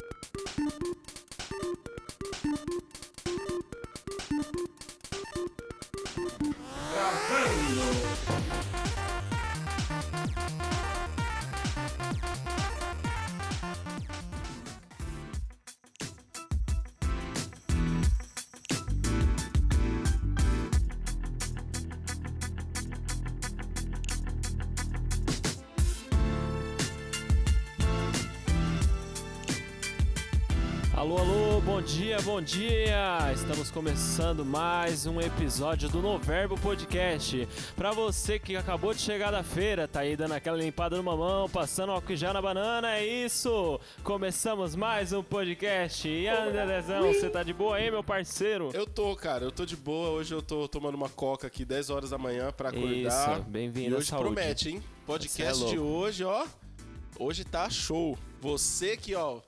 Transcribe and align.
you 0.00 0.37
dia, 32.18 32.22
bom 32.22 32.40
dia! 32.40 33.32
Estamos 33.32 33.70
começando 33.70 34.44
mais 34.44 35.06
um 35.06 35.20
episódio 35.20 35.88
do 35.88 36.02
Noverbo 36.02 36.58
Podcast. 36.58 37.46
Pra 37.76 37.92
você 37.92 38.38
que 38.38 38.56
acabou 38.56 38.92
de 38.92 39.00
chegar 39.00 39.30
da 39.30 39.42
feira, 39.42 39.86
tá 39.86 40.00
aí 40.00 40.16
dando 40.16 40.32
aquela 40.32 40.56
limpada 40.56 40.96
no 40.96 41.02
mamão, 41.02 41.48
passando 41.48 41.92
álcool 41.92 42.16
já 42.16 42.32
na 42.32 42.42
banana, 42.42 42.96
é 42.96 43.06
isso! 43.06 43.80
Começamos 44.02 44.74
mais 44.74 45.12
um 45.12 45.22
podcast. 45.22 46.08
E 46.08 46.26
Andrezão, 46.28 47.12
você 47.12 47.30
tá 47.30 47.42
de 47.42 47.52
boa 47.52 47.76
aí, 47.76 47.90
meu 47.90 48.02
parceiro? 48.02 48.70
Eu 48.74 48.86
tô, 48.86 49.14
cara, 49.14 49.44
eu 49.44 49.52
tô 49.52 49.64
de 49.64 49.76
boa. 49.76 50.10
Hoje 50.10 50.34
eu 50.34 50.42
tô 50.42 50.66
tomando 50.66 50.94
uma 50.94 51.08
coca 51.08 51.46
aqui 51.46 51.64
10 51.64 51.90
horas 51.90 52.10
da 52.10 52.18
manhã 52.18 52.52
pra 52.52 52.70
acordar. 52.70 53.38
Isso, 53.38 53.42
bem-vindo 53.48 53.94
à 53.94 53.98
hoje 53.98 54.08
saúde. 54.08 54.24
promete, 54.24 54.70
hein? 54.70 54.82
Podcast 55.06 55.60
Você 55.60 55.66
é 55.66 55.68
de 55.70 55.78
hoje, 55.78 56.24
ó. 56.24 56.46
Hoje 57.18 57.44
tá 57.44 57.70
show. 57.70 58.18
Você 58.40 58.96
que, 58.96 59.14
ó, 59.14 59.40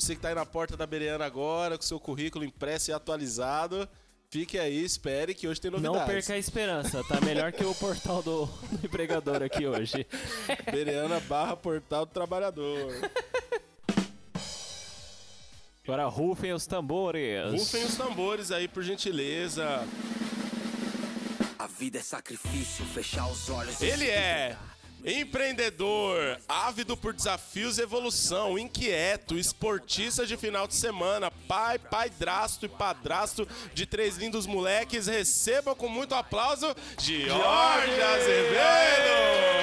você 0.00 0.14
que 0.14 0.20
tá 0.20 0.28
aí 0.28 0.34
na 0.34 0.44
porta 0.44 0.76
da 0.76 0.86
Bereana 0.86 1.24
agora, 1.24 1.78
com 1.78 1.82
seu 1.82 1.98
currículo 1.98 2.44
impresso 2.44 2.90
e 2.90 2.92
atualizado, 2.92 3.88
fique 4.28 4.58
aí, 4.58 4.84
espere 4.84 5.34
que 5.34 5.48
hoje 5.48 5.58
tem 5.58 5.70
novidades. 5.70 5.98
Não 5.98 6.06
perca 6.06 6.34
a 6.34 6.38
esperança, 6.38 7.02
tá 7.04 7.18
melhor 7.22 7.50
que 7.50 7.64
o 7.64 7.74
portal 7.74 8.22
do, 8.22 8.44
do 8.44 8.86
empregador 8.86 9.42
aqui 9.42 9.66
hoje. 9.66 10.06
Bereana 10.70 11.18
barra 11.20 11.56
Portal 11.56 12.04
do 12.04 12.12
Trabalhador. 12.12 12.92
Agora 15.82 16.04
rufem 16.08 16.52
os 16.52 16.66
tambores. 16.66 17.52
Rufem 17.52 17.84
os 17.86 17.96
tambores 17.96 18.50
aí, 18.50 18.68
por 18.68 18.82
gentileza. 18.82 19.82
A 21.58 21.66
vida 21.66 22.00
é 22.00 22.02
sacrifício, 22.02 22.84
fechar 22.84 23.30
os 23.30 23.48
olhos. 23.48 23.80
Ele 23.80 24.10
é 24.10 24.58
empreendedor, 25.04 26.38
ávido 26.48 26.96
por 26.96 27.12
desafios 27.12 27.78
e 27.78 27.82
evolução, 27.82 28.58
inquieto, 28.58 29.38
esportista 29.38 30.26
de 30.26 30.36
final 30.36 30.66
de 30.66 30.74
semana, 30.74 31.30
pai, 31.46 31.78
padrasto 31.78 32.66
e 32.66 32.68
padrasto 32.68 33.46
de 33.72 33.86
três 33.86 34.16
lindos 34.16 34.46
moleques. 34.46 35.06
Receba 35.06 35.74
com 35.74 35.88
muito 35.88 36.14
aplauso 36.14 36.74
Jorge 36.98 38.02
Azevedo! 38.02 39.56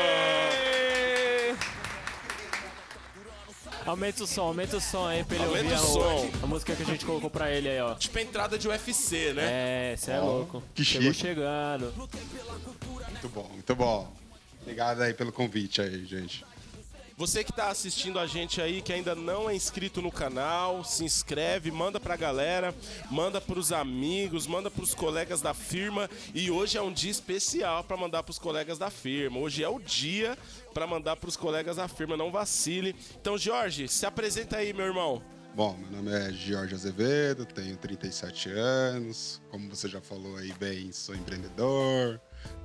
Aumenta 3.85 4.23
o 4.23 4.27
som, 4.27 4.43
aumenta 4.43 4.77
o 4.77 4.81
som 4.81 5.05
aí 5.05 5.25
pra 5.25 5.35
ele 5.35 5.45
Aumenta 5.45 5.81
ouvir 5.81 5.99
o 5.99 6.03
a, 6.07 6.17
som. 6.17 6.29
a 6.43 6.47
música 6.47 6.73
que 6.73 6.83
a 6.83 6.85
gente 6.85 7.05
colocou 7.05 7.29
pra 7.29 7.51
ele 7.51 7.67
aí, 7.67 7.81
ó. 7.81 7.95
Tipo 7.95 8.17
entrada 8.19 8.57
de 8.57 8.65
UFC, 8.65 9.33
né? 9.33 9.91
É, 9.91 9.95
cê 9.97 10.11
é 10.11 10.19
louco. 10.21 10.63
que 10.73 10.85
Chegou 10.85 11.11
chique. 11.13 11.27
chegando. 11.27 11.91
Muito 11.97 13.27
bom, 13.29 13.49
muito 13.51 13.75
bom. 13.75 14.22
Obrigado 14.63 15.01
aí 15.01 15.13
pelo 15.13 15.31
convite 15.31 15.81
aí, 15.81 16.05
gente. 16.05 16.45
Você 17.15 17.43
que 17.43 17.51
está 17.51 17.69
assistindo 17.69 18.17
a 18.17 18.25
gente 18.25 18.59
aí, 18.59 18.81
que 18.81 18.91
ainda 18.91 19.13
não 19.13 19.47
é 19.47 19.55
inscrito 19.55 20.01
no 20.01 20.11
canal, 20.11 20.83
se 20.83 21.03
inscreve, 21.03 21.69
manda 21.69 21.99
pra 21.99 22.15
galera, 22.15 22.73
manda 23.11 23.39
pros 23.39 23.71
amigos, 23.71 24.47
manda 24.47 24.71
pros 24.71 24.95
colegas 24.95 25.39
da 25.39 25.53
firma. 25.53 26.09
E 26.33 26.49
hoje 26.49 26.75
é 26.77 26.81
um 26.81 26.91
dia 26.91 27.11
especial 27.11 27.83
para 27.83 27.95
mandar 27.95 28.23
pros 28.23 28.39
colegas 28.39 28.79
da 28.79 28.89
firma. 28.89 29.37
Hoje 29.37 29.63
é 29.63 29.69
o 29.69 29.79
dia 29.79 30.35
para 30.73 30.87
mandar 30.87 31.15
pros 31.17 31.37
colegas 31.37 31.75
da 31.75 31.87
firma, 31.87 32.17
não 32.17 32.31
vacile. 32.31 32.95
Então, 33.21 33.37
Jorge, 33.37 33.87
se 33.87 34.07
apresenta 34.07 34.57
aí, 34.57 34.73
meu 34.73 34.87
irmão. 34.87 35.21
Bom, 35.55 35.77
meu 35.77 36.01
nome 36.01 36.11
é 36.17 36.31
Jorge 36.31 36.73
Azevedo, 36.73 37.45
tenho 37.45 37.77
37 37.77 38.49
anos. 38.49 39.39
Como 39.51 39.69
você 39.69 39.87
já 39.87 40.01
falou 40.01 40.35
aí 40.37 40.51
bem, 40.53 40.91
sou 40.91 41.13
empreendedor, 41.13 42.19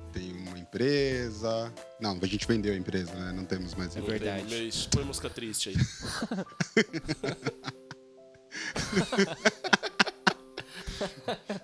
tenho 0.09 0.35
uma 0.35 0.59
empresa. 0.59 1.73
Não, 1.99 2.17
a 2.21 2.25
gente 2.25 2.47
vendeu 2.47 2.73
a 2.73 2.77
empresa, 2.77 3.13
né? 3.13 3.31
Não 3.31 3.45
temos 3.45 3.75
mais 3.75 3.95
empresa. 3.95 4.23
verdade. 4.25 4.55
Meu, 4.55 4.69
põe 4.91 5.03
música 5.03 5.29
triste 5.29 5.69
aí. 5.69 5.75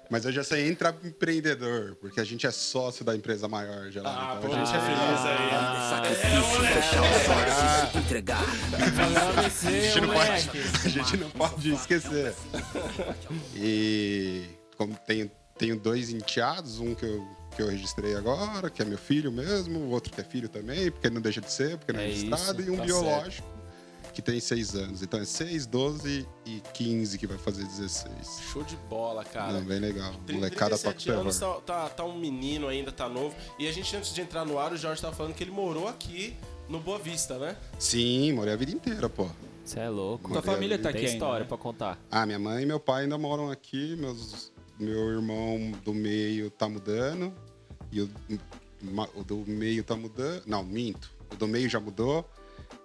Mas 0.10 0.26
eu 0.26 0.32
já 0.32 0.44
sei 0.44 0.68
empreendedor, 0.70 1.96
porque 1.96 2.20
a 2.20 2.24
gente 2.24 2.46
é 2.48 2.52
sócio 2.52 3.04
da 3.04 3.16
empresa 3.16 3.48
maior 3.48 3.90
já. 3.92 4.02
Ah, 4.06 4.36
então 4.38 4.50
pô, 4.50 4.56
a 4.56 4.60
gente 4.64 4.76
é 4.76 4.80
feliz 4.80 5.26
aí. 5.26 5.50
é 5.50 5.90
sacrifício, 5.90 6.62
fechar 6.74 7.02
os 7.02 7.28
olhos 7.30 7.58
e 7.58 7.60
se 7.92 7.98
entregar. 7.98 8.44
Falando 8.96 9.40
a 9.40 9.50
gente, 9.50 10.00
não 10.02 10.14
pode, 10.14 10.50
a 10.86 10.90
gente 10.90 11.18
não 11.18 11.30
pode 11.32 11.74
esquecer. 11.74 12.34
E 13.56 14.44
como 14.78 14.96
tenho, 15.06 15.30
tenho 15.58 15.76
dois 15.78 16.10
enteados, 16.10 16.80
um 16.80 16.96
que 16.96 17.06
eu, 17.06 17.26
que 17.56 17.62
eu 17.62 17.68
registrei 17.70 18.16
agora, 18.16 18.70
que 18.70 18.82
é 18.82 18.86
meu 18.86 18.98
filho 18.98 19.32
mesmo, 19.32 19.80
o 19.80 19.90
outro 19.92 20.12
que 20.12 20.20
é 20.20 20.24
filho 20.24 20.50
também, 20.50 20.92
porque 20.92 21.10
não 21.10 21.22
deixa 21.22 21.40
de 21.42 21.52
ser, 21.52 21.78
porque 21.78 21.94
não 21.94 22.00
é, 22.00 22.04
É 22.04 22.08
registrado, 22.08 22.62
isso, 22.62 22.70
e 22.70 22.74
um 22.74 22.78
tá 22.78 22.84
biológico, 22.86 23.48
que 24.14 24.22
tem 24.22 24.40
seis 24.40 24.76
anos. 24.76 25.02
Então 25.02 25.20
é 25.20 25.26
6, 25.26 25.66
12 25.66 26.28
e 26.46 26.62
15 26.74 27.18
que 27.18 27.28
vai 27.28 27.38
fazer 27.38 27.64
16. 27.66 28.40
Show 28.52 28.64
de 28.64 28.76
bola, 28.90 29.24
cara. 29.26 29.54
Não, 29.54 29.62
bem 29.62 29.80
legal. 29.80 30.14
Molecada 30.30 30.78
toca 30.78 30.94
37 30.94 31.06
terror. 31.06 31.22
anos, 31.22 31.38
tá, 31.40 31.54
tá, 31.66 31.90
tá 31.90 32.04
um 32.06 32.18
menino 32.18 32.68
ainda, 32.68 32.92
tá 32.92 33.10
novo. 33.10 33.36
E 33.60 33.68
a 33.68 33.72
gente, 33.74 33.96
antes 33.96 34.14
de 34.14 34.22
entrar 34.22 34.46
no 34.46 34.58
ar, 34.58 34.72
o 34.72 34.78
Jorge 34.78 35.02
tava 35.02 35.16
falando 35.16 35.34
que 35.34 35.44
ele 35.44 35.52
morou 35.52 35.88
aqui 35.88 36.36
no 36.70 36.80
Boa 36.80 36.98
Vista, 36.98 37.38
né? 37.38 37.58
Sim, 37.78 38.32
morei 38.34 38.54
a 38.54 38.58
vida 38.58 38.72
inteira, 38.72 39.10
pô. 39.10 39.28
Você 39.66 39.80
é 39.80 39.90
louco. 39.90 40.32
Tua 40.32 40.42
família 40.42 40.78
tá 40.78 40.90
Tem 40.90 41.00
aqui 41.00 41.06
ainda, 41.08 41.12
história 41.14 41.40
né? 41.44 41.48
pra 41.48 41.58
contar. 41.58 42.00
Ah, 42.10 42.26
minha 42.26 42.40
mãe 42.40 42.64
e 42.64 42.66
meu 42.66 42.80
pai 42.80 43.04
ainda 43.04 43.18
moram 43.18 43.50
aqui, 43.50 43.96
meus, 43.98 44.52
meu 44.80 45.10
irmão 45.12 45.72
do 45.84 45.94
meio 45.94 46.50
tá 46.52 46.70
mudando, 46.70 47.34
e 47.92 48.02
o, 48.02 48.10
o 49.16 49.24
do 49.24 49.38
meio 49.48 49.84
tá 49.84 49.96
mudando. 49.96 50.44
Não, 50.46 50.64
minto. 50.64 51.12
O 51.32 51.36
do 51.36 51.48
meio 51.48 51.70
já 51.70 51.80
mudou 51.80 52.30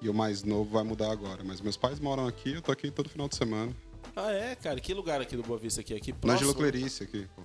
e 0.00 0.08
o 0.08 0.14
mais 0.14 0.42
novo 0.42 0.70
vai 0.70 0.82
mudar 0.84 1.10
agora. 1.12 1.42
Mas 1.44 1.60
meus 1.60 1.76
pais 1.76 2.00
moram 2.00 2.26
aqui, 2.26 2.54
eu 2.54 2.62
tô 2.62 2.72
aqui 2.72 2.90
todo 2.90 3.08
final 3.08 3.28
de 3.28 3.36
semana. 3.36 3.74
Ah, 4.16 4.32
é, 4.32 4.54
cara? 4.56 4.80
Que 4.80 4.92
lugar 4.94 5.20
aqui 5.20 5.36
do 5.36 5.42
Boa 5.42 5.58
Vista 5.58 5.80
aqui? 5.80 5.94
aqui 5.94 6.12
Na 6.12 6.18
próximo? 6.18 6.40
Gelo 6.40 6.54
Clerice 6.54 7.02
aqui. 7.04 7.26
pô. 7.36 7.42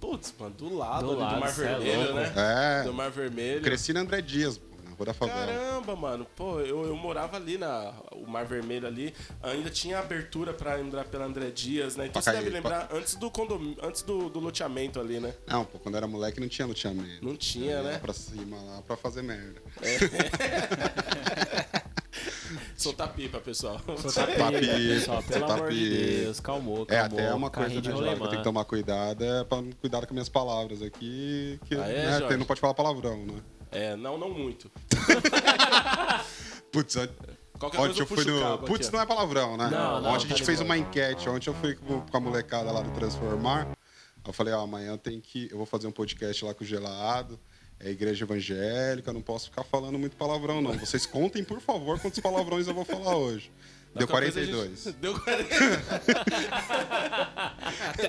Putz, 0.00 0.34
mano, 0.38 0.54
do 0.56 0.74
lado, 0.74 1.06
Do 1.06 1.12
ali, 1.12 1.20
lado, 1.20 1.34
do 1.34 1.40
Mar 1.40 1.48
é 1.48 1.52
Vermelho, 1.52 1.98
louco. 2.00 2.14
né? 2.14 2.32
É, 2.36 2.82
Do 2.84 2.92
Mar 2.92 3.10
Vermelho. 3.10 3.62
cresci 3.62 3.92
na 3.92 4.00
André 4.00 4.20
Dias, 4.20 4.60
pô, 5.02 5.04
da 5.04 5.14
Favela. 5.14 5.46
Caramba, 5.46 5.96
mano. 5.96 6.26
Pô, 6.36 6.60
eu, 6.60 6.84
eu 6.86 6.96
morava 6.96 7.36
ali 7.36 7.58
na 7.58 7.92
o 8.12 8.26
Mar 8.26 8.44
Vermelho 8.46 8.86
ali. 8.86 9.14
Ainda 9.42 9.70
tinha 9.70 9.98
abertura 9.98 10.52
pra 10.52 10.80
entrar 10.80 11.04
pela 11.04 11.24
André 11.24 11.50
Dias, 11.50 11.96
né? 11.96 12.06
Então 12.06 12.22
Pra 12.22 12.32
você 12.32 12.38
deve 12.38 12.50
cair, 12.50 12.54
lembrar 12.54 12.88
antes 12.92 13.14
do 13.16 13.30
condom... 13.30 13.74
antes 13.82 14.02
do, 14.02 14.28
do 14.28 14.38
loteamento 14.40 15.00
ali, 15.00 15.18
né? 15.20 15.34
Não, 15.46 15.64
pô, 15.64 15.78
quando 15.78 15.96
era 15.96 16.06
moleque 16.06 16.40
não 16.40 16.48
tinha 16.48 16.66
loteamento. 16.66 17.24
Não 17.24 17.36
tinha, 17.36 17.76
Eu 17.76 17.84
né? 17.84 17.98
pra 17.98 18.12
cima 18.12 18.56
lá 18.62 18.82
pra 18.82 18.96
fazer 18.96 19.22
merda. 19.22 19.60
Soltar 22.76 23.12
pipa, 23.14 23.38
pessoal. 23.40 23.80
Soltar 23.96 24.26
pipa, 24.26 24.52
pessoal. 24.52 25.22
Pelo 25.22 25.38
soltar 25.40 25.58
amor 25.58 25.70
de 25.72 25.78
pipa. 25.78 25.96
Deus, 26.22 26.40
calmou, 26.40 26.82
É, 26.88 26.96
calmou. 27.00 27.18
até 27.18 27.34
uma 27.34 27.50
coisa 27.50 27.74
né, 27.74 27.80
de 27.80 27.90
Jorge, 27.90 28.16
que 28.16 28.22
eu 28.22 28.26
tenho 28.28 28.38
que 28.38 28.44
tomar 28.44 28.64
cuidado 28.64 29.24
é 29.24 29.44
pra 29.44 29.62
cuidar 29.80 30.06
com 30.06 30.14
minhas 30.14 30.28
palavras 30.28 30.82
aqui, 30.82 31.58
que 31.66 31.74
Ah, 31.76 31.88
é, 31.88 32.06
né, 32.10 32.18
Jorge? 32.18 32.36
não 32.36 32.46
pode 32.46 32.60
falar 32.60 32.74
palavrão, 32.74 33.24
né? 33.24 33.34
É, 33.72 33.96
não, 33.96 34.18
não 34.18 34.30
muito. 34.30 34.70
Putz, 36.70 36.94
Qualquer 37.58 37.78
ontem 37.78 37.94
coisa 37.94 38.02
eu 38.02 38.06
fui 38.06 38.24
no. 38.24 38.58
Putz, 38.58 38.86
aqui, 38.88 38.96
não 38.96 39.02
é 39.02 39.06
palavrão, 39.06 39.56
né? 39.56 39.68
Não, 39.70 40.00
não, 40.00 40.10
ontem 40.10 40.26
a 40.26 40.28
tá 40.28 40.36
gente 40.36 40.44
fez 40.44 40.58
ligado. 40.60 40.64
uma 40.64 40.78
enquete, 40.78 41.28
ontem 41.28 41.48
eu 41.48 41.54
fui 41.54 41.74
com 41.76 42.16
a 42.16 42.20
molecada 42.20 42.70
lá 42.70 42.82
do 42.82 42.90
Transformar. 42.90 43.68
Eu 44.26 44.32
falei, 44.32 44.54
ó, 44.54 44.62
amanhã 44.62 44.92
eu 44.92 44.98
tenho 44.98 45.20
que. 45.20 45.48
Eu 45.50 45.56
vou 45.56 45.66
fazer 45.66 45.86
um 45.86 45.92
podcast 45.92 46.44
lá 46.44 46.54
com 46.54 46.64
o 46.64 46.66
Gelado. 46.66 47.38
É 47.80 47.90
igreja 47.90 48.24
evangélica, 48.24 49.10
eu 49.10 49.14
não 49.14 49.22
posso 49.22 49.46
ficar 49.50 49.64
falando 49.64 49.98
muito 49.98 50.16
palavrão, 50.16 50.62
não. 50.62 50.72
Vocês 50.78 51.04
contem, 51.04 51.42
por 51.42 51.60
favor, 51.60 51.98
quantos 51.98 52.20
palavrões 52.20 52.68
eu 52.68 52.74
vou 52.74 52.84
falar 52.84 53.16
hoje. 53.16 53.50
Deu 53.94 54.08
Qualquer 54.08 54.32
coisa 54.32 54.40
a 54.40 54.44
42. 54.46 54.84
gente- 54.84 54.96
Deu 55.00 55.20
42. 55.20 55.80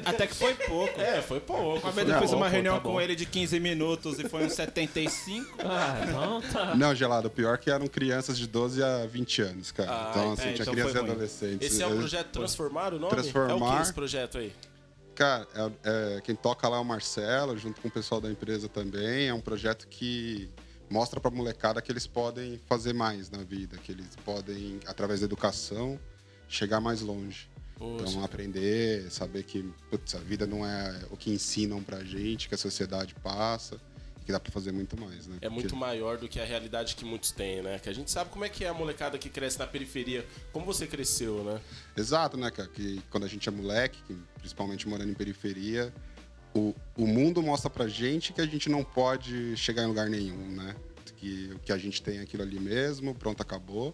Até 0.06 0.28
que 0.28 0.36
foi 0.36 0.54
pouco. 0.56 1.00
É, 1.02 1.22
foi 1.22 1.40
pouco. 1.40 1.80
Uma 1.86 1.92
vez 1.92 2.08
eu 2.10 2.20
fiz 2.20 2.32
uma 2.32 2.48
reunião 2.48 2.76
tá 2.78 2.82
com 2.82 3.02
ele 3.02 3.16
de 3.16 3.26
15 3.26 3.60
minutos 3.60 4.20
e 4.20 4.28
foi 4.30 4.46
uns 4.46 4.54
75. 4.56 5.58
Ah, 5.60 6.00
então 6.08 6.42
tá. 6.42 6.76
Não, 6.76 6.96
Gelado, 6.96 7.28
o 7.28 7.32
pior 7.32 7.56
é 7.56 7.58
que 7.58 7.70
eram 7.70 7.88
crianças 7.88 8.38
de 8.38 8.48
12 8.48 8.82
a 8.84 9.06
20 9.06 9.42
anos, 9.42 9.72
cara. 9.72 9.90
Ah, 9.92 10.08
então, 10.12 10.32
assim, 10.34 10.42
é, 10.42 10.54
tinha 10.54 10.62
então 10.62 10.74
crianças 10.74 10.96
e 10.96 11.00
adolescentes. 11.00 11.72
Esse 11.72 11.84
é 11.84 11.88
o 11.88 11.96
projeto 11.98 12.32
Transformar 12.32 12.94
o 12.94 13.00
nome? 13.00 13.06
É 13.06 13.08
o 13.08 13.10
Transformar. 13.22 13.76
que 13.78 13.82
esse 13.82 13.94
projeto 13.94 14.38
aí? 14.38 14.54
Cara, 15.16 15.48
é- 15.54 15.72
é, 16.18 16.22
quem 16.22 16.34
toca 16.36 16.68
lá 16.68 16.78
é 16.78 16.80
o 16.80 16.86
Marcelo, 16.86 17.58
junto 17.58 17.80
com 17.82 17.88
o 17.88 17.92
pessoal 17.92 18.20
da 18.22 18.30
empresa 18.32 18.68
também. 18.68 19.28
É 19.28 19.34
um 19.34 19.42
projeto 19.42 19.86
que 19.88 20.50
mostra 20.90 21.20
pra 21.20 21.32
molecada 21.32 21.82
que 21.82 21.92
eles 21.92 22.06
podem 22.08 22.60
fazer 22.68 22.94
mais 22.94 23.30
na 23.30 23.40
vida, 23.44 23.78
que 23.78 23.92
eles 23.92 24.16
podem, 24.26 24.80
através 24.86 25.20
da 25.22 25.26
educação, 25.26 26.00
chegar 26.48 26.80
mais 26.80 27.02
longe. 27.02 27.48
Poxa. 27.78 28.06
Então, 28.12 28.24
aprender, 28.24 29.10
saber 29.12 29.44
que 29.44 29.64
putz, 29.90 30.14
a 30.16 30.20
vida 30.20 30.46
não 30.46 30.66
é 30.66 31.02
o 31.10 31.18
que 31.18 31.32
ensinam 31.32 31.82
pra 31.82 32.04
gente, 32.04 32.48
que 32.48 32.56
a 32.56 32.58
sociedade 32.58 33.16
passa, 33.16 33.78
que 34.26 34.32
dá 34.32 34.40
pra 34.40 34.52
fazer 34.52 34.72
muito 34.72 34.96
mais, 34.98 35.28
né? 35.28 35.36
É 35.38 35.50
Porque- 35.50 35.50
muito 35.50 35.76
maior 35.76 36.18
do 36.18 36.30
que 36.30 36.40
a 36.40 36.46
realidade 36.46 36.96
que 36.96 37.04
muitos 37.04 37.32
têm, 37.32 37.62
né? 37.62 37.80
Que 37.80 37.90
a 37.90 37.94
gente 37.94 38.10
sabe 38.12 38.30
como 38.30 38.46
é 38.46 38.50
que 38.50 38.64
é 38.64 38.70
a 38.70 38.74
molecada 38.74 39.18
que 39.18 39.30
cresce 39.30 39.60
na 39.60 39.68
periferia. 39.68 40.26
Como 40.54 40.66
você 40.66 40.88
cresceu, 40.88 41.44
né? 41.44 41.60
Exato, 41.98 42.38
né, 42.38 42.50
cara? 42.52 42.70
Que 42.70 43.02
quando 43.10 43.26
a 43.26 43.28
gente 43.28 43.50
é 43.50 43.52
moleque, 43.52 44.02
que 44.08 44.16
principalmente 44.40 44.88
morando 44.88 45.10
em 45.12 45.16
periferia, 45.16 45.92
o, 46.54 46.74
o 46.98 47.08
mundo 47.08 47.42
mostra 47.42 47.70
pra 47.70 47.88
gente 47.88 48.34
que 48.34 48.42
a 48.42 48.46
gente 48.46 48.70
não 48.70 48.84
pode 48.84 49.56
chegar 49.58 49.84
em 49.84 49.88
lugar 49.88 50.10
nenhum, 50.10 50.50
né? 50.50 50.76
Que 51.18 51.52
o 51.54 51.60
que 51.60 51.72
a 51.72 51.78
gente 51.78 52.02
tem 52.02 52.20
é 52.20 52.22
aquilo 52.22 52.44
ali 52.44 52.60
mesmo, 52.60 53.16
pronto, 53.16 53.42
acabou. 53.42 53.94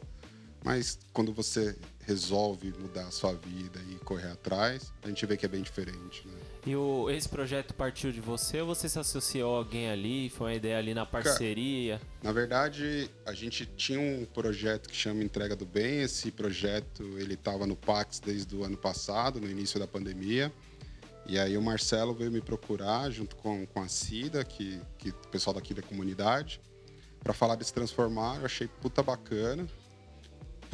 Mas 0.63 0.99
quando 1.13 1.31
você 1.31 1.75
resolve 2.05 2.73
mudar 2.79 3.07
a 3.07 3.11
sua 3.11 3.33
vida 3.33 3.79
e 3.89 3.95
correr 4.03 4.31
atrás, 4.31 4.91
a 5.03 5.07
gente 5.07 5.25
vê 5.25 5.37
que 5.37 5.45
é 5.45 5.49
bem 5.49 5.61
diferente, 5.61 6.27
né? 6.27 6.33
E 6.65 6.75
o, 6.75 7.09
esse 7.09 7.29
projeto 7.29 7.73
partiu 7.73 8.11
de 8.11 8.19
você 8.19 8.59
ou 8.59 8.67
você 8.67 8.89
se 8.89 8.99
associou 8.99 9.55
a 9.55 9.57
alguém 9.59 9.89
ali? 9.89 10.29
Foi 10.29 10.47
uma 10.47 10.55
ideia 10.55 10.77
ali 10.77 10.93
na 10.93 11.05
parceria? 11.05 12.01
Na 12.21 12.33
verdade, 12.33 13.09
a 13.25 13.33
gente 13.33 13.65
tinha 13.65 13.99
um 13.99 14.25
projeto 14.25 14.89
que 14.89 14.95
chama 14.95 15.23
Entrega 15.23 15.55
do 15.55 15.65
Bem. 15.65 16.01
Esse 16.01 16.31
projeto 16.31 17.03
ele 17.17 17.35
estava 17.35 17.65
no 17.65 17.77
Pax 17.77 18.19
desde 18.19 18.53
o 18.55 18.63
ano 18.63 18.75
passado, 18.75 19.39
no 19.39 19.49
início 19.49 19.79
da 19.79 19.87
pandemia. 19.87 20.51
E 21.29 21.37
aí 21.37 21.55
o 21.55 21.61
Marcelo 21.61 22.15
veio 22.15 22.31
me 22.31 22.41
procurar 22.41 23.11
junto 23.11 23.35
com, 23.35 23.63
com 23.67 23.81
a 23.83 23.87
Cida, 23.87 24.43
que, 24.43 24.81
que 24.97 25.09
o 25.09 25.13
pessoal 25.29 25.53
daqui 25.53 25.75
da 25.75 25.81
comunidade, 25.83 26.59
para 27.23 27.33
falar 27.33 27.55
de 27.55 27.63
se 27.63 27.71
transformar. 27.71 28.37
Eu 28.39 28.45
achei 28.45 28.67
puta 28.67 29.03
bacana. 29.03 29.67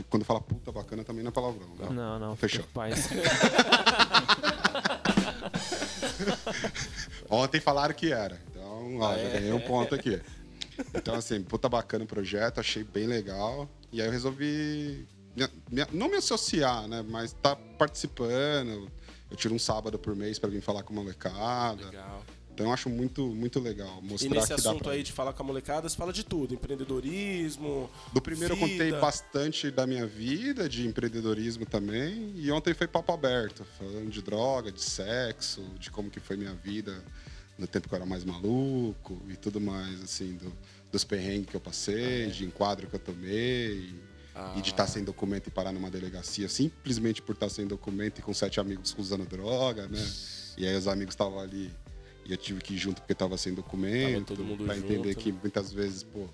Quando 0.09 0.23
fala 0.23 0.39
puta 0.39 0.71
bacana 0.71 1.03
também 1.03 1.23
não 1.23 1.29
é 1.29 1.33
palavrão. 1.33 1.67
né? 1.77 1.89
Não, 1.89 2.19
não. 2.19 2.35
Fechou. 2.37 2.63
fica 2.63 2.69
em 2.69 2.73
Paz. 2.73 3.09
Ontem 7.29 7.59
falaram 7.59 7.93
que 7.93 8.11
era. 8.13 8.39
Então, 8.49 8.97
ó, 8.99 9.11
Ah, 9.11 9.15
já 9.17 9.23
é? 9.23 9.33
ganhei 9.33 9.51
um 9.53 9.59
ponto 9.59 9.93
aqui. 9.93 10.21
Então, 10.93 11.15
assim, 11.15 11.41
puta 11.43 11.67
bacana 11.67 12.05
o 12.05 12.07
projeto, 12.07 12.59
achei 12.59 12.83
bem 12.83 13.07
legal. 13.07 13.69
E 13.91 14.01
aí 14.01 14.07
eu 14.07 14.11
resolvi 14.11 15.05
não 15.91 16.07
me 16.09 16.15
associar, 16.15 16.87
né? 16.87 17.03
Mas 17.07 17.33
tá 17.33 17.55
participando. 17.77 18.89
Eu 19.29 19.35
tiro 19.37 19.53
um 19.55 19.59
sábado 19.59 19.97
por 19.97 20.15
mês 20.15 20.37
pra 20.39 20.49
vir 20.49 20.61
falar 20.61 20.83
com 20.83 20.93
a 20.93 20.95
molecada. 20.97 21.85
Legal. 21.85 22.23
Então 22.53 22.67
eu 22.67 22.71
acho 22.71 22.89
muito, 22.89 23.27
muito 23.27 23.59
legal 23.59 24.01
mostrar 24.01 24.29
E 24.29 24.33
nesse 24.33 24.47
que 24.47 24.53
assunto 24.53 24.83
pra... 24.83 24.93
aí 24.93 25.03
de 25.03 25.11
falar 25.11 25.33
com 25.33 25.43
a 25.43 25.45
molecada, 25.45 25.89
você 25.89 25.95
fala 25.97 26.13
de 26.13 26.23
tudo. 26.23 26.53
Empreendedorismo. 26.53 27.89
Do 28.13 28.21
primeiro 28.21 28.53
eu 28.53 28.57
contei 28.57 28.77
vida. 28.85 28.99
bastante 29.01 29.69
da 29.69 29.85
minha 29.85 30.05
vida, 30.07 30.69
de 30.69 30.87
empreendedorismo 30.87 31.65
também. 31.65 32.31
E 32.35 32.49
ontem 32.51 32.73
foi 32.73 32.87
papo 32.87 33.11
aberto, 33.11 33.65
falando 33.77 34.09
de 34.09 34.21
droga, 34.21 34.71
de 34.71 34.81
sexo, 34.81 35.61
de 35.77 35.91
como 35.91 36.09
que 36.09 36.19
foi 36.21 36.37
minha 36.37 36.53
vida 36.53 37.03
no 37.57 37.67
tempo 37.67 37.87
que 37.89 37.93
eu 37.93 37.97
era 37.97 38.05
mais 38.05 38.23
maluco 38.23 39.21
e 39.29 39.35
tudo 39.35 39.59
mais, 39.59 40.01
assim, 40.01 40.33
do- 40.35 40.53
dos 40.91 41.03
perrengues 41.03 41.49
que 41.49 41.55
eu 41.57 41.61
passei, 41.61 42.27
de 42.27 42.45
enquadro 42.45 42.87
que 42.87 42.95
eu 42.95 42.99
tomei. 42.99 43.93
E 44.57 44.61
de 44.61 44.71
estar 44.71 44.85
sem 44.87 45.03
documento 45.03 45.47
e 45.47 45.51
parar 45.51 45.71
numa 45.71 45.89
delegacia, 45.89 46.49
simplesmente 46.49 47.21
por 47.21 47.33
estar 47.33 47.49
sem 47.49 47.65
documento 47.65 48.19
e 48.19 48.21
com 48.21 48.33
sete 48.33 48.59
amigos 48.59 48.93
usando 48.97 49.25
droga, 49.25 49.87
né? 49.87 50.05
E 50.57 50.67
aí 50.67 50.75
os 50.75 50.87
amigos 50.87 51.13
estavam 51.13 51.39
ali 51.39 51.71
e 52.25 52.31
eu 52.31 52.37
tive 52.37 52.59
que 52.59 52.73
ir 52.73 52.77
junto 52.77 53.01
porque 53.01 53.13
estava 53.13 53.37
sem 53.37 53.53
documento, 53.53 54.27
todo 54.35 54.43
mundo 54.43 54.65
pra 54.65 54.75
junto, 54.75 54.91
entender 54.91 55.09
né? 55.09 55.15
que 55.15 55.31
muitas 55.31 55.71
vezes, 55.71 56.03
pô, 56.03 56.27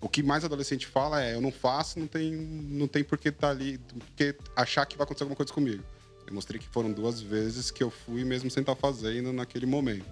o 0.00 0.08
que 0.08 0.22
mais 0.22 0.44
adolescente 0.44 0.86
fala 0.86 1.22
é 1.22 1.34
eu 1.34 1.40
não 1.40 1.50
faço, 1.50 1.98
não 1.98 2.06
tem, 2.06 2.32
não 2.32 2.86
tem 2.86 3.02
por 3.02 3.18
que 3.18 3.28
estar 3.28 3.50
ali, 3.50 3.78
porque 3.98 4.34
achar 4.54 4.86
que 4.86 4.96
vai 4.96 5.04
acontecer 5.04 5.24
alguma 5.24 5.36
coisa 5.36 5.52
comigo. 5.52 5.82
Eu 6.26 6.34
mostrei 6.34 6.60
que 6.60 6.68
foram 6.68 6.92
duas 6.92 7.20
vezes 7.20 7.70
que 7.70 7.82
eu 7.82 7.90
fui 7.90 8.24
mesmo 8.24 8.50
sem 8.50 8.60
estar 8.60 8.74
fazendo 8.76 9.32
naquele 9.32 9.66
momento. 9.66 10.06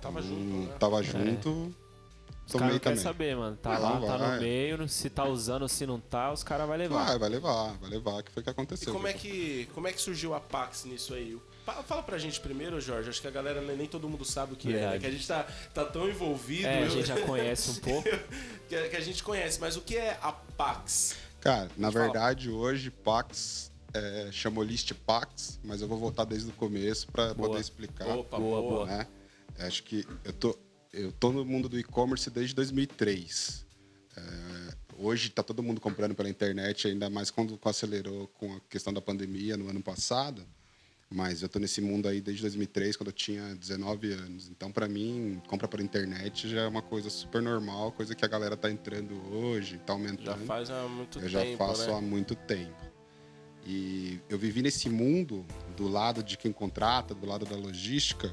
Tava 0.00 0.20
Então, 0.20 0.30
junto, 0.30 0.68
né? 0.68 0.76
Tava 0.78 1.02
junto, 1.02 1.74
Os 2.48 2.52
caras 2.54 2.72
não 2.72 2.80
querem 2.80 2.98
saber, 2.98 3.36
mano. 3.36 3.56
Tá 3.56 3.74
Não, 3.78 4.00
lá, 4.00 4.06
tá 4.06 4.16
vai. 4.16 4.34
no 4.36 4.40
meio, 4.42 4.88
se 4.88 5.10
tá 5.10 5.24
usando, 5.26 5.68
se 5.68 5.84
não 5.86 6.00
tá, 6.00 6.32
os 6.32 6.42
caras 6.42 6.66
vão 6.66 6.76
levar. 6.76 7.04
Vai, 7.04 7.18
vai 7.18 7.28
levar, 7.28 7.76
vai 7.78 7.90
levar, 7.90 8.22
que 8.22 8.32
foi 8.32 8.40
o 8.40 8.44
que 8.44 8.50
E 8.50 8.52
aconteceu. 8.52 8.92
como 8.92 9.06
é 9.06 9.12
que, 9.12 9.68
como 9.74 9.86
é 9.86 9.92
que 9.92 10.00
surgiu 10.00 10.32
a 10.34 10.40
Pax 10.40 10.84
nisso 10.86 11.12
aí? 11.14 11.38
Fala 11.86 12.02
pra 12.02 12.16
gente 12.16 12.40
primeiro, 12.40 12.80
Jorge. 12.80 13.10
Acho 13.10 13.20
que 13.20 13.28
a 13.28 13.30
galera 13.30 13.60
nem 13.60 13.86
todo 13.86 14.08
mundo 14.08 14.24
sabe 14.24 14.54
o 14.54 14.56
que 14.56 14.68
é, 14.68 14.72
né? 14.72 14.78
Verdade. 14.80 15.00
Que 15.00 15.06
a 15.06 15.10
gente 15.10 15.28
tá, 15.28 15.46
tá 15.74 15.84
tão 15.84 16.08
envolvido. 16.08 16.66
É, 16.66 16.84
a 16.84 16.88
gente 16.88 17.06
já 17.06 17.20
conhece 17.20 17.70
um 17.70 17.74
pouco. 17.74 18.08
que, 18.66 18.74
a- 18.74 18.88
que 18.88 18.96
a 18.96 19.00
gente 19.00 19.22
conhece, 19.22 19.60
mas 19.60 19.76
o 19.76 19.82
que 19.82 19.94
é 19.96 20.18
a 20.22 20.32
Pax? 20.32 21.16
Cara, 21.42 21.68
na 21.76 21.92
Fala. 21.92 22.04
verdade, 22.04 22.50
hoje 22.50 22.90
Pax 22.90 23.70
é, 23.92 24.30
chamou 24.32 24.64
List 24.64 24.92
Pax, 25.06 25.60
mas 25.62 25.82
eu 25.82 25.86
vou 25.88 25.98
voltar 25.98 26.24
desde 26.24 26.48
o 26.48 26.52
começo 26.54 27.06
para 27.12 27.34
Boa. 27.34 27.50
poder 27.50 27.60
explicar. 27.60 28.08
Opa, 28.16 28.38
boa, 28.38 28.62
boa. 28.62 28.72
boa. 28.72 28.86
né? 28.86 29.06
Acho 29.58 29.82
que 29.82 30.06
eu 30.24 30.32
tô, 30.32 30.58
eu 30.92 31.12
tô 31.12 31.32
no 31.32 31.44
mundo 31.44 31.68
do 31.68 31.78
e-commerce 31.78 32.30
desde 32.30 32.54
2003. 32.54 33.66
É, 34.16 34.74
hoje 34.96 35.30
tá 35.30 35.42
todo 35.42 35.62
mundo 35.62 35.80
comprando 35.80 36.14
pela 36.14 36.28
internet, 36.28 36.88
ainda 36.88 37.08
mais 37.10 37.30
quando 37.30 37.58
acelerou 37.64 38.28
com 38.28 38.54
a 38.56 38.60
questão 38.68 38.92
da 38.92 39.00
pandemia 39.00 39.56
no 39.56 39.68
ano 39.68 39.82
passado. 39.82 40.44
Mas 41.10 41.40
eu 41.40 41.48
tô 41.48 41.58
nesse 41.58 41.80
mundo 41.80 42.06
aí 42.06 42.20
desde 42.20 42.42
2003, 42.42 42.94
quando 42.94 43.06
eu 43.08 43.12
tinha 43.14 43.54
19 43.54 44.12
anos. 44.12 44.48
Então, 44.50 44.70
para 44.70 44.86
mim, 44.86 45.40
compra 45.46 45.66
pela 45.66 45.82
internet 45.82 46.46
já 46.48 46.60
é 46.62 46.66
uma 46.68 46.82
coisa 46.82 47.08
super 47.08 47.40
normal, 47.40 47.92
coisa 47.92 48.14
que 48.14 48.24
a 48.26 48.28
galera 48.28 48.58
tá 48.58 48.70
entrando 48.70 49.14
hoje, 49.32 49.78
tá 49.78 49.84
Já 49.86 49.92
aumentando. 49.94 50.44
faz 50.44 50.68
há 50.68 50.86
muito 50.86 51.18
Eu 51.18 51.28
já 51.28 51.40
tempo, 51.40 51.56
faço 51.56 51.86
né? 51.86 51.94
há 51.96 52.00
muito 52.02 52.34
tempo. 52.34 52.76
E 53.64 54.20
eu 54.28 54.38
vivi 54.38 54.60
nesse 54.60 54.90
mundo 54.90 55.46
do 55.76 55.88
lado 55.88 56.22
de 56.22 56.36
quem 56.36 56.52
contrata, 56.52 57.14
do 57.14 57.26
lado 57.26 57.46
da 57.46 57.56
logística, 57.56 58.30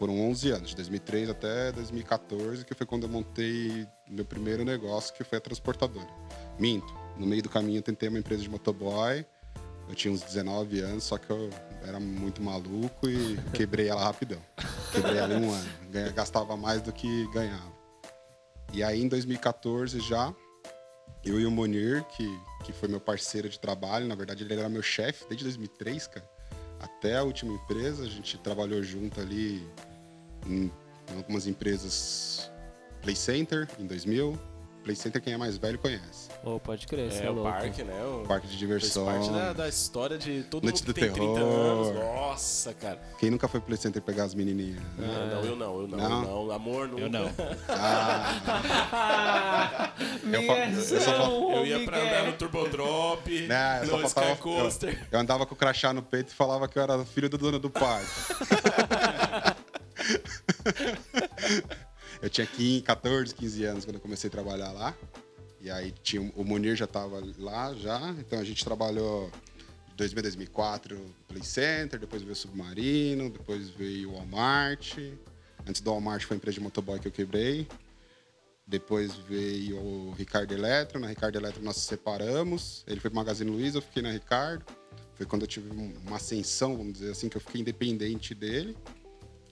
foram 0.00 0.18
11 0.30 0.50
anos, 0.50 0.70
de 0.70 0.76
2003 0.76 1.28
até 1.28 1.70
2014, 1.72 2.64
que 2.64 2.72
foi 2.72 2.86
quando 2.86 3.02
eu 3.02 3.08
montei 3.10 3.86
meu 4.08 4.24
primeiro 4.24 4.64
negócio, 4.64 5.12
que 5.12 5.22
foi 5.22 5.36
a 5.36 5.40
transportadora. 5.42 6.08
Minto, 6.58 6.90
no 7.18 7.26
meio 7.26 7.42
do 7.42 7.50
caminho 7.50 7.80
eu 7.80 7.82
tentei 7.82 8.08
uma 8.08 8.18
empresa 8.18 8.40
de 8.40 8.48
motoboy, 8.48 9.26
eu 9.86 9.94
tinha 9.94 10.10
uns 10.10 10.22
19 10.22 10.80
anos, 10.80 11.04
só 11.04 11.18
que 11.18 11.28
eu 11.28 11.50
era 11.86 12.00
muito 12.00 12.42
maluco 12.42 13.10
e 13.10 13.36
quebrei 13.52 13.88
ela 13.88 14.02
rapidão. 14.02 14.40
Quebrei 14.90 15.18
ela 15.18 15.34
em 15.34 15.44
um 15.44 15.52
ano, 15.52 15.70
gastava 16.14 16.56
mais 16.56 16.80
do 16.80 16.94
que 16.94 17.30
ganhava. 17.34 17.70
E 18.72 18.82
aí 18.82 19.02
em 19.02 19.08
2014 19.08 20.00
já, 20.00 20.34
eu 21.22 21.38
e 21.38 21.44
o 21.44 21.50
Monir, 21.50 22.04
que, 22.04 22.40
que 22.64 22.72
foi 22.72 22.88
meu 22.88 23.00
parceiro 23.00 23.50
de 23.50 23.60
trabalho, 23.60 24.06
na 24.06 24.14
verdade 24.14 24.44
ele 24.44 24.54
era 24.54 24.66
meu 24.66 24.82
chefe 24.82 25.26
desde 25.28 25.44
2003, 25.44 26.06
cara. 26.06 26.30
Até 26.80 27.18
a 27.18 27.22
última 27.22 27.52
empresa, 27.52 28.04
a 28.04 28.08
gente 28.08 28.38
trabalhou 28.38 28.82
junto 28.82 29.20
ali 29.20 29.62
em, 30.46 30.70
em 31.12 31.16
algumas 31.16 31.46
empresas 31.46 32.50
Play 33.02 33.16
Center 33.16 33.68
em 33.78 33.86
2000. 33.86 34.38
Play 34.82 34.96
Center 34.96 35.20
quem 35.20 35.34
é 35.34 35.36
mais 35.36 35.58
velho 35.58 35.78
conhece. 35.78 36.30
Ô, 36.42 36.58
pode 36.58 36.86
crer, 36.86 37.12
você 37.12 37.24
é, 37.24 37.26
É, 37.26 37.30
o 37.30 37.34
louco. 37.34 37.50
parque, 37.52 37.82
né? 37.84 38.02
O... 38.02 38.24
Parque 38.26 38.46
de 38.46 38.56
diversão. 38.56 39.04
parte 39.04 39.28
da, 39.30 39.52
da 39.52 39.68
história 39.68 40.16
de 40.16 40.42
todo 40.44 40.62
Noite 40.64 40.76
mundo 40.82 40.94
que 40.94 41.00
do 41.00 41.06
tem 41.06 41.12
30 41.12 41.34
terror. 41.34 41.54
anos. 41.92 41.94
Nossa, 41.96 42.72
cara. 42.72 42.98
Quem 43.18 43.30
nunca 43.30 43.46
foi 43.46 43.60
pro 43.60 43.66
Play 43.66 43.76
Center 43.78 44.00
pegar 44.00 44.24
as 44.24 44.34
menininhas? 44.34 44.80
né? 44.96 45.06
Não, 45.06 45.26
não, 45.26 45.44
eu 45.44 45.54
não, 45.56 45.80
eu 45.82 45.86
não, 45.88 45.98
Não? 45.98 46.22
eu 46.22 46.46
não. 46.46 46.50
Amor, 46.52 46.88
nunca. 46.88 47.02
Eu 47.02 47.10
não. 47.10 47.24
Eu, 50.32 50.42
fa- 50.46 50.58
eu 50.68 51.00
só 51.00 51.52
Eu 51.56 51.66
ia 51.66 51.84
pra 51.84 51.98
andar 51.98 52.24
no 52.26 52.32
Turbo 52.34 52.68
Drop, 52.68 53.28
Né, 53.48 53.80
no 53.84 54.02
Sky 54.06 54.36
Coaster. 54.40 54.94
Eu, 54.94 55.06
eu 55.12 55.20
andava 55.20 55.44
com 55.44 55.54
o 55.54 55.56
crachá 55.58 55.92
no 55.92 56.02
peito 56.02 56.30
e 56.30 56.34
falava 56.34 56.66
que 56.68 56.78
eu 56.78 56.82
era 56.82 57.04
filho 57.04 57.28
do 57.28 57.36
dono 57.36 57.58
do 57.58 57.68
parque. 57.70 58.06
eu 62.22 62.28
tinha 62.30 62.46
15, 62.46 62.82
14, 62.82 63.34
15 63.34 63.64
anos 63.64 63.84
quando 63.84 63.96
eu 63.96 64.00
comecei 64.00 64.28
a 64.28 64.30
trabalhar 64.30 64.72
lá. 64.72 64.96
E 65.60 65.70
aí 65.70 65.92
tinha, 66.02 66.22
o 66.34 66.44
Munir 66.44 66.74
já 66.76 66.86
estava 66.86 67.22
lá 67.38 67.74
já, 67.74 68.10
então 68.18 68.38
a 68.38 68.44
gente 68.44 68.64
trabalhou 68.64 69.30
de 69.88 69.94
2000 69.96 70.18
a 70.18 70.22
2004 70.22 71.14
Play 71.28 71.42
Center, 71.44 72.00
depois 72.00 72.22
veio 72.22 72.32
o 72.32 72.36
Submarino, 72.36 73.28
depois 73.28 73.68
veio 73.68 74.10
o 74.10 74.14
Walmart. 74.14 74.96
Antes 75.66 75.82
do 75.82 75.90
Walmart 75.90 76.24
foi 76.24 76.36
a 76.36 76.38
empresa 76.38 76.54
de 76.54 76.60
motoboy 76.60 76.98
que 76.98 77.08
eu 77.08 77.12
quebrei. 77.12 77.66
Depois 78.66 79.14
veio 79.16 79.76
o 79.78 80.12
Ricardo 80.12 80.52
Eletro. 80.54 80.98
Na 80.98 81.08
Ricardo 81.08 81.36
Eletro 81.36 81.62
nós 81.62 81.76
nos 81.76 81.84
separamos. 81.84 82.82
Ele 82.86 83.00
foi 83.00 83.10
pro 83.10 83.16
Magazine 83.16 83.50
Luiza, 83.50 83.78
eu 83.78 83.82
fiquei 83.82 84.02
na 84.02 84.12
Ricardo. 84.12 84.64
Foi 85.14 85.26
quando 85.26 85.42
eu 85.42 85.48
tive 85.48 85.70
um- 85.70 85.92
uma 86.06 86.16
ascensão, 86.16 86.76
vamos 86.76 86.94
dizer 86.94 87.10
assim, 87.10 87.28
que 87.28 87.36
eu 87.36 87.40
fiquei 87.40 87.60
independente 87.60 88.34
dele. 88.34 88.74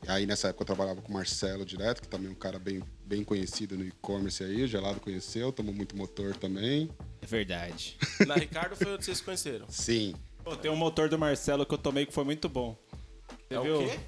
E 0.07 0.11
aí 0.11 0.26
nessa 0.26 0.49
época 0.49 0.62
eu 0.62 0.67
trabalhava 0.67 1.02
com 1.02 1.11
o 1.11 1.14
Marcelo 1.14 1.64
direto, 1.64 2.00
que 2.02 2.09
também 2.09 2.28
é 2.28 2.31
um 2.31 2.35
cara 2.35 2.59
bem, 2.59 2.83
bem 3.05 3.25
conhecido 3.25 3.76
no 3.76 3.85
e-commerce 3.85 4.43
aí. 4.45 4.62
O 4.62 4.67
Gelado 4.69 5.00
conheceu, 5.00 5.52
tomou 5.52 5.75
muito 5.75 5.97
motor 5.97 6.37
também. 6.37 6.90
É 7.21 7.26
verdade. 7.26 7.97
Na 8.26 8.35
Ricardo 8.37 8.76
foi 8.76 8.93
onde 8.95 9.05
vocês 9.05 9.19
se 9.19 9.25
conheceram. 9.25 9.67
Sim. 9.69 10.14
Pô, 10.45 10.57
tem 10.57 10.71
um 10.71 10.76
motor 10.76 11.09
do 11.09 11.19
Marcelo 11.19 11.67
que 11.67 11.75
eu 11.75 11.78
tomei 11.78 12.07
que 12.07 12.12
foi 12.12 12.25
muito 12.25 12.49
bom. 12.49 12.76
Você 13.49 13.55
É 13.55 13.61
o 13.61 13.62
viu? 13.62 13.78
quê? 13.88 14.00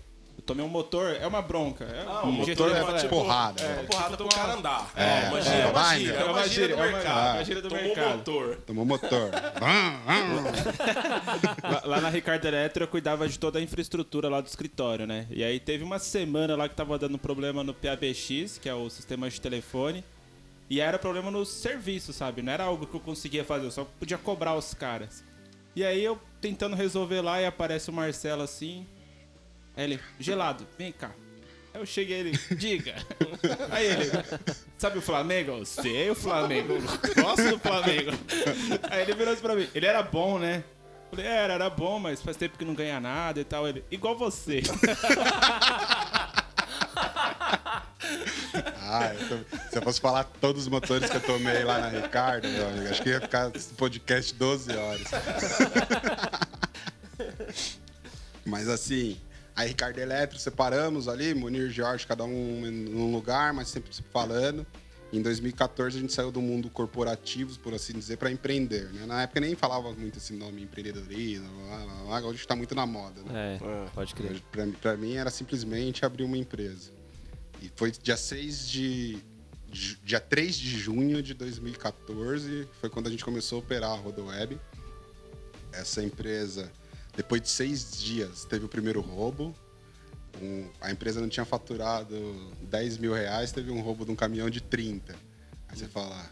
Tomei 0.51 0.65
um 0.67 0.69
motor, 0.69 1.15
é 1.15 1.25
uma 1.29 1.41
bronca. 1.41 1.85
É 1.85 2.05
Ah, 2.09 2.23
o 2.25 2.29
um 2.29 2.33
motor 2.33 2.73
é 2.77 2.81
falar, 2.81 2.99
tipo 2.99 3.09
porrada. 3.11 3.63
É, 3.63 3.83
porrada 3.85 4.17
pro 4.17 4.29
cara 4.29 4.55
andar. 4.55 4.91
É, 4.97 5.03
É, 5.05 5.29
uma 5.29 5.41
gíria, 5.41 5.55
é, 5.57 5.61
é 5.61 5.67
uma 5.71 5.95
gíria, 5.95 6.15
é 6.15 6.25
uma 6.25 6.49
gíria 6.49 6.69
do 6.69 6.73
É 6.73 6.77
uma- 6.77 6.87
mercado. 6.93 7.29
é 7.29 7.33
uma 7.39 7.45
gíria 7.45 7.63
do 7.63 7.69
Tomou 7.69 7.85
mercado. 7.85 8.17
motor. 8.17 8.57
Tomou 8.67 8.85
motor. 8.85 9.31
Vam, 9.61 10.01
vam. 10.05 10.51
Lá, 11.71 11.83
lá 11.85 12.01
na 12.01 12.09
Ricardo 12.09 12.45
Eletro 12.47 12.83
eu 12.83 12.89
cuidava 12.89 13.29
de 13.29 13.39
toda 13.39 13.61
a 13.61 13.63
infraestrutura 13.63 14.29
lá 14.29 14.41
do 14.41 14.47
escritório, 14.49 15.07
né? 15.07 15.27
E 15.31 15.45
aí 15.45 15.61
teve 15.61 15.85
uma 15.85 16.01
semana 16.01 16.57
lá 16.57 16.69
que 16.69 16.75
tava 16.75 16.99
dando 16.99 17.17
problema 17.17 17.63
no 17.63 17.73
PABX, 17.73 18.59
que 18.59 18.69
é 18.69 18.75
o 18.75 18.91
sistema 18.91 19.31
de 19.31 19.41
telefone. 19.41 20.03
E 20.69 20.81
era 20.81 20.99
problema 20.99 21.31
no 21.31 21.47
serviço, 21.47 22.13
sabe? 22.13 22.43
Não 22.43 22.53
era 22.53 22.65
algo 22.65 22.87
que 22.87 22.95
eu 22.97 23.01
conseguia 23.01 23.45
fazer, 23.45 23.67
eu 23.67 23.71
só 23.71 23.85
podia 23.99 24.19
cobrar 24.19 24.57
os 24.57 24.75
caras. 24.75 25.23
E 25.77 25.85
aí 25.85 26.03
eu 26.03 26.19
tentando 26.41 26.75
resolver 26.75 27.21
lá 27.21 27.41
e 27.41 27.47
aparece 27.47 27.89
o 27.91 27.93
Marcelo 27.93 28.43
assim. 28.43 28.85
Aí 29.77 29.85
ele, 29.85 30.01
gelado, 30.19 30.67
vem 30.79 30.93
cá. 30.93 31.11
Aí 31.73 31.81
eu 31.81 31.87
cheguei 31.87 32.19
ele, 32.21 32.39
diga. 32.57 32.95
Aí 33.71 33.87
ele, 33.87 34.11
sabe 34.77 34.99
o 34.99 35.03
Flamengo? 35.03 35.65
Sei 35.65 36.11
o 36.11 36.15
Flamengo, 36.15 36.75
gosto 37.21 37.49
do 37.51 37.59
Flamengo. 37.59 38.11
Aí 38.91 39.03
ele 39.03 39.15
virou 39.15 39.33
assim 39.33 39.43
pra 39.43 39.55
mim, 39.55 39.69
ele 39.75 39.87
era 39.87 40.03
bom, 40.03 40.39
né? 40.39 40.65
Falei, 41.11 41.27
era, 41.27 41.55
era 41.55 41.71
bom, 41.71 41.99
mas 41.99 42.23
faz 42.23 42.37
tempo 42.37 42.57
que 42.59 42.65
não 42.65 42.75
ganha 42.75 43.01
nada 43.01 43.41
e 43.41 43.45
tal. 43.45 43.67
Ele, 43.69 43.85
igual 43.91 44.17
você. 44.17 44.63
Ah, 48.93 49.15
eu 49.15 49.29
tô- 49.29 49.59
se 49.71 49.79
eu 49.79 49.83
fosse 49.83 50.01
falar 50.01 50.25
todos 50.41 50.63
os 50.63 50.69
motores 50.69 51.09
que 51.09 51.17
eu 51.17 51.21
tomei 51.21 51.63
lá 51.63 51.79
na 51.79 51.89
Ricardo, 51.89 52.49
meu 52.49 52.67
amigo, 52.69 52.89
acho 52.89 53.03
que 53.03 53.11
ia 53.11 53.21
ficar 53.21 53.55
esse 53.55 53.73
podcast 53.75 54.35
12 54.35 54.77
horas. 54.77 55.05
Mas 58.45 58.69
assim, 58.69 59.21
a 59.57 59.63
Ricardo 59.63 59.99
Eletro 59.99 60.39
separamos 60.39 61.09
ali, 61.09 61.35
Munir 61.35 61.63
e 61.69 61.71
Jorge, 61.71 62.07
cada 62.07 62.25
um 62.25 62.67
em 62.67 62.95
um 62.95 63.13
lugar, 63.13 63.53
mas 63.53 63.69
sempre 63.69 63.95
se 63.95 64.03
falando. 64.13 64.67
Em 65.13 65.21
2014 65.21 65.99
a 65.99 66.01
gente 66.01 66.13
saiu 66.13 66.31
do 66.31 66.41
mundo 66.41 66.71
corporativo, 66.71 67.59
por 67.59 67.75
assim 67.75 67.93
dizer, 67.95 68.17
para 68.17 68.31
empreender. 68.31 68.85
Né? 68.93 69.07
Na 69.07 69.23
época 69.23 69.41
nem 69.41 69.57
falava 69.57 69.93
muito 69.93 70.19
esse 70.19 70.33
nome 70.33 70.63
empreendedorismo, 70.63 71.49
blá, 71.67 71.79
blá, 71.79 71.95
blá, 72.21 72.29
hoje 72.29 72.39
está 72.41 72.55
muito 72.55 72.75
na 72.77 72.87
moda. 72.87 73.21
Né? 73.23 73.59
É, 73.61 73.91
pode 73.93 74.15
crer. 74.15 74.41
Pra, 74.53 74.67
pra 74.81 74.97
mim 74.97 75.15
era 75.15 75.29
simplesmente 75.31 76.05
abrir 76.05 76.23
uma 76.23 76.39
empresa. 76.39 76.93
E 77.61 77.71
foi 77.75 77.91
dia 77.91 78.17
6 78.17 78.69
de. 78.69 79.19
de- 79.69 79.97
Dia 80.05 80.21
3 80.21 80.55
de 80.57 80.79
junho 80.79 81.21
de 81.23 81.35
2014 81.35 82.69
foi 82.81 82.89
quando 82.89 83.09
a 83.09 83.11
gente 83.11 83.25
começou 83.25 83.57
a 83.57 83.59
operar 83.63 83.91
a 83.91 83.97
RodoWeb. 83.97 84.59
Essa 85.73 86.03
empresa, 86.03 86.71
depois 87.21 87.43
de 87.43 87.51
seis 87.51 87.93
dias, 87.93 88.47
teve 88.47 88.65
o 88.65 88.69
primeiro 88.69 89.03
roubo. 89.03 89.55
Um- 90.41 90.67
a 90.81 90.91
empresa 90.91 91.21
não 91.21 91.29
tinha 91.29 91.45
faturado 91.45 92.17
10 92.63 92.97
mil 92.97 93.13
reais, 93.13 93.53
teve 93.53 93.71
um 93.71 93.83
roubo 93.83 94.07
de 94.07 94.11
um 94.11 94.17
caminhão 94.17 94.49
de 94.49 94.61
30. 94.63 95.15
Aí 95.69 95.77
você 95.77 95.87
fala. 95.87 96.31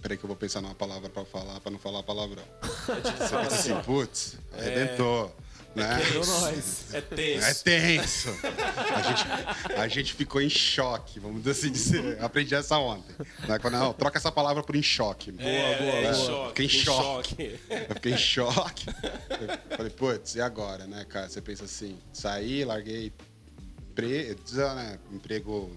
Peraí 0.00 0.16
que 0.16 0.22
eu 0.24 0.28
vou 0.28 0.36
pensar 0.36 0.60
numa 0.60 0.74
palavra 0.74 1.08
pra 1.10 1.24
falar, 1.24 1.58
pra 1.58 1.70
não 1.72 1.80
falar 1.80 2.00
palavrão. 2.04 2.44
Você 2.62 2.92
pensa 3.12 3.40
assim, 3.40 3.74
putz, 3.82 4.36
arrebentou. 4.56 5.34
Né? 5.76 5.98
nós. 6.14 6.94
É 6.94 7.00
tenso. 7.00 7.46
É 7.46 7.54
tenso. 7.54 8.28
A 8.94 9.02
gente, 9.02 9.74
a 9.78 9.88
gente 9.88 10.14
ficou 10.14 10.40
em 10.40 10.48
choque, 10.48 11.20
vamos 11.20 11.46
assim 11.46 11.70
dizer. 11.70 12.22
Aprendi 12.22 12.54
essa 12.54 12.78
ontem. 12.78 13.14
Né? 13.46 13.58
Quando, 13.58 13.74
não, 13.74 13.92
troca 13.92 14.18
essa 14.18 14.32
palavra 14.32 14.62
por 14.62 14.74
em 14.74 14.82
choque. 14.82 15.32
Boa, 15.32 15.48
É, 15.48 16.10
em 16.10 16.14
choque. 16.14 16.48
Fiquei 16.48 16.64
em 16.66 16.68
choque. 16.68 17.60
Eu 17.70 17.94
fiquei 17.94 18.12
em 18.12 18.18
choque. 18.18 18.86
Eu 19.70 19.76
falei, 19.76 19.92
putz, 19.92 20.34
e 20.34 20.40
agora, 20.40 20.86
né, 20.86 21.04
cara? 21.04 21.28
Você 21.28 21.40
pensa 21.40 21.64
assim, 21.64 21.98
saí, 22.12 22.64
larguei 22.64 23.12
empre... 23.90 24.36
né, 24.74 24.98
emprego. 25.12 25.76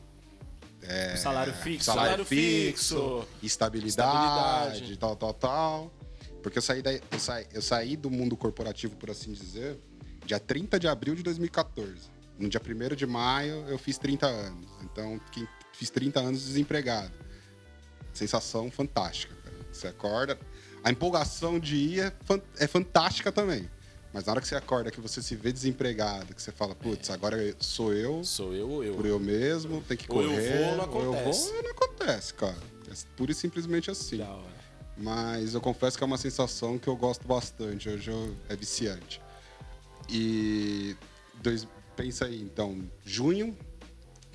é, 0.81 1.15
Salário 1.15 1.53
fixo. 1.53 1.85
salário, 1.85 2.09
Salário 2.09 2.25
fixo, 2.25 2.95
fixo, 2.95 3.27
estabilidade, 3.43 4.67
estabilidade. 4.67 4.97
tal, 4.97 5.15
tal, 5.15 5.33
tal. 5.33 5.93
Porque 6.41 6.57
eu 6.57 6.61
saí, 6.61 6.81
da, 6.81 6.93
eu, 6.93 7.19
saí, 7.19 7.45
eu 7.53 7.61
saí 7.61 7.97
do 7.97 8.09
mundo 8.09 8.35
corporativo, 8.37 8.95
por 8.95 9.09
assim 9.11 9.33
dizer, 9.33 9.77
dia 10.29 10.39
30 10.39 10.79
de 10.79 10.87
abril 10.87 11.15
de 11.15 11.23
2014. 11.23 11.91
No 12.37 12.47
dia 12.47 12.61
1 12.63 12.95
de 12.95 13.07
maio, 13.07 13.65
eu 13.67 13.79
fiz 13.79 13.97
30 13.97 14.27
anos. 14.27 14.69
Então, 14.83 15.19
fiz 15.73 15.89
30 15.89 16.19
anos 16.19 16.45
desempregado. 16.45 17.11
Sensação 18.13 18.69
fantástica, 18.69 19.33
cara. 19.43 19.55
Você 19.73 19.87
acorda. 19.87 20.39
A 20.83 20.91
empolgação 20.91 21.59
de 21.59 21.75
ir 21.75 21.99
é, 22.01 22.13
é 22.59 22.67
fantástica 22.67 23.31
também. 23.31 23.67
Mas 24.13 24.25
na 24.25 24.31
hora 24.33 24.41
que 24.41 24.47
você 24.47 24.55
acorda, 24.55 24.91
que 24.91 25.01
você 25.01 25.19
se 25.21 25.35
vê 25.35 25.51
desempregado, 25.51 26.33
que 26.35 26.41
você 26.41 26.51
fala, 26.51 26.75
putz, 26.75 27.09
agora 27.09 27.37
sou 27.59 27.91
eu, 27.93 28.23
Sou 28.23 28.53
eu 28.53 28.69
ou 28.69 28.83
eu? 28.83 28.95
por 28.95 29.05
eu 29.07 29.19
mesmo, 29.19 29.81
tem 29.87 29.97
que 29.97 30.05
Ou 30.11 30.21
eu 30.21 30.29
correr. 30.29 30.67
vou, 30.67 30.77
não 30.87 30.93
ou 30.93 31.03
eu 31.03 31.13
acontece. 31.13 31.51
vou, 31.51 31.63
não 31.63 31.71
acontece, 31.71 32.33
cara. 32.35 32.57
É 32.87 32.93
pura 33.17 33.31
e 33.31 33.35
simplesmente 33.35 33.89
assim. 33.89 34.17
Da 34.17 34.29
hora. 34.29 34.59
Mas 34.95 35.53
eu 35.55 35.61
confesso 35.61 35.97
que 35.97 36.03
é 36.03 36.07
uma 36.07 36.17
sensação 36.17 36.77
que 36.77 36.87
eu 36.87 36.95
gosto 36.95 37.27
bastante. 37.27 37.89
Hoje 37.89 38.11
eu- 38.11 38.35
é 38.47 38.55
viciante. 38.55 39.19
E 40.11 40.95
dois, 41.41 41.67
pensa 41.95 42.25
aí, 42.25 42.41
então, 42.41 42.81
junho, 43.05 43.57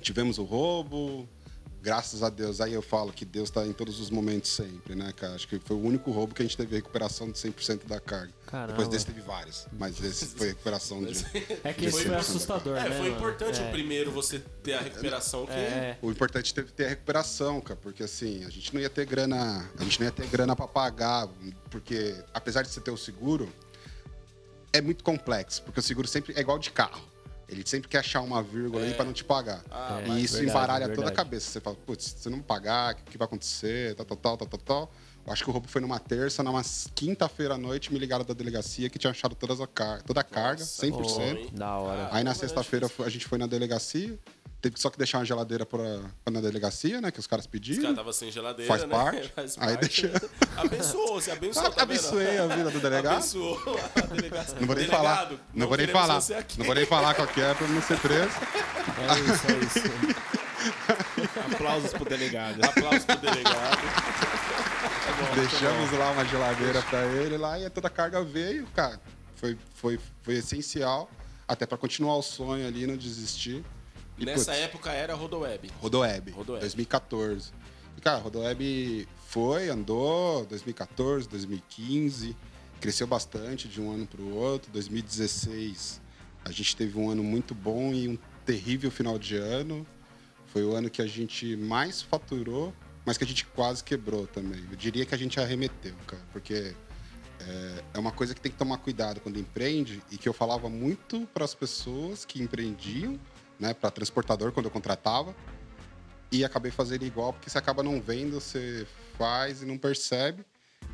tivemos 0.01 0.37
o 0.37 0.43
roubo. 0.43 1.27
Graças 1.81 2.23
a 2.23 2.31
Deus, 2.31 2.61
aí 2.61 2.73
eu 2.73 2.81
falo 2.81 3.13
que 3.13 3.23
Deus 3.23 3.47
está 3.49 3.63
em 3.63 3.71
todos 3.71 3.99
os 3.99 4.09
momentos 4.09 4.49
sempre, 4.49 4.95
né, 4.95 5.13
cara? 5.15 5.35
Acho 5.35 5.47
que 5.47 5.59
foi 5.59 5.75
o 5.75 5.79
único 5.79 6.09
roubo 6.09 6.33
que 6.33 6.41
a 6.41 6.45
gente 6.45 6.57
teve 6.57 6.75
recuperação 6.77 7.29
de 7.29 7.37
100% 7.37 7.85
da 7.85 7.99
carga. 7.99 8.33
Caramba. 8.47 8.69
Depois 8.69 8.87
desse 8.87 9.05
teve 9.05 9.21
vários, 9.21 9.67
mas 9.77 10.03
esse 10.03 10.25
foi 10.25 10.47
recuperação 10.47 11.03
de. 11.03 11.13
É 11.63 11.71
que 11.73 11.85
esse 11.85 11.91
Foi- 11.91 12.05
foi 12.05 12.15
assustador, 12.15 12.75
É, 12.75 12.89
né? 12.89 12.97
foi 12.97 13.09
importante 13.11 13.61
É. 13.61 13.67
o 13.67 13.71
primeiro 13.71 14.11
você 14.11 14.39
ter 14.63 14.73
a 14.73 14.81
recuperação 14.81 15.45
que 15.45 15.51
É, 15.51 15.95
O 16.01 16.09
importante 16.09 16.59
é 16.59 16.63
ter 16.63 16.85
a 16.85 16.89
recuperação, 16.89 17.61
cara, 17.61 17.79
porque 17.79 18.01
assim, 18.01 18.43
a 18.45 18.49
gente 18.49 18.73
não 18.73 18.81
ia 18.81 18.89
ter 18.89 19.05
grana, 19.05 19.69
a 19.77 19.83
gente 19.83 19.99
não 19.99 20.07
ia 20.07 20.11
ter 20.11 20.25
grana 20.25 20.55
para 20.55 20.67
pagar, 20.67 21.27
porque 21.69 22.15
apesar 22.33 22.63
de 22.63 22.69
você 22.69 22.81
ter 22.81 22.89
o 22.89 22.97
seguro, 22.97 23.47
é 24.77 24.81
muito 24.81 25.03
complexo, 25.03 25.61
porque 25.63 25.79
o 25.79 25.83
seguro 25.83 26.07
sempre 26.07 26.33
é 26.35 26.39
igual 26.41 26.59
de 26.59 26.71
carro. 26.71 27.01
Ele 27.47 27.63
sempre 27.65 27.87
quer 27.87 27.99
achar 27.99 28.21
uma 28.21 28.41
vírgula 28.41 28.81
aí 28.83 28.93
para 28.95 29.05
não 29.05 29.13
te 29.13 29.23
pagar. 29.23 29.63
Ah, 29.69 30.01
e 30.07 30.23
isso 30.23 30.33
verdade, 30.33 30.49
embaralha 30.49 30.85
toda 30.89 30.93
a 30.93 31.05
verdade. 31.05 31.15
cabeça. 31.15 31.51
Você 31.51 31.61
fala, 31.61 31.75
putz, 31.85 32.15
se 32.17 32.29
não 32.29 32.41
pagar, 32.41 32.93
o 32.93 32.97
que, 32.97 33.03
que 33.11 33.17
vai 33.17 33.25
acontecer? 33.27 33.93
Tal, 33.95 34.05
tal, 34.05 34.17
tal, 34.17 34.37
tal, 34.37 34.47
tal, 34.47 34.59
tal. 34.59 34.91
Eu 35.27 35.31
acho 35.33 35.43
que 35.43 35.49
o 35.49 35.53
roubo 35.53 35.67
foi 35.67 35.79
numa 35.81 35.99
terça, 35.99 36.41
numa 36.43 36.61
quinta-feira 36.95 37.53
à 37.53 37.57
noite, 37.57 37.93
me 37.93 37.99
ligaram 37.99 38.25
da 38.25 38.33
delegacia 38.33 38.89
que 38.89 38.97
tinha 38.99 39.11
achado 39.11 39.33
todas 39.35 39.59
a 39.61 39.65
car 39.67 40.01
toda 40.03 40.21
a 40.21 40.23
carga, 40.23 40.63
100%. 40.63 41.19
hein? 41.21 41.49
da 41.53 41.77
hora. 41.77 42.09
Aí 42.11 42.23
na 42.23 42.33
sexta-feira 42.33 42.87
a 42.99 43.09
gente 43.09 43.27
foi 43.27 43.37
na 43.37 43.47
delegacia, 43.47 44.19
teve 44.61 44.79
só 44.79 44.89
que 44.89 44.97
deixar 44.97 45.19
uma 45.19 45.25
geladeira 45.25 45.65
pra, 45.65 45.77
pra 46.23 46.33
na 46.33 46.41
delegacia, 46.41 46.99
né? 47.01 47.11
Que 47.11 47.19
os 47.19 47.27
caras 47.27 47.45
os 47.45 47.51
pediram. 47.51 47.81
caras 47.81 47.91
estavam 47.93 48.13
sem 48.13 48.31
geladeira, 48.31 48.67
Faz 48.67 48.81
né? 48.83 48.87
parte. 48.89 49.29
Faz 49.35 49.55
Aí 49.59 49.77
parte. 49.77 50.07
deixa- 50.07 50.29
Abençoou, 50.57 51.21
você 51.21 51.31
abençoou, 51.31 51.71
tá 51.71 51.83
abençoei 51.83 52.37
a 52.39 52.47
vida 52.47 52.71
do 52.71 52.79
delegado. 52.79 53.13
Abençoou 53.15 53.79
a 53.95 54.01
delegacia. 54.01 54.55
Não 54.59 54.67
vou 54.67 54.75
nem 54.75 54.85
Delegado, 54.85 54.97
falar. 55.03 55.31
Não, 55.53 55.67
vou 55.67 55.77
nem 55.77 55.87
falar. 55.87 56.23
Não 56.57 56.65
vou 56.65 56.75
nem 56.75 56.85
falar 56.85 57.13
qual 57.13 57.27
que 57.27 57.41
é 57.41 57.53
pra 57.53 57.67
não 57.67 57.81
ser 57.81 57.99
preso. 57.99 58.31
É 58.97 59.19
isso, 59.19 59.47
é 59.51 59.57
isso. 59.65 60.35
Aplausos 61.53 61.91
pro 61.93 62.05
delegado. 62.05 62.63
Aplausos 62.63 63.05
pro 63.05 63.17
delegado. 63.17 63.77
Deixamos 65.35 65.91
lá 65.91 66.11
uma 66.11 66.25
geladeira 66.25 66.81
pra 66.83 67.03
ele 67.05 67.37
lá 67.37 67.59
e 67.59 67.69
toda 67.69 67.87
a 67.87 67.91
carga 67.91 68.23
veio, 68.23 68.65
cara. 68.75 68.99
Foi, 69.35 69.57
foi, 69.75 69.99
foi 70.23 70.35
essencial, 70.35 71.09
até 71.47 71.65
pra 71.65 71.77
continuar 71.77 72.15
o 72.17 72.21
sonho 72.21 72.65
ali, 72.67 72.87
não 72.87 72.95
desistir. 72.97 73.63
E, 74.17 74.25
Nessa 74.25 74.51
putz, 74.51 74.63
época 74.63 74.91
era 74.91 75.13
Rodoweb. 75.13 75.69
Rodoweb, 75.81 76.31
Rodoweb. 76.31 76.61
2014. 76.61 77.51
E, 77.97 78.01
cara, 78.01 78.17
Rodoweb 78.17 79.07
foi, 79.27 79.69
andou, 79.69 80.45
2014, 80.45 81.27
2015, 81.27 82.35
cresceu 82.79 83.07
bastante 83.07 83.67
de 83.67 83.81
um 83.81 83.91
ano 83.91 84.05
para 84.05 84.21
o 84.21 84.35
outro. 84.35 84.71
2016, 84.71 86.01
a 86.43 86.51
gente 86.51 86.75
teve 86.75 86.97
um 86.97 87.09
ano 87.09 87.23
muito 87.23 87.53
bom 87.53 87.93
e 87.93 88.07
um 88.07 88.17
terrível 88.45 88.89
final 88.89 89.19
de 89.19 89.35
ano. 89.35 89.85
Foi 90.47 90.63
o 90.63 90.73
ano 90.73 90.89
que 90.89 91.01
a 91.01 91.07
gente 91.07 91.57
mais 91.57 92.01
faturou, 92.01 92.73
mas 93.05 93.17
que 93.17 93.23
a 93.23 93.27
gente 93.27 93.45
quase 93.47 93.83
quebrou 93.83 94.25
também. 94.27 94.63
Eu 94.71 94.77
diria 94.77 95.05
que 95.05 95.13
a 95.13 95.17
gente 95.17 95.39
arremeteu, 95.39 95.95
cara, 96.07 96.23
porque 96.31 96.73
é, 97.41 97.83
é 97.93 97.99
uma 97.99 98.11
coisa 98.11 98.33
que 98.33 98.41
tem 98.41 98.51
que 98.51 98.57
tomar 98.57 98.77
cuidado 98.77 99.19
quando 99.19 99.37
empreende 99.37 100.01
e 100.11 100.17
que 100.17 100.27
eu 100.27 100.33
falava 100.33 100.69
muito 100.69 101.27
para 101.33 101.43
as 101.43 101.53
pessoas 101.53 102.23
que 102.23 102.41
empreendiam, 102.41 103.19
né, 103.59 103.73
para 103.73 103.89
transportador 103.91 104.51
quando 104.51 104.65
eu 104.65 104.71
contratava, 104.71 105.35
e 106.31 106.43
acabei 106.43 106.71
fazendo 106.71 107.05
igual 107.05 107.31
porque 107.33 107.49
você 107.49 107.57
acaba 107.57 107.81
não 107.83 108.01
vendo, 108.01 108.39
você 108.39 108.85
faz 109.17 109.61
e 109.61 109.65
não 109.65 109.77
percebe 109.77 110.43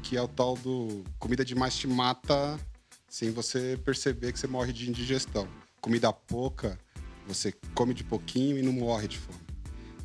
que 0.03 0.17
é 0.17 0.21
o 0.21 0.27
tal 0.27 0.55
do 0.55 1.03
comida 1.19 1.43
demais 1.45 1.75
te 1.75 1.87
mata 1.87 2.59
sem 3.07 3.29
você 3.31 3.79
perceber 3.83 4.31
que 4.31 4.39
você 4.39 4.47
morre 4.47 4.71
de 4.73 4.89
indigestão. 4.89 5.47
Comida 5.79 6.11
pouca, 6.13 6.79
você 7.27 7.53
come 7.75 7.93
de 7.93 8.03
pouquinho 8.03 8.57
e 8.57 8.61
não 8.61 8.71
morre 8.71 9.07
de 9.07 9.17
fome. 9.17 9.39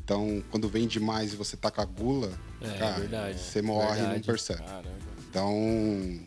Então, 0.03 0.43
quando 0.51 0.67
vem 0.69 0.87
demais 0.87 1.33
e 1.33 1.35
você 1.35 1.55
tá 1.57 1.69
com 1.71 1.81
a 1.81 1.85
gula, 1.85 2.37
É, 2.61 2.77
cara, 2.77 2.99
verdade, 2.99 3.39
você 3.39 3.61
morre 3.61 3.97
e 3.99 4.01
não 4.01 4.07
verdade. 4.09 4.25
percebe. 4.27 4.63
Caramba. 4.63 4.97
Então, 5.29 6.19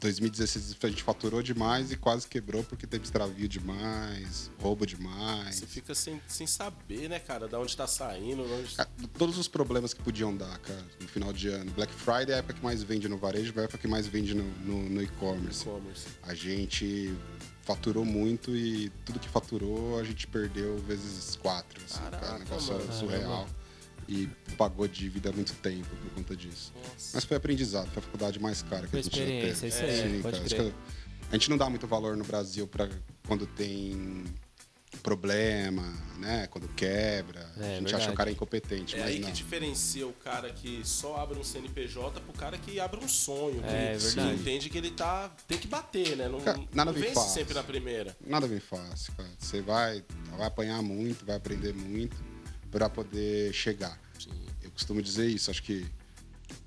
2016 0.00 0.76
a 0.82 0.88
gente 0.88 1.02
faturou 1.02 1.42
demais 1.42 1.90
e 1.92 1.96
quase 1.96 2.26
quebrou 2.26 2.62
porque 2.64 2.86
teve 2.86 3.04
extravio 3.04 3.48
demais, 3.48 4.50
roubo 4.60 4.86
demais. 4.86 5.56
Você 5.56 5.66
fica 5.66 5.94
sem, 5.94 6.20
sem 6.26 6.46
saber, 6.46 7.08
né, 7.08 7.18
cara, 7.18 7.48
da 7.48 7.58
onde 7.58 7.76
tá 7.76 7.86
saindo, 7.86 8.44
de 8.44 8.52
onde... 8.52 8.74
Cara, 8.74 8.88
Todos 9.18 9.38
os 9.38 9.48
problemas 9.48 9.94
que 9.94 10.02
podiam 10.02 10.36
dar, 10.36 10.58
cara, 10.58 10.84
no 11.00 11.08
final 11.08 11.32
de 11.32 11.48
ano. 11.48 11.70
Black 11.72 11.92
Friday 11.92 12.32
é 12.32 12.34
a 12.34 12.38
época 12.38 12.54
que 12.54 12.62
mais 12.62 12.82
vende 12.82 13.08
no 13.08 13.16
varejo, 13.16 13.52
é 13.56 13.60
a 13.60 13.64
época 13.64 13.78
que 13.78 13.88
mais 13.88 14.06
vende 14.06 14.34
no, 14.34 14.44
no- 14.64 14.88
no 14.90 15.02
e-commerce. 15.02 15.62
e-commerce. 15.62 16.06
A 16.22 16.34
gente 16.34 17.14
faturou 17.62 18.04
muito 18.04 18.54
e 18.54 18.90
tudo 19.04 19.18
que 19.18 19.28
faturou 19.28 19.98
a 19.98 20.04
gente 20.04 20.26
perdeu 20.26 20.76
vezes 20.78 21.36
quatro. 21.36 21.82
Assim, 21.84 21.98
cara, 21.98 22.10
Caraca, 22.18 22.34
um 22.36 22.38
negócio 22.40 22.74
mano. 22.74 22.92
surreal. 22.92 23.48
E 24.08 24.28
pagou 24.56 24.86
dívida 24.86 25.30
há 25.30 25.32
muito 25.32 25.52
tempo 25.54 25.88
por 25.96 26.10
conta 26.12 26.36
disso. 26.36 26.72
Nossa. 26.76 27.10
Mas 27.14 27.24
foi 27.24 27.36
aprendizado, 27.36 27.88
foi 27.90 27.98
a 28.00 28.02
faculdade 28.04 28.38
mais 28.38 28.62
cara 28.62 28.86
que 28.86 28.96
a 28.96 29.02
gente 29.02 29.16
já 29.18 29.24
teve. 29.24 29.48
isso 29.50 29.64
aí, 29.64 29.70
Sim, 30.22 30.22
cara. 30.56 30.74
A 31.28 31.32
gente 31.34 31.50
não 31.50 31.56
dá 31.58 31.68
muito 31.68 31.86
valor 31.88 32.16
no 32.16 32.24
Brasil 32.24 32.68
para 32.68 32.88
quando 33.26 33.46
tem 33.48 34.22
problema, 35.02 35.82
né? 36.18 36.46
Quando 36.48 36.68
quebra. 36.68 37.40
É, 37.40 37.42
a 37.42 37.46
gente 37.74 37.82
verdade. 37.82 37.94
acha 37.96 38.10
o 38.12 38.14
cara 38.14 38.30
é 38.30 38.32
incompetente, 38.32 38.96
É 38.96 39.02
aí 39.02 39.18
não. 39.18 39.28
que 39.28 39.34
diferencia 39.34 40.06
o 40.06 40.12
cara 40.12 40.50
que 40.52 40.80
só 40.84 41.16
abre 41.16 41.38
um 41.38 41.44
CNPJ 41.44 42.20
pro 42.20 42.32
cara 42.32 42.56
que 42.58 42.80
abre 42.80 42.98
um 43.04 43.08
sonho. 43.08 43.60
Que, 43.62 43.68
É, 43.68 43.96
que 43.96 44.04
verdade. 44.04 44.34
entende 44.34 44.70
que 44.70 44.78
ele 44.78 44.90
tá. 44.92 45.30
tem 45.46 45.58
que 45.58 45.68
bater, 45.68 46.16
né? 46.16 46.28
Não, 46.28 46.40
Cara, 46.40 46.58
nada 46.72 46.92
não 46.92 46.92
vem 46.92 47.02
vence 47.02 47.14
fácil. 47.14 47.34
sempre 47.34 47.54
na 47.54 47.62
primeira. 47.62 48.16
Nada 48.26 48.46
bem 48.46 48.60
fácil, 48.60 49.12
cara. 49.14 49.28
Você 49.38 49.60
vai, 49.60 50.02
vai 50.36 50.46
apanhar 50.46 50.80
muito, 50.82 51.24
vai 51.26 51.36
aprender 51.36 51.74
muito 51.74 52.16
para 52.76 52.90
poder 52.90 53.54
chegar. 53.54 53.98
Eu 54.62 54.70
costumo 54.70 55.00
dizer 55.00 55.26
isso, 55.26 55.50
acho 55.50 55.62
que 55.62 55.86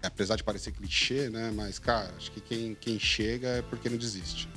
apesar 0.02 0.38
de 0.38 0.44
parecer 0.44 0.72
clichê, 0.72 1.30
né, 1.30 1.52
mas 1.54 1.78
cara, 1.78 2.12
acho 2.18 2.32
que 2.32 2.42
quem, 2.42 2.74
quem 2.74 2.98
chega 2.98 3.48
é 3.48 3.62
porque 3.62 3.88
não 3.90 3.98
desiste. 3.98 4.50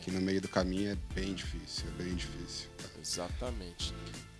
Que 0.00 0.10
no 0.10 0.22
meio 0.22 0.40
do 0.40 0.48
caminho 0.48 0.92
é 0.92 0.96
bem 1.14 1.34
difícil, 1.34 1.84
é 1.88 2.02
bem 2.02 2.14
difícil. 2.14 2.70
cara. 2.78 2.94
Exatamente. 2.98 3.92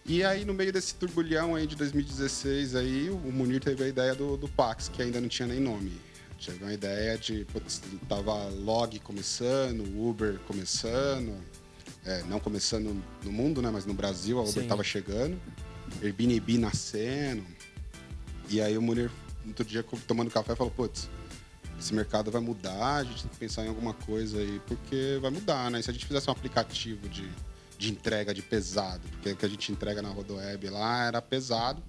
E 0.07 0.25
aí 0.25 0.47
no 0.47 0.55
meio 0.55 0.73
desse 0.73 0.95
turbulhão 0.95 1.55
aí 1.55 1.67
de 1.67 1.77
2016 1.77 2.75
aí, 2.75 3.11
o 3.11 3.31
Munir 3.31 3.61
teve 3.61 3.85
a 3.85 3.89
ideia 3.89 4.15
do, 4.15 4.39
do 4.39 4.49
Pax, 4.49 4.89
que 4.89 5.03
ainda 5.03 5.21
não 5.21 5.29
tinha 5.29 5.47
nem 5.47 5.61
nome. 5.61 6.01
Teve 6.43 6.65
uma 6.65 6.73
ideia 6.73 7.19
de, 7.19 7.45
putz, 7.53 7.83
tava 8.09 8.49
Log 8.49 8.99
começando, 9.01 9.83
Uber 10.09 10.39
começando, 10.47 11.37
é, 12.07 12.23
não 12.23 12.41
começando 12.41 12.97
no 13.23 13.33
mundo, 13.33 13.61
né, 13.61 13.69
mas 13.71 13.85
no 13.85 13.93
Brasil 13.93 14.39
a 14.39 14.43
Uber 14.43 14.63
Sim. 14.63 14.69
tava 14.69 14.83
chegando, 14.83 15.39
Airbnb 16.03 16.59
nascendo. 16.59 17.45
E 18.49 18.61
aí 18.61 18.79
o 18.79 18.83
Munir, 18.83 19.11
outro 19.47 19.65
dia, 19.65 19.85
tomando 20.07 20.31
café, 20.31 20.55
falou, 20.55 20.73
putz, 20.73 21.09
esse 21.79 21.93
mercado 21.93 22.31
vai 22.31 22.41
mudar, 22.41 22.97
a 22.97 23.05
gente 23.05 23.23
tem 23.23 23.31
que 23.31 23.37
pensar 23.37 23.65
em 23.65 23.69
alguma 23.69 23.93
coisa 23.93 24.39
aí, 24.39 24.61
porque 24.67 25.19
vai 25.21 25.31
mudar, 25.31 25.71
né? 25.71 25.83
Se 25.83 25.91
a 25.91 25.93
gente 25.93 26.07
fizesse 26.07 26.29
um 26.29 26.33
aplicativo 26.33 27.09
de, 27.09 27.29
de 27.79 27.91
entrega 27.91 28.33
de 28.33 28.43
pesado, 28.43 29.07
porque 29.09 29.33
o 29.33 29.37
que 29.37 29.47
a 29.47 29.49
gente 29.49 29.73
entrega 29.73 30.01
na 30.01 30.09
Rodoweb 30.09 30.71
lá 30.71 31.07
era 31.07 31.21
pesado, 31.21 31.83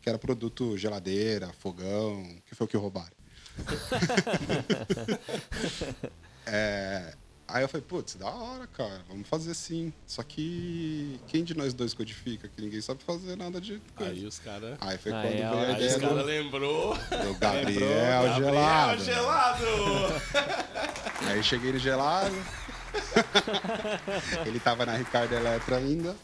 que 0.00 0.08
era 0.08 0.18
produto 0.18 0.76
geladeira, 0.76 1.52
fogão, 1.58 2.24
que 2.46 2.54
foi 2.54 2.66
o 2.66 2.68
que 2.68 2.76
roubaram. 2.76 3.16
É, 6.44 7.14
aí 7.52 7.62
eu 7.62 7.68
falei, 7.68 7.84
putz, 7.86 8.14
da 8.16 8.28
hora, 8.28 8.66
cara, 8.66 9.00
vamos 9.08 9.28
fazer 9.28 9.54
sim. 9.54 9.92
Só 10.06 10.22
que 10.22 11.20
quem 11.28 11.44
de 11.44 11.54
nós 11.56 11.72
dois 11.74 11.94
codifica? 11.94 12.48
Que 12.48 12.60
ninguém 12.62 12.80
sabe 12.80 13.02
fazer 13.04 13.36
nada 13.36 13.60
de 13.60 13.80
coisa. 13.94 14.12
Aí 14.12 14.26
os 14.26 14.38
caras. 14.38 14.76
Aí 14.80 14.98
foi 14.98 15.12
Aí 15.12 15.22
quando 15.22 15.32
é 15.32 15.36
veio 15.36 15.46
a 15.46 15.48
a 15.50 15.54
hora 15.56 15.68
Aí 15.68 15.74
ideia 15.74 15.88
os 15.90 15.94
do, 15.94 16.08
caras 16.08 16.26
lembrou. 16.26 16.94
do 16.96 17.34
Gabriel, 17.38 18.22
Gabriel 18.22 18.34
Gelado. 18.34 19.04
gelado. 19.04 19.66
Aí 21.28 21.42
cheguei 21.42 21.72
no 21.72 21.78
gelado. 21.78 22.34
ele 24.46 24.60
tava 24.60 24.84
na 24.86 24.96
Ricardo 24.96 25.32
Eletro 25.34 25.74
ainda. 25.74 26.14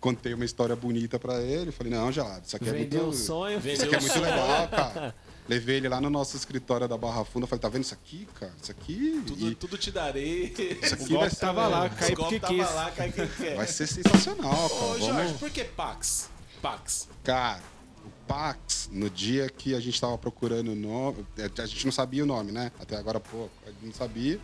Contei 0.00 0.32
uma 0.32 0.44
história 0.44 0.76
bonita 0.76 1.18
pra 1.18 1.40
ele. 1.42 1.72
Falei, 1.72 1.92
não, 1.92 2.10
gelado, 2.12 2.42
isso 2.46 2.54
aqui 2.56 2.68
é 2.68 2.72
Vendeu 2.72 3.02
muito. 3.06 3.14
o 3.14 3.18
sonho. 3.18 3.58
Isso 3.64 3.84
aqui 3.84 3.94
é 3.96 4.00
muito 4.00 4.20
legal, 4.20 4.68
cara. 4.68 5.14
Levei 5.48 5.76
ele 5.76 5.88
lá 5.88 6.00
no 6.00 6.10
nosso 6.10 6.36
escritório 6.36 6.86
da 6.86 6.96
Barra 6.98 7.24
Funda. 7.24 7.46
Falei, 7.46 7.60
tá 7.62 7.68
vendo 7.68 7.82
isso 7.84 7.94
aqui, 7.94 8.28
cara? 8.38 8.52
Isso 8.62 8.70
aqui. 8.70 9.22
Tudo, 9.26 9.48
e 9.50 9.54
tudo 9.54 9.78
te 9.78 9.90
darei. 9.90 10.52
isso 10.82 10.94
aqui 10.94 11.04
O 11.04 11.06
vai 11.06 11.16
golpe 11.18 11.30
ser, 11.34 11.40
tava 11.40 11.66
lá, 11.68 11.88
caiu 11.88 12.16
porque 12.16 12.38
golpes 12.38 12.48
quis. 12.48 12.58
tava 12.66 12.74
lá, 12.74 12.90
cai 12.90 13.12
quem 13.12 13.26
quer. 13.28 13.56
vai 13.56 13.66
ser 13.66 13.86
sensacional, 13.86 14.52
cara. 14.68 14.74
Ô, 14.84 14.88
Vamos- 14.92 15.06
Jorge, 15.06 15.34
por 15.34 15.50
que 15.50 15.64
Pax? 15.64 16.28
Pax. 16.60 17.08
Cara, 17.24 17.62
o 18.04 18.10
Pax, 18.26 18.90
no 18.92 19.08
dia 19.08 19.48
que 19.48 19.74
a 19.74 19.80
gente 19.80 19.98
tava 20.00 20.18
procurando 20.18 20.72
o 20.72 20.74
nome, 20.74 21.24
a 21.38 21.66
gente 21.66 21.84
não 21.86 21.92
sabia 21.92 22.22
o 22.24 22.26
nome, 22.26 22.52
né? 22.52 22.70
Até 22.80 22.96
agora 22.96 23.16
há 23.18 23.20
pouco, 23.20 23.50
a 23.66 23.70
gente 23.70 23.86
não 23.86 23.94
sabia. 23.94 24.38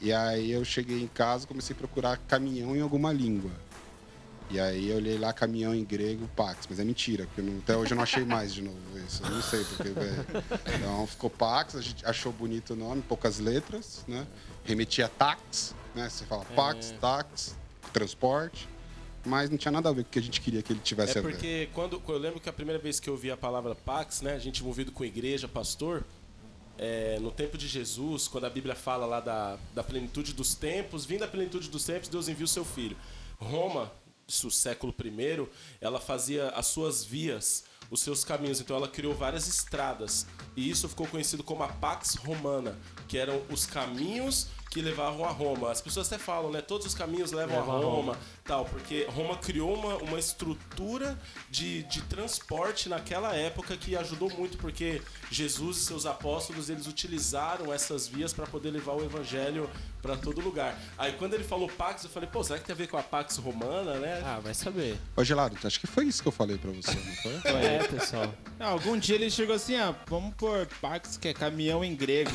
E 0.00 0.12
aí 0.12 0.50
eu 0.52 0.64
cheguei 0.64 1.02
em 1.02 1.08
casa 1.08 1.44
e 1.44 1.48
comecei 1.48 1.74
a 1.74 1.78
procurar 1.78 2.16
caminhão 2.28 2.76
em 2.76 2.80
alguma 2.80 3.12
língua. 3.12 3.50
E 4.50 4.58
aí 4.58 4.90
eu 4.90 4.96
olhei 4.96 5.16
lá 5.16 5.32
caminhão 5.32 5.72
em 5.74 5.84
grego, 5.84 6.28
Pax, 6.34 6.66
mas 6.68 6.80
é 6.80 6.84
mentira, 6.84 7.24
porque 7.26 7.40
não- 7.40 7.58
até 7.58 7.76
hoje 7.76 7.92
eu 7.92 7.96
não 7.96 8.02
achei 8.02 8.24
mais 8.24 8.52
de 8.52 8.62
novo 8.62 8.78
isso. 9.06 9.22
Eu 9.22 9.30
não 9.30 9.42
sei 9.42 9.62
porque, 9.64 9.90
velho. 9.90 10.26
Então 10.76 11.06
ficou 11.06 11.30
Pax, 11.30 11.76
a 11.76 11.80
gente 11.80 12.04
achou 12.04 12.32
bonito 12.32 12.72
o 12.72 12.76
nome, 12.76 13.00
poucas 13.02 13.38
letras, 13.38 14.04
né? 14.08 14.26
Remetia 14.64 15.06
a 15.06 15.08
tax, 15.08 15.74
né? 15.94 16.08
Você 16.08 16.24
fala 16.24 16.44
Pax, 16.46 16.92
tax, 17.00 17.56
transporte. 17.92 18.68
Mas 19.24 19.50
não 19.50 19.58
tinha 19.58 19.70
nada 19.70 19.88
a 19.90 19.92
ver 19.92 20.02
com 20.04 20.08
o 20.08 20.12
que 20.12 20.18
a 20.18 20.22
gente 20.22 20.40
queria 20.40 20.62
que 20.62 20.72
ele 20.72 20.80
tivesse 20.80 21.16
É 21.16 21.20
a 21.20 21.22
ver. 21.22 21.30
porque 21.30 21.68
quando 21.74 22.02
eu 22.08 22.18
lembro 22.18 22.40
que 22.40 22.48
a 22.48 22.52
primeira 22.52 22.80
vez 22.80 22.98
que 22.98 23.08
eu 23.08 23.12
ouvi 23.14 23.30
a 23.30 23.36
palavra 23.36 23.74
Pax, 23.74 24.22
né, 24.22 24.32
a 24.34 24.38
gente 24.38 24.60
envolvido 24.62 24.90
com 24.90 25.04
igreja, 25.04 25.46
pastor, 25.46 26.04
é, 26.78 27.18
no 27.20 27.30
tempo 27.30 27.58
de 27.58 27.68
Jesus, 27.68 28.26
quando 28.26 28.46
a 28.46 28.50
Bíblia 28.50 28.74
fala 28.74 29.04
lá 29.04 29.20
da, 29.20 29.58
da 29.74 29.84
plenitude 29.84 30.32
dos 30.32 30.54
tempos, 30.54 31.04
vindo 31.04 31.22
a 31.22 31.28
plenitude 31.28 31.68
dos 31.68 31.84
tempos, 31.84 32.08
Deus 32.08 32.28
envia 32.28 32.46
o 32.46 32.48
seu 32.48 32.64
filho. 32.64 32.96
Roma, 33.38 33.92
século 34.30 34.94
I, 34.98 35.48
ela 35.80 36.00
fazia 36.00 36.48
as 36.50 36.66
suas 36.66 37.04
vias, 37.04 37.64
os 37.90 38.00
seus 38.00 38.24
caminhos, 38.24 38.60
então 38.60 38.76
ela 38.76 38.88
criou 38.88 39.14
várias 39.14 39.48
estradas. 39.48 40.26
E 40.56 40.70
isso 40.70 40.88
ficou 40.88 41.06
conhecido 41.06 41.42
como 41.42 41.62
a 41.62 41.68
Pax 41.68 42.14
Romana, 42.14 42.78
que 43.08 43.18
eram 43.18 43.42
os 43.50 43.66
caminhos 43.66 44.48
que 44.70 44.80
levavam 44.80 45.24
a 45.24 45.30
Roma. 45.30 45.70
As 45.72 45.80
pessoas 45.80 46.06
até 46.06 46.22
falam, 46.22 46.50
né? 46.50 46.62
Todos 46.62 46.86
os 46.86 46.94
caminhos 46.94 47.32
levam 47.32 47.56
Levam 47.56 47.74
a 47.74 47.76
a 47.76 47.80
Roma, 47.80 47.96
Roma. 47.96 48.18
Tal, 48.50 48.64
porque 48.64 49.06
Roma 49.10 49.36
criou 49.36 49.72
uma, 49.72 49.94
uma 49.98 50.18
estrutura 50.18 51.16
de, 51.48 51.84
de 51.84 52.02
transporte 52.02 52.88
naquela 52.88 53.32
época 53.36 53.76
que 53.76 53.96
ajudou 53.96 54.28
muito, 54.28 54.58
porque 54.58 55.00
Jesus 55.30 55.76
e 55.76 55.80
seus 55.84 56.04
apóstolos 56.04 56.68
eles 56.68 56.88
utilizaram 56.88 57.72
essas 57.72 58.08
vias 58.08 58.32
para 58.32 58.46
poder 58.46 58.72
levar 58.72 58.94
o 58.94 59.04
evangelho 59.04 59.70
para 60.02 60.16
todo 60.16 60.40
lugar. 60.40 60.76
Aí 60.98 61.12
quando 61.12 61.34
ele 61.34 61.44
falou 61.44 61.68
Pax, 61.68 62.02
eu 62.02 62.10
falei, 62.10 62.28
pô, 62.28 62.42
será 62.42 62.58
que 62.58 62.64
tem 62.64 62.72
a 62.72 62.76
ver 62.76 62.88
com 62.88 62.96
a 62.96 63.02
Pax 63.02 63.36
Romana, 63.36 63.94
né? 64.00 64.20
Ah, 64.24 64.40
vai 64.42 64.54
saber. 64.54 64.96
Ô, 65.14 65.22
Gelado, 65.22 65.56
acho 65.62 65.78
que 65.78 65.86
foi 65.86 66.06
isso 66.06 66.20
que 66.22 66.26
eu 66.28 66.32
falei 66.32 66.58
pra 66.58 66.72
você, 66.72 66.94
não 66.94 67.14
foi? 67.16 67.30
É, 67.60 67.86
pessoal. 67.86 68.34
Não, 68.58 68.66
algum 68.66 68.98
dia 68.98 69.14
ele 69.14 69.30
chegou 69.30 69.54
assim, 69.54 69.76
ah, 69.76 69.94
vamos 70.08 70.34
pôr 70.34 70.66
Pax, 70.80 71.16
que 71.18 71.28
é 71.28 71.34
caminhão 71.34 71.84
em 71.84 71.94
grego. 71.94 72.32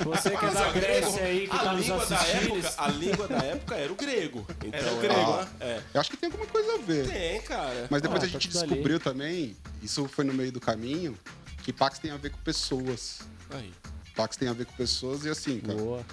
Você 0.00 0.30
que 0.30 0.44
é 0.44 0.50
da 0.50 0.70
Grécia 0.70 1.22
aí, 1.24 1.48
que 1.48 1.56
a 1.56 1.58
tá 1.58 1.72
nos 1.72 1.86
língua 1.86 2.06
da 2.06 2.16
assistindo. 2.16 2.56
época, 2.58 2.74
a 2.76 2.88
língua 2.88 3.28
da 3.28 3.38
época 3.38 3.74
era 3.74 3.92
o 3.92 3.96
grego. 3.96 4.46
Então, 4.64 4.78
Era 4.80 4.92
o 4.92 4.96
grego. 4.98 5.07
Ela- 5.12 5.52
é. 5.60 5.82
Eu 5.94 6.00
acho 6.00 6.10
que 6.10 6.16
tem 6.16 6.30
alguma 6.30 6.46
coisa 6.46 6.74
a 6.74 6.78
ver. 6.78 7.08
Tem, 7.08 7.40
cara. 7.42 7.86
Mas 7.90 8.02
depois 8.02 8.22
Ah, 8.22 8.26
a 8.26 8.28
tá 8.28 8.32
gente 8.32 8.48
tudo 8.48 8.58
ali. 8.60 8.68
descobriu 8.68 9.00
também, 9.00 9.56
isso 9.82 10.06
foi 10.08 10.24
no 10.24 10.34
meio 10.34 10.50
do 10.52 10.60
caminho, 10.60 11.18
que 11.62 11.72
Pax 11.72 11.98
tem 11.98 12.10
a 12.10 12.16
ver 12.16 12.30
com 12.30 12.38
pessoas. 12.38 13.20
Aí. 13.50 13.72
Pax 14.14 14.36
tem 14.36 14.48
a 14.48 14.52
ver 14.52 14.66
com 14.66 14.72
pessoas 14.74 15.24
e 15.24 15.28
assim, 15.28 15.60
cara, 15.60 15.78
Boa. 15.78 16.04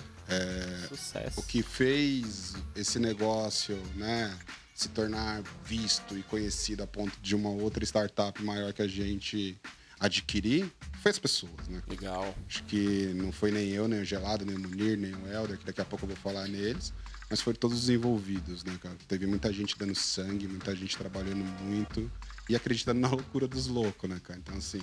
Sucesso. 0.87 1.39
o 1.39 1.43
que 1.43 1.61
fez 1.63 2.53
esse 2.75 2.99
negócio, 2.99 3.77
né, 3.95 4.35
se 4.73 4.89
tornar 4.89 5.41
visto 5.63 6.17
e 6.17 6.23
conhecido 6.23 6.83
a 6.83 6.87
ponto 6.87 7.17
de 7.21 7.35
uma 7.35 7.49
outra 7.49 7.83
startup 7.83 8.41
maior 8.43 8.73
que 8.73 8.81
a 8.81 8.87
gente 8.87 9.57
adquirir, 9.99 10.69
foi 11.01 11.11
as 11.11 11.19
pessoas, 11.19 11.67
né? 11.69 11.81
Legal. 11.87 12.35
Acho 12.49 12.63
que 12.63 13.13
não 13.15 13.31
foi 13.31 13.51
nem 13.51 13.69
eu, 13.69 13.87
nem 13.87 14.01
o 14.01 14.05
Gelado, 14.05 14.45
nem 14.45 14.55
o 14.55 14.59
Munir, 14.59 14.97
nem 14.97 15.13
o 15.13 15.27
Helder, 15.31 15.57
que 15.57 15.65
daqui 15.65 15.79
a 15.81 15.85
pouco 15.85 16.03
eu 16.05 16.09
vou 16.09 16.17
falar 16.17 16.47
neles, 16.47 16.91
mas 17.29 17.41
foram 17.41 17.57
todos 17.57 17.83
os 17.83 17.89
envolvidos, 17.89 18.63
né, 18.63 18.77
cara? 18.81 18.95
Teve 19.07 19.25
muita 19.25 19.51
gente 19.51 19.77
dando 19.77 19.95
sangue, 19.95 20.47
muita 20.47 20.75
gente 20.75 20.97
trabalhando 20.97 21.43
muito 21.63 22.09
e 22.49 22.55
acreditando 22.55 22.99
na 22.99 23.09
loucura 23.09 23.47
dos 23.47 23.67
loucos, 23.67 24.09
né, 24.09 24.19
cara? 24.23 24.39
Então, 24.39 24.55
assim, 24.57 24.81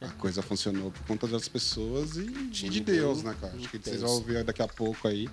a 0.00 0.08
coisa 0.18 0.40
funcionou 0.42 0.90
por 0.92 1.02
conta 1.06 1.26
das 1.26 1.48
pessoas 1.48 2.16
e, 2.16 2.26
de 2.28 2.80
Deus, 2.80 3.22
né, 3.22 3.34
cara? 3.40 3.54
Acho 3.56 3.68
que 3.68 3.78
vocês 3.78 4.00
vão 4.02 4.10
ouvir 4.12 4.44
daqui 4.44 4.62
a 4.62 4.68
pouco 4.68 5.08
aí. 5.08 5.28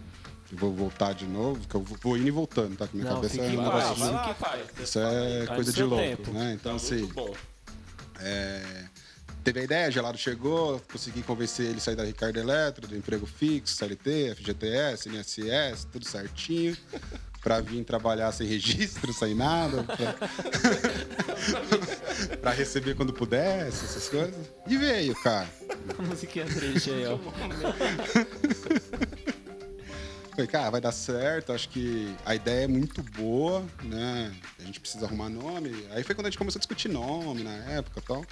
Eu 0.50 0.58
vou 0.58 0.74
voltar 0.74 1.12
de 1.14 1.26
novo, 1.26 1.60
que 1.68 1.76
eu 1.76 1.82
vou 1.84 2.18
indo 2.18 2.28
e 2.30 2.32
voltando, 2.32 2.78
tá? 2.78 2.88
Que 2.88 2.96
minha 2.96 3.10
Não, 3.10 3.18
cabeça 3.18 3.42
é 3.42 3.48
um 3.50 3.62
negócio 3.62 4.36
pai. 4.36 4.66
Isso 4.82 4.98
é 5.00 5.46
Vai 5.46 5.56
coisa 5.56 5.74
de 5.74 5.84
louco, 5.84 6.04
tempo. 6.06 6.32
né? 6.32 6.54
Então, 6.54 6.72
Tá 6.72 6.76
assim, 6.78 7.12
é, 8.20 8.86
teve 9.48 9.62
a 9.62 9.64
ideia, 9.64 9.90
Gelado 9.90 10.18
chegou, 10.18 10.82
consegui 10.92 11.24
convencer 11.24 11.68
ele 11.68 11.78
a 11.78 11.80
sair 11.80 11.96
da 11.96 12.04
Ricardo 12.04 12.38
Eletro, 12.38 12.86
do 12.86 12.98
emprego 12.98 13.26
fixo, 13.26 13.78
CLT, 13.78 14.36
FGTS, 14.36 15.08
INSS, 15.08 15.86
tudo 15.90 16.06
certinho, 16.06 16.76
pra 17.42 17.62
vir 17.62 17.86
trabalhar 17.86 18.30
sem 18.34 18.46
registro, 18.46 19.14
sem 19.14 19.34
nada, 19.34 19.86
pra, 19.86 20.16
pra 22.42 22.52
receber 22.52 22.94
quando 22.96 23.14
pudesse, 23.14 23.86
essas 23.86 24.10
coisas. 24.10 24.36
E 24.68 24.76
veio, 24.76 25.16
cara. 25.16 25.48
Musiquinha 25.98 26.46
triste 26.46 26.92
aí, 26.92 27.06
ó. 27.06 27.18
Falei, 30.32 30.48
cara, 30.48 30.70
vai 30.72 30.82
dar 30.82 30.92
certo, 30.92 31.54
acho 31.54 31.70
que 31.70 32.14
a 32.26 32.36
ideia 32.36 32.66
é 32.66 32.68
muito 32.68 33.02
boa, 33.02 33.66
né? 33.82 34.36
A 34.60 34.64
gente 34.64 34.82
precisa 34.82 35.06
arrumar 35.06 35.30
nome. 35.30 35.88
Aí 35.92 36.04
foi 36.04 36.14
quando 36.14 36.28
a 36.28 36.30
gente 36.30 36.38
começou 36.38 36.60
a 36.60 36.62
discutir 36.62 36.90
nome 36.90 37.44
na 37.44 37.56
época 37.72 38.02
e 38.02 38.04
tal. 38.04 38.26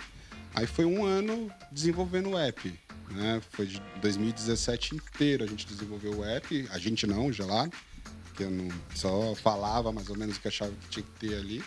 Aí 0.56 0.66
foi 0.66 0.86
um 0.86 1.04
ano 1.04 1.52
desenvolvendo 1.70 2.30
o 2.30 2.38
app, 2.38 2.74
né? 3.12 3.42
Foi 3.52 3.66
de 3.66 3.82
2017 4.02 4.96
inteiro 4.96 5.44
a 5.44 5.48
gente 5.48 5.68
desenvolveu 5.68 6.20
o 6.20 6.24
app. 6.24 6.68
A 6.72 6.80
gente 6.80 7.06
não, 7.06 7.28
o 7.28 7.34
Gelado, 7.34 7.76
que 8.34 8.44
eu 8.44 8.50
não 8.50 8.70
só 8.96 9.36
falava 9.36 9.92
mais 9.92 10.10
ou 10.10 10.18
menos 10.18 10.38
o 10.38 10.40
que 10.40 10.48
achava 10.48 10.72
que 10.72 10.88
tinha 10.88 11.04
que 11.04 11.12
ter 11.20 11.36
ali. 11.36 11.62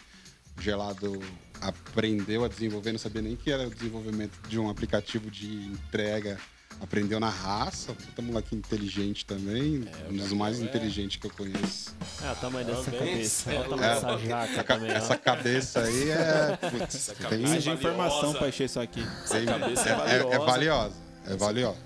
O 0.57 0.63
Gelado 0.63 1.21
aprendeu 1.61 2.45
a 2.45 2.49
desenvolver, 2.49 2.93
não 2.93 2.99
sabia 2.99 3.21
nem 3.21 3.37
que 3.37 3.51
era 3.51 3.69
o 3.69 3.75
desenvolvimento 3.75 4.39
de 4.49 4.59
um 4.59 4.71
aplicativo 4.71 5.31
de 5.31 5.67
entrega 5.67 6.39
aprendeu 6.81 7.19
na 7.21 7.29
raça, 7.29 7.93
puta 7.93 8.23
moleque 8.23 8.55
inteligente 8.55 9.25
também, 9.27 9.85
um 10.11 10.17
dos 10.17 10.33
mais 10.33 10.61
inteligentes 10.61 11.17
que 11.19 11.27
eu 11.27 11.31
conheço. 11.31 11.95
É, 12.25 12.33
o 12.33 12.37
tamanho 12.37 12.67
dessa 12.67 12.91
cabeça. 12.91 13.51
é 13.53 13.55
Olha 13.59 13.67
o 13.67 13.71
tamanho 13.71 13.93
louco. 13.93 14.07
dessa 14.07 14.19
jaca 14.29 14.73
Essa, 14.75 14.85
ó. 14.85 14.87
essa 14.97 15.17
cabeça 15.17 15.81
aí 15.83 16.11
é. 16.11 16.57
Putz, 16.71 17.07
tem, 17.07 17.17
cabeça 17.17 17.55
Haja 17.57 17.73
informação 17.73 18.17
valiosa. 18.19 18.39
pra 18.39 18.49
encher 18.49 18.65
isso 18.65 18.81
aqui. 18.81 19.03
tem- 19.31 19.47
cabeça 19.47 19.89
é 19.89 19.93
é, 19.93 19.95
é- 19.95 20.35
é 20.35 20.39
valiosa. 20.39 20.45
valiosa. 20.47 20.95
É 21.27 21.37
valiosa. 21.37 21.79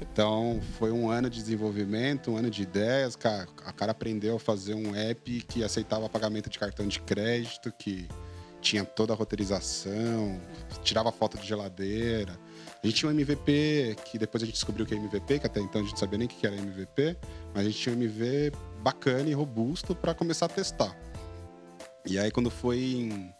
Então, 0.00 0.60
foi 0.78 0.90
um 0.90 1.08
ano 1.08 1.30
de 1.30 1.38
desenvolvimento, 1.40 2.32
um 2.32 2.36
ano 2.36 2.50
de 2.50 2.62
ideias. 2.62 3.14
Cara, 3.14 3.46
a 3.64 3.72
cara 3.72 3.92
aprendeu 3.92 4.34
a 4.36 4.40
fazer 4.40 4.74
um 4.74 4.94
app 4.96 5.40
que 5.42 5.62
aceitava 5.62 6.08
pagamento 6.08 6.50
de 6.50 6.58
cartão 6.58 6.86
de 6.88 6.98
crédito, 7.00 7.72
que 7.78 8.08
tinha 8.60 8.84
toda 8.84 9.12
a 9.12 9.16
roteirização, 9.16 10.40
tirava 10.82 11.12
foto 11.12 11.38
de 11.38 11.46
geladeira. 11.46 12.36
A 12.82 12.86
gente 12.86 12.96
tinha 12.96 13.10
um 13.10 13.12
MVP, 13.12 13.96
que 14.04 14.18
depois 14.18 14.42
a 14.42 14.46
gente 14.46 14.54
descobriu 14.54 14.86
que 14.86 14.94
é 14.94 14.96
MVP, 14.96 15.40
que 15.40 15.46
até 15.46 15.60
então 15.60 15.80
a 15.80 15.84
gente 15.84 15.92
não 15.92 15.98
sabia 15.98 16.18
nem 16.18 16.26
o 16.26 16.30
que 16.30 16.46
era 16.46 16.56
MVP, 16.56 17.16
mas 17.52 17.66
a 17.66 17.70
gente 17.70 17.78
tinha 17.78 17.94
um 17.94 17.98
MV 17.98 18.52
bacana 18.80 19.28
e 19.28 19.32
robusto 19.32 19.94
para 19.94 20.14
começar 20.14 20.46
a 20.46 20.48
testar. 20.48 20.96
E 22.06 22.18
aí, 22.18 22.30
quando 22.30 22.50
foi 22.50 22.78
em, 22.78 23.34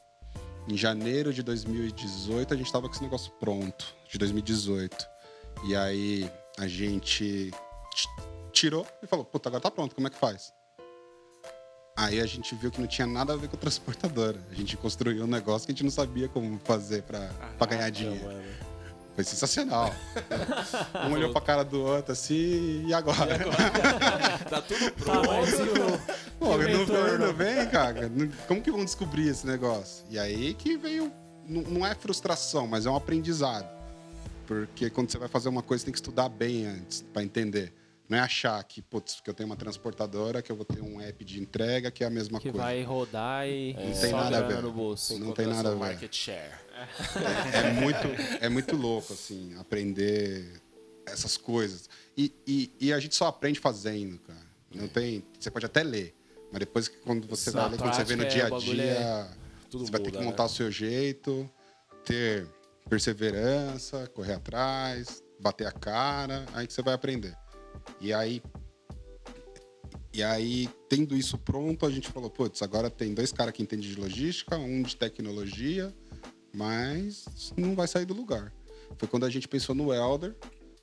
em 0.68 0.76
janeiro 0.76 1.32
de 1.32 1.42
2018, 1.42 2.52
a 2.52 2.56
gente 2.56 2.66
estava 2.66 2.88
com 2.88 2.94
esse 2.94 3.02
negócio 3.02 3.32
pronto, 3.38 3.94
de 4.10 4.18
2018. 4.18 5.08
E 5.66 5.76
aí, 5.76 6.30
a 6.58 6.66
gente 6.66 7.52
tirou 8.52 8.86
e 9.00 9.06
falou: 9.06 9.24
Puta, 9.24 9.48
agora 9.48 9.62
tá 9.62 9.70
pronto, 9.70 9.94
como 9.94 10.08
é 10.08 10.10
que 10.10 10.18
faz? 10.18 10.52
Aí 11.96 12.20
a 12.20 12.26
gente 12.26 12.54
viu 12.54 12.70
que 12.70 12.80
não 12.80 12.86
tinha 12.86 13.06
nada 13.06 13.32
a 13.32 13.36
ver 13.36 13.48
com 13.48 13.56
transportadora. 13.56 14.38
A 14.50 14.54
gente 14.54 14.76
construiu 14.76 15.24
um 15.24 15.26
negócio 15.26 15.66
que 15.66 15.72
a 15.72 15.74
gente 15.74 15.82
não 15.82 15.90
sabia 15.90 16.28
como 16.28 16.58
fazer 16.60 17.02
para 17.02 17.28
ganhar 17.68 17.90
dinheiro. 17.90 18.28
Foi 19.18 19.24
sensacional. 19.24 19.92
um 21.10 21.12
olhou 21.12 21.32
pra 21.32 21.40
cara 21.40 21.64
do 21.64 21.82
outro 21.82 22.12
assim, 22.12 22.86
e 22.86 22.94
agora? 22.94 23.36
Tá 24.48 24.62
tudo 24.62 24.90
Tá, 24.92 25.20
pronto. 25.20 25.28
mas 25.28 25.58
e 25.58 25.62
o... 25.62 26.36
Pô, 26.38 26.54
E 26.62 26.72
não, 26.72 26.78
retorno? 26.84 27.26
não 27.26 27.34
vem, 27.34 27.66
cara. 27.68 28.08
Como 28.46 28.62
que 28.62 28.70
vão 28.70 28.84
descobrir 28.84 29.26
esse 29.28 29.44
negócio? 29.44 30.04
E 30.08 30.20
aí 30.20 30.54
que 30.54 30.76
veio. 30.76 31.12
Não, 31.48 31.84
é 31.84 31.96
frustração, 31.96 32.68
mas 32.68 32.86
é 32.86 32.90
um 32.90 32.94
aprendizado. 32.94 33.68
Porque 34.46 34.88
quando 34.88 35.10
você 35.10 35.18
vai 35.18 35.26
fazer 35.28 35.48
uma 35.48 35.62
coisa, 35.62 35.80
você 35.80 35.86
tem 35.86 35.92
que 35.92 35.98
estudar 35.98 36.28
bem 36.28 36.66
antes, 36.66 37.02
para 37.12 37.24
entender. 37.24 37.74
Não 38.08 38.16
é 38.16 38.20
achar 38.20 38.62
que, 38.64 38.80
putz, 38.80 39.20
que 39.20 39.28
eu 39.28 39.34
tenho 39.34 39.48
uma 39.48 39.56
transportadora, 39.56 40.40
que 40.40 40.50
eu 40.52 40.56
vou 40.56 40.64
ter 40.64 40.80
um 40.80 40.98
app 41.00 41.22
de 41.24 41.40
entrega, 41.42 41.90
que 41.90 42.02
é 42.04 42.06
a 42.06 42.10
mesma 42.10 42.38
Que 42.40 42.50
coisa. 42.52 42.64
vai 42.66 42.82
rodar 42.84 43.46
e 43.48 43.74
Não 43.74 43.82
tem 43.82 43.94
só 44.10 44.16
nada 44.16 44.38
a 44.38 44.42
ver. 44.42 44.62
no 44.62 44.72
bolso. 44.72 45.18
Não 45.18 45.32
tem 45.32 45.46
nada 45.46 45.68
a 45.70 45.72
ver. 45.72 45.78
Market 45.78 46.14
share. 46.16 46.52
É 47.52 47.72
muito, 47.72 48.06
é 48.40 48.48
muito 48.48 48.76
louco, 48.76 49.12
assim, 49.12 49.54
aprender 49.58 50.60
essas 51.06 51.36
coisas. 51.36 51.88
E, 52.16 52.32
e, 52.46 52.72
e 52.80 52.92
a 52.92 53.00
gente 53.00 53.14
só 53.14 53.26
aprende 53.26 53.58
fazendo, 53.60 54.18
cara. 54.20 54.46
Não 54.74 54.86
tem. 54.88 55.24
Você 55.38 55.50
pode 55.50 55.64
até 55.66 55.82
ler, 55.82 56.14
mas 56.52 56.60
depois 56.60 56.88
que 56.88 56.96
quando 56.98 57.26
você 57.26 57.50
vai 57.50 57.70
ler, 57.70 57.78
quando 57.78 57.94
você 57.94 58.04
vê 58.04 58.16
no 58.16 58.26
dia 58.26 58.46
a 58.46 58.50
bagulho 58.50 58.74
dia, 58.74 58.82
é- 58.84 59.28
você 59.70 59.90
vai 59.90 60.00
ter 60.00 60.06
muda, 60.06 60.10
que 60.12 60.18
né? 60.18 60.24
montar 60.24 60.44
o 60.44 60.48
seu 60.48 60.70
jeito, 60.70 61.50
ter 62.04 62.46
perseverança, 62.88 64.06
correr 64.08 64.34
atrás, 64.34 65.22
bater 65.40 65.66
a 65.66 65.72
cara, 65.72 66.44
aí 66.54 66.66
que 66.66 66.72
você 66.72 66.82
vai 66.82 66.94
aprender. 66.94 67.34
E 68.00 68.12
aí. 68.12 68.42
E 70.12 70.22
aí, 70.22 70.68
tendo 70.88 71.14
isso 71.14 71.38
pronto, 71.38 71.86
a 71.86 71.90
gente 71.90 72.08
falou, 72.08 72.30
putz, 72.30 72.60
agora 72.62 72.90
tem 72.90 73.14
dois 73.14 73.30
caras 73.30 73.52
que 73.52 73.62
entendem 73.62 73.88
de 73.88 74.00
logística, 74.00 74.56
um 74.56 74.82
de 74.82 74.96
tecnologia, 74.96 75.94
mas 76.54 77.52
não 77.56 77.74
vai 77.74 77.86
sair 77.86 78.04
do 78.04 78.14
lugar. 78.14 78.52
Foi 78.96 79.08
quando 79.08 79.26
a 79.26 79.30
gente 79.30 79.46
pensou 79.46 79.74
no 79.74 79.92
Elder, 79.92 80.34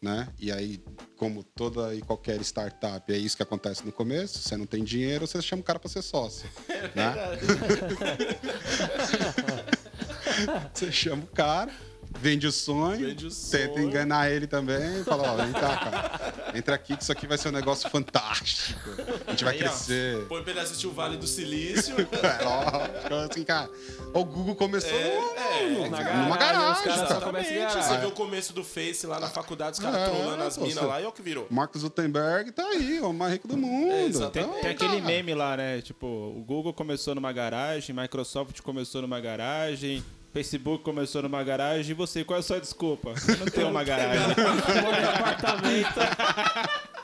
né? 0.02 0.28
E 0.40 0.52
aí, 0.52 0.82
como 1.18 1.44
toda 1.44 1.96
e 1.96 2.02
qualquer 2.02 2.40
startup, 2.42 3.12
é 3.12 3.18
isso 3.18 3.36
que 3.36 3.44
acontece 3.44 3.86
no 3.86 3.92
começo. 3.92 4.40
Você 4.40 4.56
não 4.56 4.66
tem 4.66 4.84
dinheiro, 4.84 5.26
você 5.26 5.42
chama 5.42 5.62
o 5.62 5.66
cara 5.66 5.80
para 5.80 5.90
ser 5.90 6.02
sócio, 6.02 6.50
né? 6.94 7.14
você 10.74 10.92
chama 10.92 11.24
o 11.24 11.28
cara, 11.28 11.72
vende 12.20 12.48
o 12.48 12.52
sonho, 12.52 13.08
Vende 13.08 13.28
o 13.28 13.30
tenta 13.30 13.74
sonho. 13.74 13.88
enganar 13.88 14.30
ele 14.32 14.48
também, 14.48 15.02
e 15.02 15.04
fala, 15.04 15.32
ó, 15.34 15.36
vem 15.36 15.52
cá, 15.54 15.78
cara. 15.78 16.52
Entra 16.56 16.76
aqui 16.76 16.96
que 16.96 17.04
isso 17.04 17.12
aqui 17.12 17.28
vai 17.28 17.38
ser 17.38 17.50
um 17.50 17.52
negócio 17.52 17.90
fantástico. 17.90 18.80
A 19.28 19.32
gente 19.32 19.44
vai 19.44 19.54
Aí, 19.56 19.60
ó, 19.60 19.66
crescer. 19.66 20.26
Põe 20.28 20.42
pra 20.42 20.52
ele 20.52 20.60
assistir 20.62 20.88
o 20.88 20.92
Vale 20.92 21.18
do 21.18 21.28
Silício. 21.28 21.96
É, 22.26 22.44
lógico, 22.44 23.14
assim, 23.32 23.44
cara. 23.44 23.70
O 24.14 24.24
Google 24.24 24.56
começou 24.56 24.90
é, 24.92 25.70
numa 25.70 25.90
na 25.90 26.04
garagem, 26.04 26.38
garagem, 26.40 26.72
os 26.72 26.80
caras 26.82 27.10
cara. 27.10 27.82
Você 27.84 27.98
vê 27.98 28.06
o 28.06 28.12
começo 28.12 28.54
do 28.54 28.64
Face 28.64 29.06
lá 29.06 29.20
na 29.20 29.28
faculdade, 29.28 29.74
os 29.78 29.80
caras 29.80 30.00
É, 30.00 30.10
trolando 30.10 30.44
as 30.44 30.58
minas 30.58 30.84
lá 30.84 31.02
e 31.02 31.04
é 31.04 31.08
o 31.08 31.12
que 31.12 31.22
virou. 31.22 31.48
Mark 31.50 31.76
Zuckerberg 31.78 32.52
tá 32.52 32.64
aí, 32.66 33.00
o 33.02 33.12
mais 33.14 33.34
rico 33.34 33.48
do 33.48 33.58
mundo. 33.58 33.92
exatamente. 33.94 34.32
Tem, 34.34 34.44
Então, 34.44 34.62
tem 34.62 34.72
aquele 34.72 35.02
cara, 35.02 35.06
meme 35.06 35.34
lá, 35.34 35.58
né? 35.58 35.82
Tipo, 35.82 36.06
o 36.08 36.44
Google 36.48 36.74
começou 36.74 37.14
numa 37.16 37.32
garagem, 37.32 37.96
Microsoft 37.96 38.62
começou 38.62 39.02
numa 39.02 39.20
garagem, 39.20 40.04
Facebook 40.36 40.84
começou 40.84 41.22
numa 41.22 41.42
garagem. 41.46 41.92
E 41.92 41.94
você, 41.94 42.26
qual 42.26 42.36
é 42.36 42.40
a 42.42 42.44
sua 42.44 42.60
desculpa? 42.60 43.14
Eu 43.26 43.38
não 43.38 43.46
tenho 43.46 43.70
uma 43.70 43.86
garagem. 43.86 44.36
No 44.36 45.10
apartamento. 45.10 46.95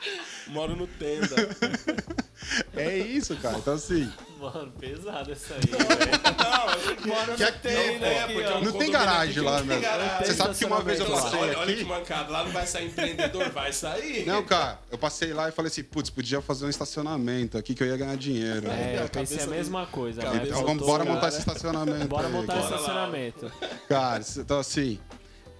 Moro 0.48 0.76
no 0.76 0.86
tenda. 0.86 1.36
É 2.76 2.98
isso, 2.98 3.36
cara. 3.36 3.58
Então, 3.58 3.74
assim, 3.74 4.10
Mano, 4.42 4.72
pesado 4.72 5.30
essa 5.30 5.54
aí, 5.54 5.60
velho. 5.60 5.78
Não, 6.42 7.14
moro 7.14 7.34
que 7.36 7.42
no 7.42 7.48
aqui, 7.48 7.58
tem, 7.60 7.98
né? 8.00 8.24
aqui, 8.24 8.34
Porque 8.34 8.48
é 8.48 8.56
um 8.56 8.64
não 8.64 8.72
tem 8.72 8.90
garagem 8.90 9.22
aqui 9.22 9.34
que 9.34 9.40
lá, 9.40 9.58
não 9.60 9.64
meu. 9.66 9.74
tem 9.76 9.88
garagem. 9.88 10.26
Você 10.26 10.34
sabe 10.34 10.54
que 10.56 10.64
uma 10.64 10.80
vez 10.82 10.98
eu 10.98 11.06
passei 11.06 11.38
olha, 11.38 11.58
olha 11.60 11.66
que 11.66 11.80
aqui. 11.80 11.84
mancada, 11.88 12.32
lá 12.32 12.44
não 12.44 12.50
vai 12.50 12.66
sair 12.66 12.88
empreendedor, 12.88 13.50
vai 13.50 13.72
sair. 13.72 14.26
Não, 14.26 14.42
cara, 14.42 14.80
eu 14.90 14.98
passei 14.98 15.32
lá 15.32 15.48
e 15.48 15.52
falei 15.52 15.70
assim, 15.70 15.84
putz, 15.84 16.10
podia 16.10 16.42
fazer 16.42 16.66
um 16.66 16.70
estacionamento 16.70 17.56
aqui 17.56 17.72
que 17.72 17.84
eu 17.84 17.86
ia 17.86 17.96
ganhar 17.96 18.16
dinheiro. 18.16 18.68
É, 18.68 19.04
eu 19.04 19.08
pensei 19.08 19.44
a 19.44 19.46
mesma 19.46 19.86
coisa. 19.86 20.22
Então 20.42 20.64
vamos 20.64 20.84
bora 20.84 21.04
montar 21.04 21.28
esse 21.28 21.38
estacionamento. 21.38 22.08
Bora 22.08 22.26
aí, 22.26 22.32
montar 22.32 22.54
cara. 22.54 22.64
esse 22.64 22.74
estacionamento. 22.74 23.52
Cara, 23.88 24.24
então 24.38 24.58
assim, 24.58 24.98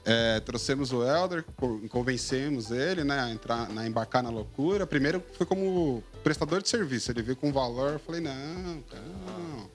é, 0.05 0.41
trouxemos 0.41 0.93
o 0.93 1.03
Elder, 1.05 1.45
co- 1.57 1.81
convencemos 1.89 2.71
ele, 2.71 3.05
né, 3.05 3.19
a 3.21 3.31
entrar, 3.31 3.69
na 3.71 3.87
embarcar 3.87 4.23
na 4.23 4.31
loucura. 4.31 4.87
Primeiro 4.87 5.23
foi 5.37 5.47
como 5.47 6.03
prestador 6.25 6.61
de 6.63 6.69
serviço, 6.69 7.11
ele 7.11 7.23
veio 7.23 7.37
com 7.37 7.53
valor, 7.53 7.93
eu 7.95 7.99
falei, 7.99 8.21
não, 8.21 8.83
cara, 8.91 9.03
não, 9.27 9.71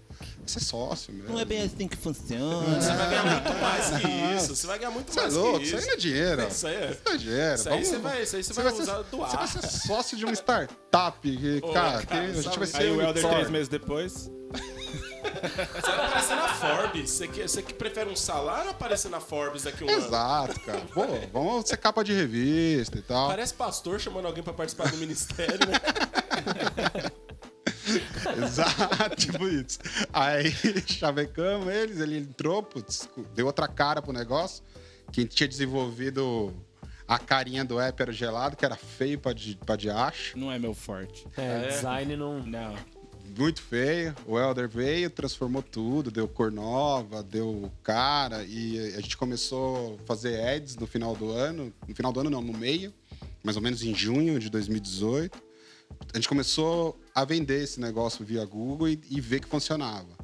você 0.46 0.60
é 0.60 0.62
sócio 0.62 1.14
mesmo. 1.14 1.30
Não 1.34 1.40
é 1.40 1.46
bem 1.46 1.62
assim 1.62 1.88
que 1.88 1.98
funciona. 1.98 2.80
Você 2.82 2.94
vai 2.94 3.10
ganhar 3.10 3.26
muito 3.26 3.62
mais 3.62 3.90
que 4.02 4.08
isso. 4.38 4.56
Você 4.56 4.68
vai 4.68 4.80
ganhar 4.80 4.92
muito 4.92 5.12
Você 5.12 5.20
é 5.20 5.22
mais 5.24 5.34
louco, 5.34 5.60
que 5.60 5.66
isso 5.66 5.76
aí 5.76 5.80
isso. 5.82 5.88
não 5.88 5.94
é 5.94 5.98
dinheiro. 5.98 6.48
Isso 6.48 6.68
aí 6.68 6.76
é. 6.76 6.92
Isso 6.92 7.02
não 7.06 7.14
é 7.14 7.18
dinheiro. 7.18 7.56
Isso 7.56 7.70
aí 7.70 7.74
Vamos- 7.76 7.88
você 7.90 7.98
vai, 7.98 8.24
isso 8.24 8.36
aí 8.38 8.44
você 8.44 8.54
você 8.54 8.62
vai 8.64 8.72
vai 8.72 8.82
usar 8.82 8.98
ser- 8.98 9.04
doar. 9.12 9.30
Você 9.30 9.38
vai 9.38 9.48
ser 9.48 9.68
sócio 9.88 10.18
de 10.18 10.26
uma 10.26 10.34
startup, 10.34 11.20
que, 11.38 11.60
Ô, 11.62 11.74
cara, 11.74 11.92
cara, 11.92 12.06
que 12.06 12.14
a 12.14 12.42
gente 12.42 12.58
vai 12.60 12.68
ser 12.68 12.78
Aí 12.78 12.88
o 12.92 12.94
Helder, 13.02 13.08
unicórnio. 13.10 13.30
três 13.38 13.50
meses 13.50 13.68
depois. 13.68 14.32
Você 15.28 15.92
vai 15.92 16.06
aparecer 16.06 16.36
na 16.36 16.48
Forbes. 16.48 17.10
Você 17.12 17.28
que, 17.28 17.42
você 17.48 17.62
que 17.62 17.74
prefere 17.74 18.10
um 18.10 18.16
salário 18.16 18.66
ou 18.66 18.72
aparecer 18.72 19.10
na 19.10 19.20
Forbes 19.20 19.64
daqui 19.64 19.84
a 19.84 19.88
um 19.88 19.90
ano? 19.90 20.06
Exato, 20.06 20.60
cara. 20.62 20.82
Pô, 20.94 21.06
vamos 21.32 21.68
ser 21.68 21.78
capa 21.78 22.04
de 22.04 22.14
revista 22.14 22.98
e 22.98 23.02
tal. 23.02 23.28
Parece 23.28 23.54
pastor 23.54 24.00
chamando 24.00 24.26
alguém 24.26 24.44
pra 24.44 24.54
participar 24.54 24.90
do 24.90 24.98
ministério, 24.98 25.60
né? 25.68 25.78
Exato, 28.44 29.16
tipo 29.16 29.48
isso. 29.48 29.80
Aí 30.12 30.52
chavecamos 30.86 31.68
eles, 31.74 32.00
ele 32.00 32.18
entrou, 32.18 32.62
putz, 32.62 33.10
deu 33.34 33.46
outra 33.46 33.68
cara 33.68 34.02
pro 34.02 34.12
negócio. 34.12 34.64
Quem 35.12 35.26
tinha 35.26 35.48
desenvolvido 35.48 36.54
a 37.08 37.18
carinha 37.18 37.64
do 37.64 37.80
app 37.80 38.02
era 38.02 38.12
gelado, 38.12 38.58
que 38.58 38.66
era 38.66 38.76
feio 38.76 39.18
pra, 39.20 39.32
de, 39.32 39.56
pra 39.56 39.76
de 39.76 39.90
acho. 39.90 40.38
Não 40.38 40.52
é 40.52 40.60
meu 40.60 40.74
forte. 40.74 41.26
É, 41.38 41.68
design 41.70 42.18
não. 42.18 42.44
Não. 42.44 42.76
Muito 43.36 43.62
feio. 43.62 44.16
O 44.26 44.40
Elder 44.40 44.70
veio, 44.70 45.10
transformou 45.10 45.62
tudo, 45.62 46.12
deu 46.12 46.28
cor 46.28 46.52
nova, 46.52 47.24
deu 47.24 47.72
cara. 47.84 48.44
E 48.44 48.94
a 48.96 49.02
gente 49.02 49.18
começou 49.18 49.98
a 50.00 50.06
fazer 50.06 50.40
ads 50.40 50.76
no 50.76 50.86
final 50.86 51.16
do 51.16 51.32
ano. 51.32 51.74
No 51.88 51.96
final 51.96 52.12
do 52.14 52.20
ano, 52.20 52.30
não, 52.30 52.42
no 52.42 52.54
meio. 52.54 52.94
Mais 53.44 53.56
ou 53.58 53.62
menos 53.62 53.84
em 53.84 53.94
junho 53.94 54.40
de 54.40 54.50
2018. 54.50 55.42
A 56.14 56.18
gente 56.18 56.30
começou 56.30 57.00
a 57.14 57.26
vender 57.26 57.64
esse 57.64 57.80
negócio 57.80 58.24
via 58.24 58.46
Google 58.46 58.90
e, 58.90 59.02
e 59.10 59.20
ver 59.20 59.42
que 59.42 59.48
funcionava. 59.48 60.18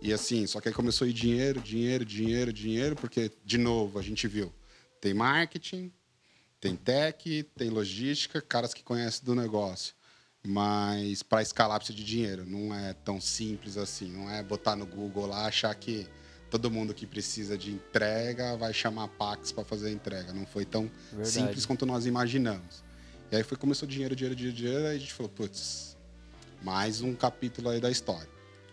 E 0.00 0.12
assim, 0.12 0.46
só 0.46 0.60
que 0.60 0.68
aí 0.68 0.74
começou 0.74 1.06
a 1.06 1.08
ir 1.08 1.14
dinheiro, 1.14 1.60
dinheiro, 1.60 2.04
dinheiro, 2.04 2.52
dinheiro, 2.52 2.94
porque, 2.94 3.32
de 3.44 3.56
novo, 3.56 3.98
a 3.98 4.02
gente 4.02 4.28
viu. 4.28 4.52
Tem 5.00 5.14
marketing, 5.14 5.90
tem 6.60 6.76
tech, 6.76 7.42
tem 7.56 7.70
logística, 7.70 8.40
caras 8.40 8.74
que 8.74 8.82
conhecem 8.82 9.24
do 9.24 9.34
negócio. 9.34 9.94
Mas 10.46 11.22
para 11.22 11.40
escalar 11.40 11.78
precisa 11.78 11.96
de 11.96 12.04
dinheiro. 12.04 12.44
Não 12.44 12.74
é 12.74 12.92
tão 12.92 13.20
simples 13.20 13.78
assim. 13.78 14.10
Não 14.10 14.30
é 14.30 14.42
botar 14.42 14.76
no 14.76 14.84
Google 14.84 15.26
lá 15.26 15.46
achar 15.46 15.74
que 15.74 16.06
todo 16.50 16.70
mundo 16.70 16.92
que 16.92 17.06
precisa 17.06 17.56
de 17.56 17.72
entrega 17.72 18.56
vai 18.56 18.72
chamar 18.72 19.04
a 19.04 19.08
Pax 19.08 19.50
para 19.52 19.64
fazer 19.64 19.88
a 19.88 19.90
entrega. 19.90 20.32
Não 20.32 20.44
foi 20.44 20.64
tão 20.64 20.90
Verdade. 21.10 21.30
simples 21.30 21.66
quanto 21.66 21.86
nós 21.86 22.04
imaginamos. 22.04 22.84
E 23.32 23.36
aí 23.36 23.42
foi 23.42 23.56
começou 23.56 23.88
dinheiro, 23.88 24.14
dinheiro, 24.14 24.36
dinheiro, 24.36 24.56
dinheiro. 24.56 24.86
Aí 24.86 24.96
a 24.96 24.98
gente 24.98 25.14
falou, 25.14 25.30
putz, 25.30 25.96
mais 26.62 27.00
um 27.00 27.14
capítulo 27.14 27.70
aí 27.70 27.80
da 27.80 27.90
história. 27.90 28.28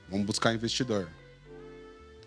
Vamos 0.10 0.26
buscar 0.26 0.54
investidor. 0.54 1.10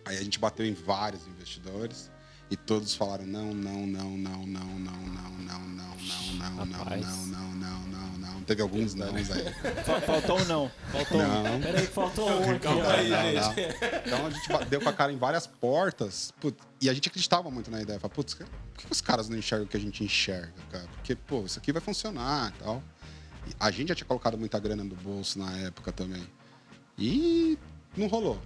Aí 0.06 0.16
a 0.16 0.22
gente 0.22 0.38
bateu 0.38 0.64
em 0.64 0.72
vários 0.72 1.26
investidores 1.26 2.10
e 2.54 2.56
todos 2.56 2.94
falaram 2.94 3.26
não, 3.26 3.52
não, 3.52 3.84
não, 3.86 4.10
não, 4.16 4.46
não, 4.46 4.46
não, 4.46 4.76
não, 4.78 5.00
não, 5.08 5.60
não, 5.60 5.60
não, 6.38 6.66
não, 6.66 6.78
Rapaz. 6.78 7.04
não, 7.06 7.26
não, 7.26 7.48
não, 7.54 7.80
não, 7.88 8.18
não. 8.18 8.40
Teve 8.42 8.62
alguns 8.62 8.94
nãos 8.94 9.30
aí. 9.30 9.44
Fa- 9.84 10.00
Faltou 10.02 10.38
um 10.40 10.44
não. 10.44 10.70
Faltou 10.92 11.20
um. 11.20 11.42
Não. 11.42 11.60
Peraí, 11.60 11.86
que 11.86 11.92
faltou 11.92 12.28
um 12.30 12.58
Calma 12.60 12.92
aí, 12.92 13.08
Não, 13.08 13.22
gente. 13.22 13.56
não. 13.56 13.98
Então 14.06 14.26
a 14.26 14.30
gente 14.30 14.68
deu 14.68 14.80
com 14.80 14.88
a 14.88 14.92
cara 14.92 15.12
em 15.12 15.16
várias 15.16 15.46
portas. 15.46 16.32
putz, 16.40 16.58
e 16.80 16.88
a 16.88 16.94
gente 16.94 17.08
acreditava 17.08 17.50
muito 17.50 17.70
na 17.70 17.82
ideia. 17.82 17.98
Falei, 17.98 18.14
putz, 18.14 18.34
por 18.34 18.46
que 18.76 18.86
os 18.90 19.00
caras 19.00 19.28
não 19.28 19.36
enxergam 19.36 19.66
o 19.66 19.68
que 19.68 19.76
a 19.76 19.80
gente 19.80 20.04
enxerga, 20.04 20.52
cara? 20.70 20.86
Porque, 20.94 21.16
pô, 21.16 21.44
isso 21.44 21.58
aqui 21.58 21.72
vai 21.72 21.80
funcionar 21.82 22.52
e 22.54 22.62
tal. 22.62 22.82
E 23.48 23.52
a 23.58 23.70
gente 23.70 23.88
já 23.88 23.94
tinha 23.94 24.06
colocado 24.06 24.38
muita 24.38 24.58
grana 24.60 24.84
no 24.84 24.94
bolso 24.94 25.38
na 25.38 25.50
época 25.58 25.90
também. 25.90 26.24
E 26.98 27.58
não 27.96 28.06
rolou. 28.06 28.40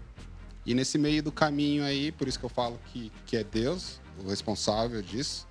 E 0.67 0.75
nesse 0.75 0.99
meio 0.99 1.23
do 1.23 1.33
caminho 1.33 1.85
aí, 1.85 2.13
por 2.13 2.29
isso 2.29 2.39
que 2.39 2.45
eu 2.45 2.49
falo 2.51 2.79
que, 2.93 3.11
que 3.27 3.37
é 3.37 3.45
Deus 3.45 4.01
o 4.23 4.29
responsável 4.29 5.01
disso. 5.01 5.47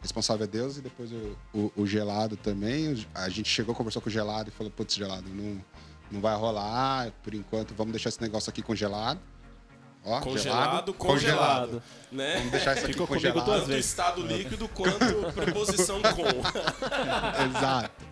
Responsável 0.00 0.44
é 0.44 0.46
Deus 0.48 0.78
e 0.78 0.80
depois 0.80 1.10
o, 1.12 1.36
o, 1.54 1.72
o 1.76 1.86
gelado 1.86 2.36
também. 2.36 3.06
A 3.14 3.28
gente 3.28 3.48
chegou, 3.48 3.74
conversou 3.74 4.00
com 4.02 4.08
o 4.08 4.12
gelado 4.12 4.48
e 4.48 4.52
falou, 4.52 4.70
putz, 4.72 4.94
gelado, 4.94 5.28
não, 5.28 5.62
não 6.10 6.20
vai 6.20 6.34
rolar, 6.36 7.12
por 7.22 7.34
enquanto, 7.34 7.74
vamos 7.74 7.92
deixar 7.92 8.08
esse 8.08 8.20
negócio 8.20 8.50
aqui 8.50 8.62
congelado. 8.62 9.20
Ó, 10.04 10.20
Congelado, 10.20 10.70
gelado, 10.70 10.94
congelado. 10.94 11.82
Né? 12.10 12.38
Vamos 12.38 12.50
deixar 12.50 12.72
isso 12.72 12.84
aqui 12.84 12.92
Ficou 12.92 13.06
comigo 13.06 13.22
congelado. 13.28 13.44
duas 13.44 13.58
Tanto 13.60 13.68
vezes. 13.68 13.86
estado 13.86 14.22
líquido 14.26 14.68
quanto 14.68 14.98
preposição 15.32 16.02
com. 16.02 16.22
Exato. 17.56 18.04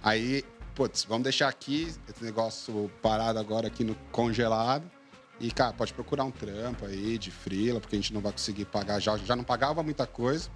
Aí, 0.00 0.44
putz, 0.76 1.02
vamos 1.04 1.24
deixar 1.24 1.48
aqui 1.48 1.92
esse 2.08 2.22
negócio 2.22 2.88
parado 3.02 3.40
agora 3.40 3.66
aqui 3.66 3.82
no 3.82 3.96
congelado. 4.12 4.88
E, 5.42 5.50
cara, 5.50 5.72
pode 5.72 5.92
procurar 5.92 6.22
um 6.22 6.30
trampo 6.30 6.86
aí 6.86 7.18
de 7.18 7.32
frila, 7.32 7.80
porque 7.80 7.96
a 7.96 7.98
gente 7.98 8.14
não 8.14 8.20
vai 8.20 8.30
conseguir 8.30 8.64
pagar. 8.64 9.00
Já, 9.00 9.16
já 9.16 9.34
não 9.34 9.42
pagava 9.42 9.82
muita 9.82 10.06
coisa, 10.06 10.48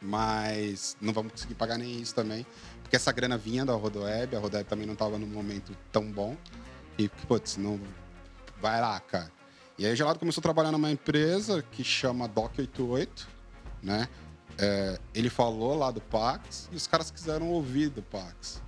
mas 0.00 0.96
não 1.00 1.12
vamos 1.12 1.32
conseguir 1.32 1.56
pagar 1.56 1.76
nem 1.76 2.00
isso 2.00 2.14
também. 2.14 2.46
Porque 2.80 2.94
essa 2.94 3.10
grana 3.10 3.36
vinha 3.36 3.64
da 3.64 3.72
Rodoweb, 3.72 4.36
a 4.36 4.38
Rodoweb 4.38 4.68
também 4.68 4.86
não 4.86 4.92
estava 4.92 5.18
num 5.18 5.26
momento 5.26 5.76
tão 5.90 6.12
bom. 6.12 6.36
E, 6.96 7.08
putz, 7.08 7.56
não. 7.56 7.80
Vai 8.60 8.80
lá, 8.80 9.00
cara. 9.00 9.32
E 9.76 9.84
aí 9.84 9.92
o 9.92 9.96
Gelado 9.96 10.20
começou 10.20 10.40
a 10.40 10.42
trabalhar 10.42 10.70
numa 10.70 10.92
empresa 10.92 11.60
que 11.72 11.82
chama 11.82 12.28
Doc88, 12.28 13.26
né? 13.82 14.08
É, 14.56 14.96
ele 15.12 15.28
falou 15.28 15.76
lá 15.76 15.90
do 15.90 16.00
Pax 16.00 16.68
e 16.70 16.76
os 16.76 16.86
caras 16.86 17.10
quiseram 17.10 17.48
ouvir 17.48 17.88
do 17.88 18.02
Pax. 18.02 18.62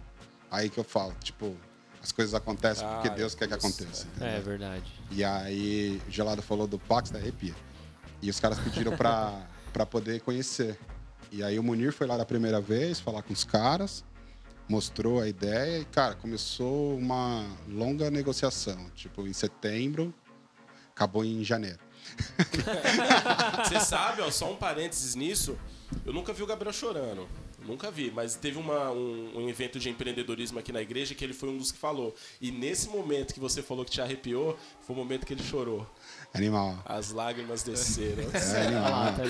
Aí 0.50 0.68
que 0.68 0.78
eu 0.78 0.84
falo, 0.84 1.14
tipo, 1.22 1.56
as 2.02 2.12
coisas 2.12 2.34
acontecem 2.34 2.86
porque 2.86 3.08
Cara, 3.08 3.18
Deus 3.18 3.34
quer 3.34 3.46
que 3.46 3.54
aconteça. 3.54 4.06
É 4.20 4.40
verdade. 4.40 4.90
E 5.10 5.22
aí 5.22 6.00
o 6.06 6.10
Gelado 6.10 6.42
falou 6.42 6.66
do 6.66 6.78
Pax, 6.78 7.10
da 7.10 7.18
arrepia. 7.18 7.54
E 8.22 8.30
os 8.30 8.40
caras 8.40 8.58
pediram 8.58 8.96
pra, 8.96 9.46
pra 9.72 9.84
poder 9.86 10.20
conhecer. 10.20 10.78
E 11.30 11.42
aí 11.42 11.58
o 11.58 11.62
Munir 11.62 11.92
foi 11.92 12.06
lá 12.06 12.16
da 12.16 12.24
primeira 12.24 12.60
vez 12.60 12.98
falar 12.98 13.22
com 13.22 13.32
os 13.32 13.44
caras, 13.44 14.04
mostrou 14.68 15.20
a 15.20 15.28
ideia 15.28 15.80
e, 15.80 15.84
cara, 15.84 16.14
começou 16.14 16.96
uma 16.96 17.46
longa 17.68 18.10
negociação. 18.10 18.90
Tipo, 18.94 19.26
em 19.26 19.32
setembro, 19.32 20.12
acabou 20.94 21.24
em 21.24 21.44
janeiro. 21.44 21.78
Você 23.64 23.80
sabe, 23.80 24.22
ó, 24.22 24.30
só 24.30 24.50
um 24.50 24.56
parênteses 24.56 25.14
nisso. 25.14 25.56
Eu 26.04 26.12
nunca 26.12 26.32
vi 26.32 26.42
o 26.42 26.46
Gabriel 26.46 26.72
chorando. 26.72 27.28
Nunca 27.70 27.90
vi, 27.90 28.10
mas 28.10 28.34
teve 28.34 28.58
uma- 28.58 28.90
um, 28.90 29.38
um 29.44 29.48
evento 29.48 29.78
de 29.78 29.88
empreendedorismo 29.88 30.58
aqui 30.58 30.72
na 30.72 30.82
igreja 30.82 31.14
que 31.14 31.24
ele 31.24 31.32
foi 31.32 31.48
um 31.48 31.56
dos 31.58 31.70
que 31.70 31.78
falou. 31.78 32.14
E 32.40 32.50
nesse 32.50 32.88
momento 32.88 33.32
que 33.32 33.40
você 33.40 33.62
falou 33.62 33.84
que 33.84 33.90
te 33.92 34.00
arrepiou, 34.00 34.58
foi 34.86 34.94
o 34.94 34.98
momento 34.98 35.24
que 35.24 35.32
ele 35.32 35.42
chorou. 35.42 35.86
Animal. 36.34 36.82
As 36.84 37.10
lágrimas 37.12 37.62
desceram. 37.62 38.24
É 38.34 38.66
animal. 38.66 38.90
Lá, 38.90 39.12
tá 39.12 39.22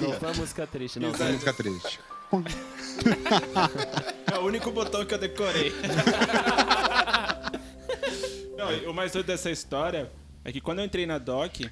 novo. 0.00 0.18
Foi 0.20 0.28
uma 0.28 0.34
música 0.34 0.66
triste, 0.66 1.00
não. 1.00 1.10
Essa 1.10 1.24
música 1.24 1.52
triste. 1.52 2.00
É 4.32 4.38
o 4.38 4.46
único 4.46 4.70
botão 4.72 5.04
que 5.04 5.14
eu 5.14 5.18
decorei. 5.18 5.72
Não, 8.56 8.90
o 8.90 8.94
mais 8.94 9.12
doido 9.12 9.26
dessa 9.26 9.50
história 9.50 10.10
é 10.44 10.52
que 10.52 10.60
quando 10.60 10.78
eu 10.80 10.84
entrei 10.84 11.06
na 11.06 11.18
DOC, 11.18 11.70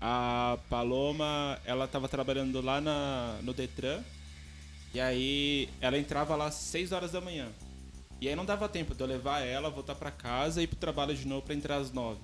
a 0.00 0.58
Paloma, 0.68 1.58
ela 1.64 1.86
tava 1.88 2.08
trabalhando 2.08 2.60
lá 2.60 2.80
na, 2.80 3.36
no 3.42 3.52
Detran. 3.54 4.00
E 4.94 5.00
aí 5.00 5.68
ela 5.80 5.98
entrava 5.98 6.36
lá 6.36 6.46
às 6.46 6.54
6 6.54 6.92
horas 6.92 7.10
da 7.10 7.20
manhã. 7.20 7.48
E 8.20 8.28
aí 8.28 8.36
não 8.36 8.44
dava 8.44 8.68
tempo 8.68 8.94
de 8.94 9.02
eu 9.02 9.06
levar 9.06 9.40
ela, 9.40 9.68
voltar 9.68 9.96
pra 9.96 10.10
casa 10.10 10.60
e 10.60 10.64
ir 10.64 10.66
pro 10.68 10.76
trabalho 10.76 11.14
de 11.14 11.26
novo 11.26 11.42
pra 11.42 11.54
entrar 11.54 11.76
às 11.76 11.90
9. 11.90 12.20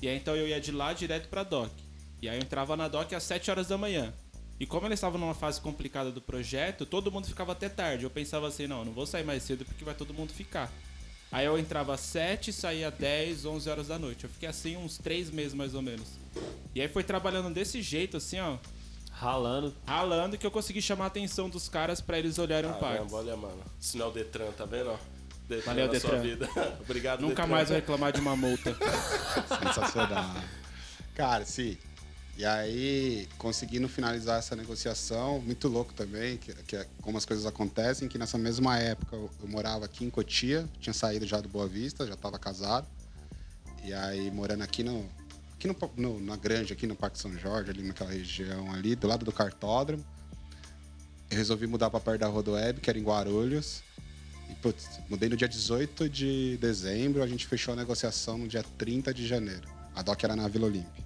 E 0.00 0.08
aí 0.08 0.16
então 0.16 0.34
eu 0.34 0.48
ia 0.48 0.58
de 0.58 0.72
lá 0.72 0.94
direto 0.94 1.28
pra 1.28 1.42
DOC. 1.42 1.70
E 2.22 2.28
aí 2.28 2.38
eu 2.38 2.42
entrava 2.42 2.74
na 2.74 2.88
DOC 2.88 3.14
às 3.14 3.22
7 3.22 3.50
horas 3.50 3.68
da 3.68 3.76
manhã. 3.76 4.14
E 4.58 4.66
como 4.66 4.86
eles 4.86 4.98
estavam 4.98 5.20
numa 5.20 5.34
fase 5.34 5.60
complicada 5.60 6.10
do 6.10 6.20
projeto, 6.20 6.86
todo 6.86 7.12
mundo 7.12 7.26
ficava 7.26 7.52
até 7.52 7.68
tarde. 7.68 8.04
Eu 8.04 8.10
pensava 8.10 8.48
assim, 8.48 8.66
não, 8.66 8.84
não 8.84 8.92
vou 8.92 9.06
sair 9.06 9.24
mais 9.24 9.42
cedo 9.42 9.64
porque 9.64 9.84
vai 9.84 9.94
todo 9.94 10.14
mundo 10.14 10.32
ficar. 10.32 10.72
Aí 11.30 11.46
eu 11.46 11.58
entrava 11.58 11.94
às 11.94 12.00
7, 12.00 12.52
saía 12.52 12.88
às 12.88 12.94
10, 12.94 13.44
11 13.44 13.70
horas 13.70 13.88
da 13.88 13.98
noite. 13.98 14.24
Eu 14.24 14.30
fiquei 14.30 14.48
assim 14.48 14.76
uns 14.76 14.98
3 14.98 15.30
meses 15.30 15.54
mais 15.54 15.74
ou 15.74 15.82
menos. 15.82 16.08
E 16.74 16.80
aí 16.80 16.88
foi 16.88 17.04
trabalhando 17.04 17.52
desse 17.52 17.80
jeito, 17.80 18.16
assim, 18.16 18.40
ó, 18.40 18.58
Ralando. 19.20 19.74
ralando, 19.86 20.38
que 20.38 20.46
eu 20.46 20.50
consegui 20.50 20.80
chamar 20.80 21.04
a 21.04 21.06
atenção 21.08 21.50
dos 21.50 21.68
caras 21.68 22.00
pra 22.00 22.18
eles 22.18 22.38
olharem 22.38 22.70
o 22.70 22.74
parque. 22.74 23.12
olha, 23.12 23.36
mano. 23.36 23.62
O 23.94 24.10
Detran, 24.10 24.50
tá 24.52 24.64
vendo? 24.64 24.90
ó? 24.90 24.96
Detran 25.46 25.66
Valeu, 25.74 25.92
na 25.92 26.00
sua 26.00 26.10
Detran. 26.18 26.22
vida. 26.22 26.48
Obrigado, 26.80 27.20
Nunca 27.20 27.42
Detran. 27.42 27.46
mais 27.48 27.68
vou 27.68 27.76
reclamar 27.76 28.12
de 28.12 28.20
uma 28.20 28.34
multa. 28.34 28.74
Sensacional. 29.62 30.34
Cara, 31.14 31.44
sim. 31.44 31.76
E 32.38 32.46
aí, 32.46 33.28
conseguindo 33.36 33.86
finalizar 33.90 34.38
essa 34.38 34.56
negociação, 34.56 35.38
muito 35.40 35.68
louco 35.68 35.92
também, 35.92 36.38
que, 36.38 36.54
que 36.62 36.76
é 36.76 36.86
como 37.02 37.18
as 37.18 37.26
coisas 37.26 37.44
acontecem, 37.44 38.08
que 38.08 38.16
nessa 38.16 38.38
mesma 38.38 38.78
época 38.78 39.14
eu, 39.16 39.28
eu 39.42 39.48
morava 39.48 39.84
aqui 39.84 40.06
em 40.06 40.08
Cotia, 40.08 40.66
tinha 40.80 40.94
saído 40.94 41.26
já 41.26 41.38
do 41.42 41.48
Boa 41.50 41.68
Vista, 41.68 42.06
já 42.06 42.14
estava 42.14 42.38
casado. 42.38 42.88
E 43.84 43.92
aí, 43.92 44.30
morando 44.30 44.62
aqui 44.62 44.82
no, 44.82 45.06
aqui 45.60 45.68
no, 45.68 45.76
no- 45.96 46.20
na 46.20 46.36
granja, 46.36 46.72
aqui 46.72 46.86
no 46.86 46.96
Parque 46.96 47.18
São 47.18 47.36
Jorge, 47.38 47.70
ali 47.70 47.82
naquela 47.82 48.10
região 48.10 48.72
ali, 48.72 48.96
do 48.96 49.06
lado 49.06 49.24
do 49.24 49.32
cartódromo. 49.32 50.04
Eu 51.30 51.36
resolvi 51.36 51.66
mudar 51.66 51.90
para 51.90 52.00
perto 52.00 52.20
da 52.20 52.26
Rodoweb, 52.26 52.80
que 52.80 52.88
era 52.88 52.98
em 52.98 53.02
Guarulhos. 53.04 53.82
E, 54.48 54.54
putz, 54.56 54.98
mudei 55.08 55.28
no 55.28 55.36
dia 55.36 55.46
18 55.48 56.08
de 56.08 56.56
dezembro, 56.60 57.22
a 57.22 57.26
gente 57.26 57.46
fechou 57.46 57.74
a 57.74 57.76
negociação 57.76 58.38
no 58.38 58.48
dia 58.48 58.64
30 58.78 59.12
de 59.14 59.26
janeiro. 59.26 59.68
A 59.94 60.02
DOC 60.02 60.24
era 60.24 60.34
na 60.34 60.48
Vila 60.48 60.66
Olímpia. 60.66 61.04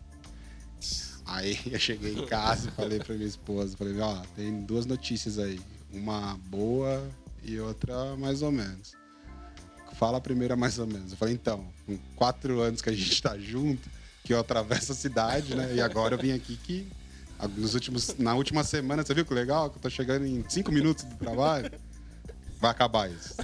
Aí 1.27 1.59
eu 1.71 1.79
cheguei 1.79 2.15
em 2.15 2.25
casa 2.27 2.69
e 2.69 2.73
falei 2.73 3.01
pra 3.01 3.15
minha 3.15 3.27
esposa, 3.27 3.77
falei, 3.77 3.99
ó, 4.01 4.23
tem 4.37 4.63
duas 4.63 4.87
notícias 4.87 5.39
aí. 5.39 5.61
Uma 5.93 6.39
boa 6.47 7.07
e 7.43 7.59
outra 7.61 8.17
mais 8.17 8.41
ou 8.41 8.51
menos. 8.53 8.93
Fala 9.95 10.19
a 10.19 10.21
primeira 10.21 10.57
mais 10.57 10.79
ou 10.79 10.87
menos. 10.87 11.13
Eu 11.13 11.19
falei, 11.19 11.35
então, 11.35 11.69
com 11.87 11.97
quatro 12.17 12.61
anos 12.61 12.81
que 12.81 12.89
a 12.89 12.93
gente 12.93 13.21
tá 13.23 13.37
junto, 13.39 13.89
que 14.25 14.33
eu 14.33 14.41
atravesso 14.41 14.93
a 14.93 14.95
cidade, 14.95 15.55
né? 15.55 15.75
E 15.75 15.81
agora 15.83 16.15
eu 16.15 16.19
vim 16.19 16.33
aqui 16.33 16.57
que 16.57 16.91
nos 17.59 17.75
últimos, 17.75 18.17
na 18.17 18.35
última 18.35 18.65
semana, 18.65 19.05
você 19.05 19.13
viu 19.13 19.27
que 19.27 19.35
legal? 19.35 19.69
Que 19.69 19.77
eu 19.77 19.83
tô 19.83 19.91
chegando 19.91 20.25
em 20.27 20.43
cinco 20.49 20.73
minutos 20.73 21.05
do 21.05 21.15
trabalho. 21.17 21.71
Vai 22.59 22.71
acabar 22.71 23.11
isso. 23.11 23.35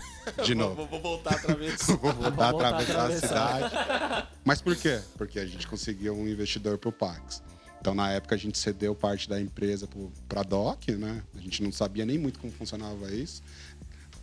De 0.42 0.54
novo. 0.54 0.76
Vou, 0.76 0.86
vou 0.86 1.00
voltar 1.02 1.34
outra 1.34 1.54
vez. 1.54 1.82
Vou 1.86 1.98
voltar 1.98 2.48
a 2.48 2.50
voltar 2.52 2.66
a 2.66 2.70
atravessar 2.70 2.98
a 2.98 3.04
atravessar. 3.04 3.70
cidade. 3.70 4.28
Mas 4.42 4.62
por 4.62 4.74
quê? 4.74 5.00
Porque 5.18 5.38
a 5.38 5.44
gente 5.44 5.66
conseguiu 5.66 6.14
um 6.14 6.26
investidor 6.26 6.78
pro 6.78 6.90
Pax. 6.90 7.42
Então, 7.78 7.94
na 7.94 8.10
época, 8.12 8.34
a 8.34 8.38
gente 8.38 8.56
cedeu 8.56 8.94
parte 8.94 9.28
da 9.28 9.40
empresa 9.40 9.86
para 10.28 10.40
a 10.40 10.44
DOC, 10.44 10.92
né? 10.92 11.22
A 11.36 11.40
gente 11.40 11.62
não 11.62 11.72
sabia 11.72 12.06
nem 12.06 12.18
muito 12.18 12.38
como 12.38 12.52
funcionava 12.52 13.12
isso. 13.12 13.42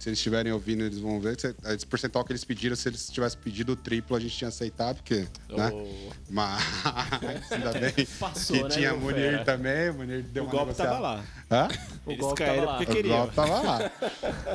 Se 0.07 0.11
eles 0.11 0.19
estiverem 0.19 0.53
ouvindo, 0.53 0.85
eles 0.85 0.99
vão 0.99 1.19
ver. 1.19 1.37
Se- 1.37 1.53
Esse 1.65 1.85
percentual 1.85 2.23
que 2.23 2.31
eles 2.31 2.45
pediram, 2.45 2.77
se 2.77 2.87
eles 2.87 3.09
tivessem 3.09 3.37
pedido 3.41 3.73
o 3.73 3.75
triplo, 3.75 4.15
a 4.15 4.19
gente 4.21 4.37
tinha 4.37 4.47
aceitado, 4.47 4.95
porque. 5.03 5.27
Né? 5.49 5.69
Oh. 5.73 6.11
Mas 6.29 6.63
ainda 7.51 7.73
bem 7.73 8.05
Passou, 8.17 8.55
que 8.55 8.63
né, 8.63 8.69
tinha 8.69 8.91
meu 8.93 9.01
Munir 9.01 9.31
fera? 9.31 9.43
também. 9.43 9.89
O 9.89 9.93
Munir 9.95 10.23
deu 10.23 10.43
O 10.43 10.45
uma 10.45 10.51
golpe 10.51 10.67
negociada. 10.67 10.91
tava 10.91 11.01
lá. 11.01 11.25
Hã? 11.51 11.67
O 12.05 12.11
Eles 12.11 12.21
golpe 12.21 12.45
tava 12.45 12.61
lá. 12.61 12.77
porque 12.77 12.99
O 12.99 13.03
golpe 13.09 13.35
tava 13.35 13.61
lá. 13.61 13.91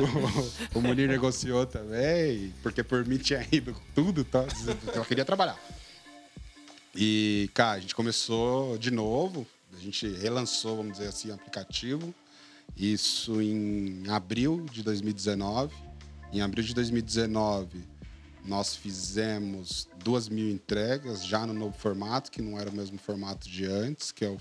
O, 0.75 0.79
o 0.79 0.81
Munir 0.83 1.07
negociou 1.07 1.67
também, 1.67 2.55
porque 2.62 2.83
por 2.83 3.05
mim 3.05 3.19
tinha 3.19 3.47
ido 3.53 3.77
tudo, 3.95 4.25
tá? 4.25 4.47
eu 4.95 5.05
queria 5.05 5.25
trabalhar. 5.27 5.59
E, 6.97 7.51
cara, 7.53 7.73
a 7.77 7.81
gente 7.81 7.95
começou 7.95 8.79
de 8.79 8.91
novo, 8.91 9.47
a 9.77 9.79
gente 9.79 10.09
relançou, 10.15 10.79
vamos 10.79 10.93
dizer 10.93 11.09
assim, 11.09 11.31
o 11.31 11.35
aplicativo. 11.35 12.15
Isso 12.76 13.40
em 13.40 14.04
abril 14.08 14.64
de 14.70 14.82
2019. 14.82 15.74
Em 16.32 16.40
abril 16.40 16.64
de 16.64 16.74
2019, 16.74 17.85
nós 18.44 18.74
fizemos 18.74 19.87
duas 20.02 20.28
mil 20.28 20.50
entregas, 20.50 21.24
já 21.24 21.46
no 21.46 21.52
novo 21.52 21.76
formato, 21.76 22.30
que 22.30 22.40
não 22.40 22.58
era 22.58 22.70
o 22.70 22.74
mesmo 22.74 22.98
formato 22.98 23.48
de 23.48 23.66
antes, 23.66 24.11
que 24.11 24.24
é 24.24 24.28
o 24.28 24.38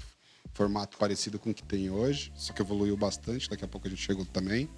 formato 0.53 0.97
parecido 0.97 1.37
com 1.37 1.51
o 1.51 1.53
que 1.53 1.63
tem 1.63 1.89
hoje, 1.89 2.31
só 2.35 2.53
que 2.53 2.61
evoluiu 2.61 2.97
bastante, 2.97 3.49
daqui 3.49 3.63
a 3.63 3.67
pouco 3.67 3.87
a 3.87 3.89
gente 3.89 4.01
chegou 4.01 4.25
também. 4.25 4.69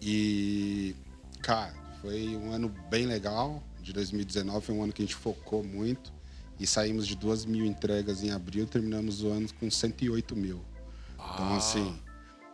E, 0.00 0.94
cara, 1.40 1.74
foi 2.00 2.36
um 2.36 2.52
ano 2.52 2.72
bem 2.90 3.06
legal. 3.06 3.62
De 3.80 3.92
2019 3.92 4.66
foi 4.66 4.74
um 4.74 4.82
ano 4.82 4.92
que 4.92 5.02
a 5.02 5.04
gente 5.04 5.14
focou 5.14 5.62
muito 5.62 6.12
e 6.58 6.66
saímos 6.66 7.06
de 7.06 7.16
duas 7.16 7.44
mil 7.44 7.64
entregas 7.64 8.22
em 8.22 8.30
abril 8.30 8.64
e 8.64 8.66
terminamos 8.66 9.22
o 9.22 9.28
ano 9.28 9.48
com 9.54 9.70
108 9.70 10.36
mil. 10.36 10.62
Então, 11.14 11.56
assim, 11.56 11.98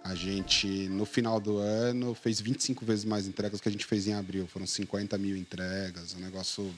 a 0.05 0.15
gente, 0.15 0.89
no 0.89 1.05
final 1.05 1.41
do 1.41 1.59
ano, 1.59 2.15
fez 2.15 2.41
25 2.41 2.85
vezes 2.85 3.05
mais 3.05 3.27
entregas 3.27 3.61
que 3.61 3.69
a 3.69 3.73
gente 3.73 3.87
fez 3.87 4.07
em 4.07 4.15
abril. 4.15 4.47
Foram 4.47 4.67
50 4.67 5.17
mil 5.17 5.37
entregas, 5.37 6.15
um 6.15 6.19
negócio 6.19 6.75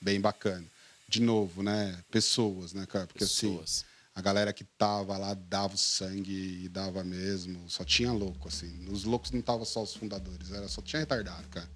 bem 0.00 0.20
bacana. 0.20 0.64
De 1.08 1.20
novo, 1.22 1.62
né? 1.62 1.98
Pessoas, 2.10 2.72
né, 2.72 2.84
cara? 2.86 3.06
Porque 3.06 3.24
assim, 3.24 3.48
Pessoas. 3.48 3.84
a 4.14 4.20
galera 4.20 4.52
que 4.52 4.64
tava 4.64 5.16
lá 5.16 5.34
dava 5.34 5.74
o 5.74 5.78
sangue 5.78 6.64
e 6.64 6.68
dava 6.68 7.02
mesmo. 7.02 7.58
Só 7.68 7.84
tinha 7.84 8.12
louco, 8.12 8.48
assim. 8.48 8.86
Os 8.90 9.04
loucos 9.04 9.30
não 9.30 9.40
tava 9.40 9.64
só 9.64 9.82
os 9.82 9.94
fundadores, 9.94 10.52
era 10.52 10.68
só 10.68 10.82
tinha 10.82 11.00
retardado, 11.00 11.48
cara. 11.48 11.68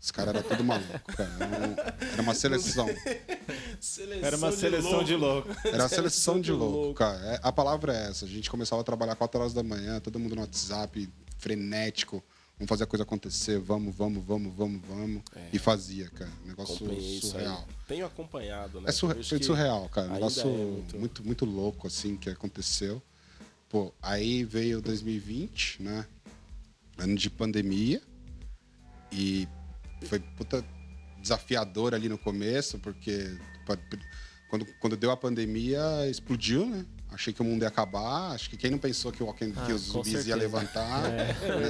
Os 0.00 0.10
caras 0.10 0.34
eram 0.34 0.48
tudo 0.48 0.64
maluco, 0.64 1.12
cara. 1.14 1.30
Era, 1.40 2.20
um- 2.20 2.22
uma 2.22 2.34
seleção. 2.34 2.86
Seleção 3.80 4.24
Era 4.26 4.36
uma 4.36 4.52
seleção 4.52 5.04
de 5.04 5.14
louco. 5.14 5.48
Era 5.64 5.84
a 5.84 5.88
seleção 5.88 6.40
de 6.40 6.52
louco. 6.52 6.74
louco, 6.76 6.94
cara. 6.94 7.18
É, 7.34 7.40
a 7.42 7.52
palavra 7.52 7.94
é 7.94 8.08
essa. 8.08 8.24
A 8.24 8.28
gente 8.28 8.48
começava 8.50 8.80
a 8.80 8.84
trabalhar 8.84 9.14
4 9.14 9.38
horas 9.40 9.52
da 9.52 9.62
manhã, 9.62 10.00
todo 10.00 10.18
mundo 10.18 10.34
no 10.34 10.40
WhatsApp, 10.40 11.08
frenético. 11.38 12.22
Vamos 12.58 12.68
fazer 12.68 12.84
a 12.84 12.86
coisa 12.86 13.02
acontecer, 13.04 13.58
vamos, 13.58 13.94
vamos, 13.94 14.22
vamos, 14.24 14.54
vamos, 14.54 14.80
vamos. 14.86 15.22
E 15.52 15.58
fazia, 15.58 16.08
cara. 16.10 16.30
Negócio 16.44 16.76
surreal. 17.20 17.66
Tenho 17.88 18.04
acompanhado, 18.06 18.80
né? 18.82 18.90
É 18.90 18.92
surre- 18.92 19.22
foi 19.22 19.42
surreal, 19.42 19.88
cara. 19.88 20.08
Um 20.08 20.12
negócio 20.14 20.42
é 20.42 20.44
muito- 20.44 20.98
muito... 20.98 21.24
muito, 21.24 21.44
louco, 21.46 21.86
assim, 21.86 22.16
que 22.16 22.28
aconteceu. 22.28 23.02
Pô, 23.68 23.92
aí 24.02 24.44
veio 24.44 24.80
2020, 24.82 25.82
né? 25.82 26.04
Ano 26.98 27.14
de 27.16 27.30
pandemia. 27.30 28.02
E 29.10 29.48
foi 30.06 30.18
puta 30.20 30.64
desafiador 31.20 31.94
ali 31.94 32.08
no 32.08 32.16
começo, 32.18 32.78
porque 32.78 33.36
quando, 34.48 34.64
quando 34.80 34.96
deu 34.96 35.10
a 35.10 35.16
pandemia, 35.16 35.80
explodiu, 36.10 36.66
né? 36.66 36.84
Achei 37.12 37.32
que 37.32 37.42
o 37.42 37.44
mundo 37.44 37.62
ia 37.62 37.68
acabar. 37.68 38.30
Acho 38.32 38.48
que 38.48 38.56
quem 38.56 38.70
não 38.70 38.78
pensou 38.78 39.10
que, 39.10 39.20
o 39.20 39.26
Walking- 39.26 39.52
Ah, 39.56 39.66
que 39.66 39.72
os 39.72 39.82
zumbis 39.82 40.12
ia 40.12 40.20
certeza. 40.22 40.36
levantar, 40.36 41.02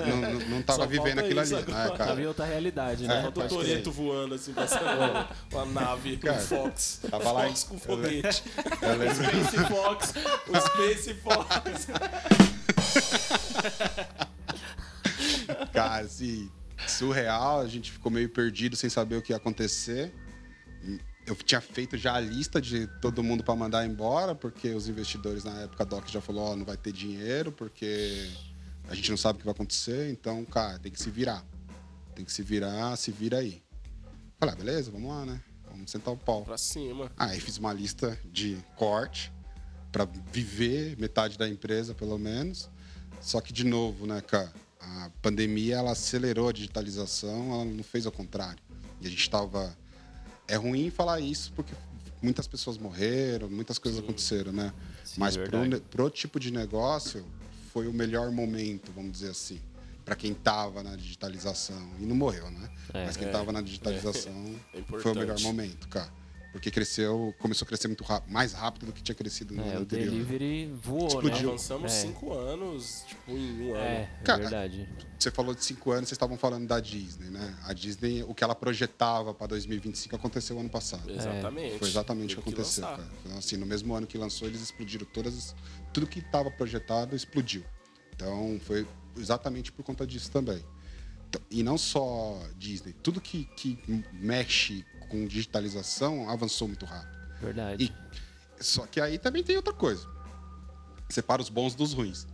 não, 0.07 0.16
não, 0.21 0.40
não 0.49 0.62
tava 0.62 0.81
Só 0.83 0.87
vivendo 0.87 1.19
aquilo 1.21 1.40
ali, 1.40 1.51
né, 1.55 1.59
agora. 1.66 1.97
Cara? 1.97 2.21
em 2.23 2.27
outra 2.27 2.45
realidade, 2.45 3.07
né? 3.07 3.23
Falta 3.23 3.40
o 3.40 3.43
Pode 3.49 3.55
crer. 3.55 3.69
Toreto 3.69 3.90
voando 3.90 4.35
assim, 4.35 4.53
passando 4.53 4.85
uma, 4.85 5.31
uma 5.51 5.64
nave, 5.81 6.19
Cara, 6.19 6.37
um 6.37 6.40
Fox. 6.43 7.01
tava 7.11 7.33
lá 7.33 7.47
Fox 7.47 7.62
em- 7.62 7.66
com 7.69 7.79
foguete. 7.79 8.43
Eu 8.83 8.97
lembro- 8.99 9.14
Space 9.25 9.64
Fox. 9.66 10.14
O 10.47 10.61
Space 10.69 11.14
Fox. 11.14 11.87
Cara, 15.73 16.05
assim, 16.05 16.51
surreal. 16.87 17.61
A 17.61 17.69
gente 17.69 17.90
ficou 17.90 18.11
meio 18.11 18.29
perdido 18.29 18.77
sem 18.77 18.90
saber 18.90 19.16
o 19.16 19.23
que 19.23 19.33
ia 19.33 19.37
acontecer. 19.37 20.12
Eu 21.27 21.37
tinha 21.37 21.61
feito 21.61 21.97
já 21.97 22.14
a 22.14 22.21
lista 22.21 22.61
de 22.61 22.87
todo 23.01 23.23
mundo 23.23 23.45
para 23.45 23.55
mandar 23.55 23.87
embora, 23.87 24.35
porque 24.35 24.71
os 24.71 24.88
investidores 24.88 25.45
na 25.45 25.61
época, 25.61 25.85
Doc 25.85 26.09
já 26.09 26.21
falou: 26.21 26.53
Ó, 26.53 26.57
não 26.57 26.64
vai 26.64 26.77
ter 26.77 26.93
dinheiro, 26.93 27.53
porque 27.53 28.29
a 28.88 28.95
gente 28.95 29.11
não 29.11 29.16
sabe 29.16 29.37
o 29.37 29.38
que 29.40 29.45
vai 29.45 29.55
acontecer. 29.55 30.11
Então, 30.11 30.45
cara, 30.45 30.79
tem 30.79 30.90
que 30.90 31.01
se 31.01 31.11
virar. 31.11 31.45
Tem 32.14 32.25
que 32.25 32.33
se 32.33 32.43
virar, 32.43 32.97
se 32.97 33.12
vira 33.12 33.38
aí. 33.38 33.62
Falei, 34.38 34.55
ah, 34.55 34.59
beleza, 34.59 34.90
vamos 34.90 35.09
lá, 35.11 35.27
né? 35.27 35.40
Vamos 35.71 35.90
sentar 35.90 36.12
o 36.12 36.16
pau. 36.16 36.45
Pra 36.45 36.59
cima. 36.59 37.11
Aí 37.16 37.38
fiz 37.38 37.59
uma 37.59 37.73
lista 37.73 38.19
de 38.25 38.59
corte 38.75 39.33
para 39.93 40.05
viver 40.33 40.97
metade 40.99 41.38
da 41.38 41.49
empresa, 41.49 41.95
pelo 41.95 42.19
menos. 42.19 42.69
Só 43.21 43.40
que, 43.40 43.53
de 43.53 43.64
novo, 43.64 44.07
né, 44.07 44.21
cara? 44.21 44.53
A 44.81 45.11
pandemia, 45.21 45.77
ela 45.77 45.93
acelerou 45.93 46.49
a 46.49 46.53
digitalização, 46.53 47.53
ela 47.53 47.64
não 47.64 47.83
fez 47.85 48.07
ao 48.07 48.12
contrário. 48.12 48.59
E 49.01 49.07
a 49.07 49.11
gente 49.11 49.21
estava... 49.21 49.77
É 50.49 50.57
ruim 50.57 50.90
falar 50.90 51.21
isso, 51.21 51.53
porque 51.55 51.75
muitas 52.23 52.47
pessoas 52.47 52.77
morreram, 52.77 53.49
muitas 53.49 53.79
coisas 53.79 54.01
aconteceram, 54.03 54.53
né? 54.53 54.73
Sim, 55.05 55.21
Mas 55.21 55.37
é 55.37 55.45
pro, 55.47 55.81
pro 55.83 56.11
tipo 56.11 56.40
de 56.40 56.51
negócio, 56.51 57.25
foi 57.73 57.87
o 57.87 57.93
melhor 57.93 58.31
momento, 58.33 58.90
vamos 58.93 59.12
dizer 59.12 59.31
assim. 59.31 59.61
Para 60.05 60.16
quem 60.16 60.33
estava 60.33 60.83
na 60.83 60.97
digitalização. 60.97 61.88
E 62.01 62.03
não 62.05 62.16
morreu, 62.16 62.51
né? 62.51 62.69
É. 62.93 63.05
Mas 63.07 63.16
quem 63.16 63.27
É. 63.27 63.31
estava 63.31 63.53
na 63.53 63.61
digitalização 63.61 64.33
É 64.75 64.83
foi 64.83 65.12
o 65.12 65.14
melhor 65.14 65.38
momento, 65.40 65.87
cara. 65.88 66.11
Porque 66.52 66.68
cresceu, 66.68 67.32
começou 67.38 67.64
a 67.64 67.68
crescer 67.68 67.86
muito 67.86 68.02
rápido, 68.02 68.32
mais 68.32 68.52
rápido 68.52 68.86
do 68.86 68.92
que 68.92 69.00
tinha 69.00 69.14
crescido 69.14 69.54
no 69.54 69.62
É, 69.62 69.68
ano 69.68 69.78
o 69.78 69.82
anterior. 69.82 70.10
delivery 70.10 70.72
voou, 70.82 71.06
Explodiu. 71.06 71.32
né? 71.32 71.48
Avançamos 71.50 71.92
É. 71.92 71.94
cinco 72.00 72.32
anos, 72.32 73.04
tipo, 73.06 73.30
em 73.30 73.62
um 73.68 73.74
ano. 73.74 73.84
É, 73.84 74.02
é 74.02 74.22
Cara, 74.24 74.40
verdade. 74.40 74.88
Você 75.16 75.30
falou 75.30 75.54
de 75.54 75.64
cinco 75.64 75.92
anos, 75.92 76.08
vocês 76.08 76.16
estavam 76.16 76.36
falando 76.36 76.66
da 76.66 76.80
Disney, 76.80 77.30
né? 77.30 77.56
A 77.62 77.72
Disney, 77.72 78.24
o 78.24 78.34
que 78.34 78.42
ela 78.42 78.54
projetava 78.56 79.32
para 79.32 79.46
2025 79.46 80.16
aconteceu 80.16 80.58
ano 80.58 80.68
passado. 80.68 81.08
Exatamente. 81.08 81.78
Foi 81.78 81.88
exatamente 81.88 82.34
o 82.36 82.42
que 82.42 82.48
aconteceu, 82.48 82.82
lançar. 82.84 82.96
cara. 82.98 83.10
Então, 83.24 83.38
assim, 83.38 83.56
no 83.56 83.64
mesmo 83.66 83.94
ano 83.94 84.06
que 84.08 84.18
lançou, 84.18 84.48
eles 84.48 84.60
explodiram 84.60 85.06
todas. 85.06 85.36
as- 85.36 85.54
Tudo 85.92 86.06
que 86.08 86.18
estava 86.18 86.50
projetado 86.50 87.14
explodiu. 87.14 87.62
Então, 88.14 88.60
foi 88.64 88.86
exatamente 89.16 89.70
por 89.70 89.84
conta 89.84 90.04
disso 90.06 90.30
também. 90.32 90.64
E 91.48 91.62
não 91.62 91.78
só 91.78 92.40
Disney, 92.58 92.92
tudo 92.92 93.20
que, 93.20 93.44
que 93.56 93.78
mexe 94.12 94.84
com 95.11 95.27
digitalização 95.27 96.31
avançou 96.31 96.68
muito 96.68 96.87
rápido. 96.87 97.18
Verdade. 97.40 97.85
E, 98.59 98.62
só 98.62 98.87
que 98.87 99.01
aí 99.01 99.18
também 99.18 99.42
tem 99.42 99.57
outra 99.57 99.73
coisa. 99.73 100.07
Separa 101.09 101.42
os 101.42 101.49
bons 101.49 101.75
dos 101.75 101.92
ruins. 101.92 102.27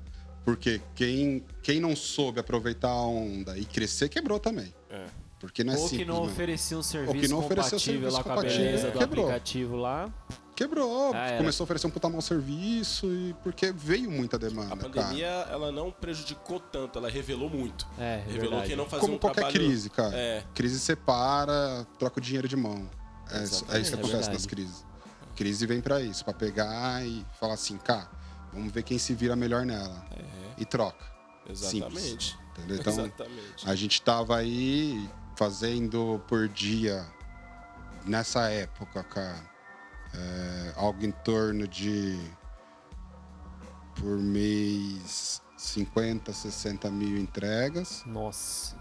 Porque 0.44 0.80
quem, 0.94 1.44
quem 1.62 1.80
não 1.80 1.96
soube 1.96 2.38
aproveitar 2.38 2.90
a 2.90 3.02
onda 3.02 3.58
e 3.58 3.64
crescer, 3.64 4.08
quebrou 4.08 4.38
também. 4.38 4.72
É. 4.90 5.06
Porque 5.40 5.64
não 5.64 5.72
é 5.72 5.76
Ou 5.76 5.82
que 5.82 5.88
simples, 5.90 6.06
não 6.08 6.24
né? 6.24 6.30
oferecia 6.32 6.78
um 6.78 6.82
serviço 6.82 7.20
que 7.20 7.28
não 7.28 7.42
compatível 7.42 7.78
serviço 7.78 8.16
lá 8.16 8.22
com 8.22 8.32
a 8.32 8.36
beleza 8.36 8.90
do 8.90 8.98
quebrou. 8.98 9.24
aplicativo 9.24 9.76
lá. 9.76 10.12
Quebrou, 10.56 11.12
Ah, 11.14 11.36
começou 11.36 11.62
a 11.62 11.66
oferecer 11.66 11.86
um 11.86 11.90
puta 11.90 12.08
mau 12.08 12.20
serviço 12.22 13.06
e 13.06 13.34
porque 13.42 13.70
veio 13.70 14.10
muita 14.10 14.38
demanda, 14.38 14.72
A 14.72 14.76
pandemia, 14.76 15.26
ela 15.50 15.70
não 15.70 15.92
prejudicou 15.92 16.58
tanto, 16.58 16.98
ela 16.98 17.10
revelou 17.10 17.50
muito. 17.50 17.86
É, 17.98 18.22
revelou 18.26 18.50
verdade. 18.62 18.70
que 18.70 18.76
não 18.76 18.84
cara. 18.84 18.90
fazia 18.90 19.00
Como 19.02 19.14
um 19.16 19.18
qualquer 19.18 19.40
trabalho... 19.42 19.58
crise, 19.66 19.90
cara. 19.90 20.16
É. 20.16 20.44
Crise 20.54 20.80
separa, 20.80 21.86
troca 21.98 22.18
o 22.18 22.22
dinheiro 22.22 22.48
de 22.48 22.56
mão. 22.56 22.88
É, 23.30 23.44
isso- 23.44 23.66
é 23.70 23.78
isso 23.80 23.90
que 23.92 23.96
É 23.96 24.00
acontece 24.00 24.30
nas 24.30 24.46
crises. 24.46 24.84
Crise 25.36 25.66
vem 25.66 25.82
pra 25.82 26.00
isso, 26.00 26.24
pra 26.24 26.32
pegar 26.32 27.04
e 27.06 27.24
falar 27.38 27.52
assim, 27.54 27.76
cara, 27.76 28.08
vamos 28.50 28.72
ver 28.72 28.82
quem 28.82 28.98
se 28.98 29.12
vira 29.14 29.36
melhor 29.36 29.66
nela. 29.66 30.06
E 30.56 30.64
troca. 30.64 31.04
Exatamente. 31.46 32.00
Simples, 32.00 32.36
entendeu? 32.56 32.76
Então, 32.78 32.92
Exatamente. 32.94 33.68
A 33.68 33.74
gente 33.74 34.00
tava 34.00 34.36
aí 34.38 35.06
fazendo 35.36 36.18
por 36.26 36.48
dia, 36.48 37.04
nessa 38.06 38.48
época, 38.48 39.02
cara, 39.04 39.36
é, 40.16 40.72
algo 40.76 41.04
em 41.04 41.10
torno 41.12 41.66
de, 41.68 42.18
por 43.96 44.18
mês, 44.18 45.42
50, 45.56 46.32
60 46.32 46.90
mil 46.90 47.18
entregas, 47.18 48.02
Nossa. 48.06 48.76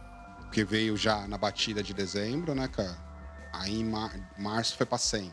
que 0.52 0.64
veio 0.64 0.96
já 0.98 1.28
na 1.28 1.38
batida 1.38 1.82
de 1.82 1.94
dezembro, 1.94 2.54
né, 2.54 2.68
cara? 2.68 2.98
Aí 3.54 3.80
em 3.80 3.86
mar- 3.86 4.34
março 4.38 4.76
foi 4.76 4.86
pra 4.86 4.98
100. 4.98 5.32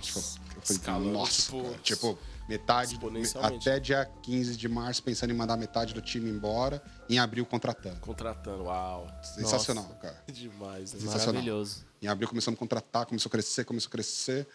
Tipo, 0.00 0.18
eu 0.18 0.22
falei, 0.22 0.62
Escalando, 0.70 1.10
nossa, 1.12 1.42
tipo, 1.42 1.62
cara, 1.62 1.78
tipo, 1.82 2.18
metade, 2.48 2.98
até 3.42 3.78
dia 3.78 4.06
15 4.22 4.56
de 4.56 4.66
março, 4.66 5.02
pensando 5.02 5.30
em 5.30 5.36
mandar 5.36 5.58
metade 5.58 5.92
do 5.92 6.00
time 6.00 6.30
embora, 6.30 6.82
em 7.08 7.18
abril 7.18 7.44
contratando. 7.44 8.00
Contratando, 8.00 8.64
uau. 8.64 9.06
Sensacional, 9.22 9.84
cara. 10.00 10.22
Demais, 10.32 10.94
né? 10.94 11.00
Sensacional. 11.00 11.34
Maravilhoso. 11.34 11.84
Em 12.00 12.06
abril 12.08 12.28
começamos 12.28 12.56
a 12.56 12.58
contratar, 12.58 13.04
começou 13.04 13.28
a 13.28 13.32
crescer, 13.32 13.64
começou 13.64 13.88
a 13.88 13.92
crescer. 13.92 14.48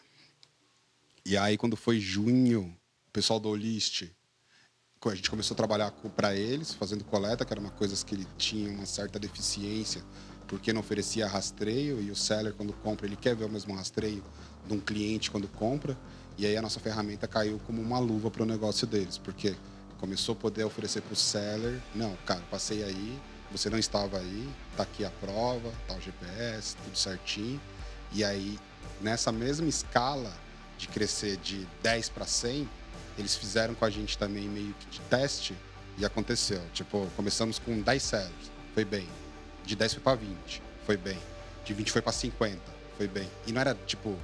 E 1.27 1.35
aí, 1.35 1.57
quando 1.57 1.75
foi 1.75 1.99
junho, 1.99 2.77
o 3.07 3.11
pessoal 3.11 3.39
do 3.39 3.49
Olist, 3.49 4.03
co- 4.99 5.09
a 5.09 5.15
gente 5.15 5.27
começou 5.27 5.55
a 5.55 5.57
trabalhar 5.57 5.89
para 6.15 6.35
eles, 6.35 6.71
fazendo 6.71 7.03
coleta, 7.03 7.43
que 7.43 7.51
era 7.51 7.59
uma 7.59 7.71
coisa 7.71 8.05
que 8.05 8.13
ele 8.13 8.27
tinha 8.37 8.69
uma 8.69 8.85
certa 8.85 9.17
deficiência, 9.17 10.03
porque 10.47 10.71
não 10.71 10.81
oferecia 10.81 11.27
rastreio, 11.27 11.99
e 11.99 12.11
o 12.11 12.15
seller, 12.15 12.53
quando 12.53 12.73
compra, 12.73 13.07
ele 13.07 13.15
quer 13.15 13.35
ver 13.35 13.45
o 13.45 13.49
mesmo 13.49 13.73
rastreio 13.73 14.23
de 14.67 14.73
um 14.75 14.79
cliente 14.79 15.31
quando 15.31 15.47
compra. 15.47 15.97
E 16.37 16.45
aí 16.45 16.55
a 16.55 16.61
nossa 16.61 16.79
ferramenta 16.79 17.27
caiu 17.27 17.59
como 17.65 17.81
uma 17.81 17.97
luva 17.97 18.29
para 18.29 18.43
o 18.43 18.45
negócio 18.45 18.85
deles, 18.85 19.17
porque 19.17 19.55
começou 19.97 20.33
a 20.33 20.35
poder 20.35 20.63
oferecer 20.63 21.01
para 21.01 21.13
o 21.13 21.15
seller, 21.15 21.81
não, 21.95 22.15
cara, 22.17 22.41
passei 22.51 22.83
aí, 22.83 23.19
você 23.51 23.67
não 23.67 23.79
estava 23.79 24.19
aí, 24.19 24.47
tá 24.77 24.83
aqui 24.83 25.03
a 25.03 25.09
prova, 25.09 25.73
tá 25.87 25.95
o 25.95 26.01
GPS, 26.01 26.75
tudo 26.83 26.95
certinho. 26.95 27.59
E 28.11 28.23
aí, 28.23 28.59
nessa 29.01 29.31
mesma 29.31 29.67
escala 29.67 30.44
de 30.77 30.87
crescer 30.87 31.37
de 31.37 31.67
10 31.81 32.09
para 32.09 32.25
100, 32.25 32.67
eles 33.17 33.35
fizeram 33.35 33.73
com 33.73 33.85
a 33.85 33.89
gente 33.89 34.17
também 34.17 34.47
meio 34.47 34.73
que 34.79 34.87
de 34.87 34.99
teste 35.01 35.55
e 35.97 36.05
aconteceu. 36.05 36.61
Tipo, 36.73 37.07
começamos 37.15 37.59
com 37.59 37.81
10 37.81 38.03
sellers, 38.03 38.51
foi 38.73 38.85
bem. 38.85 39.07
De 39.65 39.75
10 39.75 39.93
foi 39.93 40.03
para 40.03 40.15
20, 40.17 40.61
foi 40.85 40.97
bem. 40.97 41.17
De 41.63 41.73
20 41.73 41.91
foi 41.91 42.01
pra 42.01 42.11
50, 42.11 42.59
foi 42.97 43.07
bem. 43.07 43.29
E 43.47 43.51
não 43.51 43.61
era 43.61 43.75
tipo 43.85 44.15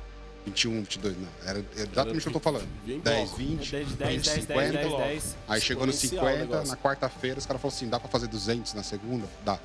21, 0.45 0.81
22, 0.81 1.17
não. 1.17 1.27
Era 1.45 1.65
exatamente 1.75 2.17
o 2.19 2.21
que 2.21 2.27
eu 2.27 2.33
tô 2.33 2.39
falando. 2.39 2.67
Vem 2.85 2.99
10, 2.99 3.29
bloco. 3.29 3.37
20, 3.37 3.71
10, 3.71 3.87
20, 3.87 3.97
10, 3.97 4.23
10, 4.23 4.45
50. 4.45 4.71
10, 4.71 4.91
10. 4.91 5.37
Aí 5.47 5.61
chegou 5.61 5.85
no 5.85 5.91
Exponencial 5.91 6.25
o 6.25 6.29
50, 6.29 6.45
negócio. 6.45 6.75
na 6.75 6.77
quarta-feira, 6.77 7.39
os 7.39 7.45
caras 7.45 7.61
falaram 7.61 7.75
assim: 7.77 7.89
dá 7.89 7.99
pra 7.99 8.09
fazer 8.09 8.27
200 8.27 8.73
na 8.73 8.83
segunda? 8.83 9.27
Dá. 9.45 9.59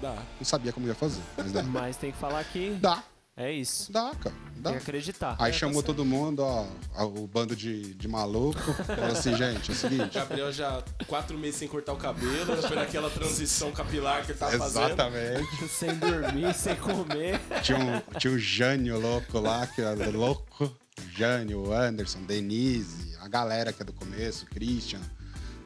Dá. 0.00 0.14
Não 0.14 0.44
sabia 0.44 0.72
como 0.72 0.86
ia 0.86 0.94
fazer, 0.94 1.20
mas 1.36 1.52
dá. 1.52 1.62
Mas 1.62 1.96
tem 1.96 2.12
que 2.12 2.18
falar 2.18 2.44
que 2.44 2.70
Dá, 2.80 3.02
é 3.38 3.52
isso. 3.52 3.90
dá, 3.92 4.12
cara. 4.14 4.34
Dá. 4.56 4.70
Tem 4.70 4.78
que 4.80 4.82
acreditar. 4.82 5.36
Aí 5.38 5.52
chamou 5.52 5.82
todo 5.82 6.04
mundo, 6.04 6.40
ó, 6.42 6.66
o 7.04 7.26
bando 7.28 7.54
de, 7.54 7.94
de 7.94 8.08
maluco. 8.08 8.60
Falou 8.84 9.12
assim, 9.12 9.36
gente, 9.36 9.70
é 9.70 9.74
o 9.74 9.76
seguinte. 9.76 10.14
Gabriel 10.14 10.50
já 10.52 10.82
quatro 11.06 11.38
meses 11.38 11.56
sem 11.56 11.68
cortar 11.68 11.92
o 11.92 11.96
cabelo, 11.96 12.56
depois 12.56 12.74
daquela 12.74 13.08
transição 13.08 13.70
capilar 13.70 14.24
que 14.24 14.32
ele 14.32 14.38
tá 14.38 14.50
fazendo. 14.50 14.86
Exatamente. 14.86 15.68
Sem 15.68 15.94
dormir, 15.94 16.52
sem 16.54 16.74
comer. 16.76 17.40
Tinha 17.62 17.78
um, 17.78 18.18
tinha 18.18 18.32
um 18.32 18.38
Jânio 18.38 18.98
louco 18.98 19.38
lá, 19.38 19.66
que 19.66 19.80
era 19.80 20.10
louco. 20.10 20.76
Jânio, 21.14 21.68
o 21.68 21.72
Anderson, 21.72 22.22
Denise, 22.22 23.16
a 23.20 23.28
galera 23.28 23.72
que 23.72 23.82
é 23.82 23.84
do 23.84 23.92
começo, 23.92 24.44
o 24.44 24.48
Christian. 24.48 25.00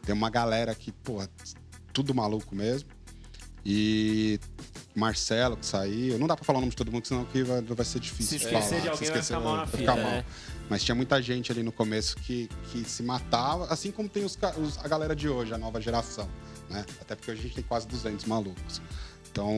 Tem 0.02 0.14
uma 0.14 0.28
galera 0.28 0.74
que, 0.74 0.92
porra, 0.92 1.30
tudo 1.92 2.14
maluco 2.14 2.54
mesmo. 2.54 2.90
E 3.64 4.40
Marcelo 4.95 5.57
que 5.57 5.64
saiu. 5.66 6.18
Não 6.18 6.26
dá 6.26 6.36
pra 6.36 6.45
falar 6.45 6.59
o 6.59 6.61
nome 6.61 6.70
de 6.70 6.76
todo 6.76 6.93
mundo, 6.93 7.07
senão 7.07 7.24
que 7.24 7.43
vai, 7.43 7.62
vai 7.62 7.84
ser 7.86 7.99
difícil 8.01 8.38
Se 8.38 8.45
esquecer 8.45 8.68
falar. 8.68 8.80
de 8.82 8.88
alguém, 8.88 9.09
vai 9.09 9.18
esquecer, 9.18 9.22
ficar 9.34 9.40
mal 9.40 9.57
na 9.57 9.64
vai 9.64 9.66
fita, 9.66 9.78
ficar 9.78 9.97
mal. 9.97 10.11
né? 10.12 10.24
Mas 10.68 10.84
tinha 10.84 10.95
muita 10.95 11.20
gente 11.22 11.51
ali 11.53 11.62
no 11.62 11.72
começo 11.72 12.16
que, 12.16 12.49
que 12.70 12.84
se 12.84 13.03
matava, 13.03 13.66
assim 13.66 13.90
como 13.90 14.09
tem 14.09 14.24
os, 14.24 14.38
os- 14.59 14.78
a 14.78 14.88
galera 14.88 15.14
de 15.16 15.28
hoje, 15.28 15.53
a 15.55 15.59
nova 15.59 15.80
geração, 15.80 16.28
né? 16.70 16.84
Até 17.01 17.14
porque 17.14 17.30
hoje 17.30 17.40
a 17.40 17.43
gente 17.45 17.55
tem 17.55 17.64
quase 17.64 17.86
200 17.88 18.24
malucos. 18.26 18.80
Então, 19.30 19.57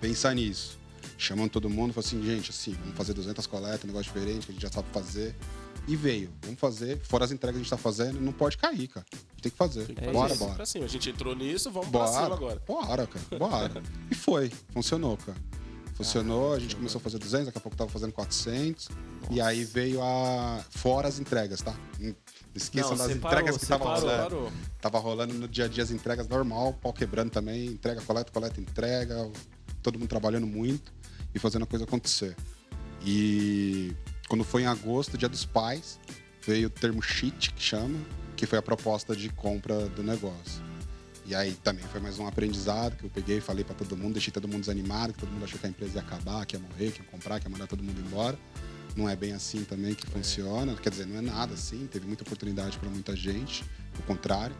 pensa 0.00 0.32
nisso. 0.34 0.78
Chamando 1.16 1.50
todo 1.50 1.68
mundo, 1.68 1.92
falou 1.92 2.06
assim, 2.06 2.22
gente, 2.24 2.50
assim, 2.50 2.72
vamos 2.80 2.96
fazer 2.96 3.12
200 3.12 3.44
coletas, 3.46 3.82
um 3.84 3.88
negócio 3.88 4.12
diferente 4.12 4.46
que 4.46 4.52
a 4.52 4.54
gente 4.54 4.62
já 4.62 4.70
sabe 4.70 4.86
fazer. 4.92 5.34
E 5.88 5.96
veio, 5.96 6.30
vamos 6.42 6.60
fazer, 6.60 7.00
fora 7.00 7.24
as 7.24 7.32
entregas 7.32 7.54
que 7.56 7.60
a 7.60 7.62
gente 7.62 7.70
tá 7.70 7.78
fazendo, 7.78 8.20
não 8.20 8.30
pode 8.30 8.58
cair, 8.58 8.88
cara. 8.88 9.06
A 9.10 9.16
gente 9.16 9.42
tem 9.42 9.50
que 9.50 9.56
fazer. 9.56 9.86
Bora, 10.12 10.34
isso. 10.34 10.44
bora. 10.44 10.54
Pra 10.54 10.66
cima. 10.66 10.84
A 10.84 10.88
gente 10.88 11.08
entrou 11.08 11.34
nisso, 11.34 11.70
vamos 11.70 11.88
pra 11.88 12.06
cima 12.06 12.20
Bora, 12.28 12.34
agora. 12.34 12.62
bora, 12.68 13.06
cara, 13.06 13.38
bora. 13.38 13.82
e 14.10 14.14
foi, 14.14 14.52
funcionou, 14.70 15.16
cara. 15.16 15.38
Funcionou, 15.94 16.52
a 16.52 16.58
gente 16.60 16.76
começou 16.76 16.98
a 16.98 17.02
fazer 17.02 17.18
200, 17.18 17.46
daqui 17.46 17.58
a 17.58 17.60
pouco 17.60 17.76
tava 17.76 17.90
fazendo 17.90 18.12
400. 18.12 18.88
E 19.30 19.40
aí 19.40 19.64
veio 19.64 20.00
a... 20.02 20.62
Fora 20.70 21.08
as 21.08 21.18
entregas, 21.18 21.60
tá? 21.60 21.74
Não 21.98 22.14
esqueçam 22.54 22.90
Não, 22.90 22.98
das 22.98 23.08
separou, 23.08 23.38
entregas 23.38 23.56
que 23.56 23.66
separou. 23.66 23.94
rolando. 23.94 24.22
Parou. 24.22 24.52
Tava 24.80 24.98
rolando 24.98 25.34
no 25.34 25.48
dia 25.48 25.64
a 25.64 25.68
dia 25.68 25.82
as 25.82 25.90
entregas 25.90 26.28
normal, 26.28 26.74
pau 26.74 26.92
quebrando 26.92 27.30
também, 27.30 27.66
entrega, 27.66 28.00
coleta, 28.02 28.30
coleta, 28.30 28.60
entrega, 28.60 29.28
todo 29.82 29.98
mundo 29.98 30.08
trabalhando 30.08 30.46
muito 30.46 30.92
e 31.34 31.38
fazendo 31.38 31.62
a 31.62 31.66
coisa 31.66 31.84
acontecer. 31.84 32.36
E 33.04 33.92
quando 34.28 34.44
foi 34.44 34.62
em 34.62 34.66
agosto, 34.66 35.16
dia 35.16 35.28
dos 35.28 35.44
pais, 35.44 35.98
veio 36.46 36.68
o 36.68 36.70
termo 36.70 37.02
cheat, 37.02 37.52
que 37.52 37.62
chama, 37.62 37.98
que 38.36 38.46
foi 38.46 38.58
a 38.58 38.62
proposta 38.62 39.16
de 39.16 39.30
compra 39.30 39.88
do 39.88 40.02
negócio. 40.02 40.62
E 41.24 41.34
aí 41.34 41.52
também 41.62 41.84
foi 41.86 42.00
mais 42.00 42.18
um 42.18 42.26
aprendizado 42.26 42.96
que 42.96 43.04
eu 43.04 43.10
peguei 43.10 43.38
e 43.38 43.40
falei 43.40 43.64
pra 43.64 43.74
todo 43.74 43.96
mundo, 43.96 44.14
deixei 44.14 44.32
todo 44.32 44.46
mundo 44.46 44.60
desanimado, 44.60 45.12
que 45.12 45.18
todo 45.18 45.30
mundo 45.30 45.44
achou 45.44 45.58
que 45.58 45.66
a 45.66 45.70
empresa 45.70 45.96
ia 45.96 46.00
acabar, 46.00 46.44
que 46.46 46.56
ia 46.56 46.60
morrer, 46.60 46.90
que 46.90 47.00
ia 47.00 47.08
comprar, 47.10 47.40
que 47.40 47.46
ia 47.46 47.50
mandar 47.50 47.66
todo 47.66 47.82
mundo 47.82 48.00
embora. 48.00 48.38
Não 48.96 49.08
é 49.08 49.14
bem 49.14 49.32
assim 49.32 49.64
também 49.64 49.94
que 49.94 50.06
funciona, 50.06 50.74
quer 50.76 50.90
dizer, 50.90 51.06
não 51.06 51.18
é 51.18 51.20
nada 51.20 51.54
assim, 51.54 51.86
teve 51.86 52.06
muita 52.06 52.22
oportunidade 52.22 52.78
para 52.78 52.88
muita 52.88 53.14
gente, 53.14 53.64
o 53.98 54.02
contrário. 54.02 54.56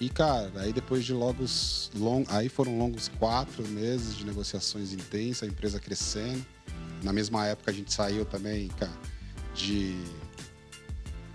E, 0.00 0.08
cara, 0.08 0.50
aí 0.56 0.72
depois 0.72 1.04
de 1.04 1.12
longos, 1.12 1.90
long, 1.94 2.24
aí 2.28 2.48
foram 2.48 2.76
longos 2.78 3.08
quatro 3.18 3.66
meses 3.68 4.16
de 4.16 4.24
negociações 4.24 4.92
intensas, 4.92 5.42
a 5.42 5.46
empresa 5.46 5.78
crescendo. 5.78 6.44
Na 7.02 7.12
mesma 7.12 7.46
época 7.46 7.70
a 7.70 7.74
gente 7.74 7.92
saiu 7.92 8.24
também, 8.24 8.68
cara, 8.68 8.92
de 9.54 9.96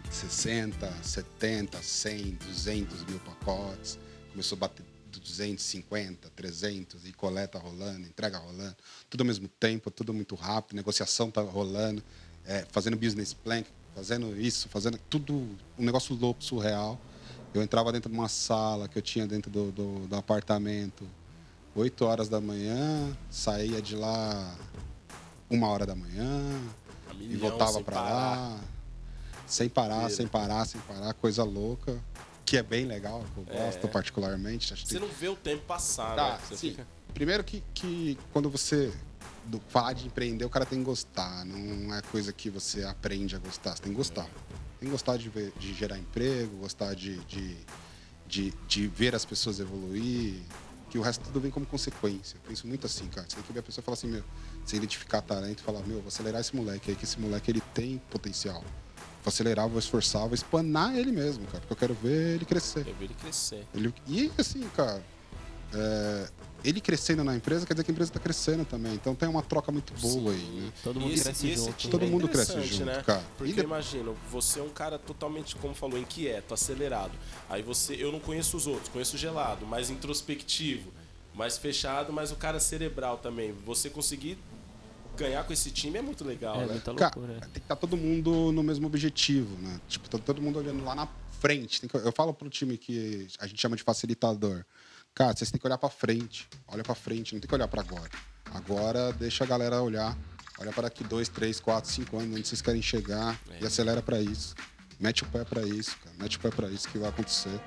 60, 0.10 0.92
70, 1.04 1.82
100, 1.82 2.38
200 2.48 3.06
mil 3.06 3.20
pacotes. 3.20 4.00
Começou 4.32 4.56
a 4.56 4.60
bater 4.60 4.86
250, 5.20 6.30
300 6.36 7.06
e 7.06 7.14
coleta 7.14 7.60
rolando, 7.60 8.08
entrega 8.08 8.38
rolando. 8.38 8.76
Tudo 9.10 9.22
ao 9.22 9.28
mesmo 9.28 9.48
tempo, 9.48 9.92
tudo 9.92 10.14
muito 10.14 10.36
rápido, 10.36 10.76
negociação 10.76 11.30
tá 11.30 11.42
rolando, 11.42 12.04
é, 12.46 12.66
fazendo 12.72 12.96
business 12.96 13.34
plan, 13.34 13.64
fazendo 13.96 14.40
isso, 14.40 14.70
fazendo 14.70 14.98
tudo, 15.10 15.34
um 15.78 15.84
negócio 15.84 16.16
louco, 16.16 16.44
surreal. 16.44 17.00
Eu 17.54 17.62
entrava 17.62 17.92
dentro 17.92 18.10
de 18.10 18.18
uma 18.18 18.30
sala 18.30 18.88
que 18.88 18.98
eu 18.98 19.02
tinha 19.02 19.26
dentro 19.26 19.50
do, 19.50 19.72
do, 19.72 20.08
do 20.08 20.16
apartamento, 20.16 21.08
8 21.76 22.06
horas 22.06 22.30
da 22.30 22.40
manhã, 22.40 23.16
saía 23.30 23.82
de 23.82 23.96
lá 23.96 24.56
uma 25.50 25.68
hora 25.68 25.86
da 25.86 25.96
manhã 25.96 26.62
A 27.10 27.14
e 27.14 27.18
milhão, 27.28 27.50
voltava 27.50 27.82
para 27.82 28.02
lá, 28.02 28.60
sem 29.46 29.70
parar, 29.70 30.10
sem 30.10 30.28
parar, 30.28 30.66
sem 30.66 30.80
parar, 30.82 31.14
coisa 31.14 31.44
louca, 31.44 31.98
que 32.46 32.58
é 32.58 32.64
bem 32.64 32.86
legal, 32.86 33.24
eu 33.36 33.44
gosto 33.44 33.88
particularmente. 33.88 34.74
Acho 34.74 34.84
que 34.86 34.90
Você 34.94 35.00
não 35.00 35.08
vê 35.08 35.28
o 35.30 35.36
tempo 35.36 35.64
passar, 35.66 36.16
Tá, 36.16 36.34
né? 36.34 36.40
Você 36.48 36.58
sim. 36.58 36.70
fica- 36.72 36.88
Primeiro 37.14 37.44
que, 37.44 37.64
que 37.74 38.18
quando 38.32 38.50
você 38.50 38.94
do, 39.46 39.60
falar 39.70 39.94
de 39.94 40.06
empreender, 40.06 40.46
o 40.46 40.50
cara 40.50 40.66
tem 40.66 40.80
que 40.80 40.86
gostar. 40.86 41.44
Não 41.46 41.96
é 41.96 42.02
coisa 42.02 42.32
que 42.34 42.50
você 42.50 42.84
aprende 42.84 43.36
a 43.36 43.40
gostar. 43.40 43.76
Você 43.76 43.82
tem 43.84 43.92
que 43.92 43.98
gostar. 43.98 44.26
Tem 44.80 44.88
que 44.88 44.90
gostar 44.90 45.18
de, 45.18 45.28
ver- 45.30 45.52
de 45.58 45.74
gerar 45.74 45.98
emprego, 45.98 46.58
gostar 46.58 46.94
de, 46.94 47.18
de, 47.26 47.58
de, 48.28 48.54
de 48.68 48.88
ver 48.88 49.16
as 49.16 49.26
pessoas 49.26 49.60
evoluir. 49.60 50.42
Que 50.92 50.98
o 50.98 51.02
resto 51.02 51.24
tudo 51.24 51.40
vem 51.42 51.50
como 51.50 51.66
consequência. 51.66 52.36
Eu 52.38 52.42
penso 52.50 52.68
muito 52.68 52.86
assim, 52.86 53.08
cara. 53.08 53.26
Você 53.28 53.36
tem 53.36 53.44
que 53.46 53.54
ver 53.54 53.60
a 53.62 53.64
pessoa 53.64 53.82
e 53.82 53.86
falar 53.86 53.94
assim, 53.96 54.08
meu, 54.08 54.24
você 54.68 54.76
identificar 54.76 55.22
talento 55.22 55.60
e 55.60 55.64
falar, 55.64 55.80
meu, 55.82 56.00
vou 56.00 56.08
acelerar 56.10 56.42
esse 56.42 56.56
moleque 56.56 56.92
aí, 56.92 56.96
que 56.98 57.06
esse 57.06 57.20
moleque 57.20 57.50
ele 57.50 57.62
tem 57.74 58.02
potencial. 58.10 58.62
Vou 59.24 59.30
acelerar, 59.30 59.68
vou 59.68 59.80
esforçar, 59.80 60.24
vou 60.24 60.34
espanar 60.36 60.96
ele 60.98 61.12
mesmo, 61.12 61.46
cara. 61.48 61.60
Porque 61.60 61.74
eu 61.74 61.78
quero 61.78 61.94
ver 61.94 62.36
ele 62.36 62.46
crescer. 62.46 62.86
Eu 62.88 62.94
vi 62.96 63.06
ele 63.06 63.14
crescer. 63.14 63.66
Ele- 63.74 63.94
e 64.08 64.32
assim, 64.38 64.62
cara, 64.76 65.02
é, 65.74 66.30
ele 66.64 66.80
crescendo 66.82 67.24
na 67.24 67.36
empresa 67.36 67.66
quer 67.66 67.74
dizer 67.74 67.84
que 67.84 67.92
a 67.92 67.94
empresa 67.94 68.10
está 68.10 68.20
crescendo 68.20 68.66
também. 68.66 68.94
Então 68.94 69.16
tem 69.16 69.28
uma 69.28 69.42
troca 69.42 69.72
muito 69.72 69.94
boa 70.02 70.32
aí, 70.34 70.38
né? 70.62 70.72
Todo 70.84 71.00
mundo 71.00 71.14
esse- 71.14 71.24
cresce 71.24 71.48
esse 71.50 71.66
junto. 71.66 71.78
time 71.78 71.92
Todo 71.92 72.06
é 72.06 72.10
mundo 72.10 72.28
cresce 72.28 72.62
junto, 72.62 72.86
né? 72.86 73.04
cara. 73.06 73.24
Porque 73.38 73.52
E 73.52 73.56
de- 73.56 73.62
imagina, 73.62 74.12
você 74.32 74.60
é 74.60 74.64
um 74.64 74.70
cara 74.70 74.98
totalmente, 75.00 75.56
como 75.58 75.74
falou, 75.74 75.98
inquieto, 75.98 76.54
acelerado. 76.54 77.12
Aí 77.50 77.62
você, 77.62 77.96
eu 77.96 78.12
não 78.12 78.20
conheço 78.20 78.56
os 78.58 78.68
outros, 78.68 78.90
conheço 78.90 79.16
o 79.16 79.20
gelado, 79.20 79.66
mais 79.66 79.90
introspectivo, 79.90 80.92
mais 81.36 81.58
fechado, 81.58 82.12
mas 82.14 82.32
o 82.32 82.36
cara 82.36 82.60
cerebral 82.60 83.18
também. 83.18 83.54
Você 83.66 83.90
conseguir 83.90 84.38
ganhar 85.18 85.44
com 85.44 85.52
esse 85.54 85.72
time 85.72 85.98
é 85.98 86.02
muito 86.02 86.24
legal, 86.24 86.56
É 86.62 86.66
né? 86.66 86.72
muita 86.74 86.94
Cara, 86.94 87.16
loucura. 87.16 87.40
tem 87.42 87.52
que 87.54 87.60
estar 87.60 87.76
todo 87.76 87.98
mundo 87.98 88.52
no 88.52 88.64
mesmo 88.64 88.88
objetivo, 88.88 89.56
né? 89.58 89.80
Tipo, 89.88 90.10
tá 90.10 90.18
todo 90.18 90.42
mundo 90.42 90.60
olhando 90.60 90.84
lá 90.84 90.96
na 90.96 91.08
frente. 91.40 91.82
Tem 91.82 91.90
que- 91.90 91.98
eu 91.98 92.12
falo 92.12 92.34
pro 92.34 92.50
time 92.50 92.78
que 92.78 93.28
a 93.40 93.48
gente 93.48 93.60
chama 93.62 93.76
de 93.76 93.84
facilitador. 93.84 94.64
Cara, 95.14 95.36
vocês 95.36 95.50
têm 95.52 95.60
que 95.60 95.66
olhar 95.68 95.78
pra 95.78 95.90
frente. 95.90 96.48
Olha 96.68 96.84
pra 96.84 96.94
frente, 96.96 97.34
não 97.34 97.42
tem 97.42 97.48
que 97.48 97.56
olhar 97.56 97.68
pra 97.68 97.82
agora. 97.82 98.10
Agora 98.54 99.12
deixa 99.14 99.44
a 99.44 99.48
galera 99.48 99.82
olhar. 99.82 100.18
Olha 100.60 100.72
para 100.72 100.84
daqui 100.84 101.04
dois, 101.04 101.28
três, 101.30 101.60
quatro, 101.60 101.90
cinco 101.92 102.18
anos, 102.20 102.36
onde 102.38 102.48
vocês 102.48 102.62
querem 102.62 102.82
chegar 102.82 103.40
e 103.62 103.66
acelera 103.66 104.02
pra 104.02 104.20
isso. 104.22 104.56
Mete 105.00 105.24
o 105.24 105.28
pé 105.28 105.44
pra 105.44 105.62
isso, 105.64 105.96
cara. 106.04 106.16
Mete 106.20 106.38
o 106.38 106.40
pé 106.40 106.50
pra 106.50 106.68
isso 106.70 106.88
que 106.90 106.98
vai 106.98 107.10
acontecer. 107.10 107.60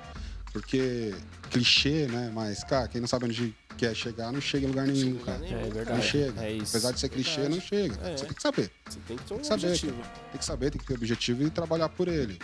Porque 0.53 1.13
clichê, 1.49 2.07
né? 2.07 2.31
Mas, 2.33 2.63
cara, 2.63 2.87
quem 2.87 2.99
não 3.01 3.07
sabe 3.07 3.25
onde 3.25 3.55
quer 3.77 3.95
chegar, 3.95 4.31
não 4.31 4.41
chega 4.41 4.65
em 4.65 4.69
lugar 4.69 4.85
nenhum, 4.87 5.17
cara. 5.19 5.45
É 5.45 5.63
Não 5.65 5.71
verdade. 5.71 6.05
chega. 6.07 6.43
É 6.43 6.51
isso. 6.53 6.75
Apesar 6.75 6.91
de 6.91 6.99
ser 6.99 7.09
clichê, 7.09 7.47
não 7.49 7.59
chega. 7.61 7.95
É. 8.07 8.17
Você 8.17 8.25
tem 8.25 8.33
que 8.35 8.41
saber. 8.41 8.71
Você 8.89 8.99
tem 9.07 9.17
que 9.17 9.23
ter 9.23 9.33
um 9.33 9.37
Tem 9.37 9.41
que 9.41 9.47
saber, 9.47 9.67
objetivo. 9.67 9.93
cara. 10.01 10.13
Tem 10.31 10.39
que 10.39 10.45
saber, 10.45 10.71
tem 10.71 10.81
que 10.81 10.87
ter 10.87 10.93
objetivo 10.93 11.43
e 11.43 11.49
trabalhar 11.49 11.89
por 11.89 12.07
ele. 12.07 12.37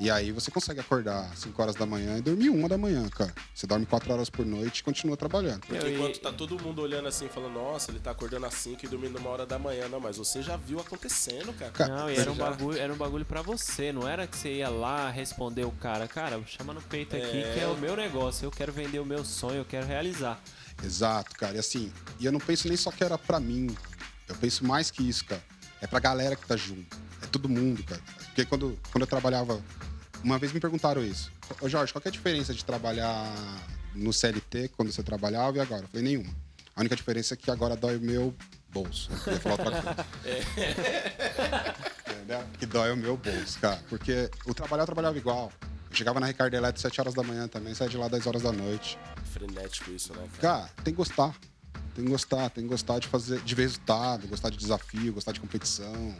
E 0.00 0.10
aí 0.10 0.32
você 0.32 0.50
consegue 0.50 0.80
acordar 0.80 1.30
5 1.36 1.60
horas 1.60 1.74
da 1.76 1.84
manhã 1.84 2.16
e 2.16 2.22
dormir 2.22 2.48
uma 2.48 2.66
da 2.66 2.78
manhã, 2.78 3.06
cara. 3.10 3.34
Você 3.54 3.66
dorme 3.66 3.84
4 3.84 4.10
horas 4.10 4.30
por 4.30 4.46
noite 4.46 4.78
e 4.78 4.82
continua 4.82 5.14
trabalhando. 5.14 5.60
Porque 5.66 5.76
Eu- 5.86 5.94
enquanto 5.94 6.18
tá 6.20 6.32
todo 6.32 6.58
mundo 6.58 6.80
olhando 6.80 7.06
assim, 7.06 7.28
falando, 7.28 7.52
nossa, 7.52 7.90
ele 7.90 8.00
tá 8.00 8.10
acordando 8.10 8.46
às 8.46 8.54
5 8.54 8.82
e 8.82 8.88
dormindo 8.88 9.18
uma 9.18 9.28
hora 9.28 9.44
da 9.44 9.58
manhã. 9.58 9.88
Não, 9.90 10.00
mas 10.00 10.16
você 10.16 10.42
já 10.42 10.56
viu 10.56 10.80
acontecendo, 10.80 11.52
cara. 11.52 11.70
Cara, 11.72 11.96
Não, 11.96 12.10
e 12.10 12.16
era 12.16 12.32
um, 12.32 12.34
já- 12.34 12.48
bagulho, 12.50 12.78
era 12.78 12.90
um 12.90 12.96
bagulho 12.96 13.26
pra 13.26 13.42
você, 13.42 13.92
não 13.92 14.08
era 14.08 14.26
que 14.26 14.38
você 14.38 14.54
ia 14.54 14.70
lá 14.70 15.10
responder 15.10 15.64
o 15.66 15.72
cara, 15.72 16.08
cara, 16.08 16.40
chama 16.46 16.72
no 16.72 16.80
peito 16.80 17.14
aqui 17.14 17.36
É. 17.42 17.52
que 17.52 17.60
é 17.60 17.66
o 17.66 17.76
meu 17.76 17.94
negócio, 17.94 18.46
eu 18.46 18.50
quero 18.50 18.72
vender 18.72 19.00
o 19.00 19.04
meu 19.04 19.22
sonho, 19.22 19.56
eu 19.58 19.64
quero 19.66 19.86
realizar. 19.86 20.40
Exato, 20.82 21.36
cara. 21.36 21.56
E 21.56 21.58
assim, 21.58 21.92
e 22.18 22.24
eu 22.24 22.32
não 22.32 22.40
penso 22.40 22.68
nem 22.68 22.76
só 22.78 22.90
que 22.90 23.04
era 23.04 23.18
pra 23.18 23.38
mim. 23.38 23.66
Eu 24.26 24.34
penso 24.36 24.64
mais 24.64 24.90
que 24.90 25.06
isso, 25.06 25.26
cara. 25.26 25.42
É 25.82 25.86
pra 25.86 26.00
galera 26.00 26.34
que 26.36 26.46
tá 26.46 26.56
junto. 26.56 26.96
É 27.22 27.26
todo 27.26 27.50
mundo, 27.50 27.82
cara. 27.84 28.00
Porque 28.26 28.46
quando, 28.46 28.78
quando 28.90 29.02
eu 29.02 29.06
trabalhava. 29.06 29.60
Uma 30.22 30.38
vez 30.38 30.52
me 30.52 30.60
perguntaram 30.60 31.04
isso. 31.04 31.32
Ô 31.60 31.68
Jorge, 31.68 31.92
qual 31.92 32.00
que 32.00 32.08
é 32.08 32.10
a 32.10 32.12
diferença 32.12 32.52
de 32.54 32.64
trabalhar 32.64 33.32
no 33.94 34.12
CLT 34.12 34.68
quando 34.76 34.92
você 34.92 35.02
trabalhava 35.02 35.56
e 35.56 35.60
agora? 35.60 35.82
Eu 35.82 35.88
falei, 35.88 36.04
nenhuma. 36.04 36.34
A 36.76 36.80
única 36.80 36.94
diferença 36.94 37.34
é 37.34 37.36
que 37.36 37.50
agora 37.50 37.76
dói 37.76 37.96
o 37.96 38.00
meu 38.00 38.34
bolso. 38.70 39.10
Eu 39.26 39.32
ia 39.32 39.40
falar 39.40 39.58
outra 39.58 39.82
coisa. 39.82 40.06
Entendeu? 42.14 42.44
Que 42.58 42.66
dói 42.66 42.92
o 42.92 42.96
meu 42.96 43.16
bolso, 43.16 43.58
cara. 43.58 43.82
Porque 43.88 44.30
o 44.46 44.54
trabalhar 44.54 44.82
eu 44.82 44.86
trabalhava 44.86 45.18
igual. 45.18 45.52
Eu 45.90 45.96
chegava 45.96 46.20
na 46.20 46.26
Ricardo 46.26 46.54
Eletro 46.54 46.80
7 46.80 47.00
horas 47.00 47.14
da 47.14 47.22
manhã 47.22 47.48
também, 47.48 47.74
saía 47.74 47.90
de 47.90 47.96
lá 47.96 48.08
10 48.08 48.26
horas 48.26 48.42
da 48.42 48.52
noite. 48.52 48.98
Frenético 49.32 49.90
isso, 49.90 50.12
né, 50.14 50.26
cara? 50.40 50.60
Cara, 50.60 50.70
tem 50.84 50.94
que 50.94 50.98
gostar. 50.98 51.34
Tem 51.94 52.04
que 52.04 52.10
gostar, 52.10 52.50
tem 52.50 52.64
que 52.64 52.70
gostar 52.70 52.98
de 53.00 53.08
fazer, 53.08 53.40
de 53.40 53.54
ver 53.54 53.62
resultado, 53.62 54.28
gostar 54.28 54.50
de 54.50 54.56
desafio, 54.56 55.12
gostar 55.12 55.32
de 55.32 55.40
competição. 55.40 56.14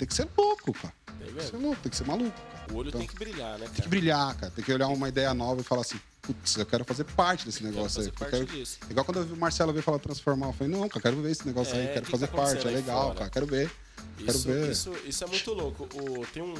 Tem 0.00 0.08
que 0.08 0.14
ser 0.14 0.26
louco, 0.36 0.72
cara. 0.72 0.94
Tem 1.18 1.26
Tem 1.26 1.34
que 1.36 1.42
ser 1.42 1.56
louco, 1.58 1.82
tem 1.82 1.90
que 1.90 1.96
ser 1.98 2.06
maluco. 2.06 2.30
Cara. 2.40 2.72
O 2.72 2.76
olho 2.76 2.88
Então, 2.88 3.00
tem 3.00 3.06
que 3.08 3.14
brilhar, 3.16 3.58
né, 3.58 3.66
tem 3.66 3.68
que 3.68 3.76
cara? 3.76 3.88
brilhar, 3.90 4.34
cara. 4.34 4.52
Tem 4.52 4.64
que 4.64 4.72
olhar 4.72 4.88
uma 4.88 5.08
ideia 5.10 5.34
nova 5.34 5.60
e 5.60 5.64
falar 5.64 5.82
assim, 5.82 6.00
putz, 6.22 6.56
eu 6.56 6.64
quero 6.64 6.86
fazer 6.86 7.04
parte 7.04 7.44
desse 7.44 7.58
Quero 7.58 7.70
negócio 7.74 8.00
aí. 8.00 8.10
quero-. 8.10 8.46
Igual 8.88 9.04
quando 9.04 9.18
eu 9.18 9.24
vi 9.26 9.32
o 9.34 9.36
Marcelo 9.36 9.74
ver 9.74 9.82
falar 9.82 9.98
transformar, 9.98 10.46
eu 10.46 10.52
falei, 10.54 10.72
não, 10.72 10.88
cara, 10.88 11.02
quero 11.02 11.20
ver 11.20 11.30
esse 11.32 11.46
negócio 11.46 11.76
É, 11.76 11.80
aí, 11.82 11.88
quero 11.88 12.06
que 12.06 12.10
fazer 12.10 12.28
tá 12.28 12.36
parte, 12.36 12.66
é 12.66 12.70
legal, 12.70 13.02
fora? 13.08 13.14
cara, 13.18 13.30
quero 13.30 13.46
ver. 13.46 13.70
Quero 14.16 14.30
Isso, 14.38 14.48
ver. 14.48 14.70
isso, 14.70 14.92
isso 15.04 15.24
é 15.24 15.26
muito 15.26 15.52
louco. 15.52 15.86
O- 15.94 16.26
tem 16.32 16.42
um, 16.42 16.54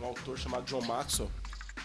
um 0.00 0.04
autor 0.06 0.38
chamado 0.38 0.64
John 0.64 0.80
Maxwell 0.80 1.30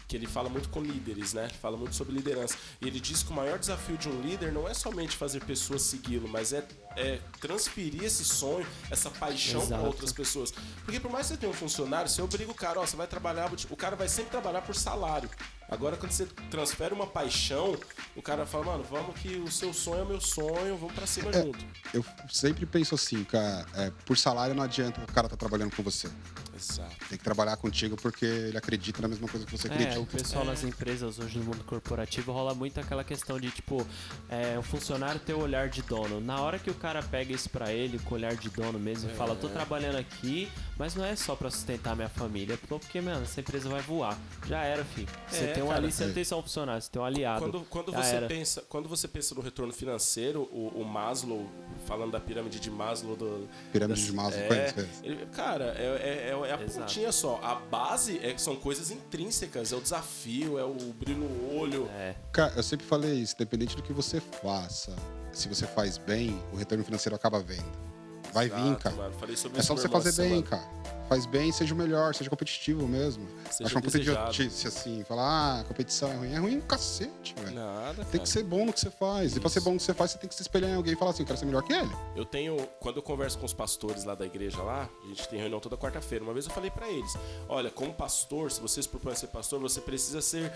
que 0.07 0.15
ele 0.15 0.27
fala 0.27 0.49
muito 0.49 0.69
com 0.69 0.81
líderes, 0.81 1.33
né? 1.33 1.45
Ele 1.45 1.53
fala 1.53 1.77
muito 1.77 1.95
sobre 1.95 2.13
liderança. 2.13 2.55
E 2.81 2.87
ele 2.87 2.99
diz 2.99 3.23
que 3.23 3.31
o 3.31 3.33
maior 3.35 3.57
desafio 3.59 3.97
de 3.97 4.09
um 4.09 4.21
líder 4.21 4.51
não 4.51 4.67
é 4.67 4.73
somente 4.73 5.15
fazer 5.15 5.43
pessoas 5.43 5.81
segui-lo, 5.83 6.27
mas 6.27 6.53
é, 6.53 6.65
é 6.95 7.19
transferir 7.39 8.03
esse 8.03 8.23
sonho, 8.25 8.65
essa 8.89 9.09
paixão 9.09 9.65
para 9.67 9.79
outras 9.81 10.11
pessoas. 10.11 10.51
Porque 10.83 10.99
por 10.99 11.11
mais 11.11 11.27
que 11.27 11.33
você 11.33 11.39
tenha 11.39 11.51
um 11.51 11.55
funcionário, 11.55 12.09
você 12.09 12.21
obriga 12.21 12.51
o 12.51 12.55
cara, 12.55 12.79
ó, 12.79 12.85
você 12.85 12.95
vai 12.95 13.07
trabalhar, 13.07 13.51
o 13.69 13.75
cara 13.75 13.95
vai 13.95 14.09
sempre 14.09 14.31
trabalhar 14.31 14.61
por 14.61 14.75
salário. 14.75 15.29
Agora, 15.69 15.95
quando 15.95 16.11
você 16.11 16.25
transfere 16.49 16.93
uma 16.93 17.07
paixão, 17.07 17.77
o 18.13 18.21
cara 18.21 18.45
fala, 18.45 18.65
mano, 18.65 18.83
vamos 18.83 19.17
que 19.21 19.35
o 19.37 19.49
seu 19.49 19.73
sonho 19.73 20.01
é 20.01 20.03
o 20.03 20.07
meu 20.07 20.19
sonho, 20.19 20.75
vamos 20.75 20.93
pra 20.93 21.07
cima 21.07 21.31
É. 21.31 21.43
junto. 21.43 21.65
Eu 21.93 22.03
sempre 22.29 22.65
penso 22.65 22.93
assim, 22.93 23.23
cara, 23.23 23.65
é, 23.75 23.89
por 24.05 24.17
salário 24.17 24.53
não 24.53 24.63
adianta 24.63 25.01
o 25.01 25.07
cara 25.13 25.29
tá 25.29 25.37
trabalhando 25.37 25.73
com 25.73 25.81
você. 25.81 26.09
Exato. 26.61 26.95
Tem 27.09 27.17
que 27.17 27.23
trabalhar 27.23 27.57
contigo 27.57 27.95
porque 27.97 28.25
ele 28.25 28.57
acredita 28.57 29.01
na 29.01 29.07
mesma 29.07 29.27
coisa 29.27 29.45
que 29.45 29.51
você 29.51 29.67
É, 29.67 29.71
acredita. 29.71 29.99
o 29.99 30.05
pessoal 30.05 30.45
nas 30.45 30.63
empresas 30.63 31.17
hoje 31.19 31.37
no 31.39 31.45
mundo 31.45 31.63
corporativo 31.63 32.31
rola 32.31 32.53
muito 32.53 32.79
aquela 32.79 33.03
questão 33.03 33.39
de 33.39 33.49
tipo, 33.49 33.85
é, 34.29 34.57
o 34.57 34.61
funcionário 34.61 35.19
ter 35.19 35.33
o 35.33 35.39
olhar 35.39 35.69
de 35.69 35.81
dono. 35.81 36.21
Na 36.21 36.39
hora 36.39 36.59
que 36.59 36.69
o 36.69 36.73
cara 36.75 37.01
pega 37.01 37.33
isso 37.33 37.49
pra 37.49 37.71
ele, 37.73 37.97
com 37.99 38.13
o 38.13 38.17
olhar 38.17 38.35
de 38.35 38.49
dono 38.49 38.77
mesmo, 38.79 39.09
e 39.09 39.13
fala, 39.13 39.35
tô 39.35 39.47
É. 39.47 39.51
trabalhando 39.51 39.97
aqui, 39.97 40.47
mas 40.77 40.93
não 40.95 41.03
é 41.03 41.15
só 41.15 41.35
pra 41.35 41.49
sustentar 41.49 41.95
minha 41.95 42.09
família, 42.09 42.57
porque, 42.67 43.01
mano, 43.01 43.23
essa 43.23 43.39
empresa 43.41 43.67
vai 43.69 43.81
voar. 43.81 44.17
Já 44.47 44.61
era, 44.63 44.85
filho. 44.85 45.07
Você 45.27 45.45
É, 45.45 45.53
tem 45.53 45.63
um 45.63 45.67
cara, 45.67 45.79
ali, 45.79 45.91
você 45.91 46.03
não 46.03 46.11
é. 46.11 46.13
tem 46.13 46.23
só 46.23 46.39
um 46.39 46.43
funcionário, 46.43 46.81
você 46.81 46.89
tem 46.91 47.01
um 47.01 47.05
aliado. 47.05 47.39
Quando, 47.41 47.65
quando, 47.69 47.91
Já 47.91 48.03
você 48.03 48.15
era. 48.15 48.27
pensa, 48.27 48.61
quando 48.69 48.87
você 48.87 49.07
pensa 49.07 49.33
no 49.35 49.41
retorno 49.41 49.73
financeiro, 49.73 50.41
o, 50.51 50.71
o 50.81 50.85
Maslow, 50.85 51.49
falando 51.85 52.11
da 52.11 52.19
pirâmide 52.19 52.59
de 52.59 52.69
Maslow 52.71 53.15
do. 53.15 53.47
Pirâmide 53.71 53.99
das- 54.01 54.09
de 54.09 54.15
Maslow, 54.15 54.39
é, 54.41 54.47
conhece, 54.47 54.87
ele- 55.03 55.25
Cara, 55.27 55.75
é, 55.77 55.83
é, 55.83 56.29
é- 56.29 56.53
a 56.53 56.61
Exato. 56.61 56.79
pontinha 56.79 57.11
só. 57.11 57.39
A 57.43 57.55
base 57.55 58.19
é 58.23 58.33
que 58.33 58.41
são 58.41 58.55
coisas 58.55 58.91
intrínsecas, 58.91 59.71
é 59.71 59.75
o 59.75 59.81
desafio, 59.81 60.57
é 60.59 60.63
o 60.63 60.73
brilho 60.73 61.19
no 61.19 61.57
olho. 61.57 61.87
É, 61.93 62.15
Cara, 62.31 62.53
eu 62.55 62.63
sempre 62.63 62.85
falei 62.85 63.13
isso, 63.13 63.35
independente 63.35 63.75
do 63.75 63.81
que 63.83 63.93
você 63.93 64.19
faça, 64.19 64.95
se 65.31 65.47
você 65.47 65.65
faz 65.67 65.97
bem, 65.97 66.39
o 66.53 66.55
retorno 66.55 66.83
financeiro 66.83 67.15
acaba 67.15 67.39
vendo. 67.39 67.91
Vai 68.33 68.47
vir, 68.47 68.55
Exato, 68.59 68.79
cara. 68.83 68.95
mano. 68.95 69.13
Falei 69.19 69.35
sobre 69.35 69.59
É 69.59 69.61
só 69.61 69.75
você 69.75 69.89
fazer 69.89 70.13
bem, 70.13 70.43
semana. 70.43 70.47
cara. 70.47 71.00
Faz 71.11 71.25
bem, 71.25 71.51
seja 71.51 71.73
o 71.73 71.77
melhor, 71.77 72.15
seja 72.15 72.29
competitivo 72.29 72.87
mesmo. 72.87 73.27
Seja 73.51 73.65
Acho 73.65 73.75
uma 73.75 73.81
puta 73.81 73.97
idiotice, 73.97 74.65
assim, 74.65 75.03
falar, 75.03 75.59
ah, 75.59 75.63
competição 75.65 76.09
é 76.09 76.15
ruim. 76.15 76.33
É 76.33 76.37
ruim 76.37 76.55
um 76.55 76.61
cacete, 76.61 77.35
velho. 77.37 77.53
Nada, 77.53 77.95
Tem 77.95 78.05
cara. 78.05 78.19
que 78.19 78.29
ser 78.29 78.43
bom 78.43 78.65
no 78.65 78.71
que 78.71 78.79
você 78.79 78.89
faz. 78.89 79.35
E 79.35 79.39
pra 79.41 79.49
ser 79.49 79.59
bom 79.59 79.71
no 79.71 79.77
que 79.77 79.83
você 79.83 79.93
faz, 79.93 80.11
você 80.11 80.17
tem 80.19 80.29
que 80.29 80.35
se 80.35 80.41
espelhar 80.41 80.69
em 80.71 80.75
alguém 80.75 80.93
e 80.93 80.95
falar 80.95 81.11
assim, 81.11 81.23
eu 81.23 81.27
quero 81.27 81.37
ser 81.37 81.43
melhor 81.43 81.63
que 81.63 81.73
ele. 81.73 81.91
Eu 82.15 82.23
tenho, 82.23 82.55
quando 82.79 82.95
eu 82.95 83.03
converso 83.03 83.37
com 83.37 83.45
os 83.45 83.51
pastores 83.53 84.05
lá 84.05 84.15
da 84.15 84.25
igreja 84.25 84.63
lá, 84.63 84.87
a 85.03 85.07
gente 85.09 85.27
tem 85.27 85.37
reunião 85.37 85.59
toda 85.59 85.75
quarta-feira. 85.75 86.23
Uma 86.23 86.31
vez 86.31 86.45
eu 86.45 86.51
falei 86.53 86.71
pra 86.71 86.89
eles: 86.89 87.13
"Olha, 87.49 87.69
como 87.69 87.93
pastor, 87.93 88.49
se 88.49 88.61
vocês 88.61 88.87
propõem 88.87 89.13
ser 89.13 89.27
pastor, 89.27 89.59
você 89.59 89.81
precisa 89.81 90.21
ser 90.21 90.49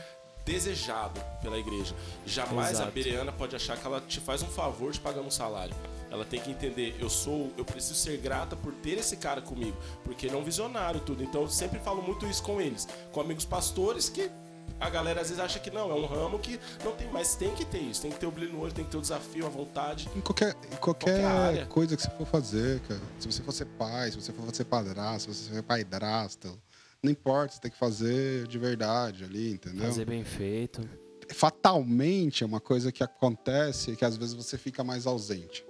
desejado 0.45 1.19
pela 1.41 1.57
igreja. 1.57 1.93
Jamais 2.25 2.67
a 2.67 2.71
Exato. 2.71 2.91
Bereana 2.91 3.31
pode 3.33 3.57
achar 3.57 3.75
que 3.77 3.85
ela 3.85 3.99
te 3.99 4.21
faz 4.21 4.41
um 4.41 4.47
favor 4.47 4.93
de 4.93 5.01
pagar 5.01 5.19
um 5.19 5.31
salário. 5.31 5.75
Ela 6.11 6.25
tem 6.25 6.39
que 6.39 6.51
entender, 6.51 6.95
eu 6.99 7.09
sou, 7.09 7.51
eu 7.57 7.65
preciso 7.65 7.95
ser 7.95 8.17
grata 8.17 8.55
por 8.55 8.73
ter 8.73 8.97
esse 8.97 9.17
cara 9.17 9.41
comigo, 9.41 9.77
porque 10.03 10.27
ele 10.27 10.35
é 10.35 10.37
um 10.37 10.43
visionário 10.43 10.99
tudo. 10.99 11.23
Então 11.23 11.41
eu 11.41 11.49
sempre 11.49 11.79
falo 11.79 12.01
muito 12.01 12.25
isso 12.25 12.43
com 12.43 12.61
eles, 12.61 12.87
com 13.11 13.21
amigos 13.21 13.45
pastores 13.45 14.09
que 14.09 14.29
a 14.79 14.89
galera 14.89 15.21
às 15.21 15.29
vezes 15.29 15.43
acha 15.43 15.59
que 15.59 15.71
não, 15.71 15.89
é 15.89 15.93
um 15.93 16.05
ramo 16.05 16.37
que 16.39 16.59
não 16.83 16.93
tem, 16.93 17.09
mas 17.11 17.35
tem 17.35 17.53
que 17.55 17.65
ter 17.65 17.79
isso, 17.79 18.01
tem 18.01 18.11
que 18.11 18.19
ter 18.19 18.25
o 18.25 18.31
brilho 18.31 18.53
no 18.53 18.59
olho, 18.59 18.73
tem 18.73 18.83
que 18.83 18.91
ter 18.91 18.97
o 18.97 19.01
desafio, 19.01 19.45
a 19.45 19.49
vontade. 19.49 20.09
Em 20.15 20.21
qualquer, 20.21 20.55
em 20.71 20.75
Qualquer 20.75 21.21
qualquer 21.21 21.67
coisa 21.67 21.95
que 21.95 22.01
você 22.01 22.09
for 22.09 22.27
fazer, 22.27 22.79
cara. 22.81 23.01
Se 23.19 23.31
você 23.31 23.41
for 23.41 23.51
ser 23.51 23.65
pai, 23.65 24.11
se 24.11 24.21
você 24.21 24.33
for 24.33 24.53
ser 24.53 24.65
padrasto, 24.65 25.33
se 25.33 25.45
você 25.45 25.53
for 25.53 25.63
padrasto, 25.63 26.59
não 27.01 27.11
importa, 27.11 27.53
você 27.53 27.61
tem 27.61 27.71
que 27.71 27.77
fazer 27.77 28.47
de 28.47 28.57
verdade 28.57 29.23
ali, 29.23 29.53
entendeu? 29.53 29.85
fazer 29.85 30.05
bem 30.05 30.23
feito. 30.23 30.87
Fatalmente 31.29 32.43
é 32.43 32.45
uma 32.45 32.59
coisa 32.59 32.91
que 32.91 33.03
acontece 33.03 33.95
que 33.95 34.05
às 34.05 34.17
vezes 34.17 34.33
você 34.33 34.57
fica 34.57 34.83
mais 34.83 35.07
ausente, 35.07 35.65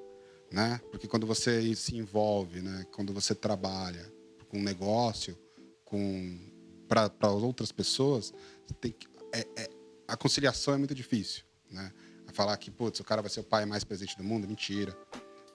né? 0.52 0.80
Porque 0.92 1.08
quando 1.08 1.26
você 1.26 1.76
se 1.76 1.96
envolve, 1.96 2.62
né? 2.62 2.86
Quando 2.92 3.14
você 3.14 3.34
trabalha 3.36 4.12
com 4.48 4.58
um 4.58 4.64
negócio, 4.64 5.38
com 5.84 6.40
para 6.88 7.30
outras 7.32 7.72
pessoas, 7.72 8.34
tem 8.80 8.92
que, 8.92 9.08
é, 9.34 9.40
é- 9.56 9.70
a 10.08 10.16
conciliação 10.16 10.74
é 10.74 10.78
muito 10.78 10.94
difícil, 10.94 11.44
né? 11.70 11.92
Falar 12.34 12.56
que, 12.58 12.70
putz, 12.70 13.00
o 13.00 13.04
cara 13.04 13.22
vai 13.22 13.32
ser 13.32 13.40
o 13.40 13.44
pai 13.44 13.66
mais 13.66 13.84
presente 13.84 14.18
do 14.18 14.24
mundo, 14.24 14.48
mentira. 14.48 14.96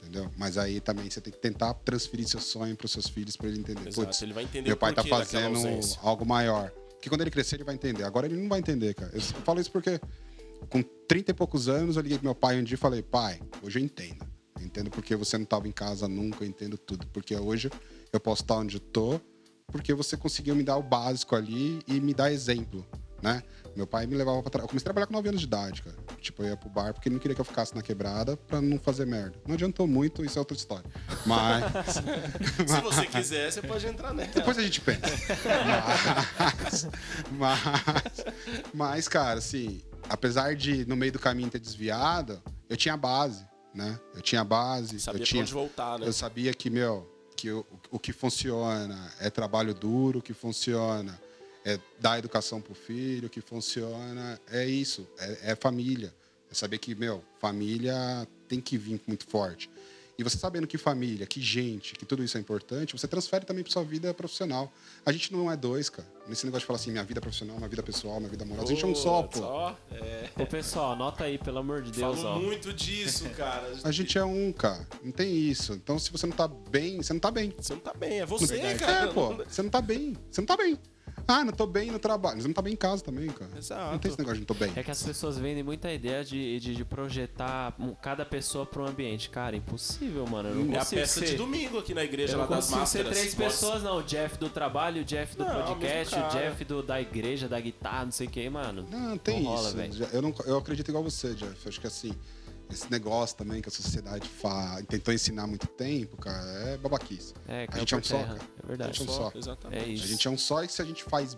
Entendeu? 0.00 0.32
Mas 0.36 0.56
aí 0.56 0.80
também 0.80 1.10
você 1.10 1.20
tem 1.20 1.30
que 1.30 1.38
tentar 1.38 1.74
transferir 1.74 2.26
seu 2.26 2.40
sonho 2.40 2.74
para 2.74 2.86
os 2.86 2.92
seus 2.92 3.06
filhos 3.06 3.36
para 3.36 3.48
ele 3.48 3.58
entender. 3.60 3.86
Exato, 3.86 4.06
Putz, 4.06 4.22
ele 4.22 4.32
vai 4.32 4.44
entender 4.44 4.68
meu 4.68 4.76
pai 4.76 4.94
tá 4.94 5.02
daquela 5.02 5.24
fazendo 5.24 5.78
algo 6.00 6.24
maior. 6.24 6.72
Que 7.02 7.08
quando 7.10 7.20
ele 7.20 7.30
crescer, 7.30 7.56
ele 7.56 7.64
vai 7.64 7.74
entender. 7.74 8.02
Agora 8.04 8.26
ele 8.26 8.36
não 8.36 8.48
vai 8.48 8.60
entender, 8.60 8.94
cara. 8.94 9.10
Eu 9.14 9.20
falo 9.20 9.60
isso 9.60 9.70
porque 9.70 10.00
com 10.70 10.82
30 10.82 11.30
e 11.30 11.34
poucos 11.34 11.68
anos, 11.68 11.96
eu 11.96 12.02
liguei 12.02 12.16
pro 12.18 12.24
meu 12.26 12.34
pai 12.34 12.58
um 12.58 12.64
dia 12.64 12.74
e 12.74 12.78
falei, 12.78 13.02
pai, 13.02 13.40
hoje 13.62 13.78
eu 13.78 13.84
entendo. 13.84 14.26
Entendo 14.60 14.90
porque 14.90 15.16
você 15.16 15.36
não 15.36 15.44
estava 15.44 15.66
em 15.66 15.72
casa 15.72 16.06
nunca, 16.08 16.44
eu 16.44 16.48
entendo 16.48 16.76
tudo. 16.76 17.06
Porque 17.08 17.34
hoje 17.36 17.70
eu 18.12 18.20
posso 18.20 18.42
estar 18.42 18.56
onde 18.56 18.76
eu 18.76 18.80
tô, 18.80 19.20
porque 19.68 19.94
você 19.94 20.16
conseguiu 20.16 20.54
me 20.54 20.62
dar 20.62 20.76
o 20.76 20.82
básico 20.82 21.34
ali 21.34 21.80
e 21.86 22.00
me 22.00 22.12
dar 22.12 22.32
exemplo, 22.32 22.86
né? 23.22 23.42
Meu 23.76 23.86
pai 23.86 24.06
me 24.06 24.16
levava 24.16 24.42
pra 24.42 24.50
trás. 24.50 24.64
Eu 24.64 24.68
comecei 24.68 24.84
a 24.84 24.86
trabalhar 24.86 25.06
com 25.06 25.12
9 25.12 25.28
anos 25.28 25.40
de 25.40 25.46
idade, 25.46 25.82
cara. 25.82 25.96
Tipo, 26.20 26.42
eu 26.42 26.48
ia 26.48 26.56
pro 26.56 26.68
bar 26.68 26.92
porque 26.92 27.08
ele 27.08 27.14
não 27.14 27.20
queria 27.20 27.34
que 27.34 27.40
eu 27.40 27.44
ficasse 27.44 27.74
na 27.74 27.82
quebrada 27.82 28.36
pra 28.36 28.60
não 28.60 28.78
fazer 28.78 29.06
merda. 29.06 29.38
Não 29.46 29.54
adiantou 29.54 29.86
muito, 29.86 30.24
isso 30.24 30.38
é 30.38 30.40
outra 30.40 30.56
história. 30.56 30.90
Mas. 31.24 31.94
Se 32.66 32.80
você 32.80 33.06
quiser, 33.06 33.50
você 33.50 33.62
pode 33.62 33.86
entrar 33.86 34.12
nela. 34.12 34.30
Depois 34.34 34.58
a 34.58 34.62
gente 34.62 34.80
pensa. 34.80 35.00
Mas, 36.38 36.88
mas, 37.32 38.24
mas, 38.74 39.08
cara, 39.08 39.38
assim, 39.38 39.80
apesar 40.08 40.56
de 40.56 40.84
no 40.86 40.96
meio 40.96 41.12
do 41.12 41.18
caminho 41.18 41.48
ter 41.48 41.60
desviado, 41.60 42.42
eu 42.68 42.76
tinha 42.76 42.96
base, 42.96 43.46
né? 43.74 43.98
Eu 44.14 44.22
tinha 44.22 44.42
base, 44.44 44.98
Sabia 45.00 45.22
eu 45.22 45.24
tinha, 45.26 45.42
onde 45.42 45.52
voltar, 45.52 45.98
né? 45.98 46.06
eu 46.06 46.12
sabia 46.12 46.52
que, 46.52 46.68
meu, 46.68 47.08
que 47.36 47.50
o, 47.50 47.64
o 47.90 47.98
que 47.98 48.12
funciona 48.12 49.12
é 49.20 49.30
trabalho 49.30 49.74
duro, 49.74 50.18
o 50.18 50.22
que 50.22 50.34
funciona 50.34 51.20
é 51.64 51.78
dar 51.98 52.18
educação 52.18 52.60
pro 52.60 52.74
filho, 52.74 53.26
o 53.26 53.30
que 53.30 53.40
funciona 53.40 54.40
é 54.50 54.66
isso, 54.66 55.06
é, 55.18 55.52
é 55.52 55.56
família. 55.56 56.14
É 56.50 56.54
saber 56.54 56.78
que, 56.78 56.94
meu, 56.94 57.22
família 57.38 58.26
tem 58.48 58.60
que 58.60 58.76
vir 58.76 59.00
muito 59.06 59.26
forte. 59.26 59.70
E 60.20 60.22
você 60.22 60.36
sabendo 60.36 60.66
que 60.66 60.76
família, 60.76 61.24
que 61.26 61.40
gente, 61.40 61.94
que 61.94 62.04
tudo 62.04 62.22
isso 62.22 62.36
é 62.36 62.40
importante, 62.40 62.92
você 62.92 63.08
transfere 63.08 63.46
também 63.46 63.64
para 63.64 63.72
sua 63.72 63.82
vida 63.82 64.12
profissional. 64.12 64.70
A 65.06 65.12
gente 65.12 65.32
não 65.32 65.50
é 65.50 65.56
dois, 65.56 65.88
cara. 65.88 66.06
Nesse 66.28 66.44
negócio 66.44 66.60
de 66.60 66.66
falar 66.66 66.78
assim, 66.78 66.90
minha 66.90 67.02
vida 67.02 67.22
profissional, 67.22 67.56
minha 67.56 67.68
vida 67.70 67.82
pessoal, 67.82 68.18
minha 68.20 68.28
vida 68.28 68.44
amorosa. 68.44 68.66
A 68.70 68.74
gente 68.74 68.84
é 68.84 68.86
um 68.86 68.94
só, 68.94 69.22
pô. 69.22 69.40
ó, 69.40 69.74
é. 69.90 70.28
Ô, 70.38 70.44
pessoal, 70.44 70.92
anota 70.92 71.24
aí, 71.24 71.38
pelo 71.38 71.56
amor 71.60 71.80
de 71.80 71.90
Deus, 71.90 72.20
Falo 72.20 72.36
ó. 72.36 72.38
muito 72.38 72.70
disso, 72.70 73.30
cara. 73.30 73.72
A 73.82 73.90
gente 73.90 74.18
é 74.18 74.24
um, 74.24 74.52
cara. 74.52 74.86
Não 75.02 75.10
tem 75.10 75.34
isso. 75.34 75.72
Então, 75.72 75.98
se 75.98 76.12
você 76.12 76.26
não 76.26 76.36
tá 76.36 76.46
bem, 76.46 76.98
você 76.98 77.14
não 77.14 77.20
tá 77.20 77.30
bem. 77.30 77.54
Você 77.56 77.72
não 77.72 77.80
tá 77.80 77.94
bem, 77.94 78.20
é 78.20 78.26
você, 78.26 78.60
É, 78.60 78.74
cara. 78.74 79.08
pô. 79.14 79.34
Você 79.36 79.62
não 79.62 79.70
tá 79.70 79.80
bem. 79.80 80.14
Você 80.30 80.42
não 80.42 80.46
tá 80.46 80.56
bem. 80.58 80.78
Ah, 81.40 81.44
não 81.44 81.52
tô 81.52 81.64
bem 81.66 81.90
no 81.92 81.98
trabalho. 81.98 82.40
Você 82.42 82.48
não 82.48 82.54
tá 82.54 82.60
bem 82.60 82.72
em 82.72 82.76
casa 82.76 83.04
também, 83.04 83.28
cara. 83.28 83.50
Exato. 83.56 83.92
Não 83.92 83.98
tem 83.98 84.08
esse 84.10 84.18
negócio 84.18 84.34
de 84.34 84.40
não 84.40 84.46
tô 84.46 84.54
bem. 84.54 84.72
É 84.74 84.82
que 84.82 84.90
as 84.90 85.00
pessoas 85.02 85.38
vendem 85.38 85.62
muita 85.62 85.92
ideia 85.92 86.24
de, 86.24 86.58
de, 86.58 86.74
de 86.74 86.84
projetar 86.84 87.72
cada 88.02 88.24
pessoa 88.26 88.66
para 88.66 88.82
um 88.82 88.86
ambiente. 88.86 89.30
Cara, 89.30 89.54
impossível, 89.56 90.26
mano. 90.26 90.48
Eu 90.48 90.54
não 90.56 90.74
É 90.74 90.78
a 90.78 90.84
peça 90.84 91.20
ser... 91.20 91.26
de 91.26 91.36
domingo 91.36 91.78
aqui 91.78 91.94
na 91.94 92.02
igreja 92.02 92.34
Eu 92.34 92.38
lá 92.40 92.46
das 92.46 92.66
consigo 92.66 92.86
ser 92.86 92.98
máscaras. 93.04 93.18
três 93.18 93.34
Pode- 93.34 93.48
pessoas, 93.50 93.82
não. 93.82 93.98
O 93.98 94.02
Jeff 94.02 94.38
do 94.38 94.48
trabalho, 94.48 95.02
o 95.02 95.04
Jeff 95.04 95.36
do 95.36 95.44
Não, 95.44 95.66
podcast, 95.66 96.14
o. 96.16 96.28
Jeff 96.30 96.64
do, 96.64 96.82
da 96.82 97.00
igreja, 97.00 97.48
da 97.48 97.60
guitarra, 97.60 98.06
não 98.06 98.12
sei 98.12 98.26
o 98.26 98.30
que, 98.30 98.50
mano. 98.50 98.86
Não, 98.90 99.16
tem 99.16 99.42
Não 99.42 99.50
rola, 99.52 99.86
isso. 99.86 100.02
Eu, 100.12 100.20
não, 100.22 100.34
eu 100.46 100.58
acredito 100.58 100.88
igual 100.88 101.04
você, 101.04 101.32
Jeff. 101.34 101.68
Acho 101.68 101.80
que 101.80 101.86
assim, 101.86 102.12
esse 102.74 102.90
negócio 102.90 103.36
também 103.36 103.60
que 103.60 103.68
a 103.68 103.72
sociedade 103.72 104.28
fa... 104.28 104.82
tentou 104.88 105.12
ensinar 105.12 105.44
há 105.44 105.46
muito 105.46 105.66
tempo, 105.66 106.16
cara, 106.16 106.46
é 106.70 106.76
babaquice. 106.76 107.34
É, 107.48 107.66
a 107.70 107.78
gente 107.78 107.94
é 107.94 107.96
um 107.96 108.02
só, 108.02 108.18
cara. 108.22 108.38
É 108.62 108.66
verdade. 108.66 108.90
A 108.90 108.92
gente 108.92 109.08
é 109.08 109.12
um 109.12 109.14
Só, 109.14 109.30
só. 109.30 109.38
Exatamente. 109.38 109.84
É 109.84 109.88
isso. 109.88 110.04
A 110.04 110.06
gente 110.06 110.28
é 110.28 110.30
um 110.30 110.38
só 110.38 110.62
e 110.62 110.68
se 110.68 110.82
a 110.82 110.84
gente 110.84 111.04
faz 111.04 111.36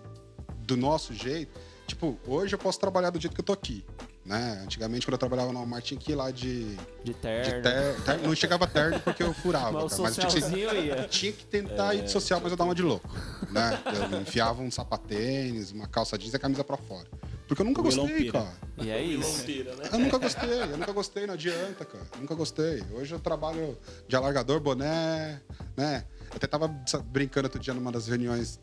do 0.59 0.77
nosso 0.77 1.13
jeito. 1.15 1.59
Tipo, 1.87 2.19
hoje 2.27 2.55
eu 2.55 2.59
posso 2.59 2.79
trabalhar 2.79 3.11
do 3.11 3.21
jeito 3.21 3.35
que 3.35 3.41
eu 3.41 3.45
tô 3.45 3.53
aqui. 3.53 3.85
Né? 4.25 4.61
Antigamente, 4.63 5.05
quando 5.05 5.15
eu 5.15 5.19
trabalhava 5.19 5.53
no 5.53 5.59
Walmart, 5.59 5.85
tinha 5.85 5.99
que 5.99 6.13
ir 6.13 6.15
lá 6.15 6.31
de, 6.31 6.65
De 7.03 7.13
de 7.13 7.15
terno. 7.15 7.63
ter, 7.63 8.03
ter- 8.03 8.19
Não 8.27 8.35
chegava 8.37 8.69
terno 8.69 9.01
porque 9.01 9.21
eu 9.23 9.35
furava. 9.35 9.83
Mas 9.83 9.91
cara, 9.97 10.03
mas 10.05 10.19
eu 10.19 10.29
tinha 10.29 10.69
que, 11.03 11.09
tinha 11.09 11.33
que 11.33 11.45
tentar 11.45 11.95
ir 11.95 12.03
de 12.05 12.11
social, 12.13 12.41
mas 12.41 12.53
eu 12.53 12.57
dava 12.57 12.69
uma 12.69 12.75
de 12.75 12.83
louco. 12.83 13.09
Né? 13.51 13.83
Eu 14.13 14.21
enfiava 14.21 14.63
um 14.63 14.71
sapatênis, 14.71 15.73
uma 15.73 15.89
calça 15.89 16.17
jeans 16.17 16.33
e 16.33 16.37
a 16.37 16.39
camisa 16.39 16.63
pra 16.63 16.77
fora. 16.77 17.09
Porque 17.49 17.61
eu 17.63 17.67
nunca 17.67 17.83
Willow 17.83 18.07
gostei, 18.07 18.27
pira. 18.27 18.33
cara. 18.45 18.53
E 18.79 18.91
é 18.91 19.03
isso. 19.03 19.45
Né? 19.49 19.89
Eu 19.93 19.99
nunca 19.99 20.19
gostei, 20.19 20.63
eu 20.63 20.77
nunca 20.79 20.93
gostei, 20.93 21.27
não 21.27 21.35
adianta, 21.35 21.85
cara. 21.85 22.05
Nunca 22.21 22.35
gostei. 22.37 22.83
Hoje 22.93 23.13
eu 23.13 23.19
trabalho 23.19 23.77
de 24.07 24.15
alargador, 24.15 24.61
boné, 24.61 25.41
né? 25.77 26.05
Eu 26.31 26.37
até 26.37 26.47
tava 26.47 26.69
brincando 27.07 27.47
outro 27.47 27.59
dia 27.59 27.75
numa 27.75 27.91
das 27.91 28.07
reuniões 28.07 28.61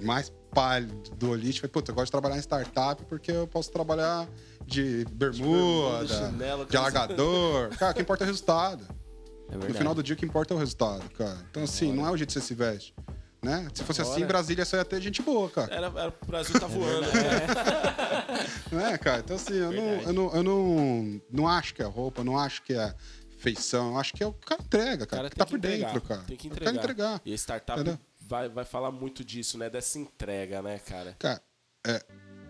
mais 0.00 0.32
pálido 0.52 1.10
do 1.16 1.30
Olite. 1.30 1.60
Falei, 1.60 1.70
puta, 1.70 1.90
eu 1.90 1.94
gosto 1.94 2.06
de 2.06 2.12
trabalhar 2.12 2.36
em 2.36 2.40
startup 2.42 3.04
porque 3.04 3.30
eu 3.30 3.46
posso 3.46 3.70
trabalhar 3.70 4.26
de 4.66 5.04
bermuda, 5.12 5.98
bermuda, 5.98 6.06
chinelo, 6.08 6.66
de 6.66 6.76
alargador. 6.76 7.68
Cara, 7.78 7.92
o 7.92 7.94
que 7.94 8.02
importa 8.02 8.24
é 8.24 8.26
o 8.26 8.28
resultado. 8.28 8.86
É 9.48 9.56
No 9.56 9.74
final 9.74 9.94
do 9.94 10.02
dia, 10.02 10.14
o 10.14 10.18
que 10.18 10.26
importa 10.26 10.52
é 10.52 10.56
o 10.56 10.58
resultado, 10.58 11.08
cara. 11.10 11.38
Então, 11.48 11.62
assim, 11.62 11.92
não 11.92 12.04
é 12.04 12.10
o 12.10 12.16
jeito 12.16 12.30
que 12.30 12.32
você 12.32 12.40
se 12.40 12.52
veste. 12.52 12.92
Né? 13.40 13.68
Se 13.72 13.84
fosse 13.84 14.00
assim, 14.02 14.10
Agora- 14.14 14.26
Brasília 14.26 14.64
só 14.64 14.76
ia 14.76 14.84
ter 14.84 15.00
gente 15.00 15.22
boa, 15.22 15.48
cara. 15.48 15.72
Era, 15.72 15.86
era, 15.86 16.08
o 16.08 16.26
Brasil 16.26 16.58
tá 16.58 16.66
voando. 16.66 17.06
né? 18.72 18.90
Né, 18.90 18.98
cara? 18.98 19.20
Então, 19.20 19.36
assim, 19.36 19.54
eu, 19.54 19.70
não, 19.70 20.02
eu, 20.02 20.12
não, 20.12 20.34
eu 20.34 20.42
não, 20.42 21.22
não 21.30 21.48
acho 21.48 21.72
que 21.74 21.80
é 21.80 21.84
roupa, 21.84 22.24
não 22.24 22.36
acho 22.36 22.60
que 22.62 22.74
é 22.74 22.92
feição, 23.38 23.92
eu 23.92 23.98
acho 23.98 24.14
que 24.14 24.24
é 24.24 24.26
o 24.26 24.32
que 24.32 24.46
cara 24.46 24.60
entrega, 24.62 25.06
cara. 25.06 25.22
cara 25.22 25.30
que 25.30 25.36
tem 25.36 25.44
tá 25.44 25.46
por 25.46 25.58
entregar, 25.58 25.86
dentro, 25.92 26.00
cara. 26.00 26.22
Tem 26.22 26.36
que 26.36 26.48
entregar. 26.48 26.72
quero 26.72 26.84
entregar. 26.84 27.20
E 27.24 27.32
a 27.32 27.36
startup 27.36 27.80
Entendeu? 27.80 28.00
vai, 28.26 28.48
vai 28.48 28.64
falar 28.64 28.90
muito 28.90 29.24
disso, 29.24 29.56
né? 29.56 29.70
Dessa 29.70 29.98
entrega, 29.98 30.60
né, 30.60 30.80
cara? 30.80 31.14
Cara, 31.16 31.40
é, 31.86 32.02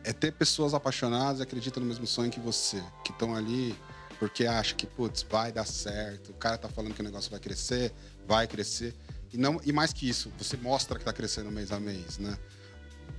é 0.06 0.12
ter 0.12 0.32
pessoas 0.32 0.72
apaixonadas 0.72 1.40
e 1.40 1.42
acreditam 1.42 1.82
no 1.82 1.88
mesmo 1.88 2.06
sonho 2.06 2.30
que 2.30 2.40
você, 2.40 2.82
que 3.04 3.10
estão 3.10 3.34
ali 3.34 3.76
porque 4.18 4.46
acham 4.46 4.76
que, 4.76 4.86
putz, 4.86 5.26
vai 5.28 5.52
dar 5.52 5.66
certo, 5.66 6.30
o 6.30 6.34
cara 6.34 6.56
tá 6.56 6.68
falando 6.68 6.94
que 6.94 7.00
o 7.00 7.04
negócio 7.04 7.30
vai 7.30 7.40
crescer, 7.40 7.92
vai 8.26 8.46
crescer. 8.46 8.94
E, 9.32 9.36
não, 9.36 9.60
e 9.64 9.72
mais 9.72 9.92
que 9.92 10.08
isso, 10.08 10.32
você 10.38 10.56
mostra 10.56 10.98
que 10.98 11.04
tá 11.04 11.12
crescendo 11.12 11.50
mês 11.50 11.70
a 11.70 11.78
mês, 11.78 12.16
né? 12.16 12.38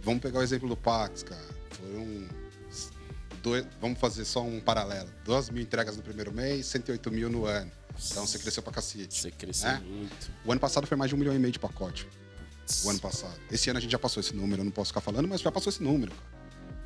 Vamos 0.02 0.22
pegar 0.22 0.40
o 0.40 0.42
exemplo 0.42 0.68
do 0.68 0.76
Pax, 0.76 1.22
cara. 1.24 1.46
Foram. 1.72 2.28
dois- 3.44 3.66
vamos 3.80 4.00
fazer 4.00 4.26
só 4.26 4.42
um 4.42 4.60
paralelo. 4.60 5.10
2 5.24 5.50
mil 5.50 5.62
entregas 5.62 5.96
no 5.96 6.02
primeiro 6.02 6.32
mês, 6.32 6.66
108 6.66 7.12
mil 7.12 7.30
no 7.30 7.46
ano. 7.46 7.72
Então 8.12 8.26
você 8.26 8.40
cresceu 8.40 8.64
pra 8.64 8.74
cacete. 8.74 9.20
Você 9.22 9.32
cresceu 9.32 9.70
né? 9.70 9.80
muito. 9.86 10.32
O 10.46 10.52
ano 10.52 10.60
passado 10.60 10.88
foi 10.88 10.98
mais 10.98 11.10
de 11.10 11.16
um 11.16 11.20
milhão 11.20 11.36
e 11.36 11.40
meio 11.40 11.52
de 11.52 11.60
pacote. 11.60 12.08
O 12.84 12.90
ano 12.90 13.00
passado. 13.00 13.40
Esse 13.52 13.70
ano 13.70 13.78
a 13.78 13.82
gente 13.82 13.92
já 13.92 14.00
passou 14.00 14.20
esse 14.22 14.36
número, 14.36 14.62
eu 14.62 14.66
não 14.66 14.72
posso 14.72 14.90
ficar 14.90 15.02
falando, 15.02 15.28
mas 15.28 15.42
já 15.42 15.52
passou 15.52 15.70
esse 15.70 15.82
número. 15.84 16.12
cara. 16.12 16.37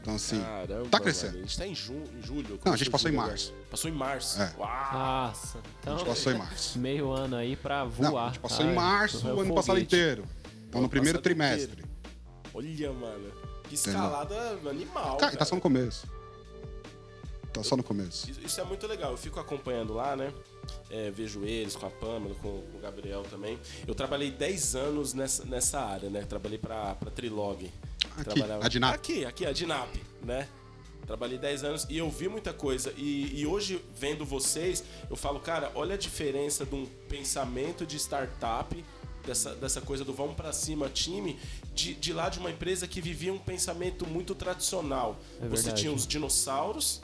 Então, 0.02 0.16
assim. 0.16 0.42
Caramba, 0.42 0.90
tá 0.90 1.00
crescendo. 1.00 1.32
mano. 1.34 1.44
A 1.44 1.48
gente 1.48 1.58
tá 1.58 1.68
em, 1.68 1.76
ju 1.76 1.94
em 1.94 2.22
julho. 2.24 2.60
Não, 2.66 2.74
a 2.74 2.76
gente 2.76 2.90
passou 2.90 3.10
em 3.10 3.14
julho 3.14 3.28
março. 3.28 3.50
agora. 3.52 3.66
Passou 3.70 3.90
em 3.92 3.94
março. 3.94 4.42
É. 4.42 4.54
Nossa. 4.58 5.58
A 5.58 5.62
Então, 5.82 5.98
gente 5.98 6.08
passou 6.08 6.32
em 6.34 6.38
março. 6.38 6.80
meio 6.80 7.12
ano 7.12 7.36
aí 7.36 7.56
pra 7.56 7.84
Não, 7.86 7.90
voar. 7.92 8.24
a 8.24 8.28
gente 8.28 8.40
passou 8.40 8.66
Ai, 8.66 8.72
em 8.72 8.76
março 8.76 9.28
é 9.28 9.32
o 9.34 9.38
um 9.38 9.42
ano 9.42 9.54
passado 9.56 9.80
inteiro. 9.80 10.26
Então, 10.68 10.82
no 10.82 10.90
primeiro 10.90 11.22
trimestre. 11.22 11.84
Olha, 12.54 12.92
mano. 12.94 13.32
Que 13.70 13.76
escalada 13.76 14.36
animal. 14.70 15.18
Cara, 15.18 15.32
e 15.32 15.38
tá 15.38 15.38
cara. 15.38 15.46
só 15.46 15.56
no 15.56 15.62
começo. 15.62 16.06
Tá 17.54 17.62
só 17.64 17.76
no 17.76 17.84
começo. 17.84 18.30
Isso- 18.32 18.40
Isso 18.42 18.62
é 18.62 18.64
muito 18.64 18.88
legal. 18.88 19.12
Eu 19.12 19.18
fico 19.18 19.40
acompanhando 19.40 19.94
lá, 19.94 20.16
né? 20.16 20.34
É, 20.90 21.12
vejo 21.12 21.44
eles 21.44 21.76
com 21.76 21.86
a 21.86 21.90
Pamela, 21.90 22.34
com 22.36 22.48
o 22.48 22.80
Gabriel 22.82 23.24
também. 23.30 23.60
Eu 23.86 23.94
trabalhei 23.94 24.32
10 24.32 24.74
anos 24.76 25.14
nessa, 25.14 25.44
nessa 25.46 25.80
área, 25.82 26.10
né? 26.10 26.22
Trabalhei 26.24 26.58
pra, 26.58 26.96
pra 26.96 27.12
Trilog. 27.12 27.70
Aqui, 28.18 28.42
a 28.42 28.68
Dinap. 28.68 28.94
Aqui, 28.96 29.26
aqui, 29.26 29.46
a 29.46 29.52
Dinap, 29.52 29.90
né? 30.24 30.48
Trabalhei 31.08 31.38
10 31.38 31.64
anos 31.64 31.88
e 31.90 31.98
eu 31.98 32.10
vi 32.10 32.30
muita 32.30 32.54
coisa. 32.54 32.94
E, 32.96 33.42
e 33.42 33.46
hoje, 33.46 33.84
vendo 33.98 34.26
vocês, 34.26 34.84
eu 35.10 35.16
falo, 35.16 35.40
cara, 35.40 35.72
olha 35.76 35.96
a 35.96 35.98
diferença 35.98 36.66
de 36.66 36.76
um 36.76 36.86
pensamento 37.10 37.86
de 37.86 37.98
startup, 37.98 38.84
dessa, 39.26 39.54
dessa 39.56 39.82
coisa 39.82 40.06
do 40.06 40.14
vamos 40.14 40.36
pra 40.36 40.54
cima, 40.54 40.88
time, 40.90 41.38
de, 41.74 41.94
de 41.96 42.14
lá 42.14 42.30
de 42.30 42.40
uma 42.40 42.50
empresa 42.52 42.88
que 42.88 43.02
vivia 43.02 43.34
um 43.34 43.38
pensamento 43.40 44.06
muito 44.08 44.34
tradicional. 44.36 45.20
É 45.42 45.48
Você 45.48 45.72
tinha 45.72 45.92
os 45.92 46.06
dinossauros, 46.08 47.02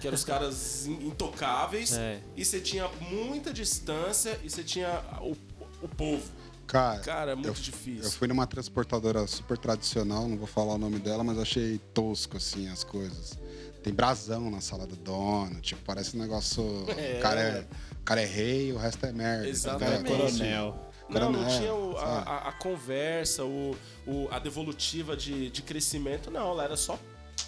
que 0.00 0.06
eram 0.06 0.14
os 0.16 0.24
caras 0.24 0.86
in- 0.90 1.08
intocáveis, 1.08 1.92
É. 1.92 2.20
e 2.36 2.44
você 2.44 2.60
tinha 2.60 2.88
muita 3.10 3.52
distância 3.52 4.38
e 4.44 4.48
você 4.48 4.62
tinha 4.62 5.02
o, 5.20 5.36
o 5.82 5.88
povo. 5.88 6.22
Cara, 6.70 7.00
Cara, 7.00 7.32
é 7.32 7.34
muito 7.34 7.48
eu, 7.48 7.52
difícil. 7.54 8.04
eu 8.04 8.10
fui 8.12 8.28
numa 8.28 8.46
transportadora 8.46 9.26
super 9.26 9.58
tradicional, 9.58 10.28
não 10.28 10.36
vou 10.38 10.46
falar 10.46 10.74
o 10.74 10.78
nome 10.78 10.98
dela, 11.00 11.24
mas 11.24 11.36
achei 11.38 11.78
tosco, 11.92 12.36
assim, 12.36 12.68
as 12.68 12.84
coisas. 12.84 13.38
Tem 13.82 13.92
brasão 13.92 14.50
na 14.50 14.60
sala 14.60 14.86
do 14.86 14.94
dono, 14.94 15.60
tipo, 15.60 15.80
parece 15.84 16.16
um 16.16 16.20
negócio. 16.20 16.62
É. 16.96 17.18
O, 17.18 17.22
cara 17.22 17.40
é, 17.40 17.66
o 17.92 18.04
cara 18.04 18.20
é 18.22 18.26
rei, 18.26 18.72
o 18.72 18.76
resto 18.78 19.04
é 19.06 19.12
merda. 19.12 19.48
Exatamente. 19.48 20.12
entendeu? 20.12 20.26
Coronel. 20.28 20.90
Não, 21.08 21.32
não 21.32 21.48
tinha 21.48 21.74
o- 21.74 21.96
a- 21.98 22.48
a 22.48 22.52
conversa, 22.52 23.44
o, 23.44 23.76
o- 24.06 24.28
a 24.30 24.38
devolutiva 24.38 25.16
de, 25.16 25.50
de 25.50 25.62
crescimento, 25.62 26.30
não. 26.30 26.50
Ela 26.52 26.62
era 26.64 26.76
só 26.76 26.96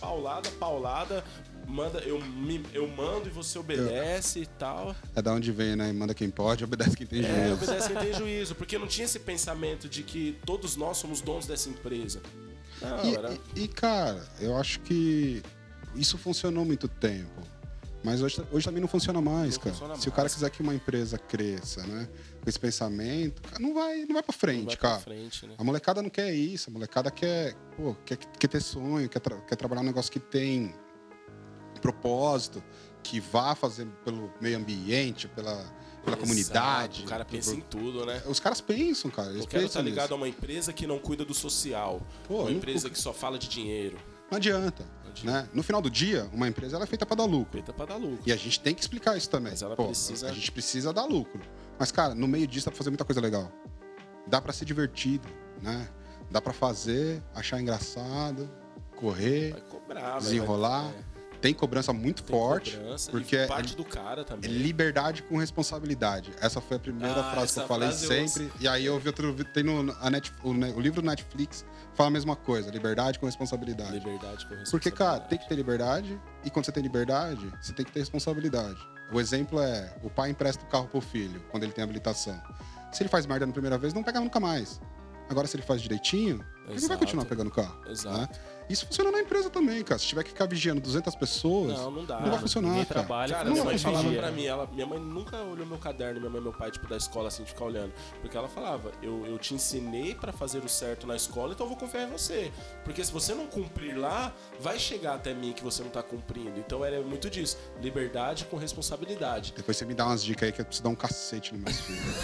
paulada, 0.00 0.50
paulada. 0.58 1.24
Manda, 1.66 2.00
eu, 2.00 2.20
me- 2.20 2.64
eu 2.74 2.86
mando 2.88 3.28
e 3.28 3.30
você 3.30 3.58
obedece 3.58 4.40
e 4.40 4.46
tal. 4.46 4.94
É 5.14 5.22
da 5.22 5.32
onde 5.32 5.50
vem, 5.52 5.74
né? 5.76 5.92
Manda 5.92 6.12
quem 6.12 6.28
pode, 6.28 6.64
obedece 6.64 6.96
quem 6.96 7.06
tem 7.06 7.24
É, 7.24 7.48
juízo. 7.48 7.54
obedece 7.54 7.88
quem 7.88 7.96
tem 7.98 8.12
juízo. 8.18 8.54
Porque 8.54 8.78
não 8.78 8.86
tinha 8.86 9.04
esse 9.04 9.18
pensamento 9.20 9.88
de 9.88 10.02
que 10.02 10.38
todos 10.44 10.76
nós 10.76 10.96
somos 10.98 11.20
donos 11.20 11.46
dessa 11.46 11.68
empresa. 11.68 12.20
Não, 12.80 13.04
E, 13.04 13.14
era. 13.14 13.32
e- 13.56 13.62
e, 13.64 13.68
cara, 13.68 14.22
eu 14.40 14.56
acho 14.56 14.80
que 14.80 15.42
isso 15.94 16.18
funcionou 16.18 16.64
muito 16.64 16.88
tempo. 16.88 17.42
Mas 18.04 18.20
hoje, 18.20 18.42
hoje 18.50 18.64
também 18.66 18.80
não 18.80 18.88
funciona 18.88 19.20
mais, 19.20 19.54
Não 19.54 19.62
cara. 19.62 19.72
funciona 19.76 19.96
Se 19.96 20.08
o 20.08 20.12
cara 20.12 20.28
quiser 20.28 20.50
que 20.50 20.60
uma 20.60 20.74
empresa 20.74 21.16
cresça, 21.16 21.86
né? 21.86 22.08
Com 22.42 22.50
esse 22.50 22.58
pensamento, 22.58 23.40
não 23.60 23.72
vai, 23.72 23.98
não 24.04 24.14
vai 24.14 24.22
pra 24.24 24.32
frente, 24.32 24.66
vai 24.66 24.76
pra 24.76 24.88
cara. 24.90 25.00
frente, 25.00 25.46
né? 25.46 25.54
A 25.56 25.62
molecada 25.62 26.02
não 26.02 26.10
quer 26.10 26.34
isso, 26.34 26.68
a 26.68 26.72
molecada 26.72 27.12
quer, 27.12 27.54
pô, 27.76 27.94
quer, 28.04 28.16
quer 28.16 28.48
ter 28.48 28.60
sonho, 28.60 29.08
quer, 29.08 29.20
tra- 29.20 29.40
quer 29.42 29.54
trabalhar 29.54 29.82
um 29.82 29.84
negócio 29.84 30.10
que 30.10 30.18
tem 30.18 30.74
propósito, 31.82 32.62
que 33.02 33.20
vá 33.20 33.54
fazer 33.54 33.86
pelo 34.04 34.32
meio 34.40 34.56
ambiente, 34.56 35.28
pela, 35.28 35.62
pela 36.04 36.16
comunidade. 36.16 36.98
Exato, 37.00 37.06
O 37.06 37.08
cara 37.10 37.24
pensa 37.24 37.54
em 37.54 37.60
tudo, 37.60 38.06
né? 38.06 38.22
Os 38.26 38.40
caras 38.40 38.60
pensam, 38.60 39.10
cara. 39.10 39.30
Eles 39.30 39.42
Eu 39.42 39.48
quero 39.48 39.66
estar 39.66 39.82
ligado 39.82 40.04
nisso. 40.04 40.14
a 40.14 40.16
uma 40.16 40.28
empresa 40.28 40.72
que 40.72 40.86
não 40.86 40.98
cuida 40.98 41.24
do 41.24 41.34
social. 41.34 42.00
Pô, 42.26 42.36
uma 42.36 42.44
não- 42.44 42.52
empresa 42.52 42.88
que 42.88 42.98
só 42.98 43.12
fala 43.12 43.38
de 43.38 43.48
dinheiro. 43.48 43.98
Não 44.30 44.36
adianta. 44.38 44.84
adianta. 45.10 45.42
Né? 45.42 45.48
No 45.52 45.62
final 45.62 45.82
do 45.82 45.90
dia, 45.90 46.26
uma 46.32 46.48
empresa 46.48 46.76
ela 46.76 46.84
é 46.84 46.86
feita 46.86 47.04
para 47.04 47.16
dar 47.16 47.24
lucro. 47.24 47.52
Feita 47.52 47.72
pra 47.72 47.84
dar 47.84 47.96
lucro. 47.96 48.22
E 48.24 48.32
a 48.32 48.36
gente 48.36 48.58
tem 48.60 48.74
que 48.74 48.80
explicar 48.80 49.14
isso 49.16 49.28
também. 49.28 49.52
Mas 49.52 49.60
ela 49.60 49.76
Pô, 49.76 49.84
precisa- 49.86 50.28
A 50.30 50.32
gente 50.32 50.50
precisa 50.50 50.90
dar 50.92 51.04
lucro. 51.04 51.40
Mas, 51.78 51.92
cara, 51.92 52.14
no 52.14 52.26
meio 52.26 52.46
disso 52.46 52.64
dá 52.66 52.70
pra 52.70 52.78
fazer 52.78 52.88
muita 52.90 53.04
coisa 53.04 53.20
legal. 53.20 53.52
Dá 54.26 54.40
pra 54.40 54.52
ser 54.52 54.64
divertido, 54.64 55.28
né? 55.60 55.86
Dá 56.30 56.40
pra 56.40 56.52
fazer, 56.54 57.22
achar 57.34 57.60
engraçado, 57.60 58.48
correr, 58.96 59.54
cobrar, 59.68 60.18
desenrolar. 60.18 60.90
Tem 61.42 61.52
cobrança 61.52 61.92
muito 61.92 62.22
tem 62.22 62.34
forte, 62.34 62.76
cobrança, 62.76 63.10
porque 63.10 63.36
é, 63.36 63.46
parte 63.48 63.76
do 63.76 63.84
cara 63.84 64.20
é 64.20 64.24
também. 64.24 64.48
liberdade 64.50 65.22
com 65.24 65.36
responsabilidade. 65.36 66.30
Essa 66.40 66.60
foi 66.60 66.76
a 66.76 66.80
primeira 66.80 67.20
Ah, 67.20 67.32
frase 67.32 67.52
que 67.54 67.60
eu 67.60 67.66
falei 67.66 67.88
frase 67.88 68.04
eu 68.04 68.28
sempre. 68.28 68.52
E 68.60 68.68
aí 68.68 68.86
eu 68.86 68.98
vi 69.00 69.08
outro. 69.08 69.34
Tem 69.46 69.64
no, 69.64 69.92
a 70.00 70.08
Net, 70.08 70.32
o, 70.44 70.50
o 70.50 70.80
livro 70.80 71.02
do 71.02 71.06
Netflix 71.06 71.64
fala 71.94 72.08
a 72.08 72.12
mesma 72.12 72.36
coisa: 72.36 72.70
liberdade 72.70 73.18
com 73.18 73.26
responsabilidade. 73.26 73.92
Liberdade 73.92 74.46
com 74.46 74.54
Porque, 74.70 74.90
cara, 74.90 75.18
tem 75.20 75.36
responsabilidade. 75.38 75.42
que 75.42 75.48
ter 75.48 75.54
liberdade, 75.56 76.20
e 76.44 76.50
quando 76.50 76.64
você 76.64 76.72
tem 76.72 76.82
liberdade, 76.82 77.52
você 77.60 77.72
tem 77.72 77.84
que 77.84 77.90
ter 77.92 77.98
responsabilidade. 78.00 78.78
O 79.12 79.20
exemplo 79.20 79.60
é: 79.60 79.92
o 80.02 80.08
pai 80.08 80.30
empresta 80.30 80.64
o 80.64 80.68
carro 80.68 80.86
pro 80.86 81.00
filho 81.00 81.42
quando 81.50 81.64
ele 81.64 81.72
tem 81.72 81.82
habilitação. 81.82 82.40
Se 82.92 83.02
ele 83.02 83.08
faz 83.10 83.26
merda 83.26 83.46
na 83.46 83.52
primeira 83.52 83.76
vez, 83.76 83.92
não 83.92 84.02
pega 84.04 84.20
nunca 84.20 84.38
mais. 84.38 84.80
Agora, 85.28 85.46
se 85.46 85.56
ele 85.56 85.62
faz 85.62 85.80
direitinho, 85.80 86.44
ele 86.64 86.68
vai 86.68 86.76
Exato. 86.76 86.98
continuar 86.98 87.24
pegando 87.26 87.48
o 87.48 87.50
carro. 87.50 87.76
Exato. 87.86 88.16
né? 88.18 88.28
Isso 88.70 88.86
funciona 88.86 89.10
na 89.10 89.20
empresa 89.20 89.50
também, 89.50 89.82
cara. 89.82 89.98
Se 89.98 90.06
tiver 90.06 90.22
que 90.22 90.30
ficar 90.30 90.46
vigiando 90.46 90.80
200 90.80 91.14
pessoas, 91.16 91.76
Não, 91.76 91.90
não 91.90 92.04
dá. 92.04 92.20
não 92.20 92.30
vai 92.30 92.38
funcionar, 92.38 92.68
Ninguém 92.68 92.84
cara. 92.84 93.00
trabalha 93.00 93.32
Cara, 93.34 93.44
com 93.44 93.50
minha 93.50 93.64
não 93.64 93.70
mãe 93.70 93.78
falava 93.78 94.12
pra 94.12 94.30
mim, 94.30 94.44
ela, 94.46 94.66
minha 94.72 94.86
mãe 94.86 95.00
nunca 95.00 95.36
olhou 95.42 95.66
meu 95.66 95.76
caderno, 95.78 96.20
minha 96.20 96.30
mãe 96.30 96.40
e 96.40 96.44
meu 96.44 96.52
pai, 96.52 96.70
tipo, 96.70 96.88
da 96.88 96.96
escola, 96.96 97.28
assim, 97.28 97.42
de 97.42 97.50
ficar 97.50 97.64
olhando. 97.64 97.92
Porque 98.20 98.36
ela 98.36 98.48
falava, 98.48 98.92
eu, 99.02 99.26
eu 99.26 99.36
te 99.38 99.52
ensinei 99.52 100.14
pra 100.14 100.32
fazer 100.32 100.64
o 100.64 100.68
certo 100.68 101.06
na 101.06 101.16
escola, 101.16 101.52
então 101.52 101.66
eu 101.66 101.70
vou 101.70 101.78
confiar 101.78 102.08
em 102.08 102.12
você. 102.12 102.50
Porque 102.84 103.04
se 103.04 103.12
você 103.12 103.34
não 103.34 103.46
cumprir 103.46 103.98
lá, 103.98 104.32
vai 104.60 104.78
chegar 104.78 105.16
até 105.16 105.34
mim 105.34 105.52
que 105.52 105.62
você 105.64 105.82
não 105.82 105.90
tá 105.90 106.02
cumprindo. 106.02 106.58
Então 106.58 106.84
era 106.84 107.00
muito 107.02 107.28
disso. 107.28 107.58
Liberdade 107.82 108.44
com 108.46 108.56
responsabilidade. 108.56 109.52
Depois 109.56 109.76
você 109.76 109.84
me 109.84 109.92
dá 109.92 110.06
umas 110.06 110.22
dicas 110.22 110.46
aí 110.46 110.52
que 110.52 110.60
eu 110.60 110.64
preciso 110.64 110.84
dar 110.84 110.90
um 110.90 110.94
cacete 110.94 111.52
nos 111.52 111.62
meus 111.64 111.80
filhos. 111.80 112.14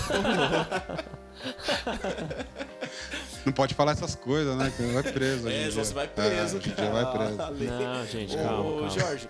não 3.46 3.52
pode 3.52 3.74
falar 3.74 3.92
essas 3.92 4.14
coisas, 4.14 4.56
né? 4.56 4.72
Que 4.76 4.82
vai 4.84 5.02
preso. 5.02 5.46
hoje 5.46 5.56
É, 5.56 5.70
você 5.70 5.94
vai 5.94 6.04
É, 6.04 6.08
preso. 6.08 6.56
hoje 6.58 6.70
em 6.70 6.74
dia 6.74 6.90
vai 6.90 7.12
preso. 7.12 7.42
Ah. 7.42 7.50
Não, 7.50 8.06
gente, 8.06 8.34
Ô, 8.34 8.38
calma, 8.42 8.60
ô, 8.70 8.72
calma. 8.74 8.90
Jorge, 8.90 9.28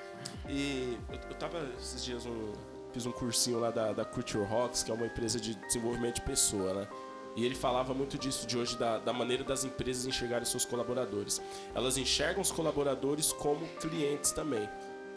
e 0.48 0.98
eu, 1.12 1.18
eu 1.30 1.34
tava 1.36 1.58
esses 1.80 2.04
dias 2.04 2.26
um, 2.26 2.52
fiz 2.92 3.06
um 3.06 3.12
cursinho 3.12 3.58
lá 3.60 3.70
da, 3.70 3.92
da 3.92 4.04
Culture 4.04 4.44
Rocks, 4.44 4.82
que 4.82 4.90
é 4.90 4.94
uma 4.94 5.06
empresa 5.06 5.38
de 5.40 5.54
desenvolvimento 5.54 6.16
de 6.16 6.22
pessoa, 6.22 6.72
né? 6.74 6.88
E 7.36 7.44
ele 7.44 7.54
falava 7.54 7.94
muito 7.94 8.18
disso 8.18 8.46
de 8.48 8.58
hoje, 8.58 8.76
da, 8.76 8.98
da 8.98 9.12
maneira 9.12 9.44
das 9.44 9.62
empresas 9.62 10.04
enxergarem 10.06 10.44
seus 10.44 10.64
colaboradores. 10.64 11.40
Elas 11.72 11.96
enxergam 11.96 12.42
os 12.42 12.50
colaboradores 12.50 13.30
como 13.32 13.64
clientes 13.80 14.32
também. 14.32 14.68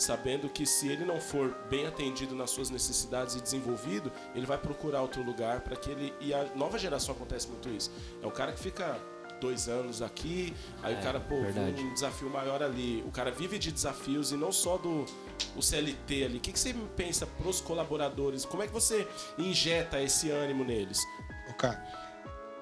Sabendo 0.02 0.49
que 0.49 0.66
se 0.66 0.88
ele 0.88 1.06
não 1.06 1.22
for 1.22 1.56
bem 1.70 1.86
atendido 1.86 2.34
nas 2.36 2.49
suas 2.49 2.72
necessidades 2.72 3.36
e 3.36 3.41
desenvolvido, 3.41 4.12
ele 4.34 4.47
vai 4.47 4.58
procurar 4.58 5.02
outro 5.04 5.22
lugar 5.22 5.62
para 5.62 5.76
que 5.76 5.91
ele. 5.91 6.12
E 6.20 6.34
a 6.34 6.43
nova 6.56 6.80
geração 6.80 7.14
acontece 7.14 7.47
muito 7.47 7.70
isso. 7.70 7.91
É 8.20 8.26
o 8.26 8.32
cara 8.32 8.52
que 8.52 8.60
fica 8.60 8.99
dois 9.39 9.68
anos 9.68 10.02
aqui, 10.02 10.56
aí 10.82 10.95
o 10.95 11.02
cara, 11.04 11.20
pô, 11.20 11.41
verdade. 11.41 11.82
um 11.84 11.93
desafio 11.93 12.30
maior 12.32 12.64
ali. 12.64 13.04
O 13.08 13.12
cara 13.12 13.30
vive 13.32 13.60
de 13.60 13.72
desafios 13.72 14.32
e 14.32 14.36
não 14.36 14.52
só 14.52 14.78
do 14.78 15.06
o 15.56 15.62
CLT 15.62 16.24
ali. 16.26 16.38
O 16.38 16.41
que, 16.41 16.52
que 16.52 16.60
você 16.60 16.74
pensa 16.95 17.28
pros 17.28 17.62
colaboradores? 17.62 18.43
Como 18.43 18.64
é 18.64 18.68
que 18.68 18.74
você 18.74 19.08
injeta 19.38 20.02
esse 20.02 20.32
ânimo 20.32 20.64
neles? 20.64 20.99
Ô, 21.47 21.54
cara, 21.54 21.80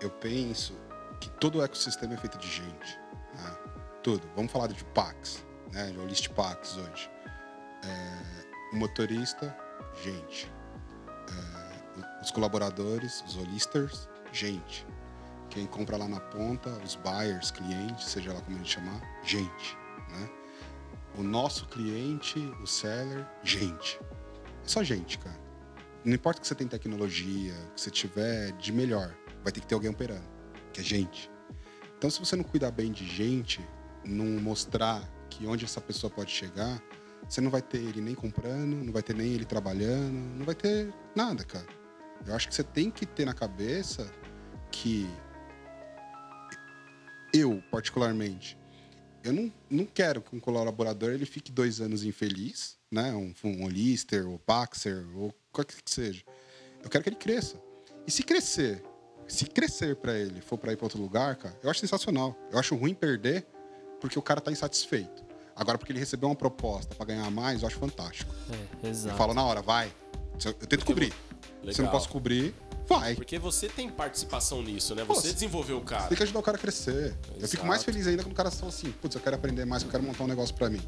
eu 0.01 0.09
penso 0.09 0.73
que 1.21 1.29
todo 1.31 1.59
o 1.59 1.63
ecossistema 1.63 2.13
é 2.15 2.17
feito 2.17 2.37
de 2.37 2.47
gente. 2.49 2.99
né? 3.35 3.57
Tudo. 4.03 4.27
Vamos 4.35 4.51
falar 4.51 4.67
de 4.67 4.83
Pax, 4.85 5.45
né? 5.71 5.87
De 5.91 5.99
list 6.05 6.27
Pax 6.29 6.75
hoje. 6.77 7.09
É, 7.83 8.73
o 8.73 8.77
motorista, 8.77 9.55
gente. 10.03 10.51
É, 11.29 12.21
os 12.21 12.31
colaboradores, 12.31 13.23
os 13.27 13.37
olisters, 13.37 14.09
gente. 14.31 14.85
Quem 15.49 15.65
compra 15.65 15.97
lá 15.97 16.07
na 16.07 16.19
ponta, 16.19 16.69
os 16.83 16.95
buyers, 16.95 17.51
clientes, 17.51 18.05
seja 18.05 18.33
lá 18.33 18.41
como 18.41 18.55
a 18.55 18.59
gente 18.59 18.71
chamar, 18.71 19.01
gente. 19.23 19.77
Né? 20.09 20.29
O 21.17 21.23
nosso 21.23 21.67
cliente, 21.67 22.39
o 22.61 22.67
seller, 22.67 23.25
gente. 23.43 23.99
É 24.63 24.67
só 24.67 24.83
gente, 24.83 25.17
cara. 25.17 25.39
Não 26.05 26.13
importa 26.13 26.39
que 26.39 26.47
você 26.47 26.55
tem 26.55 26.67
tecnologia, 26.67 27.53
que 27.75 27.81
você 27.81 27.89
tiver 27.89 28.51
de 28.53 28.71
melhor, 28.71 29.13
vai 29.43 29.51
ter 29.51 29.59
que 29.59 29.67
ter 29.67 29.75
alguém 29.75 29.89
operando, 29.89 30.27
que 30.71 30.79
é 30.79 30.83
gente. 30.83 31.29
Então, 31.97 32.09
se 32.09 32.19
você 32.19 32.35
não 32.35 32.43
cuidar 32.43 32.71
bem 32.71 32.91
de 32.91 33.05
gente, 33.05 33.59
não 34.05 34.41
mostrar 34.41 35.03
que 35.29 35.45
onde 35.45 35.65
essa 35.65 35.81
pessoa 35.81 36.09
pode 36.09 36.31
chegar, 36.31 36.81
você 37.27 37.41
não 37.41 37.49
vai 37.49 37.61
ter 37.61 37.77
ele 37.77 38.01
nem 38.01 38.15
comprando, 38.15 38.75
não 38.75 38.91
vai 38.91 39.03
ter 39.03 39.15
nem 39.15 39.33
ele 39.33 39.45
trabalhando, 39.45 40.37
não 40.37 40.45
vai 40.45 40.55
ter 40.55 40.93
nada, 41.15 41.43
cara. 41.43 41.67
Eu 42.25 42.35
acho 42.35 42.47
que 42.47 42.55
você 42.55 42.63
tem 42.63 42.91
que 42.91 43.05
ter 43.05 43.25
na 43.25 43.33
cabeça 43.33 44.11
que 44.71 45.07
eu, 47.33 47.61
particularmente, 47.71 48.57
eu 49.23 49.33
não, 49.33 49.53
não 49.69 49.85
quero 49.85 50.21
que 50.21 50.35
um 50.35 50.39
colaborador 50.39 51.11
ele 51.11 51.25
fique 51.25 51.51
dois 51.51 51.81
anos 51.81 52.03
infeliz, 52.03 52.77
né? 52.91 53.13
Um, 53.13 53.33
um 53.43 53.65
Olister, 53.65 54.27
ou 54.27 54.39
Paxer, 54.39 55.05
ou 55.15 55.33
qualquer 55.51 55.81
que 55.81 55.91
seja. 55.91 56.23
Eu 56.83 56.89
quero 56.89 57.03
que 57.03 57.09
ele 57.09 57.17
cresça. 57.17 57.61
E 58.07 58.11
se 58.11 58.23
crescer, 58.23 58.83
se 59.27 59.45
crescer 59.45 59.95
para 59.97 60.17
ele 60.17 60.41
for 60.41 60.57
para 60.57 60.73
ir 60.73 60.77
para 60.77 60.85
outro 60.85 61.01
lugar, 61.01 61.35
cara, 61.35 61.57
eu 61.61 61.69
acho 61.69 61.79
sensacional. 61.79 62.35
Eu 62.51 62.57
acho 62.57 62.75
ruim 62.75 62.93
perder 62.93 63.45
porque 63.99 64.17
o 64.17 64.21
cara 64.21 64.41
tá 64.41 64.51
insatisfeito. 64.51 65.28
Agora, 65.59 65.77
porque 65.77 65.91
ele 65.91 65.99
recebeu 65.99 66.29
uma 66.29 66.35
proposta 66.35 66.95
para 66.95 67.05
ganhar 67.07 67.29
mais, 67.29 67.61
eu 67.61 67.67
acho 67.67 67.77
fantástico. 67.77 68.33
É, 68.49 68.87
Eu 68.87 68.89
exato. 68.91 69.17
falo 69.17 69.33
na 69.33 69.43
hora, 69.43 69.61
vai. 69.61 69.91
Eu 70.45 70.53
tento 70.53 70.85
cobrir. 70.85 71.11
Se 71.11 71.13
eu 71.13 71.65
não 71.65 71.71
Legal. 71.73 71.91
posso 71.91 72.07
cobrir, 72.07 72.55
vai. 72.87 73.13
Porque 73.13 73.37
você 73.37 73.67
tem 73.67 73.89
participação 73.89 74.63
nisso, 74.63 74.95
né? 74.95 75.03
Você 75.03 75.27
Pô, 75.27 75.33
desenvolveu 75.33 75.77
o 75.79 75.81
cara. 75.81 76.03
Tem 76.07 76.15
que 76.15 76.23
ajudar 76.23 76.39
o 76.39 76.43
cara 76.43 76.55
a 76.55 76.59
crescer. 76.61 77.13
Eu 77.37 77.45
fico 77.49 77.65
mais 77.65 77.81
Exato. 77.81 77.91
feliz 77.91 78.07
ainda 78.07 78.23
quando 78.23 78.31
o 78.31 78.35
cara 78.35 78.49
fala 78.49 78.69
assim, 78.71 78.89
putz, 78.93 79.13
eu 79.15 79.21
quero 79.21 79.35
aprender 79.35 79.65
mais, 79.65 79.83
eu 79.83 79.89
quero 79.89 80.01
montar 80.01 80.23
um 80.23 80.27
negócio 80.27 80.55
pra 80.55 80.69
mim. 80.69 80.81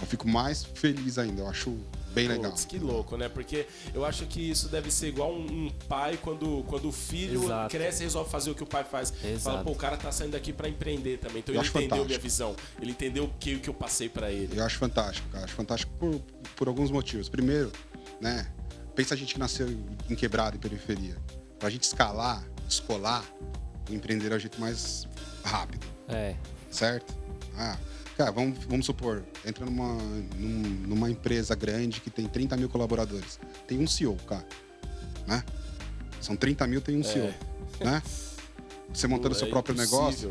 Eu 0.00 0.06
fico 0.06 0.26
mais 0.26 0.64
feliz 0.64 1.18
ainda, 1.18 1.42
eu 1.42 1.46
acho 1.48 1.76
bem 2.14 2.28
legal. 2.28 2.50
Putz, 2.52 2.64
que 2.64 2.78
louco, 2.78 3.16
né? 3.16 3.28
Porque 3.28 3.66
eu 3.92 4.04
acho 4.04 4.26
que 4.26 4.40
isso 4.50 4.68
deve 4.68 4.90
ser 4.90 5.08
igual 5.08 5.32
um, 5.32 5.66
um 5.66 5.70
pai 5.88 6.18
quando, 6.22 6.64
quando 6.68 6.88
o 6.88 6.92
filho 6.92 7.44
Exato. 7.44 7.70
cresce 7.70 8.02
e 8.02 8.04
resolve 8.04 8.30
fazer 8.30 8.50
o 8.50 8.54
que 8.54 8.62
o 8.62 8.66
pai 8.66 8.84
faz. 8.84 9.10
Fala, 9.10 9.32
Exato. 9.32 9.64
pô, 9.64 9.72
o 9.72 9.76
cara 9.76 9.96
tá 9.96 10.10
saindo 10.12 10.32
daqui 10.32 10.52
pra 10.52 10.68
empreender 10.68 11.18
também. 11.18 11.38
Então 11.38 11.54
Eu 11.54 11.60
ele 11.60 11.68
acho 11.68 11.70
entendeu 11.76 11.88
fantástico. 11.98 12.08
minha 12.08 12.18
visão. 12.18 12.56
Ele 12.80 12.90
entendeu 12.92 13.24
o 13.24 13.28
que, 13.38 13.54
o 13.56 13.60
que 13.60 13.68
eu 13.68 13.74
passei 13.74 14.08
pra 14.08 14.30
ele. 14.30 14.58
Eu 14.58 14.64
acho 14.64 14.78
fantástico, 14.78 15.28
cara. 15.30 15.44
Acho 15.44 15.54
fantástico 15.54 15.92
por, 15.98 16.20
por 16.56 16.68
alguns 16.68 16.90
motivos. 16.90 17.28
Primeiro, 17.28 17.70
né? 18.20 18.50
Pensa 18.94 19.14
a 19.14 19.16
gente 19.16 19.34
que 19.34 19.40
nasceu 19.40 19.68
em 20.08 20.14
quebrada, 20.14 20.56
em 20.56 20.60
periferia. 20.60 21.16
Pra 21.58 21.68
gente 21.68 21.82
escalar, 21.82 22.44
descolar, 22.68 23.24
o 23.90 23.92
empreender 23.94 24.30
é 24.32 24.36
o 24.36 24.38
jeito 24.38 24.60
mais 24.60 25.08
rápido. 25.44 25.84
É, 26.08 26.34
certo? 26.70 27.14
Ah, 27.56 27.76
cara, 28.16 28.30
vamos, 28.30 28.58
vamos 28.64 28.86
supor, 28.86 29.24
entra 29.44 29.64
numa, 29.64 29.94
num- 30.36 30.86
numa 30.88 31.10
empresa 31.10 31.54
grande 31.54 32.00
que 32.00 32.10
tem 32.10 32.26
30 32.26 32.56
mil 32.56 32.68
colaboradores. 32.68 33.38
Tem 33.66 33.78
um 33.78 33.86
CEO, 33.86 34.16
cara. 34.26 34.46
Né? 35.26 35.42
São 36.20 36.36
30 36.36 36.66
mil, 36.66 36.80
tem 36.80 36.96
um 36.98 37.04
CEO. 37.04 37.32
Né? 37.80 38.02
Você 38.92 39.06
montando 39.06 39.34
É 39.34 39.38
seu 39.38 39.48
próprio 39.48 39.74
impossível. 39.74 40.00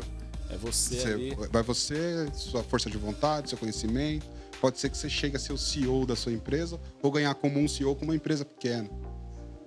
É 0.50 0.56
você, 0.56 0.96
você- 0.96 1.08
ali. 1.12 1.36
vai 1.50 1.62
você, 1.62 2.28
sua 2.32 2.62
força 2.62 2.88
de 2.88 2.96
vontade, 2.96 3.48
seu 3.48 3.58
conhecimento. 3.58 4.26
Pode 4.60 4.78
ser 4.78 4.88
que 4.88 4.96
você 4.96 5.10
chegue 5.10 5.36
a 5.36 5.38
ser 5.38 5.52
o 5.52 5.58
CEO 5.58 6.06
da 6.06 6.16
sua 6.16 6.32
empresa 6.32 6.80
ou 7.02 7.10
ganhar 7.10 7.34
como 7.34 7.58
um 7.58 7.68
CEO 7.68 7.94
com 7.94 8.04
uma 8.04 8.14
empresa 8.16 8.44
pequena. 8.44 8.88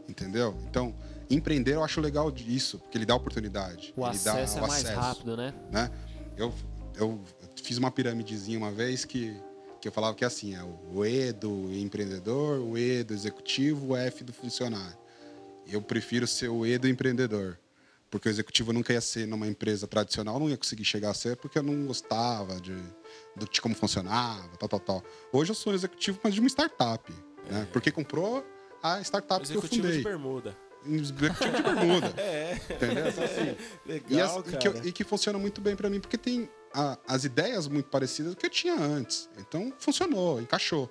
Entendeu? 0.09 0.57
Então, 0.69 0.95
empreender 1.29 1.73
eu 1.75 1.83
acho 1.83 1.99
legal 2.01 2.31
disso, 2.31 2.79
porque 2.79 2.97
ele 2.97 3.05
dá 3.05 3.13
oportunidade. 3.13 3.93
o 3.95 4.07
ele 4.07 4.17
dá 4.19 4.31
acesso 4.33 4.57
é 4.57 4.61
o 4.61 4.67
mais 4.67 4.85
acesso 4.85 4.99
rápido, 4.99 5.37
né? 5.37 5.53
né? 5.71 5.91
Eu, 6.37 6.53
eu 6.95 7.19
fiz 7.63 7.77
uma 7.77 7.91
piramidezinha 7.91 8.57
uma 8.57 8.71
vez 8.71 9.05
que, 9.05 9.35
que 9.81 9.87
eu 9.87 9.91
falava 9.91 10.15
que 10.15 10.23
é 10.23 10.27
assim, 10.27 10.55
é 10.55 10.63
o 10.63 11.05
E 11.05 11.31
do 11.31 11.71
empreendedor, 11.73 12.59
o 12.59 12.77
E 12.77 13.03
do 13.03 13.13
executivo, 13.13 13.93
o 13.93 13.95
F 13.97 14.23
do 14.23 14.33
funcionário. 14.33 14.97
Eu 15.67 15.81
prefiro 15.81 16.25
ser 16.27 16.47
o 16.49 16.65
E 16.65 16.77
do 16.77 16.87
empreendedor, 16.87 17.57
porque 18.09 18.29
o 18.29 18.31
executivo 18.31 18.71
nunca 18.71 18.93
ia 18.93 19.01
ser 19.01 19.27
numa 19.27 19.47
empresa 19.47 19.85
tradicional, 19.87 20.39
não 20.39 20.49
ia 20.49 20.57
conseguir 20.57 20.85
chegar 20.85 21.09
a 21.11 21.13
ser 21.13 21.35
porque 21.35 21.57
eu 21.59 21.63
não 21.63 21.85
gostava 21.87 22.59
de, 22.61 22.75
de 23.51 23.61
como 23.61 23.75
funcionava, 23.75 24.55
tal, 24.57 24.69
tal, 24.69 24.79
tal. 24.79 25.03
Hoje 25.31 25.51
eu 25.51 25.55
sou 25.55 25.73
executivo, 25.73 26.19
mas 26.23 26.33
de 26.33 26.39
uma 26.39 26.47
startup, 26.49 27.11
né? 27.49 27.67
Porque 27.73 27.91
comprou 27.91 28.45
a 28.81 29.01
startup 29.01 29.45
que 29.45 29.51
eu 29.53 29.59
Executivo 29.59 29.83
fundei. 29.83 29.97
de 29.97 30.03
bermuda. 30.03 30.57
Executivo 30.85 31.51
de 31.57 31.63
bermuda. 31.63 32.13
É. 32.17 32.53
Entendeu? 32.69 33.07
Então, 33.09 33.23
assim, 33.25 33.57
Legal, 33.85 34.09
e, 34.09 34.21
as- 34.21 34.53
e 34.53 34.57
que, 34.57 34.87
e 34.87 34.91
que 34.93 35.03
funciona 35.03 35.37
muito 35.37 35.59
bem 35.59 35.75
pra 35.75 35.89
mim, 35.89 35.99
porque 35.99 36.17
tem 36.17 36.49
a- 36.73 36.97
as 37.07 37.23
ideias 37.23 37.67
muito 37.67 37.89
parecidas 37.89 38.33
do 38.33 38.37
que 38.37 38.45
eu 38.45 38.49
tinha 38.49 38.75
antes. 38.75 39.29
Então, 39.37 39.73
funcionou, 39.79 40.41
encaixou. 40.41 40.89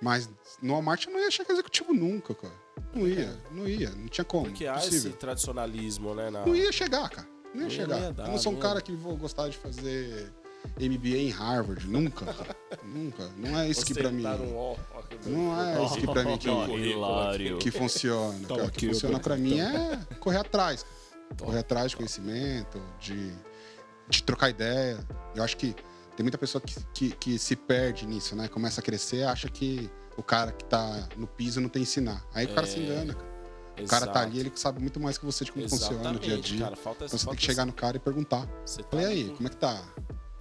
Mas 0.00 0.28
no 0.62 0.74
Walmart 0.74 1.06
eu 1.06 1.12
não 1.12 1.18
ia 1.20 1.30
chegar 1.30 1.52
executivo 1.52 1.92
nunca, 1.92 2.34
cara. 2.34 2.54
Não 2.94 3.06
ia, 3.06 3.36
não 3.50 3.68
ia, 3.68 3.90
não 3.90 4.06
tinha 4.06 4.24
como. 4.24 4.44
Porque 4.46 4.66
há 4.66 4.76
esse 4.78 5.10
tradicionalismo, 5.10 6.14
né? 6.14 6.30
Na... 6.30 6.46
Não 6.46 6.54
ia 6.54 6.70
chegar, 6.70 7.08
cara. 7.10 7.26
Não 7.52 7.62
ia 7.62 7.62
Não 7.64 7.70
chegar. 7.70 8.00
ia 8.00 8.12
dar, 8.12 8.26
eu 8.26 8.30
não 8.32 8.38
sou 8.38 8.52
um 8.52 8.54
não 8.56 8.62
ia. 8.62 8.68
cara 8.68 8.80
que 8.80 8.92
vou 8.92 9.16
gostar 9.16 9.48
de 9.48 9.56
fazer 9.56 10.32
MBA 10.78 11.16
em 11.16 11.30
Harvard. 11.30 11.86
Nunca, 11.88 12.26
cara. 12.32 12.56
Nunca. 12.84 13.28
Não 13.36 13.58
é 13.58 13.68
isso 13.68 13.84
que 13.84 13.94
pra 13.94 14.10
mim. 14.12 14.24
Um 14.24 14.76
que 15.22 15.28
Não 15.28 15.60
é 15.60 15.84
isso 15.84 15.94
que 15.96 16.06
pra 16.06 16.22
mim 16.24 16.38
que, 16.38 17.58
que 17.58 17.70
funciona. 17.72 18.38
Toma 18.46 18.60
Cara. 18.60 18.68
O 18.68 18.72
que 18.72 18.86
funciona 18.88 19.18
pra 19.18 19.36
mim 19.36 19.58
é 19.60 19.98
correr 20.20 20.38
atrás. 20.38 20.86
Correr 21.40 21.58
atrás 21.58 21.90
de 21.90 21.96
conhecimento, 21.96 22.80
de, 23.00 23.32
de 24.08 24.22
trocar 24.22 24.50
ideia. 24.50 24.98
Eu 25.34 25.42
acho 25.42 25.56
que 25.56 25.74
tem 26.16 26.24
muita 26.24 26.38
pessoa 26.38 26.60
que, 26.60 26.74
que, 26.92 27.10
que 27.12 27.38
se 27.38 27.54
perde 27.56 28.06
nisso, 28.06 28.34
né? 28.34 28.48
Começa 28.48 28.80
a 28.80 28.84
crescer, 28.84 29.24
acha 29.24 29.48
que 29.48 29.90
o 30.16 30.22
cara 30.22 30.50
que 30.52 30.64
tá 30.64 31.08
no 31.16 31.26
piso 31.26 31.60
não 31.60 31.68
tem 31.68 31.82
que 31.82 31.88
ensinar. 31.88 32.24
Aí 32.34 32.46
o 32.46 32.54
cara 32.54 32.66
se 32.66 32.78
engana, 32.80 33.14
cara. 33.14 33.28
O 33.80 33.86
cara 33.86 34.06
tá 34.06 34.12
Exato. 34.20 34.26
ali, 34.26 34.40
ele 34.40 34.52
sabe 34.56 34.80
muito 34.80 34.98
mais 34.98 35.16
que 35.16 35.24
você 35.24 35.44
de 35.44 35.52
como 35.52 35.68
funciona 35.68 36.12
no 36.12 36.18
dia 36.18 36.34
a 36.34 36.38
Exatamente, 36.38 36.56
dia. 36.56 36.64
cara. 36.64 36.76
Falta, 36.76 37.04
Então 37.04 37.08
você 37.16 37.16
tem 37.18 37.24
falta 37.26 37.38
que 37.40 37.46
chegar 37.46 37.64
no 37.64 37.72
cara 37.72 37.96
e 37.96 38.00
perguntar. 38.00 38.48
Você 38.66 38.82
tá 38.82 38.88
Falei, 38.90 39.06
e 39.06 39.10
aí, 39.10 39.30
como 39.36 39.46
é 39.46 39.50
que 39.50 39.56
tá? 39.56 39.80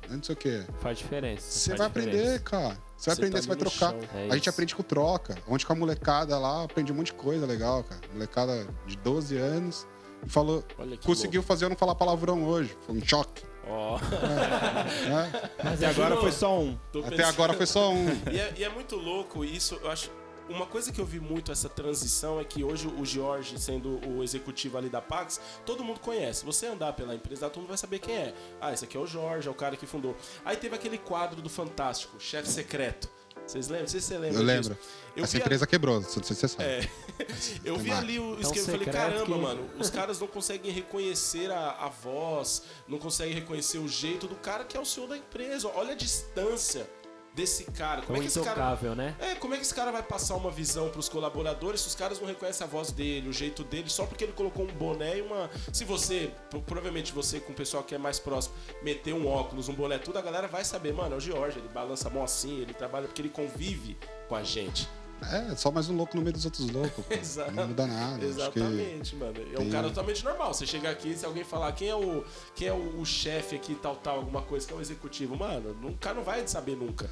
Não 0.09 0.24
sei 0.24 0.34
o 0.34 0.38
quê. 0.38 0.65
Faz 0.80 0.97
diferença. 0.97 1.41
Você 1.51 1.70
faz 1.76 1.80
vai 1.80 1.89
diferença. 1.89 2.20
aprender, 2.20 2.41
cara. 2.43 2.63
Você 2.70 2.72
vai 2.72 2.97
Você 2.97 3.11
aprender, 3.11 3.36
tá 3.36 3.41
você 3.43 3.47
vai 3.47 3.57
trocar. 3.57 3.93
É 4.15 4.28
a 4.32 4.36
gente 4.36 4.49
aprende 4.49 4.74
com 4.76 4.82
troca. 4.82 5.38
Onde 5.47 5.65
com 5.68 5.74
a 5.74 5.76
molecada 5.76 6.39
lá, 6.39 6.63
aprendi 6.63 6.91
um 6.91 6.95
monte 6.95 7.07
de 7.07 7.13
coisa 7.13 7.45
legal, 7.45 7.84
cara. 7.84 8.01
Molecada 8.11 8.68
de 8.88 8.97
12 8.97 9.38
anos. 9.38 9.86
E 10.26 10.30
falou, 10.30 10.63
conseguiu 11.05 11.43
fazer 11.43 11.65
eu 11.65 11.70
não 11.70 11.76
falar 11.76 11.93
palavrão 11.93 12.43
hoje. 12.43 12.76
Foi 12.88 12.95
um 12.97 13.05
choque. 13.05 13.43
Ó, 13.70 13.97
né? 13.99 15.49
Mas 15.63 15.74
Até 15.76 15.86
é 15.86 15.89
agora 15.89 16.18
foi 16.18 16.32
só 16.32 16.59
um. 16.59 16.78
tô 16.91 16.99
Até 16.99 17.09
pensando- 17.18 17.30
agora 17.30 17.53
foi 17.53 17.65
só 17.65 17.91
um. 17.91 18.05
E 18.32 18.39
é, 18.39 18.53
e 18.57 18.63
é 18.63 18.70
muito 18.70 18.95
louco 18.95 19.43
isso, 19.43 19.80
eu 19.82 19.89
acho. 19.91 20.09
Uma 20.49 20.65
coisa 20.65 20.93
que 20.93 21.01
eu 21.01 21.05
vi 21.05 21.20
muito 21.20 21.51
essa 21.51 21.68
transição 21.68 22.39
é 22.39 22.43
que 22.45 22.63
hoje 22.63 22.88
o 22.88 23.05
Jorge, 23.05 23.59
sendo 23.59 23.99
o 24.07 24.24
executivo 24.24 24.78
ali 24.78 24.88
da 24.88 25.01
Pax, 25.01 25.41
todo 25.65 25.84
mundo 25.84 25.99
conhece. 25.99 26.45
Você 26.45 26.68
andar 26.68 26.93
pela 26.93 27.13
empresa, 27.13 27.49
todo 27.49 27.59
mundo 27.63 27.68
vai 27.70 27.78
saber 27.78 27.99
quem 27.99 28.15
é. 28.15 28.34
Ah, 28.61 28.72
esse 28.72 28.86
aqui 28.86 28.95
é 28.95 28.99
o 28.99 29.05
Jorge, 29.05 29.49
é 29.49 29.51
o 29.51 29.53
cara 29.53 29.76
que 29.76 29.86
fundou. 29.86 30.15
Aí 30.45 30.55
teve 30.55 30.74
aquele 30.74 30.97
quadro 30.97 31.41
do 31.41 31.49
Fantástico, 31.49 32.18
chefe 32.18 32.47
secreto. 32.47 33.09
Vocês 33.47 33.67
lembram? 33.67 33.81
Não 33.83 33.87
sei 33.89 33.99
se 34.01 34.07
você 34.07 34.13
lembra 34.17 34.27
Eu 34.27 34.33
disso. 34.33 34.45
lembro. 34.45 34.77
Eu 35.15 35.23
Essa 35.23 35.31
vi 35.33 35.37
a- 35.37 35.45
empresa 35.45 35.65
quebrou, 35.67 36.01
não 36.01 36.09
sei 36.09 36.23
se 36.23 36.35
você 36.35 36.47
sabe. 36.47 36.63
É. 36.63 36.89
Eu 37.65 37.77
vi 37.77 37.91
ali 37.91 38.19
o 38.19 38.35
Tão 38.35 38.41
esquema 38.51 38.67
e 38.67 38.71
falei, 38.71 38.85
caramba, 38.93 39.25
que- 39.25 39.31
mano, 39.41 39.69
os 39.79 39.89
caras 39.89 40.19
não 40.19 40.27
conseguem 40.27 40.71
reconhecer 40.71 41.49
a, 41.51 41.71
a 41.71 41.87
voz, 41.89 42.63
não 42.87 42.99
conseguem 42.99 43.33
reconhecer 43.33 43.79
o 43.79 43.87
jeito 43.87 44.27
do 44.27 44.35
cara 44.35 44.63
que 44.63 44.75
é 44.77 44.79
o 44.79 44.85
senhor 44.85 45.07
da 45.07 45.17
empresa. 45.17 45.69
Olha 45.73 45.93
a 45.93 45.95
distância 45.95 46.87
desse 47.38 47.65
cara. 47.65 48.01
Como 48.01 48.07
Tão 48.07 48.15
é 48.17 48.19
que 48.21 48.25
esse 48.25 48.39
cara. 48.39 48.51
intocável, 48.51 48.95
né? 48.95 49.15
É, 49.19 49.35
como 49.35 49.53
é 49.53 49.57
que 49.57 49.63
esse 49.63 49.73
cara 49.73 49.91
vai 49.91 50.01
passar 50.01 50.35
uma 50.35 50.49
visão 50.49 50.89
pros 50.89 51.07
colaboradores 51.07 51.81
se 51.81 51.88
os 51.88 51.95
caras 51.95 52.19
não 52.19 52.27
reconhecem 52.27 52.65
a 52.65 52.69
voz 52.69 52.91
dele, 52.91 53.29
o 53.29 53.33
jeito 53.33 53.63
dele, 53.63 53.89
só 53.89 54.05
porque 54.07 54.23
ele 54.23 54.33
colocou 54.33 54.65
um 54.65 54.73
boné 54.73 55.19
e 55.19 55.21
uma. 55.21 55.49
Se 55.71 55.85
você, 55.85 56.31
pro- 56.49 56.61
provavelmente 56.61 57.13
você, 57.13 57.39
com 57.39 57.53
o 57.53 57.55
pessoal 57.55 57.83
que 57.83 57.93
é 57.93 57.97
mais 57.99 58.19
próximo, 58.19 58.55
meter 58.81 59.13
um 59.13 59.27
óculos, 59.27 59.69
um 59.69 59.73
boné, 59.73 59.99
tudo, 59.99 60.17
a 60.17 60.21
galera 60.21 60.47
vai 60.47 60.65
saber, 60.65 60.93
mano, 60.93 61.13
é 61.13 61.17
o 61.17 61.21
George, 61.21 61.59
ele 61.59 61.69
balança 61.69 62.07
a 62.07 62.11
mão 62.11 62.23
assim, 62.23 62.59
ele 62.59 62.73
trabalha 62.73 63.05
porque 63.05 63.21
ele 63.21 63.29
convive 63.29 63.95
com 64.27 64.35
a 64.35 64.41
gente. 64.43 64.89
É, 65.19 65.55
só 65.55 65.71
mais 65.71 65.89
um 65.89 65.95
louco 65.97 66.15
no 66.15 66.21
meio 66.21 66.33
dos 66.33 66.45
outros 66.45 66.69
loucos. 66.69 67.03
Exato. 67.09 67.51
Não 67.51 67.67
muda 67.69 67.88
nada. 67.88 68.23
Exatamente, 68.23 69.15
mano. 69.15 69.33
É 69.51 69.55
um 69.55 69.61
tem- 69.63 69.69
cara 69.71 69.88
totalmente 69.88 70.23
normal. 70.23 70.53
Você 70.53 70.67
chega 70.67 70.91
aqui, 70.91 71.17
se 71.17 71.25
alguém 71.25 71.43
falar 71.43 71.71
quem 71.71 71.89
é 71.89 71.95
o, 71.95 72.23
quem 72.53 72.67
é 72.67 72.71
o, 72.71 72.99
o 73.01 73.03
chefe 73.03 73.55
aqui, 73.55 73.73
tal, 73.73 73.95
tal, 73.95 74.17
alguma 74.17 74.43
coisa, 74.43 74.67
que 74.67 74.73
é 74.73 74.75
o 74.75 74.79
executivo, 74.79 75.35
mano, 75.35 75.75
o 75.89 75.97
cara 75.97 76.13
não 76.17 76.23
vai 76.23 76.47
saber 76.47 76.75
nunca. 76.75 77.09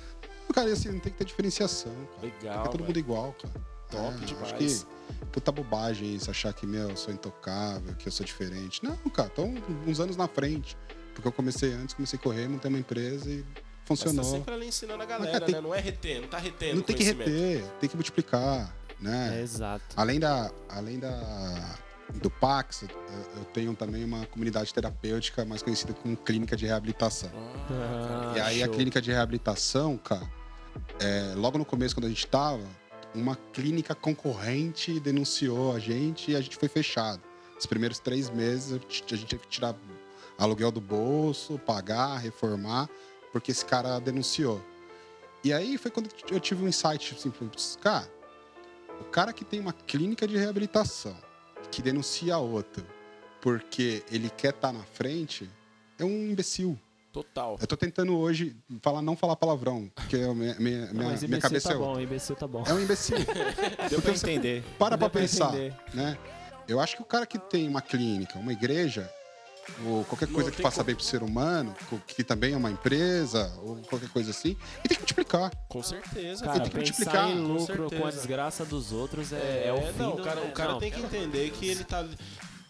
Cara, 0.53 0.71
assim, 0.71 0.89
não 0.89 0.99
tem 0.99 1.11
que 1.11 1.17
ter 1.17 1.25
diferenciação. 1.25 1.91
Cara. 2.15 2.21
Legal, 2.33 2.59
É 2.61 2.63
todo 2.65 2.73
velho. 2.77 2.85
mundo 2.85 2.99
igual, 2.99 3.33
cara. 3.41 3.53
Top 3.91 4.23
É, 4.23 4.25
demais. 4.25 4.53
Acho 4.53 4.55
que 4.85 4.85
puta 5.31 5.51
bobagem 5.51 6.15
isso, 6.15 6.31
achar 6.31 6.53
que, 6.53 6.65
meu, 6.65 6.89
eu 6.89 6.97
sou 6.97 7.13
intocável, 7.13 7.93
que 7.95 8.07
eu 8.07 8.11
sou 8.11 8.25
diferente. 8.25 8.83
Não, 8.83 8.95
cara, 9.09 9.29
tô 9.29 9.43
uns 9.43 9.99
anos 9.99 10.15
na 10.17 10.27
frente. 10.27 10.77
Porque 11.13 11.27
eu 11.27 11.31
comecei 11.31 11.71
antes, 11.73 11.93
comecei 11.95 12.17
a 12.19 12.21
correr, 12.21 12.47
montei 12.47 12.67
uma 12.69 12.79
empresa 12.79 13.29
e 13.29 13.37
Mas 13.37 13.45
tá 13.45 13.61
funcionou. 13.85 14.23
sempre 14.25 14.53
ali 14.53 14.67
ensinando 14.67 15.01
a 15.01 15.05
galera, 15.05 15.23
Mas, 15.23 15.31
cara, 15.39 15.45
tem- 15.45 15.55
né? 15.55 15.61
Não 15.61 15.73
é 15.75 15.79
reter, 15.79 16.21
não 16.21 16.27
tá 16.27 16.37
retendo 16.37 16.75
Não 16.77 16.81
tem 16.81 16.95
que 16.95 17.03
reter, 17.03 17.63
tem 17.79 17.89
que 17.89 17.95
multiplicar, 17.95 18.75
né? 18.99 19.37
É, 19.39 19.41
exato. 19.41 19.83
Além 19.95 20.19
da, 20.19 20.51
além 20.67 20.99
da 20.99 21.75
do 22.13 22.29
Pax, 22.29 22.83
eu, 23.35 23.45
tenho 23.45 23.75
também 23.75 24.03
uma 24.03 24.25
comunidade 24.27 24.73
terapêutica 24.73 25.43
mais 25.43 25.61
conhecida 25.61 25.93
como 25.93 26.15
clínica 26.15 26.55
de 26.55 26.65
reabilitação. 26.65 27.31
Ah, 27.69 28.33
e 28.35 28.39
aí 28.39 28.63
a 28.63 28.65
show. 28.65 28.75
clínica 28.75 29.01
de 29.01 29.11
reabilitação, 29.11 29.97
cara, 29.97 30.29
é, 30.99 31.33
logo 31.35 31.57
no 31.57 31.65
começo 31.65 31.95
quando 31.95 32.05
a 32.05 32.09
gente 32.09 32.27
tava, 32.27 32.63
uma 33.13 33.35
clínica 33.53 33.95
concorrente 33.95 34.99
denunciou 34.99 35.73
a 35.73 35.79
gente 35.79 36.31
e 36.31 36.35
a 36.35 36.41
gente 36.41 36.57
foi 36.57 36.67
fechado. 36.67 37.21
Os 37.57 37.65
primeiros 37.65 37.99
três 37.99 38.29
meses 38.29 38.73
a 38.73 38.77
gente 38.77 39.03
a 39.03 39.17
teve 39.17 39.43
que 39.43 39.47
tirar 39.47 39.75
aluguel 40.37 40.71
do 40.71 40.81
bolso, 40.81 41.57
pagar, 41.59 42.17
reformar, 42.17 42.89
porque 43.31 43.51
esse 43.51 43.65
cara 43.65 43.99
denunciou. 43.99 44.61
E 45.43 45.53
aí 45.53 45.77
foi 45.77 45.89
quando 45.89 46.09
eu 46.29 46.39
tive 46.39 46.63
um 46.63 46.67
insight 46.67 47.15
assim, 47.17 47.31
putz, 47.31 47.77
cara, 47.81 48.09
o 48.99 49.05
cara 49.05 49.31
que 49.31 49.45
tem 49.45 49.59
uma 49.59 49.73
clínica 49.73 50.27
de 50.27 50.37
reabilitação 50.37 51.15
que 51.71 51.81
denuncia 51.81 52.37
outro 52.37 52.85
porque 53.41 54.03
ele 54.11 54.29
quer 54.29 54.49
estar 54.49 54.73
na 54.73 54.83
frente 54.83 55.47
é 55.99 56.03
um 56.03 56.09
imbecil. 56.31 56.77
Total. 57.13 57.57
Eu 57.61 57.67
tô 57.67 57.77
tentando 57.77 58.17
hoje 58.17 58.53
falar, 58.81 59.01
não 59.01 59.15
falar 59.15 59.35
palavrão, 59.37 59.89
porque 59.95 60.17
minha, 60.17 60.55
minha, 60.59 60.85
Não, 60.87 60.93
minha, 60.93 61.09
mas 61.11 61.23
minha 61.23 61.39
cabeça 61.39 61.69
tá 61.69 61.75
é, 61.75 61.77
bom, 61.77 61.97
imbecil 61.99 62.35
tá 62.35 62.45
bom. 62.47 62.63
é 62.67 62.73
um 62.73 62.79
imbecil. 62.81 63.15
Deu 63.89 64.01
pra 64.01 64.11
entender. 64.11 64.63
Para 64.77 64.97
pra 64.97 65.07
Deu 65.07 65.09
pra 65.11 65.21
pensar, 65.21 65.47
entender. 65.55 65.73
né? 65.93 66.17
Eu 66.67 66.79
acho 66.79 66.97
que 66.97 67.01
o 67.01 67.05
cara 67.05 67.25
que 67.25 67.39
tem 67.39 67.69
uma 67.69 67.81
clínica, 67.81 68.37
uma 68.37 68.51
igreja, 68.51 69.09
ou 69.85 70.03
qualquer 70.05 70.27
Não 70.27 70.35
coisa 70.35 70.51
que 70.51 70.61
faça 70.61 70.77
como. 70.77 70.85
bem 70.85 70.95
pro 70.95 71.03
ser 71.03 71.23
humano, 71.23 71.75
que 72.07 72.23
também 72.23 72.53
é 72.53 72.57
uma 72.57 72.71
empresa, 72.71 73.51
ou 73.63 73.77
qualquer 73.77 74.09
coisa 74.09 74.31
assim, 74.31 74.57
e 74.83 74.87
tem 74.87 74.97
que 74.97 75.01
multiplicar. 75.01 75.51
Com 75.67 75.83
certeza, 75.83 76.45
Cara, 76.45 76.59
tem 76.61 76.69
que 76.69 76.75
multiplicar, 76.77 77.29
em 77.29 77.35
com 77.37 77.53
lucro 77.53 77.77
com, 77.77 77.83
a 77.83 77.89
certeza. 77.89 78.11
desgraça 78.17 78.65
dos 78.65 78.91
outros 78.91 79.33
é, 79.33 79.67
é 79.67 79.73
o 79.73 79.93
fim 79.93 79.99
não, 79.99 80.15
do... 80.15 80.21
o 80.21 80.25
cara, 80.25 80.41
o 80.41 80.47
é, 80.47 80.51
cara 80.51 80.71
não, 80.73 80.79
tem 80.79 80.91
que 80.91 81.01
entender 81.01 81.49
que 81.51 81.67
ele 81.67 81.83
tá 81.83 82.05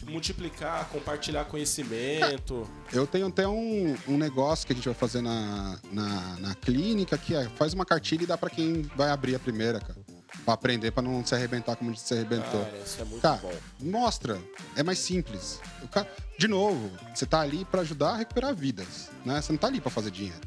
multiplicar, 0.10 0.88
compartilhar 0.89 1.46
conhecimento. 1.46 2.68
Eu 2.93 3.08
tenho 3.08 3.28
até 3.28 3.48
um, 3.48 3.96
um 4.08 4.18
negócio 4.18 4.66
que 4.66 4.74
a 4.74 4.76
gente 4.76 4.86
vai 4.86 4.93
fazer 4.93 5.22
na, 5.22 5.80
na, 5.91 6.38
na 6.39 6.56
clínica, 6.56 7.18
que 7.18 7.34
é 7.34 7.50
faz 7.50 7.74
uma 7.74 7.86
cartilha 7.86 8.24
e 8.24 8.28
dá 8.28 8.38
pra 8.38 8.50
quem 8.50 8.84
vai 8.96 9.10
abrir 9.10 9.36
a 9.36 9.39
primeira, 9.39 9.80
cara. 9.80 10.05
Pra 10.44 10.54
aprender, 10.54 10.92
pra 10.92 11.02
não 11.02 11.26
se 11.26 11.34
arrebentar 11.34 11.76
como 11.76 11.90
a 11.90 11.94
gente 11.94 12.04
se 12.06 12.14
arrebentou. 12.14 12.64
Cara, 12.66 12.78
isso 12.86 13.02
é 13.02 13.06
muito 13.06 13.22
Cara, 13.22 13.38
bom. 13.42 13.52
mostra. 13.80 14.40
É 14.76 14.84
mais 14.84 15.00
simples. 15.00 15.60
O 15.82 15.88
cara, 15.88 16.08
de 16.38 16.48
novo, 16.48 16.92
você 17.14 17.26
tá 17.26 17.42
ali 17.42 17.66
pra 17.66 17.82
ajudar 17.82 18.10
a 18.12 18.18
recuperar 18.18 18.54
vidas, 18.54 19.10
né? 19.26 19.42
Você 19.42 19.52
não 19.52 19.58
tá 19.58 19.68
ali 19.68 19.82
pra 19.82 19.90
fazer 19.90 20.12
dinheiro. 20.12 20.40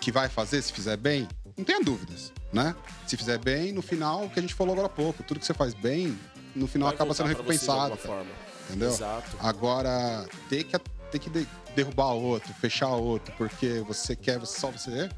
Que 0.00 0.10
vai 0.10 0.28
fazer, 0.28 0.62
se 0.62 0.72
fizer 0.72 0.96
bem, 0.96 1.28
não 1.56 1.64
tenha 1.64 1.82
dúvidas, 1.82 2.32
né? 2.50 2.74
Se 3.06 3.16
fizer 3.16 3.36
bem, 3.38 3.72
no 3.72 3.82
final, 3.82 4.24
o 4.24 4.30
que 4.30 4.38
a 4.38 4.42
gente 4.42 4.54
falou 4.54 4.72
agora 4.72 4.86
há 4.86 4.90
pouco, 4.90 5.22
tudo 5.22 5.38
que 5.40 5.44
você 5.44 5.52
faz 5.52 5.74
bem, 5.74 6.18
no 6.56 6.66
final 6.66 6.88
Vai 6.88 6.94
acaba 6.94 7.12
sendo 7.12 7.26
você 7.26 7.34
de 7.34 7.38
recompensado, 7.40 7.80
alguma 7.80 7.96
forma. 7.98 8.30
entendeu? 8.70 8.88
Exato. 8.90 9.36
Agora, 9.38 10.26
ter 10.48 10.64
que, 10.64 10.78
ter 11.10 11.18
que 11.18 11.28
de- 11.28 11.46
derrubar 11.76 12.12
outro, 12.14 12.54
fechar 12.54 12.88
outro, 12.88 13.34
porque 13.36 13.84
você 13.86 14.16
quer 14.16 14.44
só 14.46 14.70
você. 14.70 15.10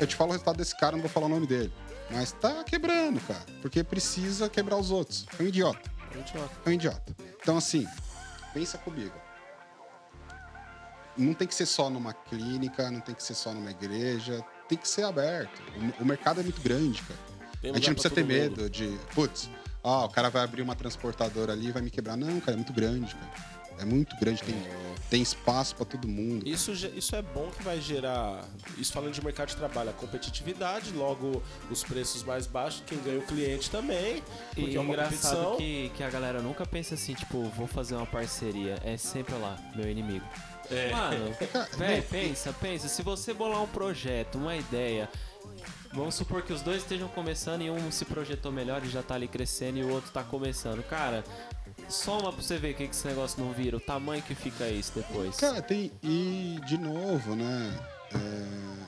Eu 0.00 0.06
te 0.06 0.14
falo 0.14 0.30
o 0.30 0.32
resultado 0.34 0.56
desse 0.56 0.76
cara, 0.78 0.92
não 0.92 1.00
vou 1.02 1.10
falar 1.10 1.26
o 1.26 1.30
nome 1.30 1.46
dele. 1.48 1.72
Mas 2.10 2.32
tá 2.32 2.64
quebrando, 2.64 3.20
cara. 3.20 3.44
Porque 3.60 3.84
precisa 3.84 4.48
quebrar 4.48 4.76
os 4.76 4.90
outros. 4.90 5.26
É 5.38 5.42
um 5.42 5.46
idiota. 5.46 5.90
É 6.64 6.68
um 6.68 6.72
idiota. 6.72 7.16
Então, 7.40 7.56
assim, 7.56 7.86
pensa 8.54 8.78
comigo. 8.78 9.14
Não 11.16 11.34
tem 11.34 11.48
que 11.48 11.54
ser 11.54 11.66
só 11.66 11.90
numa 11.90 12.12
clínica, 12.12 12.90
não 12.90 13.00
tem 13.00 13.14
que 13.14 13.22
ser 13.22 13.34
só 13.34 13.52
numa 13.52 13.70
igreja. 13.70 14.44
Tem 14.68 14.78
que 14.78 14.88
ser 14.88 15.04
aberto. 15.04 15.60
O, 15.98 16.02
o 16.02 16.06
mercado 16.06 16.40
é 16.40 16.42
muito 16.42 16.60
grande, 16.62 17.02
cara. 17.02 17.20
A 17.62 17.66
gente 17.76 17.88
não 17.88 17.94
precisa 17.94 18.14
ter 18.14 18.22
todo 18.22 18.30
mundo. 18.30 18.40
medo 18.40 18.70
de, 18.70 18.98
putz, 19.14 19.50
ah, 19.82 20.04
o 20.04 20.08
cara 20.08 20.30
vai 20.30 20.42
abrir 20.44 20.62
uma 20.62 20.76
transportadora 20.76 21.52
ali 21.52 21.68
e 21.68 21.72
vai 21.72 21.82
me 21.82 21.90
quebrar. 21.90 22.16
Não, 22.16 22.38
cara, 22.40 22.52
é 22.52 22.56
muito 22.56 22.72
grande, 22.72 23.14
cara. 23.14 23.57
É 23.80 23.84
muito 23.84 24.16
grande, 24.16 24.42
tem, 24.42 24.54
tem 25.08 25.22
espaço 25.22 25.74
pra 25.76 25.84
todo 25.84 26.06
mundo. 26.08 26.46
Isso, 26.48 26.72
isso 26.72 27.14
é 27.16 27.22
bom 27.22 27.48
que 27.56 27.62
vai 27.62 27.80
gerar, 27.80 28.44
isso 28.76 28.92
falando 28.92 29.12
de 29.12 29.24
mercado 29.24 29.48
de 29.48 29.56
trabalho, 29.56 29.90
a 29.90 29.92
competitividade, 29.92 30.92
logo 30.92 31.42
os 31.70 31.82
preços 31.84 32.22
mais 32.22 32.46
baixos, 32.46 32.82
quem 32.86 32.98
ganha 33.02 33.18
o 33.18 33.22
cliente 33.22 33.70
também, 33.70 34.22
porque 34.54 34.70
E 34.72 34.76
é 34.76 34.80
uma 34.80 34.92
engraçado 34.92 35.36
competição. 35.36 35.56
que, 35.56 35.90
que 35.96 36.02
a 36.02 36.10
galera 36.10 36.40
nunca 36.42 36.66
pensa 36.66 36.94
assim, 36.94 37.14
tipo, 37.14 37.44
vou 37.56 37.66
fazer 37.66 37.94
uma 37.94 38.06
parceria. 38.06 38.78
É 38.84 38.96
sempre 38.96 39.34
lá, 39.36 39.56
meu 39.74 39.88
inimigo. 39.88 40.24
É. 40.70 40.90
Mano, 40.90 41.34
véi, 41.78 42.02
pensa, 42.02 42.52
pensa. 42.60 42.88
Se 42.88 43.02
você 43.02 43.32
bolar 43.32 43.62
um 43.62 43.66
projeto, 43.68 44.36
uma 44.36 44.54
ideia, 44.54 45.08
vamos 45.94 46.14
supor 46.14 46.42
que 46.42 46.52
os 46.52 46.60
dois 46.60 46.82
estejam 46.82 47.08
começando 47.08 47.62
e 47.62 47.70
um 47.70 47.90
se 47.90 48.04
projetou 48.04 48.52
melhor 48.52 48.84
e 48.84 48.88
já 48.90 49.02
tá 49.02 49.14
ali 49.14 49.26
crescendo 49.26 49.78
e 49.78 49.82
o 49.82 49.88
outro 49.90 50.10
tá 50.10 50.22
começando. 50.22 50.82
Cara, 50.82 51.24
soma 51.88 52.32
pra 52.32 52.42
você 52.42 52.58
ver 52.58 52.72
o 52.72 52.74
que, 52.74 52.88
que 52.88 52.94
esse 52.94 53.06
negócio 53.06 53.42
não 53.42 53.52
vira, 53.52 53.76
o 53.76 53.80
tamanho 53.80 54.22
que 54.22 54.34
fica 54.34 54.68
isso 54.68 54.92
depois. 54.94 55.36
Cara, 55.36 55.62
tem. 55.62 55.90
E, 56.02 56.58
de 56.66 56.78
novo, 56.78 57.34
né? 57.34 57.78
é, 58.14 58.86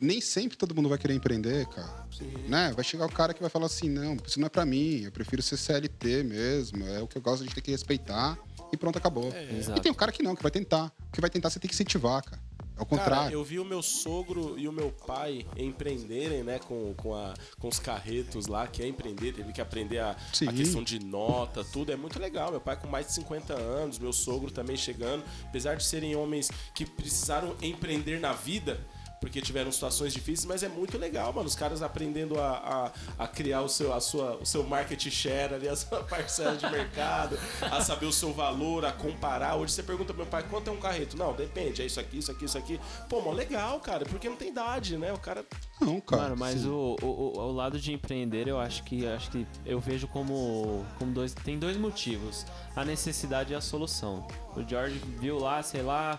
Nem 0.00 0.20
sempre 0.20 0.56
todo 0.56 0.74
mundo 0.74 0.88
vai 0.88 0.98
querer 0.98 1.14
empreender, 1.14 1.66
cara. 1.66 2.06
Né? 2.48 2.72
Vai 2.74 2.84
chegar 2.84 3.06
o 3.06 3.12
cara 3.12 3.32
que 3.34 3.40
vai 3.40 3.50
falar 3.50 3.66
assim: 3.66 3.88
não, 3.88 4.16
isso 4.26 4.38
não 4.38 4.46
é 4.46 4.50
pra 4.50 4.64
mim, 4.66 5.02
eu 5.04 5.12
prefiro 5.12 5.42
ser 5.42 5.56
CLT 5.56 6.24
mesmo, 6.24 6.86
é 6.86 7.00
o 7.00 7.06
que 7.06 7.16
eu 7.16 7.22
gosto, 7.22 7.42
a 7.42 7.44
gente 7.44 7.54
tem 7.54 7.64
que 7.64 7.70
respeitar. 7.70 8.38
E 8.72 8.76
pronto, 8.76 8.98
acabou. 8.98 9.32
Exato. 9.34 9.78
E 9.78 9.82
tem 9.82 9.90
o 9.90 9.94
cara 9.94 10.12
que 10.12 10.22
não, 10.22 10.36
que 10.36 10.42
vai 10.42 10.50
tentar. 10.50 10.92
O 11.08 11.12
que 11.12 11.20
vai 11.20 11.30
tentar, 11.30 11.48
você 11.48 11.58
tem 11.58 11.68
que 11.68 11.74
incentivar, 11.74 12.22
cara. 12.22 12.42
É 12.78 12.82
o 12.82 12.86
Cara, 12.86 13.02
contrário. 13.02 13.34
eu 13.34 13.44
vi 13.44 13.58
o 13.58 13.64
meu 13.64 13.82
sogro 13.82 14.58
e 14.58 14.68
o 14.68 14.72
meu 14.72 14.90
pai 14.92 15.44
empreenderem, 15.56 16.42
né, 16.44 16.58
com, 16.60 16.94
com, 16.94 17.14
a, 17.14 17.34
com 17.58 17.68
os 17.68 17.78
carretos 17.78 18.46
lá, 18.46 18.66
que 18.66 18.82
é 18.82 18.86
empreender, 18.86 19.32
teve 19.32 19.52
que 19.52 19.60
aprender 19.60 19.98
a, 19.98 20.10
a 20.12 20.52
questão 20.52 20.82
de 20.82 20.98
nota, 20.98 21.64
tudo. 21.64 21.90
É 21.90 21.96
muito 21.96 22.18
legal. 22.20 22.50
Meu 22.50 22.60
pai 22.60 22.76
com 22.76 22.86
mais 22.86 23.06
de 23.06 23.12
50 23.14 23.54
anos, 23.54 23.98
meu 23.98 24.12
sogro 24.12 24.50
também 24.50 24.76
chegando. 24.76 25.24
Apesar 25.44 25.74
de 25.76 25.84
serem 25.84 26.14
homens 26.14 26.50
que 26.74 26.86
precisaram 26.86 27.56
empreender 27.60 28.20
na 28.20 28.32
vida, 28.32 28.80
porque 29.20 29.40
tiveram 29.40 29.70
situações 29.72 30.12
difíceis, 30.12 30.44
mas 30.46 30.62
é 30.62 30.68
muito 30.68 30.96
legal, 30.98 31.32
mano. 31.32 31.46
Os 31.46 31.54
caras 31.54 31.82
aprendendo 31.82 32.40
a, 32.40 32.92
a, 33.18 33.24
a 33.24 33.28
criar 33.28 33.62
o 33.62 33.68
seu, 33.68 33.92
a 33.92 34.00
sua, 34.00 34.36
o 34.36 34.46
seu 34.46 34.62
market 34.64 35.00
share 35.10 35.54
ali, 35.54 35.68
a 35.68 35.76
sua 35.76 36.02
parcela 36.04 36.56
de 36.56 36.68
mercado, 36.70 37.38
a 37.62 37.80
saber 37.80 38.06
o 38.06 38.12
seu 38.12 38.32
valor, 38.32 38.84
a 38.84 38.92
comparar. 38.92 39.56
Hoje 39.56 39.72
você 39.72 39.82
pergunta 39.82 40.12
pro 40.14 40.22
meu 40.22 40.26
pai 40.30 40.44
quanto 40.48 40.68
é 40.68 40.72
um 40.72 40.76
carreto. 40.78 41.16
Não, 41.16 41.32
depende, 41.34 41.82
é 41.82 41.86
isso 41.86 41.98
aqui, 42.00 42.18
isso 42.18 42.30
aqui, 42.30 42.44
isso 42.44 42.58
aqui. 42.58 42.80
Pô, 43.08 43.20
mó 43.20 43.32
legal, 43.32 43.80
cara, 43.80 44.04
porque 44.04 44.28
não 44.28 44.36
tem 44.36 44.48
idade, 44.50 44.96
né? 44.96 45.12
O 45.12 45.18
cara. 45.18 45.44
Não, 45.80 46.00
cara. 46.00 46.22
Mano, 46.22 46.36
mas 46.38 46.64
o, 46.64 46.96
o- 47.02 47.38
o 47.38 47.52
lado 47.52 47.78
de 47.80 47.92
empreender, 47.92 48.48
eu 48.48 48.58
acho 48.58 48.82
que 48.84 49.06
acho 49.06 49.30
que 49.30 49.46
eu 49.64 49.80
vejo 49.80 50.06
como, 50.08 50.84
como 50.98 51.12
dois. 51.12 51.32
Tem 51.34 51.58
dois 51.58 51.76
motivos: 51.76 52.46
a 52.76 52.84
necessidade 52.84 53.52
e 53.52 53.56
a 53.56 53.60
solução. 53.60 54.26
O 54.56 54.62
George 54.68 54.98
viu 55.20 55.38
lá, 55.38 55.62
sei 55.62 55.82
lá, 55.82 56.18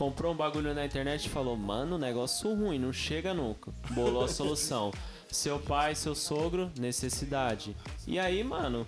comprou 0.00 0.32
um 0.32 0.36
bagulho 0.36 0.72
na 0.72 0.86
internet 0.86 1.26
e 1.26 1.28
falou: 1.28 1.54
Mano, 1.58 1.98
negócio 1.98 2.54
ruim, 2.54 2.78
não 2.78 2.90
chega 2.90 3.34
nunca. 3.34 3.70
Bolou 3.90 4.24
a 4.24 4.28
solução. 4.32 4.90
Seu 5.30 5.58
pai, 5.58 5.94
seu 5.94 6.14
sogro, 6.14 6.72
necessidade. 6.78 7.76
E 8.06 8.18
aí, 8.18 8.42
mano, 8.42 8.86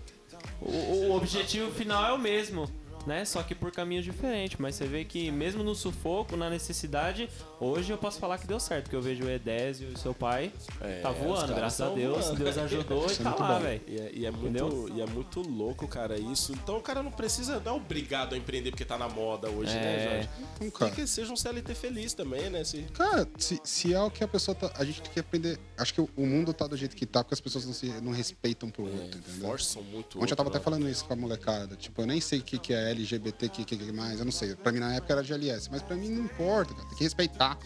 o, 0.59 0.71
o 0.71 1.15
objetivo 1.15 1.71
final 1.71 2.03
é 2.07 2.13
o 2.15 2.19
mesmo. 2.19 2.67
Né? 3.07 3.25
Só 3.25 3.43
que 3.43 3.55
por 3.55 3.73
caminhos 3.73 4.05
diferentes, 4.05 4.59
mas 4.59 4.75
você 4.77 4.87
vê 4.87 5.05
que 5.05 5.31
mesmo 5.31 5.63
no 5.63 5.75
sufoco, 5.75 6.37
na 6.37 6.49
necessidade, 6.49 7.29
hoje 7.59 7.93
eu 7.93 7.99
posso 7.99 8.19
falar 8.19 8.39
que 8.39 8.47
deu 8.47 8.61
certo, 8.61 8.85
porque 8.85 8.97
eu 8.97 9.03
vejo 9.03 9.25
o 9.25 9.31
Edésio 9.31 9.91
e 9.91 9.95
o 9.95 9.99
seu 9.99 10.15
pai 10.15 10.53
É, 10.81 11.01
tá 11.01 11.11
voando, 11.11 11.55
graças 11.55 11.81
a 11.81 11.91
Deus, 11.91 12.27
voando. 12.27 12.45
Deus 12.45 12.59
ajudou 12.59 13.07
e 13.09 13.13
é 13.13 13.17
tá 13.17 13.31
muito 13.31 13.43
lá, 13.43 13.59
velho. 13.59 13.81
E 13.87 13.97
é, 13.99 14.11
e 14.13 14.27
é 14.27 14.31
muito, 14.31 14.89
e 14.95 15.01
é 15.01 15.07
muito 15.07 15.41
louco, 15.41 15.89
cara, 15.89 16.19
isso. 16.19 16.53
Então 16.53 16.77
o 16.77 16.81
cara 16.81 17.03
não 17.03 17.11
precisa, 17.11 17.61
não 17.65 17.73
é 17.73 17.77
obrigado 17.77 18.35
a 18.35 18.39
empreender 18.39 18.71
porque 18.71 18.85
tá 18.85 18.97
na 18.99 19.09
moda 19.09 19.49
hoje, 19.51 19.75
né, 19.75 19.97
É. 19.97 20.13
Jorge? 20.13 20.29
Não, 20.41 20.49
Tem 20.59 20.71
cara. 20.71 20.91
que 20.93 21.07
seja 21.07 21.33
um 21.33 21.37
CLT 21.37 21.75
feliz 21.75 22.15
também, 22.15 22.51
né? 22.51 22.65
Se, 22.65 22.83
Cara, 22.95 23.29
se, 23.39 23.61
se 23.65 23.93
é 23.93 24.01
o 24.01 24.11
que 24.11 24.23
a 24.23 24.29
pessoa 24.29 24.55
tá. 24.55 24.71
A 24.77 24.85
gente 24.85 25.03
tem 25.03 25.13
que 25.13 25.21
aprender. 25.21 25.59
Acho 25.77 25.95
que 25.95 26.01
o, 26.01 26.27
mundo 26.27 26.53
tá 26.53 26.67
do 26.67 26.77
jeito 26.77 26.95
que 26.97 27.05
tá, 27.07 27.23
porque 27.23 27.35
as 27.35 27.41
pessoas 27.41 27.67
não, 27.67 27.73
se, 27.73 27.87
não 28.01 28.13
respeitam 28.13 28.71
pro 28.71 28.85
outro, 28.85 29.19
entendeu? 29.19 29.49
forçam 29.49 29.83
muito. 29.83 30.19
Ontem 30.19 30.33
eu 30.33 30.37
tava 30.37 30.49
outro, 30.49 30.59
até 30.59 30.65
falando 30.65 30.89
isso 30.89 31.05
com 31.05 31.13
a 31.13 31.17
molecada. 31.17 31.77
Tipo, 31.77 32.03
eu 32.03 32.07
nem 32.07 32.21
sei 32.21 32.39
o 32.39 32.43
que, 32.43 32.59
que 32.59 32.73
é 32.73 32.92
LGBT, 32.93 33.49
que, 33.49 33.93
mais, 33.93 34.19
eu 34.19 34.25
não 34.25 34.33
sei. 34.33 34.55
Pra 34.55 34.73
mim 34.73 34.79
na 34.79 34.95
época 34.95 35.13
era 35.13 35.23
GLS, 35.23 35.69
mas 35.71 35.83
pra 35.83 35.97
mim 35.97 36.09
não 36.09 36.25
importa, 36.25 36.73
cara. 36.75 36.87
Tem 36.89 36.99
que 36.99 37.05
respeitar. 37.05 37.59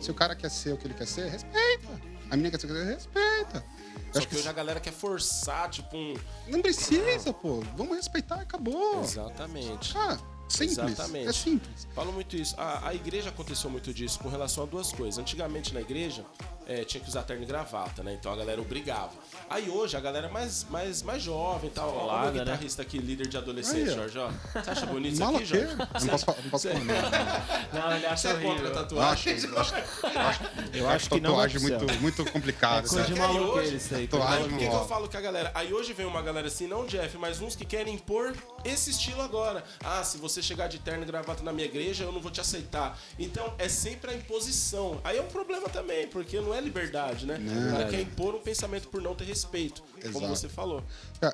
Se 0.00 0.10
o 0.10 0.14
cara 0.14 0.34
quer 0.34 0.50
ser 0.50 0.72
o 0.72 0.76
que 0.76 0.86
ele 0.86 0.94
quer 0.94 1.06
ser, 1.06 1.30
respeita. 1.30 1.88
A 2.30 2.36
menina 2.36 2.50
quer 2.50 2.60
ser 2.60 2.66
o 2.66 2.70
que 2.70 2.74
quer 2.74 2.84
ser, 2.84 2.94
respeita. 2.94 3.64
Só 4.12 4.18
acho 4.18 4.28
que 4.28 4.36
hoje 4.36 4.48
a 4.48 4.52
galera 4.52 4.80
quer 4.80 4.92
forçar, 4.92 5.70
tipo, 5.70 5.96
um. 5.96 6.14
Não 6.46 6.62
precisa, 6.62 7.32
pô. 7.32 7.62
Vamos 7.76 7.96
respeitar 7.96 8.36
acabou. 8.36 9.02
Exatamente. 9.02 9.96
Ah, 9.96 10.18
simples. 10.48 10.78
Exatamente. 10.78 11.28
É 11.28 11.32
simples. 11.32 11.88
Falo 11.94 12.12
muito 12.12 12.36
isso. 12.36 12.54
A, 12.58 12.88
a 12.88 12.94
igreja 12.94 13.30
aconteceu 13.30 13.68
muito 13.70 13.92
disso 13.92 14.18
com 14.20 14.28
relação 14.28 14.64
a 14.64 14.66
duas 14.66 14.92
coisas. 14.92 15.18
Antigamente 15.18 15.74
na 15.74 15.80
igreja 15.80 16.24
eh, 16.66 16.84
tinha 16.84 17.02
que 17.02 17.08
usar 17.08 17.22
terno 17.22 17.42
e 17.42 17.46
gravata, 17.46 18.02
né? 18.02 18.14
Então 18.18 18.32
a 18.32 18.36
galera 18.36 18.60
obrigava. 18.60 19.10
Aí 19.48 19.68
hoje 19.68 19.96
a 19.96 20.00
galera 20.00 20.26
é 20.28 20.30
mais, 20.30 20.64
mais, 20.70 21.02
mais 21.02 21.22
jovem 21.22 21.68
e 21.70 21.72
tal. 21.72 21.94
Olha 21.94 22.30
o 22.30 22.32
né? 22.32 22.38
guitarrista 22.40 22.82
aqui, 22.82 22.98
líder 22.98 23.26
de 23.28 23.36
adolescente, 23.36 23.88
Aí. 23.90 23.94
Jorge. 23.94 24.18
ó. 24.18 24.30
Você 24.60 24.70
acha 24.70 24.86
bonito 24.86 25.14
isso 25.14 25.24
aqui, 25.24 25.34
o 25.34 25.38
quê? 25.38 25.44
Jorge? 25.44 25.76
Não 25.76 25.86
posso, 26.08 26.26
não 26.42 26.50
posso 26.50 26.68
falar 26.68 26.84
nada. 26.84 27.44
Não, 27.74 27.96
ele 27.96 28.06
acha 28.06 28.16
Você 28.16 28.28
é 28.28 28.32
contra 28.34 28.48
horrível. 28.50 28.72
Tatuagem? 28.72 29.32
acho, 29.34 29.46
eu 29.46 29.58
acho, 29.60 29.74
eu 29.74 30.20
acho, 30.20 30.40
Eu 30.74 30.88
acho 30.88 31.08
que 31.10 31.20
não 31.20 31.30
tatuagem 31.30 31.60
pro 31.60 31.68
céu. 31.68 31.78
muito, 31.80 32.00
muito 32.00 32.24
complicado. 32.32 32.84
É 32.86 32.88
coisa 32.88 33.04
sabe? 33.04 33.14
de 33.14 33.20
Aí 33.20 33.26
maluco 33.28 33.58
hoje- 33.58 33.76
isso 33.76 33.94
aí. 33.94 34.06
Tatuagem 34.06 34.42
Por 34.48 34.58
que, 34.58 34.64
que 34.64 34.70
não 34.70 34.80
eu 34.80 34.88
falo 34.88 35.08
com 35.08 35.16
a 35.16 35.20
galera? 35.20 35.50
Aí 35.54 35.72
hoje 35.72 35.92
vem 35.92 36.06
uma 36.06 36.22
galera 36.22 36.46
assim, 36.46 36.66
não 36.66 36.86
Jeff, 36.86 37.16
mas 37.18 37.40
uns 37.40 37.56
que 37.56 37.64
querem 37.64 37.94
impor 37.94 38.34
esse 38.64 38.90
estilo 38.90 39.20
agora. 39.22 39.64
Ah, 39.82 40.02
se 40.04 40.16
você 40.18 40.40
chegar 40.42 40.68
de 40.68 40.78
terno 40.78 41.02
e 41.02 41.06
gravata 41.06 41.42
na 41.42 41.52
minha 41.52 41.66
igreja, 41.66 42.04
eu 42.04 42.12
não 42.12 42.20
vou 42.20 42.30
te 42.30 42.40
aceitar. 42.40 42.96
Então 43.18 43.54
é 43.58 43.68
sempre 43.68 44.12
a 44.12 44.14
imposição. 44.14 45.00
Aí 45.02 45.16
é 45.18 45.20
um 45.22 45.26
problema 45.26 45.68
também, 45.68 46.06
porque 46.06 46.40
não 46.40 46.53
é 46.56 46.60
liberdade, 46.60 47.26
né? 47.26 47.38
O 47.68 47.72
cara 47.72 47.88
quer 47.88 48.00
impor 48.00 48.34
um 48.34 48.40
pensamento 48.40 48.88
por 48.88 49.02
não 49.02 49.14
ter 49.14 49.24
respeito, 49.24 49.82
como 50.12 50.18
Exato. 50.18 50.26
você 50.28 50.48
falou. 50.48 50.82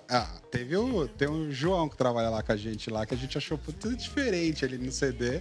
Ah, 0.08 0.28
teve 0.50 0.76
o, 0.76 1.08
tem 1.08 1.28
o 1.28 1.50
João 1.50 1.88
que 1.88 1.96
trabalha 1.96 2.30
lá 2.30 2.42
com 2.42 2.52
a 2.52 2.56
gente 2.56 2.90
lá, 2.90 3.04
que 3.06 3.14
a 3.14 3.16
gente 3.16 3.36
achou 3.36 3.58
tudo 3.58 3.96
diferente 3.96 4.64
ali 4.64 4.78
no 4.78 4.90
CD. 4.90 5.40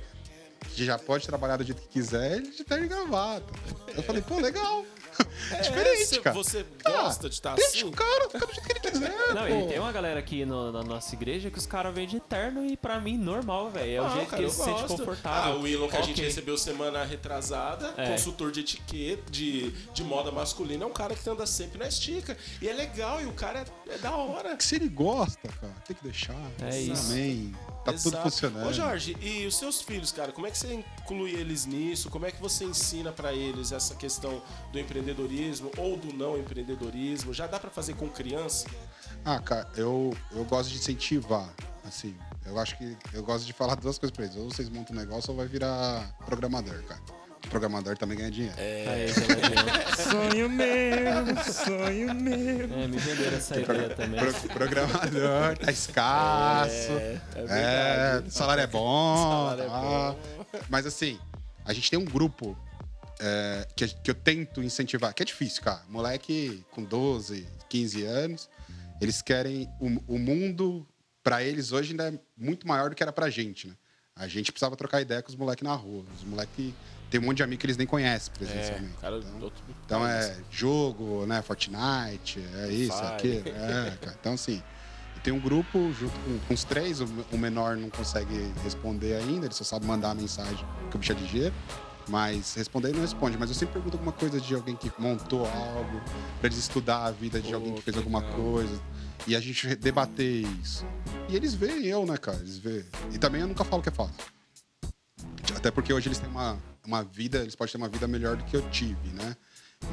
Que 0.76 0.84
já 0.84 1.00
pode 1.00 1.26
trabalhar 1.26 1.56
do 1.56 1.64
jeito 1.64 1.82
que 1.82 1.88
quiser, 1.88 2.38
ele 2.38 2.52
de 2.52 2.66
terno 2.66 2.86
e 2.86 2.88
gravata. 2.90 3.46
Eu 3.96 4.04
falei, 4.04 4.22
pô, 4.22 4.40
legal. 4.40 4.86
É, 5.52 5.62
diferente, 5.62 6.06
você- 6.06 6.20
cara. 6.22 6.36
você 6.36 6.66
Cara, 6.84 7.02
gosta 7.04 7.28
de 7.30 7.36
estar 7.36 7.56
Deixa 7.56 7.70
assim? 7.78 7.84
o 7.88 7.92
cara 7.92 8.30
ficar 8.30 8.46
do 8.46 8.54
jeito 8.54 8.62
que 8.66 8.72
ele 8.72 8.80
quiser. 8.92 9.18
Não, 9.34 9.48
pô. 9.48 9.48
e 9.48 9.68
tem 9.68 9.80
uma 9.80 9.92
galera 9.92 10.20
aqui 10.20 10.46
no- 10.46 10.72
na 10.72 10.84
nossa 10.84 11.16
igreja 11.16 11.50
que 11.50 11.58
os 11.58 11.66
caras 11.66 11.94
vêm 11.94 12.08
de 12.08 12.20
terno 12.20 12.66
e 12.66 12.78
pra 12.78 13.00
mim 13.00 13.18
normal, 13.18 13.70
velho. 13.72 13.92
É 13.98 14.02
o 14.02 14.06
Ah, 14.06 14.10
jeito 14.10 14.26
cara, 14.30 14.38
que 14.38 14.44
eles 14.44 14.58
eu 14.58 14.64
se 14.64 14.70
sentem 14.70 14.82
gosto. 14.88 14.98
confortável. 14.98 15.54
Ah, 15.54 15.56
o 15.56 15.62
Willon 15.62 15.88
que 15.88 15.98
a 15.98 16.02
gente 16.02 16.22
recebeu 16.22 16.58
semana 16.58 17.04
retrasada, 17.04 17.94
É. 17.98 18.12
consultor 18.12 18.52
de 18.52 18.60
etiqueta, 18.60 19.24
de, 19.32 19.72
de 19.94 20.04
moda 20.04 20.32
masculina, 20.32 20.84
é 20.84 20.88
um 20.88 20.94
cara 20.94 21.16
que 21.16 21.28
anda 21.30 21.46
sempre 21.48 21.80
na 21.80 21.88
estica. 21.88 22.38
E 22.62 22.68
é 22.70 22.74
legal, 22.74 23.22
e 23.22 23.26
o 23.26 23.34
cara 23.34 23.66
é, 23.90 23.94
é 23.96 23.98
da 23.98 24.16
hora. 24.16 24.56
Se 24.60 24.76
ele 24.76 24.90
gosta, 24.90 25.48
cara, 25.48 25.74
tem 25.88 25.96
que 25.96 26.04
deixar. 26.04 26.36
É 26.62 26.80
isso. 26.80 27.12
Amém. 27.12 27.56
Tá 27.94 27.98
tudo 27.98 28.14
Exato. 28.14 28.30
funcionando. 28.30 28.68
Ô 28.68 28.74
Jorge, 28.74 29.16
e 29.22 29.46
os 29.46 29.58
seus 29.58 29.82
filhos, 29.82 30.12
cara, 30.12 30.32
como 30.32 30.48
é 30.48 30.52
que 30.52 30.58
você 30.58 30.74
inclui 30.74 31.32
eles 31.32 31.66
nisso? 31.66 32.10
Como 32.10 32.26
é 32.26 32.32
que 32.32 32.42
você 32.42 32.66
ensina 32.66 33.12
pra 33.12 33.34
eles 33.34 33.72
essa 33.72 33.96
questão 33.96 34.42
do 34.72 34.80
empreendedorismo 34.80 35.72
ou 35.78 35.98
do 35.98 36.14
não 36.14 36.38
empreendedorismo? 36.38 37.34
Já 37.34 37.48
dá 37.48 37.60
pra 37.60 37.70
fazer 37.70 37.96
com 37.96 38.08
criança? 38.10 38.68
Ah, 39.26 39.40
cara, 39.40 39.70
eu, 39.76 40.16
eu 40.32 40.44
gosto 40.46 40.70
de 40.70 40.78
incentivar, 40.78 41.50
assim. 41.86 42.16
Eu 42.46 42.58
acho 42.58 42.78
que 42.78 42.98
eu 43.14 43.24
gosto 43.24 43.46
de 43.46 43.54
falar 43.54 43.76
duas 43.76 43.98
coisas 44.00 44.16
pra 44.16 44.26
eles. 44.26 44.38
Ou 44.38 44.50
vocês 44.50 44.70
montam 44.70 44.96
um 44.96 45.00
negócio 45.00 45.32
ou 45.32 45.38
vai 45.38 45.48
virar 45.48 46.16
programador, 46.26 46.82
cara. 46.84 47.02
Programador 47.50 47.98
também 47.98 48.18
ganha 48.18 48.30
dinheiro. 48.30 48.56
Aí, 48.58 49.08
Zeladinho. 49.12 49.90
Sonho 50.12 50.50
meu, 50.50 51.44
sonho 51.44 52.14
meu. 52.16 52.74
É, 52.80 52.88
me 52.88 52.98
venderam 52.98 53.38
essa 53.38 53.60
ideia 53.60 53.90
também. 53.90 54.20
Pro- 54.20 54.50
programador 54.50 55.58
tá 55.58 55.72
escasso. 55.72 56.92
É, 56.92 57.22
é 57.36 58.22
É, 58.28 58.30
salário 58.30 58.62
é 58.64 58.68
bom. 58.68 59.16
Salário 59.18 59.64
é 59.64 59.68
tá. 59.68 60.60
Mas 60.70 60.86
assim, 60.86 61.20
a 61.66 61.74
gente 61.74 61.90
tem 61.90 61.98
um 61.98 62.06
grupo 62.06 62.58
é, 63.20 63.68
que, 63.76 63.88
que 63.88 64.12
eu 64.12 64.16
tento 64.16 64.62
incentivar, 64.62 65.14
que 65.14 65.24
é 65.24 65.26
difícil, 65.26 65.64
cara. 65.64 65.82
Moleque 65.90 66.64
com 66.72 66.84
12, 66.84 67.48
15 67.68 68.04
anos, 68.06 68.50
eles 69.02 69.22
querem. 69.24 69.68
O, 69.80 70.16
o 70.16 70.20
mundo, 70.20 70.86
pra 71.24 71.44
eles, 71.44 71.72
hoje 71.72 71.92
ainda 71.92 72.10
é 72.10 72.20
muito 72.38 72.68
maior 72.68 72.90
do 72.92 72.96
que 72.96 73.02
era 73.02 73.12
pra 73.14 73.30
gente, 73.30 73.68
né? 73.68 73.74
A 74.16 74.28
gente 74.28 74.52
precisava 74.52 74.76
trocar 74.76 75.02
ideia 75.02 75.22
com 75.24 75.30
os 75.30 75.36
moleques 75.36 75.64
na 75.64 75.74
rua. 75.74 76.04
Os 76.16 76.24
moleques. 76.24 76.74
Tem 77.10 77.20
um 77.20 77.24
monte 77.24 77.38
de 77.38 77.44
amigo 77.44 77.60
que 77.60 77.66
eles 77.66 77.78
nem 77.78 77.88
conhecem 77.88 78.32
É, 78.36 78.38
presencialmente. 78.38 78.94
cara, 79.02 79.18
então, 79.18 79.52
então 79.86 80.08
é 80.08 80.38
jogo, 80.52 81.26
né? 81.26 81.42
Fortnite, 81.42 82.40
é 82.56 82.68
isso, 82.72 82.94
Fire. 82.98 83.06
é 83.06 83.16
aquilo. 83.16 83.50
É, 83.50 83.98
cara. 84.02 84.18
Então, 84.20 84.34
assim, 84.34 84.62
tem 85.24 85.34
um 85.34 85.40
grupo 85.40 85.92
junto 85.94 86.14
com, 86.20 86.40
com 86.48 86.54
os 86.54 86.64
três, 86.64 87.02
o, 87.02 87.08
o 87.32 87.38
menor 87.38 87.76
não 87.78 87.90
consegue 87.90 88.52
responder 88.64 89.16
ainda, 89.16 89.48
ele 89.48 89.54
só 89.54 89.64
sabe 89.64 89.86
mandar 89.86 90.12
a 90.12 90.16
mensagem, 90.16 90.66
que 90.90 90.96
o 90.96 91.00
bicho 91.00 91.12
é 91.12 91.16
ligeiro. 91.16 91.54
Mas 92.08 92.56
responder 92.56 92.88
ele 92.88 92.96
não 92.98 93.04
responde. 93.04 93.38
Mas 93.38 93.50
eu 93.50 93.56
sempre 93.56 93.74
pergunto 93.74 93.96
alguma 93.98 94.12
coisa 94.12 94.42
de 94.42 94.56
alguém 94.56 94.76
que 94.76 94.92
montou 94.98 95.46
algo, 95.46 96.02
pra 96.40 96.48
eles 96.48 96.58
estudar 96.58 97.06
a 97.06 97.12
vida 97.12 97.40
de 97.40 97.50
Pô, 97.50 97.56
alguém 97.56 97.74
que 97.76 97.82
fez 97.84 97.96
alguma 97.98 98.24
coisa. 98.24 98.82
E 99.28 99.36
a 99.36 99.40
gente 99.40 99.76
debater 99.76 100.44
isso. 100.60 100.84
E 101.28 101.36
eles 101.36 101.54
veem 101.54 101.86
eu, 101.86 102.08
né, 102.08 102.18
cara? 102.18 102.38
Eles 102.40 102.58
veem. 102.58 102.84
E 103.14 103.20
também 103.20 103.42
eu 103.42 103.48
nunca 103.48 103.64
falo 103.64 103.84
que 103.84 103.90
é 103.90 103.92
fácil. 103.92 104.16
Até 105.56 105.70
porque 105.70 105.94
hoje 105.94 106.08
eles 106.08 106.18
têm 106.18 106.30
uma, 106.30 106.58
uma 106.90 107.04
vida, 107.04 107.38
eles 107.40 107.56
podem 107.56 107.72
ter 107.72 107.78
uma 107.78 107.88
vida 107.88 108.08
melhor 108.08 108.36
do 108.36 108.44
que 108.44 108.58
eu 108.58 108.68
tive, 108.72 109.10
né? 109.14 109.38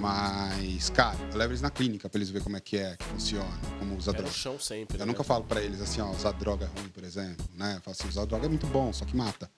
Mas, 0.00 0.90
cara, 0.90 1.16
eu 1.30 1.36
levo 1.38 1.52
eles 1.52 1.60
na 1.60 1.70
clínica 1.70 2.08
pra 2.08 2.18
eles 2.18 2.28
verem 2.30 2.42
como 2.42 2.56
é 2.56 2.60
que 2.60 2.76
é, 2.76 2.96
que 2.96 3.04
funciona, 3.04 3.48
como 3.78 3.96
usa 3.96 4.10
É 4.10 4.14
no 4.14 4.18
droga. 4.18 4.32
chão 4.34 4.58
sempre. 4.58 4.96
Eu 4.96 5.00
né? 5.00 5.04
nunca 5.04 5.22
falo 5.22 5.44
pra 5.44 5.60
eles 5.62 5.80
assim, 5.80 6.00
ó, 6.00 6.10
usar 6.10 6.32
droga 6.32 6.64
é 6.64 6.80
ruim, 6.80 6.88
por 6.88 7.04
exemplo, 7.04 7.46
né? 7.54 7.76
Eu 7.76 7.80
falo 7.82 7.96
assim, 7.98 8.08
usar 8.08 8.24
droga 8.24 8.46
é 8.46 8.48
muito 8.48 8.66
bom, 8.66 8.92
só 8.92 9.04
que 9.04 9.14
mata. 9.14 9.48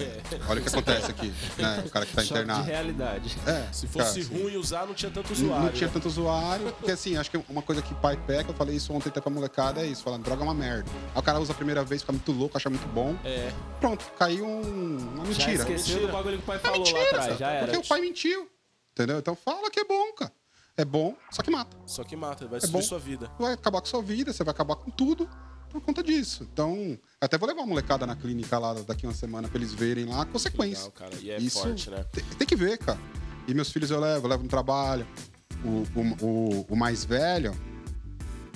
É, 0.00 0.40
olha 0.48 0.60
o 0.60 0.62
que 0.62 0.68
acontece 0.68 1.10
aqui, 1.10 1.32
né? 1.58 1.82
O 1.86 1.90
cara 1.90 2.06
que 2.06 2.14
tá 2.14 2.22
Choque 2.22 2.34
de 2.34 2.40
internado. 2.40 2.64
realidade. 2.64 3.36
É, 3.46 3.68
Se 3.72 3.86
cara, 3.86 4.04
fosse 4.06 4.20
assim, 4.20 4.42
ruim 4.42 4.56
usar, 4.56 4.86
não 4.86 4.94
tinha 4.94 5.10
tanto 5.10 5.26
não- 5.26 5.32
usuário. 5.32 5.64
Não 5.66 5.72
tinha 5.72 5.86
né? 5.86 5.92
tanto 5.92 6.08
usuário, 6.08 6.72
porque 6.72 6.90
assim, 6.90 7.16
acho 7.16 7.30
que 7.30 7.36
uma 7.48 7.60
coisa 7.62 7.82
que 7.82 7.94
pai 7.94 8.16
peca, 8.26 8.50
eu 8.50 8.54
falei 8.54 8.76
isso 8.76 8.92
ontem 8.92 9.08
até 9.10 9.20
pra 9.20 9.30
molecada, 9.30 9.80
é 9.82 9.86
isso, 9.86 10.02
falando, 10.02 10.22
droga 10.24 10.42
é 10.42 10.44
uma 10.44 10.54
merda. 10.54 10.90
Aí 11.14 11.20
o 11.20 11.22
cara 11.22 11.38
usa 11.40 11.52
a 11.52 11.54
primeira 11.54 11.84
vez, 11.84 12.00
fica 12.02 12.12
muito 12.12 12.32
louco, 12.32 12.56
acha 12.56 12.70
muito 12.70 12.86
bom. 12.88 13.16
É. 13.24 13.52
Pronto, 13.80 14.04
caiu 14.18 14.46
um- 14.46 14.96
uma 15.14 15.24
Já 15.26 15.30
mentira. 15.30 15.52
esqueceu 15.52 15.94
Mentira. 15.94 16.06
do 16.06 16.12
bagulho 16.12 16.36
que 16.38 16.42
o 16.42 16.46
pai 16.46 16.56
É 16.56 16.60
falou 16.60 16.78
lá 16.78 16.84
mentira, 16.84 17.04
atrás, 17.06 17.24
sabe? 17.26 17.38
já 17.38 17.50
era. 17.50 17.66
Porque 17.66 17.78
o 17.84 17.88
pai 17.88 18.00
mentiu. 18.00 18.50
Entendeu? 18.92 19.18
Então 19.18 19.36
fala 19.36 19.70
que 19.70 19.80
é 19.80 19.84
bom, 19.84 20.12
cara. 20.14 20.32
É 20.76 20.84
bom, 20.84 21.14
só 21.30 21.42
que 21.42 21.50
mata. 21.50 21.76
Só 21.86 22.02
que 22.04 22.16
mata, 22.16 22.46
vai 22.46 22.56
É 22.56 22.60
destruir 22.60 22.82
bom. 22.82 22.88
sua 22.88 22.98
vida. 22.98 23.30
Vai 23.38 23.52
acabar 23.52 23.80
com 23.80 23.86
sua 23.86 24.00
vida, 24.02 24.32
você 24.32 24.42
vai 24.42 24.52
acabar 24.52 24.76
com 24.76 24.90
tudo 24.90 25.28
por 25.70 25.80
conta 25.80 26.02
disso. 26.02 26.46
Então, 26.52 26.98
até 27.20 27.38
vou 27.38 27.48
levar 27.48 27.62
a 27.62 27.66
molecada 27.66 28.06
na 28.06 28.16
clínica 28.16 28.58
lá 28.58 28.74
daqui 28.74 29.06
uma 29.06 29.14
semana 29.14 29.48
pra 29.48 29.58
eles 29.58 29.72
verem 29.72 30.04
lá 30.04 30.22
a 30.22 30.26
consequência. 30.26 30.84
Legal, 30.84 30.92
cara. 30.92 31.14
E 31.20 31.30
é 31.30 31.38
Isso 31.38 31.62
forte, 31.62 31.90
né? 31.90 32.04
Tem, 32.12 32.24
tem 32.24 32.46
que 32.46 32.56
ver, 32.56 32.78
cara. 32.78 32.98
E 33.46 33.54
meus 33.54 33.70
filhos 33.70 33.90
eu 33.90 33.98
levo, 33.98 34.26
eu 34.26 34.30
levo 34.30 34.42
no 34.42 34.48
trabalho. 34.48 35.06
O, 35.64 35.84
o, 35.98 36.26
o, 36.26 36.66
o 36.70 36.76
mais 36.76 37.04
velho, 37.04 37.54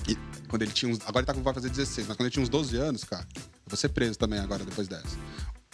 e 0.07 0.15
quando 0.47 0.61
ele 0.63 0.71
tinha 0.71 0.91
uns. 0.91 0.99
Agora 1.01 1.19
ele 1.19 1.25
tá, 1.25 1.33
vai 1.33 1.53
fazer 1.53 1.69
16, 1.69 2.07
mas 2.07 2.17
quando 2.17 2.27
ele 2.27 2.33
tinha 2.33 2.43
uns 2.43 2.49
12 2.49 2.77
anos, 2.77 3.03
cara, 3.03 3.27
eu 3.35 3.41
vou 3.67 3.77
ser 3.77 3.89
preso 3.89 4.17
também 4.17 4.39
agora 4.39 4.63
depois 4.63 4.87
dessa. 4.87 5.17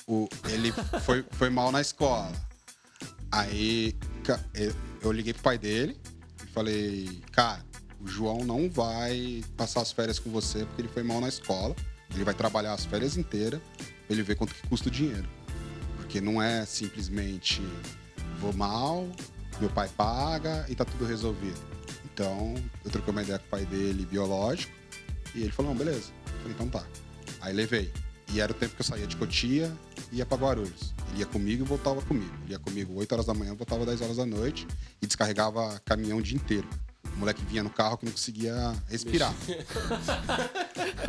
O, 0.07 0.27
ele 0.49 0.71
foi, 1.05 1.23
foi 1.31 1.49
mal 1.49 1.71
na 1.71 1.81
escola. 1.81 2.31
Aí 3.31 3.95
eu 5.01 5.11
liguei 5.11 5.33
pro 5.33 5.43
pai 5.43 5.57
dele 5.57 5.97
e 6.43 6.47
falei, 6.47 7.21
cara, 7.31 7.63
o 8.03 8.07
João 8.07 8.43
não 8.43 8.69
vai 8.69 9.43
passar 9.55 9.81
as 9.81 9.91
férias 9.91 10.17
com 10.19 10.29
você 10.31 10.65
porque 10.65 10.81
ele 10.81 10.89
foi 10.89 11.03
mal 11.03 11.21
na 11.21 11.29
escola. 11.29 11.75
Ele 12.13 12.23
vai 12.23 12.33
trabalhar 12.33 12.73
as 12.73 12.85
férias 12.85 13.15
inteiras 13.15 13.61
pra 13.77 14.15
ele 14.15 14.23
ver 14.23 14.35
quanto 14.35 14.53
que 14.53 14.67
custa 14.67 14.89
o 14.89 14.91
dinheiro. 14.91 15.27
Porque 15.97 16.19
não 16.19 16.41
é 16.41 16.65
simplesmente 16.65 17.61
vou 18.39 18.51
mal, 18.51 19.07
meu 19.59 19.69
pai 19.69 19.87
paga 19.95 20.65
e 20.67 20.75
tá 20.75 20.83
tudo 20.83 21.05
resolvido. 21.05 21.59
Então, 22.03 22.55
eu 22.83 22.91
troquei 22.91 23.11
uma 23.11 23.23
ideia 23.23 23.39
com 23.39 23.45
o 23.45 23.49
pai 23.49 23.65
dele, 23.65 24.05
biológico, 24.05 24.73
e 25.33 25.43
ele 25.43 25.51
falou, 25.51 25.71
não, 25.71 25.77
beleza. 25.77 26.11
Eu 26.25 26.39
falei, 26.39 26.53
então 26.53 26.67
tá. 26.67 26.85
Aí 27.39 27.53
levei. 27.53 27.91
E 28.33 28.41
era 28.41 28.51
o 28.51 28.55
tempo 28.55 28.75
que 28.75 28.81
eu 28.81 28.85
saía 28.85 29.07
de 29.07 29.15
Cotia 29.15 29.71
e 30.11 30.17
ia 30.17 30.25
pra 30.25 30.37
Guarulhos. 30.37 30.93
Ele 31.09 31.19
ia 31.19 31.25
comigo 31.25 31.63
e 31.63 31.67
voltava 31.67 32.01
comigo. 32.01 32.33
Ele 32.43 32.53
ia 32.53 32.59
comigo 32.59 32.93
8 32.95 33.11
horas 33.13 33.25
da 33.25 33.33
manhã, 33.33 33.53
voltava 33.55 33.85
10 33.85 34.01
horas 34.01 34.17
da 34.17 34.25
noite 34.25 34.67
e 35.01 35.07
descarregava 35.07 35.79
caminhão 35.85 36.17
o 36.17 36.21
dia 36.21 36.37
inteiro. 36.37 36.67
O 37.13 37.17
moleque 37.21 37.43
vinha 37.45 37.61
no 37.63 37.69
carro 37.69 37.97
que 37.97 38.05
não 38.05 38.11
conseguia 38.11 38.73
respirar. 38.89 39.33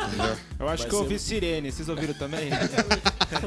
Entendeu? 0.09 0.37
Eu 0.59 0.69
acho 0.69 0.83
Vai 0.83 0.89
que 0.89 0.95
eu 0.95 0.99
ser- 0.99 1.05
ouvi 1.05 1.19
sirene, 1.19 1.73
vocês 1.73 1.89
ouviram 1.89 2.15
também? 2.15 2.51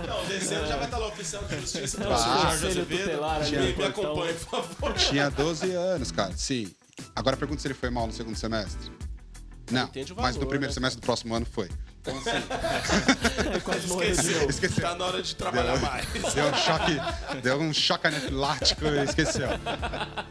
Não, 0.08 0.26
descendo 0.28 0.66
já 0.68 0.76
vai 0.78 0.86
estar 0.86 0.98
lá 0.98 1.08
oficial 1.08 1.44
de 1.44 1.60
justiça. 1.60 1.98
Ah, 2.04 2.08
o 2.08 2.18
Jorge 2.18 2.46
conselho 2.46 2.70
Azevedo. 2.82 3.04
tutelar 3.04 3.36
ali 3.42 3.52
Me, 3.58 3.66
me 3.68 3.74
portão. 3.74 4.04
acompanhe, 4.04 4.34
por 4.34 4.64
favor. 4.64 4.94
Tinha 4.94 5.30
12 5.30 5.72
anos, 5.72 6.12
cara. 6.12 6.34
Sim. 6.36 6.74
Agora 7.16 7.38
pergunta 7.38 7.62
se 7.62 7.68
ele 7.68 7.74
foi 7.76 7.90
mal 7.92 8.08
no 8.08 8.14
segundo 8.14 8.36
semestre. 8.36 8.92
Não, 9.72 9.84
Entende 9.86 10.14
o 10.14 10.16
mas 10.16 10.36
no 10.36 10.42
valor, 10.42 10.50
primeiro 10.50 10.72
né, 10.72 10.74
semestre 10.74 11.00
do 11.02 11.06
próximo 11.06 11.36
ano 11.36 11.46
foi. 11.46 11.70
Então, 12.06 12.18
assim, 12.20 13.60
Quase 13.64 13.86
Esqueceu. 13.88 14.50
Esqueceu. 14.50 14.84
Tá 14.84 14.96
na 14.96 15.06
hora 15.06 15.22
de 15.22 15.36
trabalhar 15.36 15.80
mais. 15.82 16.06
Deu 16.34 16.46
um 16.48 16.54
choque, 16.54 17.42
deu 17.42 17.60
um 17.60 17.74
choque 17.74 18.08
anafilático 18.08 18.86
e 18.86 19.04
esqueceu. 19.04 19.48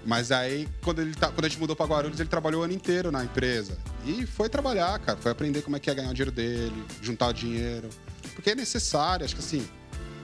Mas 0.04 0.30
aí, 0.30 0.68
quando, 0.82 1.00
ele 1.02 1.14
tá, 1.14 1.28
quando 1.28 1.44
a 1.46 1.48
gente 1.48 1.58
mudou 1.58 1.74
pra 1.74 1.86
Guarulhos, 1.86 2.20
ele 2.20 2.28
trabalhou 2.28 2.60
o 2.62 2.64
ano 2.64 2.72
inteiro 2.72 3.10
na 3.10 3.24
empresa. 3.24 3.76
E 4.04 4.24
foi 4.26 4.48
trabalhar, 4.48 4.98
cara. 5.00 5.18
Foi 5.20 5.32
aprender 5.32 5.62
como 5.62 5.76
é 5.76 5.80
que 5.80 5.90
é 5.90 5.94
ganhar 5.94 6.10
o 6.10 6.14
dinheiro 6.14 6.30
dele, 6.30 6.84
juntar 7.02 7.28
o 7.28 7.32
dinheiro. 7.32 7.88
Porque 8.34 8.50
é 8.50 8.54
necessário, 8.54 9.24
acho 9.24 9.34
que 9.34 9.40
assim, 9.40 9.66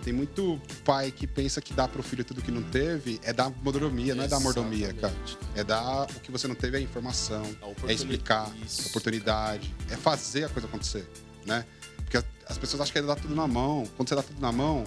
Tem 0.02 0.12
muito 0.14 0.58
pai 0.82 1.10
que 1.10 1.26
pensa 1.26 1.60
que 1.60 1.74
dá 1.74 1.86
pro 1.86 2.02
filho 2.02 2.24
tudo 2.24 2.40
que 2.40 2.50
não 2.50 2.62
teve 2.62 3.20
é 3.22 3.32
dar 3.34 3.50
mordomia, 3.62 4.14
não 4.14 4.24
é 4.24 4.28
dar 4.28 4.40
mordomia, 4.40 4.94
cara. 4.94 5.12
É 5.54 5.62
dar 5.62 6.04
o 6.04 6.20
que 6.20 6.30
você 6.32 6.48
não 6.48 6.54
teve 6.54 6.78
é 6.78 6.80
informação, 6.80 7.42
A 7.62 7.90
é 7.90 7.94
explicar, 7.94 8.50
Isso. 8.64 8.88
oportunidade, 8.88 9.74
é 9.90 9.96
fazer 9.96 10.44
a 10.44 10.48
coisa 10.48 10.66
acontecer, 10.66 11.06
né? 11.46 11.64
Porque 11.98 12.16
as- 12.16 12.24
as 12.46 12.58
pessoas 12.58 12.80
acham 12.82 12.92
que 12.92 12.98
é 12.98 13.02
dar 13.02 13.16
tudo 13.16 13.34
na 13.34 13.46
mão. 13.46 13.84
Quando 13.96 14.08
você 14.08 14.14
dá 14.14 14.22
tudo 14.22 14.40
na 14.40 14.50
mão, 14.52 14.84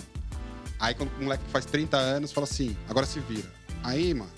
aí 0.79 0.93
quando 0.93 1.09
o 1.17 1.23
moleque 1.23 1.43
faz 1.49 1.65
30 1.65 1.97
anos, 1.97 2.31
fala 2.31 2.45
assim, 2.45 2.75
agora 2.89 3.05
se 3.05 3.19
vira. 3.19 3.51
Aí, 3.83 4.13
mano, 4.13 4.31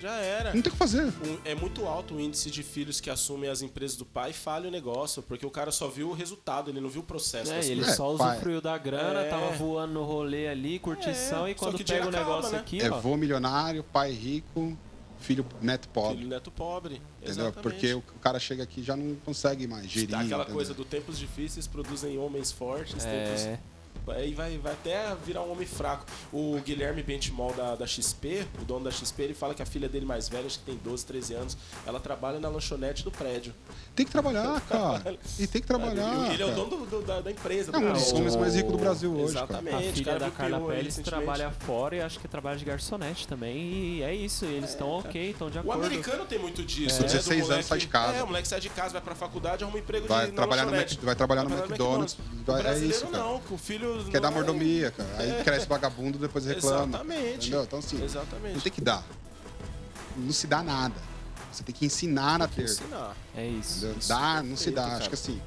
Já 0.00 0.14
era. 0.16 0.52
não 0.54 0.60
tem 0.62 0.68
o 0.68 0.72
que 0.72 0.76
fazer. 0.78 1.04
Um- 1.24 1.38
é 1.44 1.54
muito 1.54 1.86
alto 1.86 2.14
o 2.14 2.20
índice 2.20 2.50
de 2.50 2.62
filhos 2.62 3.00
que 3.00 3.08
assumem 3.10 3.48
as 3.48 3.62
empresas 3.62 3.96
do 3.96 4.04
pai 4.04 4.30
e 4.30 4.32
falham 4.32 4.68
o 4.68 4.70
negócio, 4.72 5.22
porque 5.22 5.46
o 5.46 5.50
cara 5.50 5.70
só 5.70 5.86
viu 5.88 6.08
o 6.10 6.12
resultado, 6.12 6.70
ele 6.70 6.80
não 6.80 6.88
viu 6.88 7.02
o 7.02 7.04
processo. 7.04 7.52
É, 7.52 7.64
ele. 7.64 7.82
É, 7.82 7.92
só 7.92 8.16
pai. 8.16 8.32
usufruiu 8.32 8.60
da 8.60 8.76
grana, 8.78 9.20
É. 9.20 9.28
tava 9.28 9.50
voando 9.52 9.94
no 9.94 10.04
rolê 10.04 10.48
ali, 10.48 10.78
curtição, 10.80 11.46
É, 11.46 11.50
e 11.52 11.54
quando 11.54 11.78
pega 11.84 12.06
o 12.06 12.08
acaba, 12.08 12.24
negócio 12.24 12.52
né? 12.52 12.58
aqui, 12.58 12.80
É 12.80 12.90
ó. 12.90 12.98
vô 13.00 13.16
milionário, 13.16 13.84
pai 13.84 14.10
rico, 14.12 14.76
filho 15.22 15.46
neto 15.60 15.88
pobre. 15.88 16.16
Filho 16.18 16.28
neto 16.28 16.50
pobre. 16.50 16.94
Entendeu? 17.22 17.46
Exatamente. 17.46 17.62
Porque 17.62 17.94
o 17.94 18.02
cara 18.20 18.38
chega 18.38 18.62
aqui 18.62 18.80
e 18.80 18.84
já 18.84 18.96
não 18.96 19.14
consegue 19.24 19.66
mais 19.66 19.86
gerir. 19.88 20.10
Tá 20.10 20.20
aquela 20.20 20.42
entendeu? 20.42 20.54
coisa 20.54 20.74
do 20.74 20.84
tempos 20.84 21.18
difíceis 21.18 21.66
produzem 21.66 22.18
homens 22.18 22.52
fortes, 22.52 23.04
É. 23.04 23.24
tempos 23.24 23.62
Aí 24.08 24.34
vai, 24.34 24.58
vai 24.58 24.72
até 24.72 25.14
virar 25.24 25.42
um 25.42 25.52
homem 25.52 25.66
fraco. 25.66 26.04
O 26.32 26.58
Guilherme 26.64 27.02
Bentimol 27.04 27.52
da, 27.54 27.76
da 27.76 27.86
XP, 27.86 28.44
o 28.60 28.64
dono 28.64 28.84
da 28.84 28.90
XP, 28.90 29.22
ele 29.22 29.34
fala 29.34 29.54
que 29.54 29.62
a 29.62 29.66
filha 29.66 29.88
dele 29.88 30.04
mais 30.04 30.28
velha, 30.28 30.46
acho 30.46 30.58
que 30.58 30.64
tem 30.64 30.76
12, 30.76 31.06
13 31.06 31.34
anos, 31.34 31.56
ela 31.86 32.00
trabalha 32.00 32.40
na 32.40 32.48
lanchonete 32.48 33.04
do 33.04 33.12
prédio. 33.12 33.54
Tem 33.94 34.06
que 34.06 34.12
trabalhar, 34.12 34.58
cara. 34.62 35.18
E 35.38 35.46
tem 35.46 35.60
que 35.60 35.66
trabalhar. 35.68 36.24
ele, 36.24 36.34
ele 36.34 36.42
é 36.42 36.46
o 36.46 36.48
cara. 36.48 36.60
dono 36.64 36.86
do- 36.86 36.86
do- 36.86 37.02
da, 37.02 37.20
da 37.20 37.30
empresa. 37.30 37.70
É 37.74 37.76
um 37.76 37.92
dos 37.92 38.10
homens 38.14 38.34
mais 38.36 38.54
ricos 38.54 38.72
do 38.72 38.78
Brasil 38.78 39.12
hoje, 39.12 39.34
cara. 39.34 39.44
Exatamente. 39.46 39.74
A 39.74 39.78
o 39.78 39.92
filha 39.92 40.04
cara 40.06 40.18
da 40.18 40.30
Carla 40.30 40.60
Pérez 40.66 40.96
trabalha 40.96 41.50
fora 41.50 41.96
e 41.96 42.00
acho 42.00 42.18
que 42.18 42.26
trabalha 42.26 42.56
de 42.56 42.64
garçonete 42.64 43.28
também. 43.28 43.54
E 43.98 44.02
é 44.02 44.14
isso, 44.14 44.46
eles 44.46 44.70
estão 44.70 44.88
ok, 44.88 45.30
estão 45.32 45.50
de 45.50 45.58
O 45.58 45.60
acordo. 45.60 45.84
americano 45.84 46.24
tem 46.24 46.38
muito 46.38 46.64
disso, 46.64 46.96
Com 46.96 47.02
né? 47.02 47.08
16 47.08 47.46
Do 47.46 47.52
anos 47.52 47.66
sai 47.66 47.78
de 47.78 47.86
casa. 47.88 48.16
É, 48.16 48.22
o 48.22 48.26
moleque 48.26 48.48
sai 48.48 48.60
de 48.60 48.70
casa, 48.70 48.92
vai 48.94 49.02
pra 49.02 49.14
faculdade, 49.14 49.62
arruma 49.62 49.76
um 49.76 49.80
emprego 49.80 50.08
Vai 50.08 50.24
de, 50.26 50.32
trabalhar, 50.32 50.64
no. 50.64 50.72
Mac- 50.72 50.98
vai 51.02 51.14
trabalhar 51.14 51.42
no 51.44 51.50
Vai 51.50 51.58
McDonald's. 51.58 52.14
O 52.14 52.44
Vai, 52.46 52.60
é 52.60 52.62
brasileiro 52.62 52.96
isso, 52.96 53.06
cara. 53.08 53.22
não, 53.24 53.40
que 53.40 53.52
o 53.52 53.58
filho... 53.58 54.04
Quer 54.10 54.20
dar 54.22 54.28
é- 54.28 54.34
mordomia, 54.34 54.90
cara. 54.90 55.10
Aí 55.18 55.44
cresce 55.44 55.66
vagabundo, 55.66 56.16
depois 56.16 56.46
reclama. 56.46 56.86
Exatamente. 56.96 57.34
Entendeu? 57.48 57.62
Então, 57.64 57.78
assim, 57.78 58.02
Exatamente. 58.02 58.54
não 58.54 58.60
tem 58.62 58.72
que 58.72 58.80
dar. 58.80 59.04
Não 60.16 60.32
se 60.32 60.46
dá 60.46 60.62
nada. 60.62 61.11
Você 61.52 61.62
tem 61.62 61.74
que 61.74 61.84
ensinar 61.84 62.40
a 62.42 62.48
ter. 62.48 62.64
Ensinar. 62.64 63.16
É 63.36 63.46
isso. 63.46 63.86
Isso, 63.98 64.08
Dá, 64.08 64.42
não 64.42 64.56
se 64.56 64.70
dá. 64.70 64.82
cara. 64.82 64.96
Acho 64.96 65.08
que 65.08 65.14
assim, 65.14 65.40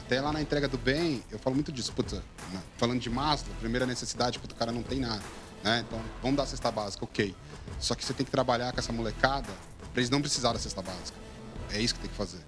até 0.00 0.20
lá 0.20 0.32
na 0.32 0.40
entrega 0.40 0.68
do 0.68 0.78
bem, 0.78 1.22
eu 1.30 1.38
falo 1.38 1.54
muito 1.54 1.72
disso. 1.72 1.92
Puta, 1.92 2.16
né? 2.52 2.62
falando 2.76 3.00
de 3.00 3.10
Maslow, 3.10 3.54
primeira 3.60 3.86
necessidade, 3.86 4.38
puta, 4.38 4.54
o 4.54 4.58
cara 4.58 4.72
não 4.72 4.82
tem 4.82 5.00
nada. 5.00 5.22
Né? 5.62 5.84
Então, 5.86 6.00
vamos 6.22 6.36
dar 6.36 6.44
a 6.44 6.46
cesta 6.46 6.70
básica, 6.70 7.04
ok. 7.04 7.34
Só 7.80 7.94
que 7.94 8.04
você 8.04 8.12
tem 8.12 8.24
que 8.24 8.30
trabalhar 8.30 8.72
com 8.72 8.78
essa 8.78 8.92
molecada 8.92 9.48
pra 9.92 10.00
eles 10.00 10.10
não 10.10 10.20
precisarem 10.20 10.56
da 10.56 10.62
cesta 10.62 10.82
básica. 10.82 11.18
É 11.70 11.80
isso 11.80 11.94
que 11.94 12.00
tem 12.00 12.10
que 12.10 12.16
fazer. 12.16 12.40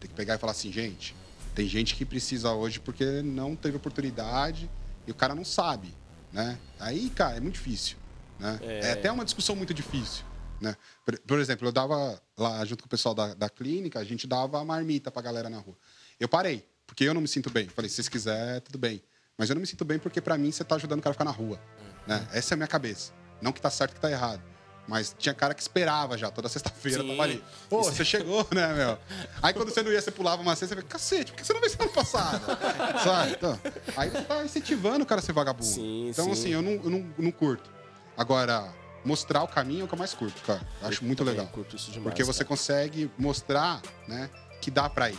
Tem 0.00 0.08
que 0.08 0.14
pegar 0.16 0.34
e 0.34 0.38
falar 0.38 0.52
assim, 0.52 0.72
gente, 0.72 1.14
tem 1.54 1.68
gente 1.68 1.94
que 1.94 2.04
precisa 2.04 2.52
hoje 2.52 2.80
porque 2.80 3.22
não 3.22 3.54
teve 3.54 3.76
oportunidade 3.76 4.70
e 5.06 5.10
o 5.10 5.14
cara 5.14 5.34
não 5.34 5.44
sabe, 5.44 5.94
né? 6.32 6.58
Aí, 6.80 7.10
cara, 7.10 7.36
é 7.36 7.40
muito 7.40 7.54
difícil, 7.54 7.96
né? 8.38 8.58
É, 8.62 8.92
até 8.92 9.12
uma 9.12 9.24
discussão 9.24 9.54
muito 9.54 9.74
difícil, 9.74 10.24
né? 10.62 10.76
Por, 11.04 11.18
por 11.18 11.38
exemplo, 11.38 11.66
eu 11.68 11.72
dava 11.72 12.20
lá, 12.38 12.64
junto 12.64 12.82
com 12.82 12.86
o 12.86 12.90
pessoal 12.90 13.14
da, 13.14 13.34
da 13.34 13.50
clínica, 13.50 13.98
a 13.98 14.04
gente 14.04 14.26
dava 14.26 14.64
marmita 14.64 15.10
pra 15.10 15.20
galera 15.20 15.50
na 15.50 15.58
rua. 15.58 15.76
Eu 16.18 16.28
parei, 16.28 16.64
porque 16.86 17.04
eu 17.04 17.12
não 17.12 17.20
me 17.20 17.28
sinto 17.28 17.50
bem. 17.50 17.68
Falei, 17.68 17.88
se 17.88 17.96
vocês 17.96 18.08
quiserem, 18.08 18.60
tudo 18.60 18.78
bem. 18.78 19.02
Mas 19.36 19.50
eu 19.50 19.54
não 19.54 19.60
me 19.60 19.66
sinto 19.66 19.84
bem 19.84 19.98
porque, 19.98 20.20
pra 20.20 20.38
mim, 20.38 20.52
você 20.52 20.62
tá 20.62 20.76
ajudando 20.76 21.00
o 21.00 21.02
cara 21.02 21.10
a 21.10 21.14
ficar 21.14 21.24
na 21.24 21.30
rua, 21.30 21.60
né? 22.06 22.26
Essa 22.32 22.54
é 22.54 22.54
a 22.54 22.58
minha 22.58 22.68
cabeça. 22.68 23.12
Não 23.40 23.52
que 23.52 23.60
tá 23.60 23.70
certo 23.70 23.94
que 23.94 24.00
tá 24.00 24.10
errado. 24.10 24.42
Mas 24.86 25.14
tinha 25.16 25.34
cara 25.34 25.54
que 25.54 25.62
esperava 25.62 26.18
já, 26.18 26.30
toda 26.30 26.48
sexta-feira, 26.48 27.04
tava 27.04 27.22
ali. 27.22 27.42
Pô, 27.68 27.82
você 27.82 28.04
chegou, 28.04 28.46
né, 28.52 28.72
meu? 28.74 28.98
Aí 29.40 29.54
quando 29.54 29.70
você 29.70 29.82
não 29.82 29.92
ia, 29.92 30.00
você 30.00 30.10
pulava 30.10 30.42
uma 30.42 30.56
cesta, 30.56 30.74
você 30.74 30.74
falava, 30.74 30.88
cacete, 30.88 31.32
por 31.32 31.38
que 31.38 31.46
você 31.46 31.52
não 31.52 31.60
veio 31.60 31.72
semana 31.72 31.92
passada? 31.92 32.58
Sabe? 33.02 33.32
Então, 33.32 33.60
aí 33.96 34.10
você 34.10 34.22
tá 34.22 34.44
incentivando 34.44 35.04
o 35.04 35.06
cara 35.06 35.20
a 35.20 35.24
ser 35.24 35.32
vagabundo. 35.32 35.64
Sim, 35.64 36.08
então, 36.08 36.26
sim. 36.26 36.32
assim, 36.32 36.48
eu, 36.50 36.62
não, 36.62 36.72
eu 36.72 36.90
não, 36.90 37.14
não 37.16 37.30
curto. 37.30 37.70
Agora, 38.16 38.72
mostrar 39.04 39.42
o 39.42 39.48
caminho 39.48 39.82
é 39.82 39.84
o 39.84 39.88
que 39.88 39.94
eu 39.94 39.98
mais 39.98 40.14
curto, 40.14 40.40
cara. 40.42 40.60
Eu 40.80 40.88
acho 40.88 41.04
muito 41.04 41.24
legal. 41.24 41.46
curto 41.48 41.76
isso 41.76 41.90
demais, 41.90 42.04
Porque 42.10 42.24
você 42.24 42.40
cara. 42.40 42.48
consegue 42.48 43.10
mostrar, 43.18 43.80
né, 44.06 44.30
que 44.60 44.70
dá 44.70 44.88
pra 44.88 45.10
ir. 45.10 45.18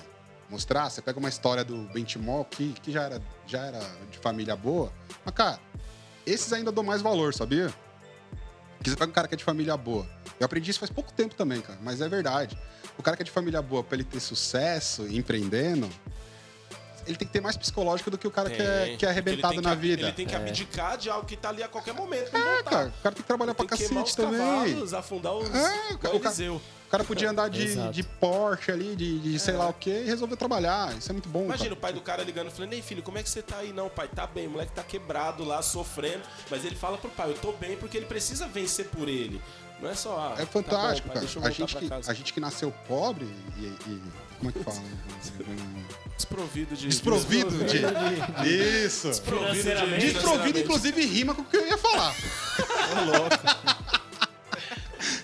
Mostrar, 0.49 0.89
você 0.89 1.01
pega 1.01 1.17
uma 1.19 1.29
história 1.29 1.63
do 1.63 1.77
Bentimol, 1.93 2.45
que, 2.45 2.73
que 2.73 2.91
já, 2.91 3.03
era, 3.03 3.21
já 3.47 3.65
era 3.65 3.79
de 4.11 4.17
família 4.19 4.55
boa, 4.55 4.91
mas, 5.25 5.34
cara, 5.34 5.59
esses 6.25 6.51
ainda 6.53 6.71
dou 6.71 6.84
mais 6.84 7.01
valor, 7.01 7.34
sabia? 7.34 7.73
Porque 8.77 8.89
você 8.89 8.95
pega 8.95 9.09
um 9.09 9.13
cara 9.13 9.27
que 9.27 9.34
é 9.34 9.38
de 9.38 9.43
família 9.43 9.75
boa. 9.77 10.05
Eu 10.39 10.45
aprendi 10.45 10.69
isso 10.69 10.79
faz 10.79 10.91
pouco 10.91 11.11
tempo 11.13 11.34
também, 11.36 11.61
cara, 11.61 11.79
mas 11.81 12.01
é 12.01 12.09
verdade. 12.09 12.57
O 12.97 13.01
cara 13.01 13.15
que 13.17 13.23
é 13.23 13.25
de 13.25 13.31
família 13.31 13.61
boa, 13.61 13.84
pra 13.84 13.95
ele 13.95 14.03
ter 14.03 14.19
sucesso 14.19 15.07
empreendendo, 15.07 15.89
ele 17.08 17.18
tem 17.18 17.28
que 17.28 17.34
ter 17.34 17.41
mais 17.41 17.56
psicológico 17.58 18.10
do 18.12 18.18
que 18.18 18.28
o 18.28 18.32
cara 18.32 18.49
que 18.49 18.62
é, 18.62 18.95
que 18.97 19.06
é 19.06 19.10
arrebentado 19.10 19.62
na 19.62 19.72
que- 19.76 19.82
vida. 19.82 20.01
Ele 20.04 20.12
tem 20.14 20.26
que 20.26 20.36
abdicar 20.36 20.97
de 20.97 21.10
algo 21.10 21.26
que 21.26 21.36
tá 21.38 21.49
ali 21.49 21.62
a 21.64 21.68
qualquer 21.68 21.93
momento 21.93 22.30
pra 22.32 22.39
É, 22.39 22.64
cara, 22.64 22.88
o 22.88 23.01
cara 23.04 23.16
tem 23.16 23.22
que 23.22 23.24
trabalhar 23.24 23.54
pra 23.54 23.66
Tem 23.66 23.78
que 23.78 23.86
queimar 23.86 24.04
cacete 24.04 24.22
os 24.22 24.26
também. 24.28 24.39
cavalos, 24.72 24.93
afundar 24.93 25.34
os... 25.36 25.49
É, 25.54 26.49
o 26.49 26.54
o. 26.54 26.56
O 26.56 26.95
cara 26.95 27.04
podia 27.06 27.32
andar 27.32 27.49
de, 27.49 27.89
de 27.89 28.04
Porsche 28.04 28.72
ali, 28.72 28.95
de, 28.95 29.18
de 29.18 29.39
sei 29.39 29.56
lá 29.56 29.68
o 29.68 29.74
quê, 29.74 30.04
e 30.04 30.06
resolveu 30.06 30.38
trabalhar. 30.38 30.95
Isso 30.95 31.10
é 31.10 31.14
muito 31.14 31.28
bom. 31.28 31.45
Imagina 31.45 31.70
cara. 31.70 31.74
o 31.74 31.82
pai 31.82 31.91
do 31.93 32.01
cara 32.01 32.24
ligando, 32.24 32.51
falando, 32.51 32.72
ei 32.74 32.84
filho, 32.84 33.01
como 33.01 33.18
é 33.18 33.24
que 33.24 33.30
você 33.32 33.41
tá 33.41 33.58
aí? 33.58 33.74
Não, 33.74 33.89
pai, 33.89 34.08
tá 34.08 34.28
bem, 34.28 34.45
o 34.45 34.51
moleque 34.51 34.74
tá 34.74 34.84
quebrado 34.84 35.43
lá, 35.43 35.60
sofrendo. 35.64 36.22
Mas 36.51 36.64
ele 36.64 36.76
fala 36.76 36.99
pro 36.99 37.10
pai, 37.10 37.32
eu 37.32 37.34
tô 37.39 37.51
bem 37.54 37.76
porque 37.78 37.97
ele 37.97 38.06
precisa 38.06 38.47
vencer 38.47 38.89
por 38.89 39.10
ele. 39.10 39.41
Não 39.82 39.89
é 39.89 39.95
só, 39.95 40.20
ah, 40.38 40.39
É 40.39 40.45
tá 40.45 40.51
fantástico, 40.51 41.08
bom, 41.08 41.14
pai, 41.16 41.24
cara. 41.24 41.26
deixa 41.26 41.39
eu 41.39 41.43
A 41.43 41.49
gente, 41.49 41.76
pra 41.89 41.99
que, 41.99 42.10
a 42.12 42.14
gente 42.14 42.32
que 42.34 42.39
nasceu 42.39 42.72
pobre 42.88 43.26
e. 43.58 43.64
e- 43.64 44.01
como 44.38 44.49
é 44.51 44.54
que 44.54 44.60
fala? 44.64 44.78
Desprovido 46.24 46.76
de... 46.76 46.88
Desprovido 46.88 47.65
de. 47.65 47.82
Isso! 48.86 49.09
Desprovido 49.09 49.53
de... 49.86 49.97
Desprovido, 50.13 50.59
inclusive, 50.59 51.05
rima 51.05 51.36
com 51.36 51.41
o 51.41 51.45
que 51.45 51.57
eu 51.57 51.67
ia 51.67 51.78
falar. 51.78 52.15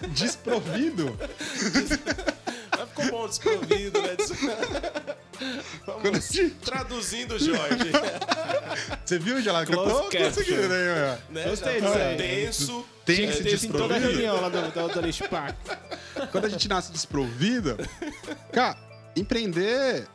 Desprovido? 0.09 1.17
Mas 2.77 2.89
ficou 2.89 3.05
bom, 3.11 3.27
desprovido, 3.27 4.01
né? 4.01 4.15
Des- 4.15 4.31
Vamos 5.85 6.27
gente- 6.29 6.55
traduzindo, 6.55 7.39
Jorge. 7.39 7.91
Você 9.05 9.17
viu, 9.19 9.41
Gelado? 9.41 9.67
Que 9.71 9.73
eu 9.77 9.83
tô 9.83 10.03
conseguindo 10.09 10.61
aí, 10.61 10.67
meu. 10.69 11.17
né? 11.29 11.49
Gostei 11.49 11.79
disso 11.81 11.93
tá 11.93 11.99
aí. 12.05 12.17
Tenso. 12.17 12.85
É, 13.07 13.11
esse 13.11 13.43
Teve 13.43 13.67
em 13.67 13.71
toda 13.71 13.95
a 13.95 13.99
desprovido. 13.99 14.09
reunião 14.09 14.41
lá 14.41 14.49
do, 14.49 14.61
do, 14.61 15.01
do. 15.01 16.27
Quando 16.31 16.45
a 16.45 16.49
gente 16.49 16.67
nasce 16.67 16.91
desprovido, 16.91 17.77
cara, 18.53 18.77
empreender 19.15 20.05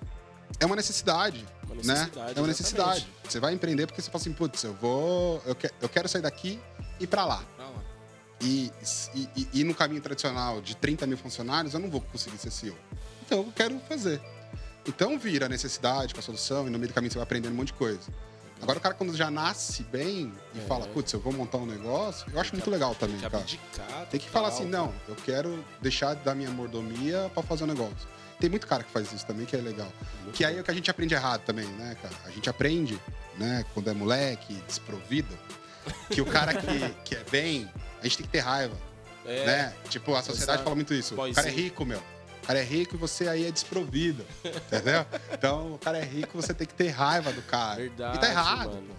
é 0.60 0.66
uma 0.66 0.76
necessidade. 0.76 1.44
Uma 1.64 1.74
né? 1.76 1.82
necessidade, 1.82 2.38
É 2.38 2.40
uma 2.40 2.46
necessidade. 2.48 2.90
exatamente. 2.98 3.30
Você 3.32 3.40
vai 3.40 3.52
empreender 3.54 3.86
porque 3.86 4.00
você 4.02 4.10
fala 4.10 4.20
assim, 4.20 4.32
putz, 4.32 4.62
eu 4.64 4.74
vou. 4.74 5.42
Eu, 5.46 5.54
que- 5.54 5.70
eu 5.80 5.88
quero 5.88 6.08
sair 6.08 6.22
daqui 6.22 6.60
e 7.00 7.04
ir 7.04 7.06
pra 7.06 7.24
lá. 7.24 7.42
E, 8.40 8.70
e, 9.14 9.48
e- 9.54 9.64
no 9.64 9.74
caminho 9.74 10.02
tradicional 10.02 10.60
de 10.60 10.76
30 10.76 11.06
mil 11.06 11.16
funcionários, 11.16 11.72
eu 11.72 11.80
não 11.80 11.88
vou 11.90 12.00
conseguir 12.00 12.36
ser 12.38 12.50
CEO. 12.50 12.76
Então 13.24 13.38
eu 13.38 13.52
quero 13.54 13.78
fazer. 13.88 14.20
Então 14.86 15.18
vira 15.18 15.46
a 15.46 15.48
necessidade 15.48 16.12
com 16.12 16.20
a 16.20 16.22
solução, 16.22 16.66
e 16.66 16.70
no 16.70 16.78
meio 16.78 16.88
do 16.90 16.94
caminho 16.94 17.10
você 17.10 17.16
vai 17.18 17.22
aprendendo 17.22 17.52
um 17.52 17.56
monte 17.56 17.68
de 17.68 17.74
coisa. 17.74 18.00
Agora 18.60 18.78
o 18.78 18.82
cara, 18.82 18.94
quando 18.94 19.16
já 19.16 19.30
nasce 19.30 19.82
bem 19.84 20.32
e 20.54 20.58
É. 20.58 20.62
fala, 20.62 20.86
putz, 20.88 21.12
eu 21.12 21.20
vou 21.20 21.32
montar 21.32 21.58
um 21.58 21.66
negócio, 21.66 22.26
eu 22.32 22.38
acho 22.40 22.52
muito 22.54 22.68
legal 22.70 22.94
também, 22.94 23.16
Tem 23.16 23.24
que 23.24 23.30
cara. 23.30 23.42
abdicar. 23.42 24.06
Tem 24.10 24.20
que 24.20 24.28
falar 24.28 24.48
assim, 24.48 24.64
não, 24.66 24.92
eu 25.08 25.14
quero 25.16 25.64
deixar 25.80 26.14
da 26.14 26.34
minha 26.34 26.50
mordomia 26.50 27.30
pra 27.32 27.42
fazer 27.42 27.64
um 27.64 27.68
negócio. 27.68 28.08
Tem 28.40 28.50
muito 28.50 28.66
cara 28.66 28.82
que 28.82 28.90
faz 28.90 29.12
isso 29.12 29.26
também, 29.26 29.46
que 29.46 29.56
é 29.56 29.60
legal. 29.60 29.90
Que 30.32 30.44
aí 30.44 30.56
é 30.58 30.60
o 30.60 30.64
que 30.64 30.70
a 30.70 30.74
gente 30.74 30.90
aprende 30.90 31.14
errado 31.14 31.42
também, 31.42 31.66
né, 31.66 31.96
cara? 32.02 32.14
A 32.24 32.30
gente 32.30 32.48
aprende, 32.50 32.98
né, 33.38 33.64
quando 33.72 33.88
é 33.88 33.94
moleque, 33.94 34.54
desprovido, 34.66 35.36
que 36.10 36.20
o 36.20 36.26
cara 36.26 36.52
que, 36.54 36.90
que 37.04 37.14
é 37.14 37.24
bem, 37.30 37.70
a 38.00 38.04
gente 38.04 38.18
tem 38.18 38.26
que 38.26 38.32
ter 38.32 38.40
raiva, 38.40 38.76
É, 39.24 39.46
né? 39.46 39.74
Tipo, 39.88 40.14
a 40.14 40.22
sociedade 40.22 40.62
fala 40.62 40.74
muito 40.74 40.92
isso. 40.92 41.14
O 41.14 41.34
cara 41.34 41.48
é 41.48 41.50
rico, 41.50 41.84
meu. 41.84 41.98
O 42.42 42.46
cara 42.46 42.58
é 42.58 42.62
rico 42.62 42.94
e 42.96 42.98
você 42.98 43.26
aí 43.26 43.46
é 43.46 43.50
desprovido, 43.50 44.26
entendeu? 44.44 45.06
Então, 45.32 45.74
o 45.74 45.78
cara 45.78 45.96
é 45.98 46.04
rico, 46.04 46.40
você 46.40 46.52
tem 46.52 46.66
que 46.66 46.74
ter 46.74 46.88
raiva 46.88 47.32
do 47.32 47.40
cara. 47.42 47.76
Verdade, 47.76 48.18
e 48.18 48.20
tá 48.20 48.28
errado, 48.28 48.74
mano. 48.74 48.96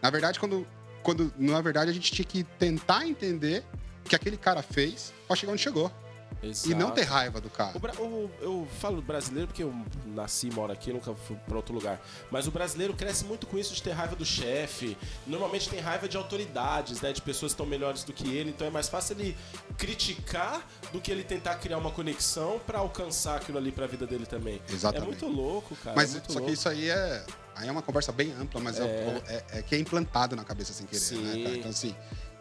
Na 0.00 0.10
verdade, 0.10 0.38
quando, 0.38 0.64
quando. 1.02 1.32
Na 1.36 1.60
verdade, 1.60 1.90
a 1.90 1.94
gente 1.94 2.12
tinha 2.12 2.24
que 2.24 2.44
tentar 2.44 3.04
entender 3.06 3.64
o 4.04 4.08
que 4.08 4.14
aquele 4.14 4.36
cara 4.36 4.62
fez 4.62 5.12
pra 5.26 5.34
chegar 5.34 5.52
onde 5.52 5.62
chegou. 5.62 5.90
E 6.44 6.70
não 6.74 6.86
Exato. 6.88 6.92
ter 6.94 7.02
raiva 7.02 7.40
do 7.40 7.48
cara. 7.50 7.72
O 7.98 8.04
o- 8.04 8.30
eu 8.40 8.68
falo 8.80 9.00
brasileiro 9.02 9.48
porque 9.48 9.62
eu 9.62 9.74
nasci 10.06 10.48
e 10.48 10.50
moro 10.52 10.72
aqui, 10.72 10.92
nunca 10.92 11.14
fui 11.14 11.36
pra 11.46 11.56
outro 11.56 11.74
lugar. 11.74 12.00
Mas 12.30 12.46
o 12.46 12.50
brasileiro 12.50 12.94
cresce 12.94 13.24
muito 13.24 13.46
com 13.46 13.58
isso 13.58 13.74
de 13.74 13.82
ter 13.82 13.92
raiva 13.92 14.14
do 14.16 14.24
chefe. 14.24 14.96
Normalmente 15.26 15.68
tem 15.68 15.80
raiva 15.80 16.08
de 16.08 16.16
autoridades, 16.16 17.00
né? 17.00 17.12
De 17.12 17.22
pessoas 17.22 17.52
que 17.52 17.54
estão 17.54 17.66
melhores 17.66 18.04
do 18.04 18.12
que 18.12 18.28
ele. 18.34 18.50
Então 18.50 18.66
é 18.66 18.70
mais 18.70 18.88
fácil 18.88 19.16
ele 19.18 19.36
criticar 19.76 20.66
do 20.92 21.00
que 21.00 21.10
ele 21.10 21.22
tentar 21.24 21.54
criar 21.56 21.78
uma 21.78 21.90
conexão 21.90 22.58
pra 22.66 22.78
alcançar 22.78 23.36
aquilo 23.36 23.58
ali 23.58 23.70
pra 23.72 23.86
vida 23.86 24.06
dele 24.06 24.26
também. 24.26 24.60
Exatamente. 24.68 25.04
É 25.04 25.26
muito 25.26 25.26
louco, 25.28 25.76
cara. 25.76 25.94
Mas 25.96 26.14
é 26.16 26.20
só 26.26 26.34
louco. 26.34 26.46
que 26.46 26.52
isso 26.52 26.68
aí 26.68 26.88
é. 26.90 27.24
Aí 27.56 27.68
é 27.68 27.70
uma 27.70 27.82
conversa 27.82 28.10
bem 28.10 28.32
ampla, 28.32 28.60
mas 28.60 28.80
é, 28.80 28.84
é- 29.28 29.58
é 29.58 29.62
que 29.62 29.76
é 29.76 29.78
implantado 29.78 30.34
na 30.34 30.42
cabeça 30.42 30.72
sem 30.72 30.86
querer, 30.86 31.00
Sim. 31.00 31.22
né, 31.22 31.44
cara? 31.44 31.56
Então, 31.58 31.70
assim, 31.70 31.94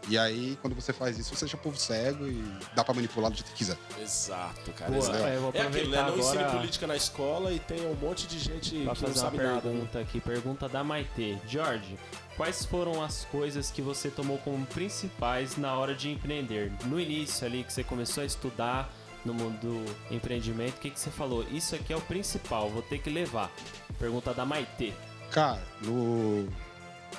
e 0.10 0.18
aí, 0.18 0.58
quando 0.62 0.76
você 0.76 0.92
faz 0.92 1.18
isso, 1.18 1.34
você 1.36 1.46
deixa 1.46 1.56
o 1.56 1.60
povo 1.60 1.78
cego 1.78 2.28
e 2.28 2.44
dá 2.76 2.84
pra 2.84 2.94
manipular 2.94 3.32
do 3.32 3.38
jeito 3.38 3.50
que 3.52 3.58
quiser. 3.58 3.78
Exato, 4.02 4.72
cara. 4.74 4.92
Pô, 4.92 4.98
exato. 4.98 5.18
é, 5.18 5.36
eu 5.36 5.42
vou 5.42 5.52
É 5.54 5.62
aquilo, 5.62 5.90
né? 5.92 6.02
Não 6.02 6.18
ensine 6.18 6.44
política 6.46 6.88
na 6.88 6.96
escola 6.96 7.52
e 7.54 7.60
tem 7.60 7.86
um 7.88 7.96
monte 7.96 8.28
de 8.28 8.38
gente 8.40 8.72
Pra 8.72 8.78
que 8.80 8.86
não 8.86 8.96
fazer 8.96 9.06
uma 9.08 9.16
sabe 9.16 9.38
nada. 9.38 9.54
né? 9.56 9.62
pergunta 9.62 10.00
aqui, 10.00 10.20
pergunta 10.20 10.70
da 10.70 10.84
Maitê. 10.84 11.38
George, 11.48 11.98
quais 12.36 12.66
foram 12.66 13.02
as 13.02 13.26
coisas 13.26 13.72
que 13.72 13.82
você 13.82 14.10
tomou 14.10 14.38
como 14.40 14.66
principais 14.66 15.56
na 15.58 15.74
hora 15.76 15.96
de 15.96 16.10
empreender? 16.12 16.72
No 16.86 17.00
início 17.00 17.46
ali 17.48 17.64
que 17.64 17.72
você 17.72 17.84
começou 17.84 18.24
a 18.24 18.26
estudar 18.26 18.94
no 19.24 19.34
mundo 19.34 19.58
do 19.60 20.14
empreendimento, 20.14 20.76
o 20.76 20.80
que, 20.82 20.90
que 20.90 21.00
você 21.00 21.10
falou? 21.10 21.46
Isso 21.50 21.76
aqui 21.76 21.94
é 21.94 21.96
o 21.96 22.02
principal, 22.02 22.70
vou 22.70 22.82
ter 22.82 23.00
que 23.00 23.10
levar. 23.10 23.50
Pergunta 23.98 24.34
da 24.34 24.46
Maitê. 24.46 24.92
Cara, 25.32 25.64
no, 25.82 26.46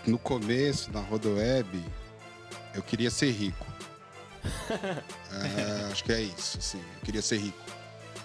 no 0.07 0.19
começo, 0.19 0.93
na 0.93 1.01
Rodoweb, 1.01 1.83
eu 2.75 2.83
queria 2.83 3.11
ser 3.11 3.31
rico. 3.31 3.67
É, 5.35 5.91
acho 5.91 6.05
que 6.05 6.13
é 6.13 6.21
isso, 6.21 6.59
assim, 6.59 6.79
eu 6.79 7.01
queria 7.05 7.21
ser 7.21 7.39
rico. 7.39 7.59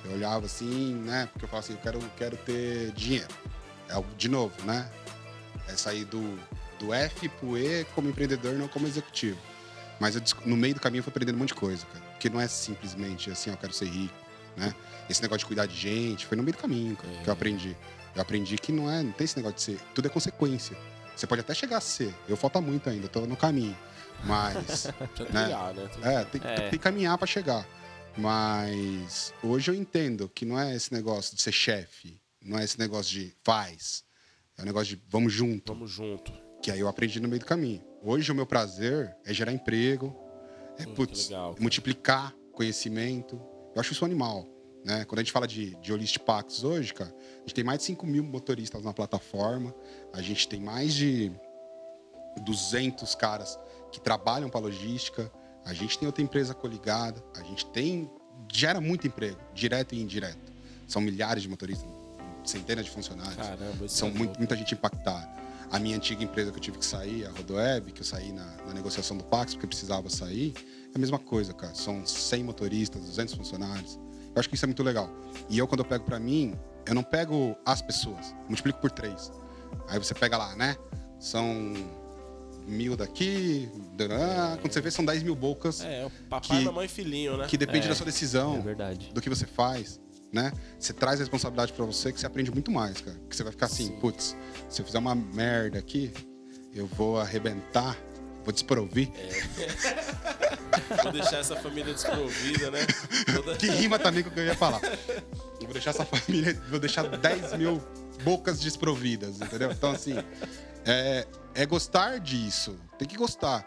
Eu 0.06 0.12
olhava 0.12 0.46
assim, 0.46 0.94
né, 0.94 1.28
porque 1.32 1.46
eu 1.46 1.50
falava 1.50 1.66
assim, 1.66 1.74
eu 1.74 1.80
quero, 1.80 2.00
quero 2.18 2.38
ter 2.38 2.92
dinheiro. 2.92 3.28
É, 3.90 4.04
de 4.16 4.30
novo, 4.30 4.54
né, 4.64 4.88
é 5.68 5.76
sair 5.76 6.06
do, 6.06 6.40
do 6.78 6.94
F 6.94 7.28
pro 7.30 7.58
E 7.58 7.84
como 7.96 8.10
empreendedor, 8.10 8.54
não 8.54 8.68
como 8.68 8.86
executivo. 8.86 9.40
Mas 10.00 10.16
eu 10.16 10.22
no 10.46 10.56
meio 10.56 10.76
do 10.76 10.80
caminho 10.80 11.00
eu 11.00 11.04
fui 11.04 11.12
aprendendo 11.12 11.36
um 11.36 11.40
monte 11.40 11.50
de 11.50 11.56
coisa, 11.56 11.86
cara. 11.88 12.06
Porque 12.12 12.30
não 12.30 12.40
é 12.40 12.48
simplesmente 12.48 13.32
assim, 13.32 13.50
ó, 13.50 13.54
eu 13.54 13.58
quero 13.58 13.74
ser 13.74 13.86
rico, 13.86 14.14
né? 14.56 14.74
Esse 15.10 15.22
negócio 15.22 15.40
de 15.40 15.46
cuidar 15.46 15.66
de 15.66 15.76
gente, 15.76 16.26
foi 16.26 16.38
no 16.38 16.44
meio 16.44 16.56
do 16.56 16.62
caminho 16.62 16.96
cara, 16.96 17.14
que 17.24 17.28
eu 17.28 17.34
aprendi. 17.34 17.76
Eu 18.16 18.22
aprendi 18.22 18.56
que 18.58 18.72
não 18.72 18.90
é, 18.90 19.02
não 19.02 19.12
tem 19.12 19.26
esse 19.26 19.36
negócio 19.36 19.56
de 19.56 19.62
ser, 19.64 19.80
tudo 19.94 20.08
é 20.08 20.10
consequência. 20.10 20.78
Você 21.16 21.28
pode 21.28 21.42
até 21.42 21.54
chegar 21.54 21.78
a 21.78 21.82
ser. 21.82 22.14
Eu 22.28 22.38
falta 22.38 22.62
muito 22.62 22.90
ainda, 22.90 23.08
tô 23.08 23.22
no 23.22 23.36
caminho. 23.36 23.76
Mas 24.26 24.88
Precisa 24.88 24.94
Né? 25.00 25.08
trilhar, 25.44 25.74
né? 25.74 25.90
é, 26.04 26.24
tem, 26.26 26.42
É. 26.44 26.56
tem 26.62 26.70
que 26.72 26.78
caminhar 26.80 27.18
pra 27.18 27.28
chegar. 27.28 27.68
Mas 28.18 29.34
hoje 29.44 29.72
eu 29.72 29.76
entendo 29.76 30.28
que 30.30 30.46
não 30.46 30.60
é 30.60 30.76
esse 30.76 30.94
negócio 30.94 31.36
de 31.36 31.42
ser 31.42 31.52
chefe, 31.52 32.20
não 32.42 32.58
é 32.60 32.64
esse 32.64 32.78
negócio 32.78 33.12
de 33.12 33.34
faz. 33.44 34.04
É 34.58 34.62
o 34.62 34.66
negócio 34.66 34.96
de 34.96 35.02
vamos 35.08 35.32
junto, 35.32 35.74
Vamos 35.74 35.90
junto. 35.92 36.32
que 36.62 36.70
aí 36.70 36.80
eu 36.80 36.88
aprendi 36.88 37.20
no 37.20 37.28
meio 37.30 37.40
do 37.40 37.46
caminho. 37.46 37.82
Hoje 38.04 38.32
o 38.32 38.36
meu 38.36 38.46
prazer 38.46 39.16
é 39.26 39.34
gerar 39.34 39.52
emprego, 39.54 40.16
é 40.78 40.86
que 40.86 40.92
putz, 40.94 41.30
legal, 41.30 41.56
multiplicar 41.60 42.34
conhecimento. 42.52 43.36
Eu 43.74 43.80
acho 43.80 43.94
isso 43.94 44.04
um 44.04 44.08
animal. 44.08 44.46
Né? 44.86 45.06
Quando 45.06 45.20
a 45.20 45.24
gente 45.24 45.32
fala 45.32 45.48
de, 45.48 45.76
de 45.78 45.92
Holistic 45.94 46.24
Packs 46.24 46.64
hoje, 46.64 46.94
cara, 46.94 47.14
a 47.38 47.40
gente 47.42 47.54
tem 47.54 47.64
mais 47.64 47.80
de 47.80 47.86
5 47.86 48.06
mil 48.08 48.24
motoristas 48.24 48.84
na 48.84 48.94
plataforma, 48.94 49.74
a 50.14 50.22
gente 50.22 50.48
tem 50.48 50.60
mais 50.60 50.94
de 50.94 51.32
200 52.44 53.16
caras 53.16 53.58
que 53.92 54.00
trabalham 54.00 54.50
para 54.50 54.60
logística, 54.62 55.32
a 55.66 55.74
gente 55.74 55.98
tem 55.98 56.06
outra 56.08 56.24
empresa 56.24 56.54
coligada, 56.54 57.24
a 57.36 57.44
gente 57.44 57.66
tem 57.68 58.10
gera 58.52 58.80
muito 58.82 59.06
emprego, 59.06 59.38
direto 59.54 59.94
e 59.94 60.02
indireto. 60.02 60.52
São 60.88 61.02
milhares 61.02 61.44
de 61.44 61.50
motoristas, 61.50 61.88
centenas 62.44 62.86
de 62.86 62.92
funcionários. 62.92 63.36
Caramba, 63.36 63.88
São 63.88 64.08
é 64.08 64.12
muito- 64.12 64.38
muita 64.38 64.56
gente 64.56 64.74
impactada. 64.74 65.28
A 65.72 65.78
minha 65.78 65.96
antiga 65.96 66.24
empresa 66.24 66.50
que 66.52 66.58
eu 66.58 66.62
tive 66.62 66.80
que 66.80 66.86
sair, 66.86 67.26
a 67.28 67.32
Rodoweb, 67.32 67.92
que 67.92 68.02
eu 68.02 68.06
saí 68.06 68.32
na, 68.32 68.46
na 68.66 68.74
negociação 68.74 69.16
do 69.16 69.24
Pax 69.24 69.54
porque 69.54 69.68
precisava 69.68 70.10
sair, 70.10 70.54
é 70.92 70.96
a 70.96 71.00
mesma 71.00 71.20
coisa, 71.20 71.54
cara. 71.54 71.76
São 71.76 72.04
100 72.06 72.44
motoristas, 72.44 73.02
200 73.04 73.36
funcionários. 73.36 74.00
Eu 74.34 74.40
acho 74.40 74.50
que 74.50 74.56
isso 74.56 74.66
é 74.66 74.68
muito 74.68 74.82
legal. 74.82 75.10
E 75.48 75.60
eu, 75.60 75.68
quando 75.68 75.82
eu 75.82 75.86
pego 75.86 76.06
pra 76.06 76.20
mim, 76.20 76.56
eu 76.88 76.96
não 76.96 77.04
pego 77.04 77.56
as 77.64 77.84
pessoas, 77.84 78.34
multiplico 78.48 78.80
por 78.80 78.90
três. 78.90 79.32
Aí 79.88 80.00
você 80.00 80.16
pega 80.16 80.38
lá, 80.38 80.56
né? 80.56 80.76
São 81.20 81.74
mil 82.70 82.96
daqui, 82.96 83.70
danã, 83.96 84.58
quando 84.62 84.72
você 84.72 84.80
vê, 84.82 84.90
são 84.92 85.04
10 85.04 85.24
mil 85.24 85.36
bocas 85.36 85.82
É, 85.82 86.06
o 86.06 86.10
papai, 86.30 86.60
Que- 86.60 86.66
mamãe 86.66 86.86
e 86.86 86.90
filhinho, 86.90 87.38
né? 87.38 87.48
que 87.48 87.58
depende 87.58 87.86
É, 87.86 87.90
da 87.90 87.96
sua 87.96 88.06
decisão 88.06 88.58
É 88.58 88.62
verdade. 88.62 89.12
do 89.14 89.20
que 89.22 89.30
você 89.30 89.46
faz, 89.46 90.00
né? 90.32 90.52
Você 90.80 90.94
traz 90.94 91.20
a 91.20 91.24
responsabilidade 91.24 91.74
pra 91.74 91.86
você 91.86 92.12
que 92.14 92.20
você 92.20 92.26
aprende 92.26 92.52
muito 92.52 92.72
mais, 92.72 93.02
cara. 93.02 93.18
Que 93.30 93.36
você 93.36 93.44
vai 93.44 93.52
ficar 93.52 93.66
assim, 93.66 93.90
putz, 94.00 94.36
se 94.70 94.82
eu 94.82 94.86
fizer 94.86 95.00
uma 95.00 95.16
merda 95.16 95.80
aqui, 95.80 96.12
eu 96.74 96.86
vou 96.88 97.20
arrebentar, 97.20 97.98
vou 98.44 98.54
desprovir. 98.54 99.10
Vou 101.04 101.12
deixar 101.12 101.38
essa 101.40 101.56
família 101.56 101.94
desprovida, 101.94 102.72
né? 102.72 102.80
Toda- 103.36 103.56
Que 103.58 103.68
rima 103.68 104.00
também 104.00 104.24
com 104.24 104.30
o 104.30 104.32
que 104.34 104.40
eu 104.40 104.46
ia 104.46 104.56
falar. 104.56 104.82
Eu 105.60 105.66
vou 105.66 105.74
deixar 105.74 105.90
essa 105.92 106.06
família, 106.06 106.54
vou 106.70 106.80
deixar 106.80 107.04
10 107.08 107.54
mil 107.58 107.82
bocas 108.24 108.60
desprovidas, 108.60 109.40
entendeu? 109.42 109.72
Então, 109.72 109.92
assim, 109.92 110.16
é, 110.92 111.28
é 111.56 111.66
gostar 111.66 112.20
disso. 112.20 112.78
Tem 112.98 113.08
que 113.08 113.18
gostar. 113.18 113.66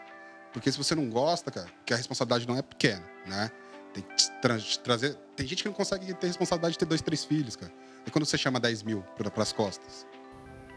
Porque 0.51 0.71
se 0.71 0.77
você 0.77 0.93
não 0.93 1.09
gosta, 1.09 1.49
cara, 1.49 1.67
que 1.85 1.93
a 1.93 1.97
responsabilidade 1.97 2.47
não 2.47 2.57
é 2.57 2.61
pequena, 2.61 3.03
né? 3.25 3.49
Tem 3.93 4.03
que 4.03 4.41
tra- 4.41 4.57
trazer. 4.83 5.15
Tem 5.35 5.47
gente 5.47 5.63
que 5.63 5.69
não 5.69 5.75
consegue 5.75 6.13
ter 6.13 6.27
responsabilidade 6.27 6.73
de 6.73 6.79
ter 6.79 6.85
dois, 6.85 7.01
três 7.01 7.23
filhos, 7.25 7.55
cara. 7.55 7.71
E 8.05 8.11
quando 8.11 8.25
você 8.25 8.37
chama 8.37 8.59
10 8.59 8.83
mil 8.83 9.01
pra, 9.15 9.31
pras 9.31 9.51
costas? 9.51 10.05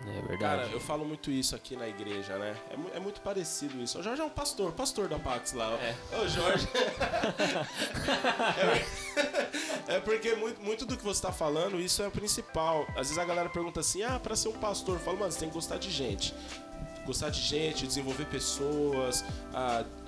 É 0.09 0.21
verdade. 0.23 0.39
Cara, 0.39 0.63
eu 0.73 0.79
falo 0.79 1.05
muito 1.05 1.31
isso 1.31 1.57
aqui 1.57 1.77
na 1.77 1.89
igreja, 1.89 2.39
né? 2.39 2.57
É, 2.71 2.97
é 2.97 3.01
muito 3.01 3.21
parecido 3.21 3.83
isso. 3.83 3.99
O 3.99 4.03
Jorge 4.03 4.23
é 4.23 4.25
um 4.25 4.31
pastor, 4.31 4.73
pastor 4.73 5.09
da 5.09 5.19
Pax 5.19 5.53
lá. 5.53 5.73
É. 5.75 5.97
Ô, 6.17 6.29
Jorge. 6.29 6.69
é, 9.89 9.97
é 9.97 10.01
porque 10.01 10.35
muito, 10.37 10.63
muito 10.63 10.87
do 10.87 10.97
que 10.97 11.03
você 11.03 11.21
tá 11.23 11.33
falando, 11.33 11.81
isso 11.81 12.03
é 12.03 12.09
o 12.09 12.11
principal. 12.11 12.87
Às 12.91 13.09
vezes 13.09 13.19
a 13.19 13.25
galera 13.25 13.49
pergunta 13.49 13.81
assim: 13.81 14.05
ah, 14.05 14.21
pra 14.21 14.37
ser 14.37 14.49
um 14.49 14.59
pastor, 14.59 14.95
eu 14.95 15.01
falo, 15.01 15.19
mano, 15.19 15.33
você 15.33 15.41
tem 15.41 15.49
que 15.49 15.55
gostar 15.55 15.79
de 15.79 15.91
gente. 15.91 16.33
Gostar 17.07 17.31
de 17.31 17.41
gente, 17.41 17.87
desenvolver 17.87 18.27
pessoas, 18.27 19.25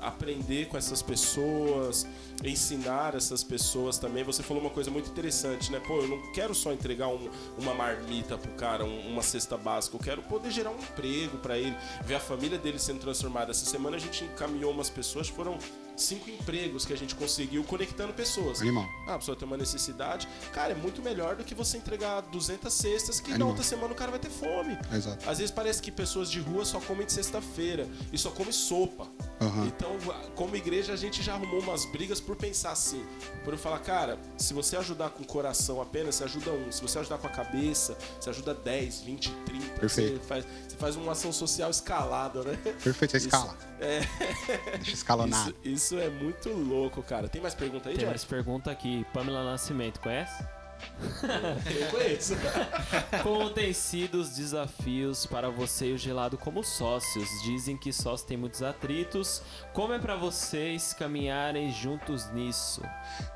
aprender 0.00 0.66
com 0.68 0.76
essas 0.76 1.00
pessoas, 1.00 2.06
ensinar 2.44 3.14
essas 3.14 3.44
pessoas 3.44 3.98
também. 3.98 4.24
Você 4.24 4.42
falou 4.42 4.62
uma 4.62 4.70
coisa 4.70 4.90
muito 4.90 5.08
interessante, 5.10 5.70
né? 5.70 5.80
Pô, 5.86 5.98
eu 6.00 6.08
não 6.08 6.32
quero 6.32 6.54
só 6.54 6.72
entregar 6.72 7.08
um- 7.08 7.30
uma 7.56 7.72
marmita 7.72 8.36
pro 8.36 8.50
cara, 8.52 8.84
um- 8.84 9.08
uma 9.12 9.22
cesta 9.22 9.56
básica. 9.56 9.96
Eu 9.96 10.00
quero 10.00 10.22
poder 10.22 10.50
gerar 10.50 10.70
um 10.70 10.78
emprego 10.78 11.38
pra 11.38 11.56
ele, 11.56 11.76
ver 12.04 12.16
a 12.16 12.20
família 12.20 12.58
dele 12.58 12.78
sendo 12.78 13.00
transformada. 13.00 13.50
Essa 13.52 13.64
semana 13.64 13.96
a 13.96 14.00
gente 14.00 14.24
encaminhou 14.24 14.72
umas 14.72 14.90
pessoas, 14.90 15.28
foram 15.28 15.56
cinco 15.98 16.30
empregos 16.30 16.84
que 16.84 16.92
a 16.92 16.96
gente 16.96 17.14
conseguiu 17.14 17.62
conectando 17.64 18.12
pessoas. 18.12 18.60
Animal. 18.60 18.86
Ah, 19.06 19.14
a 19.14 19.18
pessoa 19.18 19.36
tem 19.36 19.46
uma 19.46 19.56
necessidade. 19.56 20.28
Cara, 20.52 20.72
é 20.72 20.74
muito 20.74 21.02
melhor 21.02 21.36
do 21.36 21.44
que 21.44 21.54
você 21.54 21.76
entregar 21.76 22.20
200 22.22 22.72
cestas 22.72 23.20
que 23.20 23.28
na 23.30 23.34
Animal. 23.36 23.48
outra 23.50 23.64
semana 23.64 23.92
o 23.92 23.96
cara 23.96 24.10
vai 24.10 24.20
ter 24.20 24.30
fome. 24.30 24.78
Exato. 24.92 25.28
Às 25.28 25.38
vezes 25.38 25.50
parece 25.50 25.82
que 25.82 25.90
pessoas 25.90 26.30
de 26.30 26.40
rua 26.40 26.64
só 26.64 26.80
comem 26.80 27.06
de 27.06 27.12
sexta-feira 27.12 27.86
e 28.12 28.18
só 28.18 28.30
comem 28.30 28.52
sopa. 28.52 29.06
Aham. 29.40 29.66
Então, 29.66 29.96
como 30.34 30.54
igreja, 30.56 30.92
a 30.92 30.96
gente 30.96 31.22
já 31.22 31.34
arrumou 31.34 31.60
umas 31.60 31.84
brigas 31.86 32.20
por 32.20 32.36
pensar 32.36 32.72
assim. 32.72 33.04
Por 33.44 33.54
eu 33.54 33.58
falar, 33.58 33.78
cara, 33.80 34.18
se 34.36 34.54
você 34.54 34.76
ajudar 34.76 35.10
com 35.10 35.22
o 35.22 35.26
coração 35.26 35.80
apenas, 35.80 36.14
você 36.16 36.24
ajuda 36.24 36.50
um. 36.52 36.70
Se 36.72 36.80
você 36.82 36.98
ajudar 36.98 37.18
com 37.18 37.26
a 37.26 37.30
cabeça, 37.30 37.96
você 38.20 38.30
ajuda 38.30 38.54
10, 38.54 39.00
20, 39.02 39.30
30. 39.44 39.66
Perfeito. 39.80 40.18
Você 40.20 40.26
faz, 40.26 40.44
você 40.68 40.76
faz 40.76 40.96
uma 40.96 41.12
ação 41.12 41.32
social 41.32 41.70
escalada, 41.70 42.42
né? 42.44 42.56
Perfeito, 42.82 43.16
Isso- 43.16 43.26
escala. 43.28 43.56
É. 43.80 44.76
Deixa 44.78 44.92
escalonar. 44.92 45.48
Isso, 45.48 45.56
isso 45.64 45.98
é 45.98 46.08
muito 46.08 46.50
louco, 46.50 47.02
cara. 47.02 47.28
Tem 47.28 47.40
mais 47.40 47.54
pergunta 47.54 47.88
aí, 47.88 47.94
Tem 47.94 48.04
Jorge? 48.04 48.10
mais 48.10 48.24
pergunta 48.24 48.70
aqui. 48.70 49.06
Pamela 49.12 49.44
Nascimento, 49.44 50.00
conhece? 50.00 50.44
Eu 51.80 51.90
conheço. 51.90 52.34
Como 53.22 53.50
têm 53.50 53.72
sido 53.72 54.20
os 54.20 54.30
desafios 54.30 55.26
para 55.26 55.50
você 55.50 55.88
e 55.88 55.92
o 55.92 55.98
Gelado 55.98 56.38
como 56.38 56.62
sócios? 56.62 57.28
Dizem 57.42 57.76
que 57.76 57.92
sócios 57.92 58.22
têm 58.28 58.36
muitos 58.36 58.62
atritos. 58.62 59.42
Como 59.72 59.92
é 59.92 59.98
para 59.98 60.14
vocês 60.16 60.92
caminharem 60.94 61.72
juntos 61.72 62.30
nisso? 62.32 62.80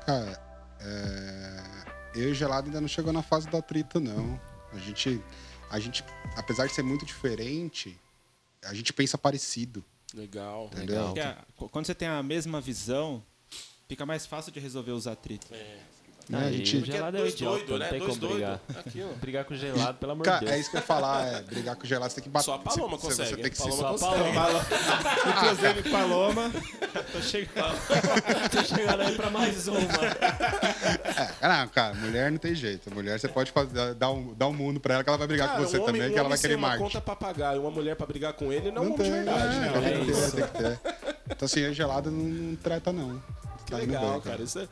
Cara, 0.05 0.41
é, 0.79 1.63
eu 2.15 2.29
e 2.29 2.31
o 2.31 2.35
Gelado 2.35 2.67
ainda 2.67 2.79
não 2.81 2.87
chegou 2.87 3.11
na 3.11 3.21
fase 3.21 3.47
do 3.49 3.57
atrito, 3.57 3.99
não. 3.99 4.39
A 4.71 4.77
gente, 4.77 5.21
a 5.69 5.79
gente, 5.79 6.03
apesar 6.37 6.65
de 6.67 6.73
ser 6.73 6.83
muito 6.83 7.05
diferente, 7.05 7.99
a 8.63 8.73
gente 8.73 8.93
pensa 8.93 9.17
parecido, 9.17 9.83
Legal. 10.13 10.69
entendeu? 10.73 11.05
Porque 11.05 11.19
a- 11.19 11.45
quando 11.71 11.85
você 11.85 11.95
tem 11.95 12.07
a 12.07 12.21
mesma 12.21 12.61
visão, 12.61 13.23
fica 13.87 14.05
mais 14.05 14.25
fácil 14.25 14.51
de 14.51 14.59
resolver 14.59 14.91
os 14.91 15.07
atritos. 15.07 15.49
Né, 16.29 16.39
Aí, 16.39 16.47
a 16.47 16.51
gente- 16.57 16.77
o 16.77 16.85
Gelado 16.85 17.17
é 17.17 17.19
dois 17.19 17.33
idiota, 17.33 17.57
doido, 17.57 17.71
não 17.71 17.77
né? 17.79 17.87
tem 17.89 17.99
Dois 17.99 18.17
como 18.17 18.31
brigar. 18.33 18.59
Aqui, 18.77 19.03
ó. 19.03 19.13
Brigar 19.19 19.43
com 19.45 19.53
o 19.53 19.57
Gelado, 19.57 19.97
pelo 19.97 20.11
amor 20.13 20.23
de 20.29 20.39
Deus. 20.39 20.51
é 20.51 20.59
isso 20.59 20.69
que 20.71 20.77
eu 20.77 20.79
ia 20.79 20.85
falar, 20.85 21.27
é, 21.27 21.41
brigar 21.41 21.75
com 21.75 21.83
o 21.83 21.85
Gelado, 21.85 22.09
você 22.09 22.15
tem 22.15 22.23
que 22.23 22.29
bater. 22.29 22.45
Só 22.45 22.53
a 22.53 22.59
Paloma 22.59 22.97
você, 22.97 23.07
consegue. 23.07 23.29
Você 23.29 23.35
tem 23.41 23.51
que 23.51 23.57
se 23.57 23.63
Paloma 23.69 23.97
Só 23.97 24.07
a 24.07 24.13
consegue. 24.13 24.33
Paloma. 24.33 24.65
Inclusive, 25.27 25.83
Paloma, 25.91 26.51
tô 27.11 27.21
chegando. 27.21 27.73
Tô 28.51 28.63
chegando 28.63 29.01
aí 29.01 29.15
pra 29.15 29.29
mais 29.29 29.67
uma. 29.67 29.79
É, 31.41 31.47
não, 31.47 31.67
cara, 31.67 31.93
mulher 31.95 32.31
não 32.31 32.37
tem 32.37 32.55
jeito. 32.55 32.93
Mulher 32.93 33.19
você 33.19 33.27
pode 33.27 33.51
fazer, 33.51 33.93
dar, 33.95 34.11
um, 34.11 34.33
dar 34.33 34.47
um 34.47 34.53
mundo 34.53 34.79
pra 34.79 34.95
ela 34.95 35.03
que 35.03 35.09
ela 35.09 35.17
vai 35.17 35.27
brigar 35.27 35.47
Cara, 35.49 35.59
com 35.59 35.67
você 35.67 35.77
um 35.77 35.81
homem, 35.83 35.93
também, 35.95 36.09
um 36.09 36.13
que 36.13 36.19
ela 36.19 36.29
vai 36.29 36.37
querer 36.37 36.53
sem 36.53 36.63
uma 36.63 36.77
conta 36.77 37.01
pra 37.01 37.15
pagar 37.15 37.55
e 37.55 37.59
uma 37.59 37.71
mulher 37.71 37.95
pra 37.95 38.05
brigar 38.05 38.33
com 38.33 38.51
ele, 38.51 38.71
não, 38.71 38.83
é 38.83 38.85
um 38.85 38.89
Não 38.89 38.93
homem 38.95 39.05
de 39.05 39.11
tem, 39.11 39.23
verdade. 39.23 39.55
é, 39.55 39.59
né? 39.59 39.81
tem 39.81 39.93
É 39.93 39.99
que 39.99 40.05
ter, 40.05 40.11
isso. 40.11 40.31
tem 40.35 40.45
que 40.45 40.51
ter. 40.57 40.79
Então 41.31 41.45
assim, 41.45 41.65
a 41.65 41.71
gelada 41.73 42.09
não, 42.09 42.19
não 42.23 42.55
trata, 42.55 42.91
não. 42.93 43.21
Que 43.79 43.85
Tá 43.85 43.91
legal, 43.91 44.11
bem, 44.13 44.21
cara. 44.21 44.31
cara. 44.37 44.43
Isso 44.43 44.59
é... 44.59 44.67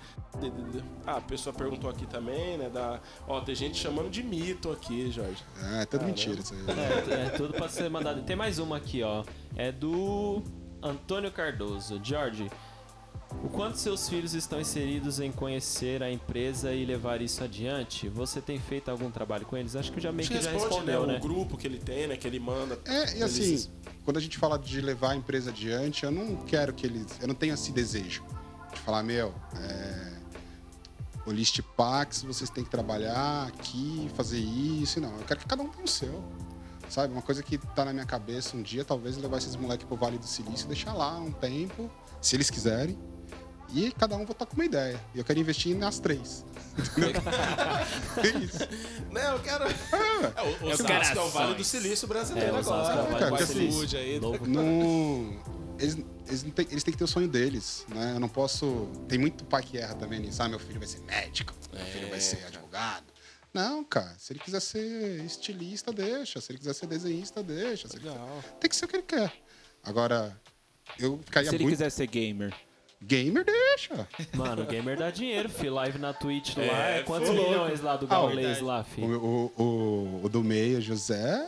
Ah, 1.05 1.17
a 1.17 1.21
pessoa 1.21 1.53
perguntou 1.53 1.89
aqui 1.89 2.05
também, 2.05 2.57
né? 2.57 2.69
Da... 2.69 2.99
Ó, 3.27 3.39
tem 3.41 3.55
gente 3.55 3.77
chamando 3.77 4.09
de 4.09 4.23
mito 4.23 4.71
aqui, 4.71 5.11
Jorge. 5.11 5.43
É, 5.79 5.85
tudo 5.85 6.05
mentira 6.05 6.39
isso 6.39 6.53
aí. 6.53 6.61
É, 7.11 7.25
é 7.27 7.29
tudo 7.29 7.53
pra 7.53 7.67
ser 7.69 7.89
mandado. 7.89 8.21
Tem 8.23 8.35
mais 8.35 8.59
uma 8.59 8.77
aqui, 8.77 9.03
ó. 9.03 9.23
É 9.55 9.71
do 9.71 10.41
Antônio 10.81 11.31
Cardoso. 11.31 11.99
George, 12.03 12.49
o 13.43 13.49
quanto 13.49 13.77
seus 13.77 14.09
filhos 14.09 14.33
estão 14.33 14.59
inseridos 14.59 15.19
em 15.19 15.31
conhecer 15.31 16.01
a 16.03 16.11
empresa 16.11 16.73
e 16.73 16.85
levar 16.85 17.21
isso 17.21 17.43
adiante? 17.43 18.09
Você 18.09 18.41
tem 18.41 18.59
feito 18.59 18.89
algum 18.89 19.09
trabalho 19.11 19.45
com 19.45 19.55
eles? 19.57 19.75
Acho 19.75 19.91
que 19.91 19.99
já 20.01 20.11
meio 20.11 20.27
que 20.27 20.35
que 20.37 20.43
já 20.43 20.51
responde, 20.51 20.73
respondeu, 20.75 21.05
né? 21.07 21.13
né? 21.13 21.19
O 21.19 21.21
grupo 21.21 21.57
que 21.57 21.67
ele 21.67 21.77
tem, 21.79 22.07
né? 22.07 22.17
Que 22.17 22.27
ele 22.27 22.39
manda. 22.39 22.79
É, 22.85 23.17
e 23.19 23.23
assim, 23.23 23.43
Eles- 23.43 23.71
quando 24.03 24.17
a 24.17 24.19
gente 24.21 24.37
fala 24.37 24.57
de 24.57 24.81
levar 24.81 25.11
a 25.11 25.15
empresa 25.15 25.49
adiante, 25.51 26.03
eu 26.03 26.11
não 26.11 26.35
quero 26.37 26.73
que 26.73 26.85
eles. 26.85 27.05
Eu 27.21 27.27
não 27.27 27.35
tenho 27.35 27.53
esse 27.53 27.71
desejo 27.71 28.23
de 28.23 28.40
falar, 28.91 29.03
meu, 29.03 29.33
é, 29.55 30.11
o 31.25 31.31
List 31.31 31.61
Pax, 31.77 32.23
vocês 32.23 32.49
têm 32.49 32.61
que 32.61 32.69
trabalhar 32.69 33.47
aqui, 33.47 34.11
fazer 34.17 34.39
isso. 34.39 34.99
Não, 34.99 35.15
eu 35.17 35.23
quero 35.25 35.39
que 35.39 35.45
cada 35.47 35.63
um 35.63 35.69
tenha 35.69 35.85
o 35.85 35.87
seu. 35.87 36.21
Sabe? 36.89 37.13
Uma 37.13 37.21
coisa 37.21 37.41
que 37.41 37.57
tá 37.57 37.85
na 37.85 37.93
minha 37.93 38.05
cabeça 38.05 38.57
um 38.57 38.61
dia, 38.61 38.83
talvez 38.83 39.15
levar 39.15 39.37
esses 39.37 39.55
moleques 39.55 39.87
pro 39.87 39.95
Vale 39.95 40.17
do 40.17 40.27
Silício, 40.27 40.67
deixar 40.67 40.91
lá 40.91 41.17
um 41.17 41.31
tempo, 41.31 41.89
se 42.21 42.35
eles 42.35 42.49
quiserem. 42.49 42.99
E 43.73 43.93
cada 43.93 44.17
um 44.17 44.25
voltar 44.25 44.45
com 44.45 44.55
uma 44.55 44.65
ideia. 44.65 44.99
E 45.15 45.19
eu 45.19 45.23
quero 45.23 45.39
investir 45.39 45.73
nas 45.73 45.97
três. 45.97 46.43
é 48.21 48.27
isso. 48.39 48.59
Né, 49.09 49.31
eu 49.31 49.39
quero. 49.39 49.63
É, 49.63 50.41
o 50.41 50.67
Eu 50.67 50.73
Osasco 50.73 50.85
quero 50.85 51.19
é 51.19 51.23
o 51.23 51.29
Vale 51.29 51.55
do 51.55 51.63
Silício 51.63 52.05
É, 52.05 52.09
brasileiro 52.09 52.55
o 52.55 52.59
Osasco 52.59 52.91
é 52.91 52.95
o 52.95 53.05
agora. 53.05 53.29
Vale 53.29 53.45
do 53.45 53.53
Silício. 53.53 54.47
não. 54.47 55.61
Eles, 55.81 55.97
eles, 56.27 56.43
têm, 56.43 56.67
eles 56.69 56.83
têm 56.83 56.91
que 56.91 56.97
ter 56.97 57.03
o 57.03 57.07
sonho 57.07 57.27
deles, 57.27 57.85
né? 57.89 58.13
Eu 58.15 58.19
não 58.19 58.29
posso. 58.29 58.87
Tem 59.07 59.17
muito 59.17 59.43
pai 59.45 59.63
que 59.63 59.77
erra 59.77 59.95
também 59.95 60.19
nisso. 60.19 60.41
Ah, 60.43 60.47
meu 60.47 60.59
filho 60.59 60.77
vai 60.79 60.87
ser 60.87 60.99
médico, 61.01 61.53
meu 61.73 61.85
filho 61.85 62.09
vai 62.09 62.19
ser 62.19 62.45
advogado. 62.45 63.05
Não, 63.53 63.83
cara. 63.83 64.15
Se 64.17 64.31
ele 64.31 64.39
quiser 64.39 64.59
ser 64.61 65.23
estilista, 65.25 65.91
deixa. 65.91 66.39
Se 66.39 66.51
ele 66.51 66.59
quiser 66.59 66.73
ser 66.73 66.85
desenhista, 66.87 67.43
deixa. 67.43 67.87
Quiser-. 67.87 68.13
Tem 68.59 68.69
que 68.69 68.75
ser 68.75 68.85
o 68.85 68.87
que 68.87 68.95
ele 68.97 69.03
quer. 69.03 69.33
Agora, 69.83 70.39
eu 70.99 71.19
ficaria 71.25 71.49
Se 71.49 71.55
ele 71.55 71.63
muito. 71.63 71.75
quiser 71.75 71.89
ser 71.89 72.07
gamer. 72.07 72.53
Gamer, 73.03 73.43
deixa. 73.43 74.07
Mano, 74.33 74.61
o 74.61 74.65
gamer 74.65 74.95
dá 74.95 75.09
dinheiro, 75.09 75.49
fi. 75.49 75.69
Live 75.71 75.97
na 75.97 76.13
Twitch 76.13 76.55
lá. 76.55 76.63
É, 76.63 76.99
É, 76.99 77.03
quantos 77.03 77.29
louco. 77.29 77.49
milhões 77.49 77.81
lá 77.81 77.95
do 77.97 78.05
Ah, 78.05 78.09
Gaules 78.09 78.35
verdade. 78.35 78.61
lá, 78.61 78.83
fi? 78.83 79.01
O, 79.01 79.51
o, 79.57 79.63
o, 79.63 80.21
o 80.25 80.29
do 80.29 80.43
meio, 80.43 80.79
José, 80.79 81.43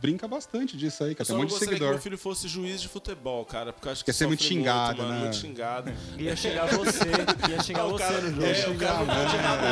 brinca 0.00 0.28
bastante 0.28 0.76
disso 0.76 1.02
aí, 1.02 1.12
Eu 1.12 1.16
cara. 1.16 1.26
Tem 1.26 1.36
um 1.36 1.38
monte 1.38 1.48
de 1.48 1.52
gostaria 1.54 1.68
que 1.70 1.74
seguidor. 1.76 1.94
meu 1.94 2.02
filho 2.02 2.18
fosse 2.18 2.46
juiz 2.48 2.82
de 2.82 2.88
futebol, 2.88 3.44
cara, 3.46 3.72
porque 3.72 3.88
eu 3.88 3.92
acho 3.92 4.04
que 4.04 4.10
Quer 4.10 4.16
ser 4.16 4.26
muito 4.26 4.42
xingado, 4.42 4.98
mano, 5.02 5.14
né? 5.14 5.20
Muito 5.20 5.36
xingado. 5.36 5.90
Ia 6.18 6.36
xingar 6.36 6.66
você, 6.66 7.08
ia 7.48 7.62
xingar 7.64 7.80
Ah, 7.80 7.86
o 7.86 7.90
você 7.92 7.98
cara- 8.04 8.20
no 8.20 8.30
jogo. 8.30 8.44
é, 8.44 8.68
o 8.68 8.78
cara 8.78 8.98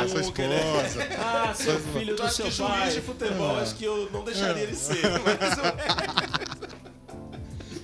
Ah, 0.01 0.07
sua 0.07 0.21
né? 0.21 0.25
esposa. 0.25 1.07
Ah, 1.19 1.53
seu 1.53 1.79
filho 1.79 2.15
Tu 2.15 2.23
do 2.23 2.29
seu 2.29 2.45
que 2.45 2.51
juiz 2.51 2.69
pai. 2.71 2.91
de 2.91 3.01
futebol, 3.01 3.55
acho 3.59 3.75
que 3.75 3.85
eu 3.85 4.09
não 4.11 4.23
deixaria 4.23 4.63
ele 4.63 4.75
ser. 4.75 4.95
Mas 5.23 6.28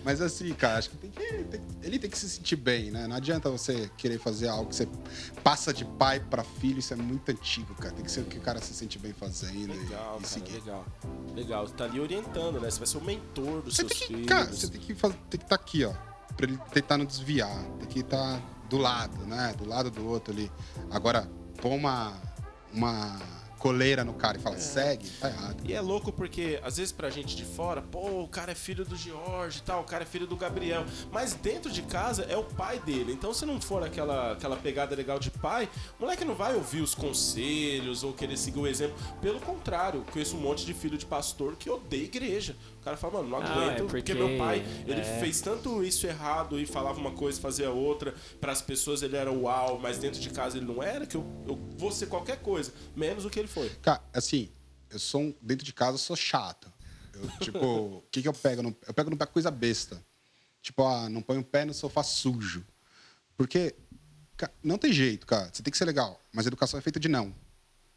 Mas 0.05 0.21
assim, 0.21 0.53
cara, 0.53 0.77
acho 0.77 0.91
que, 0.91 0.97
tem 0.97 1.09
que, 1.09 1.19
tem 1.45 1.59
que- 1.59 1.65
ele 1.81 1.97
tem 1.97 2.07
que 2.09 2.17
se 2.17 2.29
sentir 2.29 2.55
bem, 2.55 2.91
né? 2.91 3.07
Não 3.07 3.15
adianta 3.15 3.49
você 3.49 3.89
querer 3.97 4.19
fazer 4.19 4.47
algo 4.47 4.69
que 4.69 4.75
você 4.75 4.87
passa 5.43 5.73
de 5.73 5.83
pai 5.83 6.19
pra 6.19 6.43
filho, 6.43 6.77
isso 6.77 6.93
é 6.93 6.95
muito 6.95 7.27
antigo, 7.31 7.73
cara. 7.73 7.91
Tem 7.95 8.05
que 8.05 8.11
ser 8.11 8.19
o 8.21 8.25
que 8.25 8.37
o 8.37 8.41
cara 8.41 8.61
se 8.61 8.71
sente 8.75 8.99
bem 8.99 9.11
fazendo 9.13 9.73
e- 9.73 9.77
legal, 9.79 10.19
e, 10.23 10.27
seguir. 10.27 10.53
legal. 10.53 10.85
Legal, 11.35 11.67
você 11.67 11.73
tá 11.73 11.85
ali 11.85 11.99
orientando, 11.99 12.61
né? 12.61 12.69
Você 12.69 12.77
vai 12.77 12.87
ser 12.87 12.97
o 12.99 13.03
mentor 13.03 13.61
dos 13.63 13.75
Você 13.75 13.81
seus 13.81 13.91
que, 13.93 14.05
filhos. 14.07 14.25
cara, 14.27 14.45
você 14.45 14.67
tem 14.67 14.79
que 14.79 14.91
estar 14.93 15.55
aqui, 15.55 15.83
ó, 15.83 15.93
pra 16.37 16.45
ele 16.45 16.57
tentar 16.71 16.97
não 16.99 17.05
desviar, 17.05 17.63
tem 17.79 17.87
que 17.87 17.99
estar 18.01 18.39
do 18.69 18.77
lado, 18.77 19.17
né? 19.25 19.55
Do 19.57 19.67
lado 19.67 19.89
do 19.89 20.07
outro 20.07 20.31
ali. 20.31 20.51
Agora, 20.91 21.27
pôr 21.59 21.69
uma 21.73 22.13
uma 22.71 23.19
coleira 23.65 24.03
no 24.03 24.13
cara 24.13 24.37
e 24.37 24.39
fala 24.39 24.59
segue, 24.59 25.09
tá 25.19 25.27
errado. 25.27 25.57
E 25.65 25.73
é 25.73 25.81
louco 25.81 26.11
porque, 26.11 26.59
às 26.63 26.77
vezes, 26.77 26.91
pra 26.91 27.09
gente 27.09 27.35
de 27.35 27.43
fora, 27.43 27.81
pô, 27.81 28.21
o 28.21 28.27
cara 28.27 28.51
é 28.51 28.55
filho 28.55 28.85
do 28.85 28.95
George 28.95 29.57
e 29.57 29.61
tal, 29.63 29.81
o 29.81 29.83
cara 29.83 30.03
é 30.03 30.05
filho 30.05 30.27
do 30.27 30.35
Gabriel. 30.35 30.85
Mas 31.11 31.33
dentro 31.33 31.71
de 31.71 31.81
casa 31.81 32.27
é 32.29 32.37
o 32.37 32.43
pai 32.43 32.77
dele. 32.77 33.11
Então, 33.11 33.33
se 33.33 33.43
não 33.43 33.59
for 33.59 33.81
aquela, 33.81 34.33
aquela 34.33 34.55
pegada 34.55 34.95
legal 34.95 35.17
de 35.17 35.31
pai, 35.31 35.67
o 35.97 36.03
moleque 36.03 36.23
não 36.23 36.35
vai 36.35 36.53
ouvir 36.53 36.81
os 36.81 36.93
conselhos 36.93 38.03
ou 38.03 38.13
querer 38.13 38.37
seguir 38.37 38.59
o 38.59 38.67
exemplo. 38.67 38.95
Pelo 39.19 39.39
contrário, 39.39 40.05
conheço 40.13 40.37
um 40.37 40.41
monte 40.41 40.63
de 40.63 40.73
filho 40.75 40.95
de 40.95 41.05
pastor 41.07 41.55
que 41.55 41.67
odeia 41.67 42.03
igreja. 42.03 42.55
O 42.85 42.87
cara 42.87 42.97
fala, 42.97 43.13
mano, 43.23 43.29
não 43.29 43.37
Ah, 43.39 43.51
aguento, 43.51 43.71
é 43.71 43.75
porque... 43.77 43.87
porque- 43.87 44.13
meu 44.13 44.37
pai, 44.37 44.63
ele 44.85 45.01
é. 45.01 45.19
fez 45.19 45.41
tanto 45.41 45.83
isso 45.83 46.05
errado 46.05 46.59
e 46.59 46.67
falava 46.67 46.99
uma 46.99 47.13
coisa, 47.13 47.41
fazia 47.41 47.71
outra. 47.71 48.13
Para 48.39 48.51
as 48.51 48.61
pessoas 48.61 49.01
ele 49.01 49.15
era 49.17 49.31
uau, 49.31 49.79
mas 49.79 49.97
dentro 49.97 50.19
de 50.21 50.29
casa 50.29 50.57
ele 50.57 50.67
não 50.67 50.83
era, 50.83 51.07
que 51.07 51.17
eu, 51.17 51.25
eu 51.47 51.55
vou 51.79 51.91
ser 51.91 52.05
qualquer 52.05 52.37
coisa, 52.43 52.71
menos 52.95 53.25
o 53.25 53.29
que 53.31 53.39
ele 53.39 53.47
foi. 53.47 53.69
Cara, 53.81 54.03
assim, 54.13 54.51
eu 54.91 54.99
sou 54.99 55.19
um, 55.21 55.33
dentro 55.41 55.65
de 55.65 55.73
casa 55.73 55.95
eu 55.95 55.97
sou 55.97 56.15
chato. 56.15 56.71
Eu, 57.11 57.27
tipo, 57.43 57.57
o 57.65 58.03
que 58.11 58.21
que 58.21 58.27
eu 58.27 58.33
pego? 58.33 58.61
no- 58.61 58.75
Eu 58.87 58.93
pego 58.93 59.09
no 59.09 59.17
pé 59.17 59.25
coisa 59.25 59.49
besta. 59.49 59.99
Tipo, 60.61 60.83
ah, 60.85 61.09
não 61.09 61.23
põe 61.23 61.39
o 61.39 61.43
pé 61.43 61.65
no 61.65 61.73
sofá 61.73 62.03
sujo. 62.03 62.63
Porque 63.35 63.73
ca- 64.37 64.51
não 64.63 64.77
tem 64.77 64.93
jeito, 64.93 65.25
cara. 65.25 65.49
Você 65.51 65.63
tem 65.63 65.71
que 65.71 65.77
ser 65.79 65.85
legal, 65.85 66.21
mas 66.31 66.45
educação 66.45 66.77
é 66.77 66.83
feita 66.83 66.99
de 66.99 67.07
não. 67.09 67.33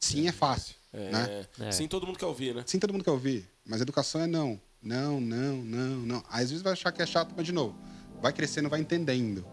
Sim 0.01 0.29
é 0.29 0.33
fácil, 0.33 0.77
né? 0.95 1.45
É. 1.61 1.67
É. 1.67 1.73
Sim, 1.73 1.87
todo 1.89 2.07
mundo 2.07 2.19
quer 2.19 2.25
ouvir, 2.25 2.55
né? 2.55 2.63
Sim, 2.67 2.79
todo 2.79 2.91
mundo 2.93 3.05
quer 3.05 3.11
ouvir, 3.11 3.47
mas 3.67 3.83
educação 3.83 4.23
é 4.23 4.27
não. 4.27 4.59
Não, 4.83 5.21
não, 5.21 5.57
não, 5.57 5.97
não. 6.01 6.23
Às 6.31 6.51
vezes 6.51 6.63
vai 6.63 6.73
achar 6.73 6.93
que 6.93 7.03
é 7.03 7.07
chato, 7.07 7.35
mas 7.37 7.45
de 7.45 7.53
novo, 7.53 7.77
vai 8.23 8.33
crescendo, 8.33 8.69
vai 8.69 8.81
entendendo. 8.81 9.45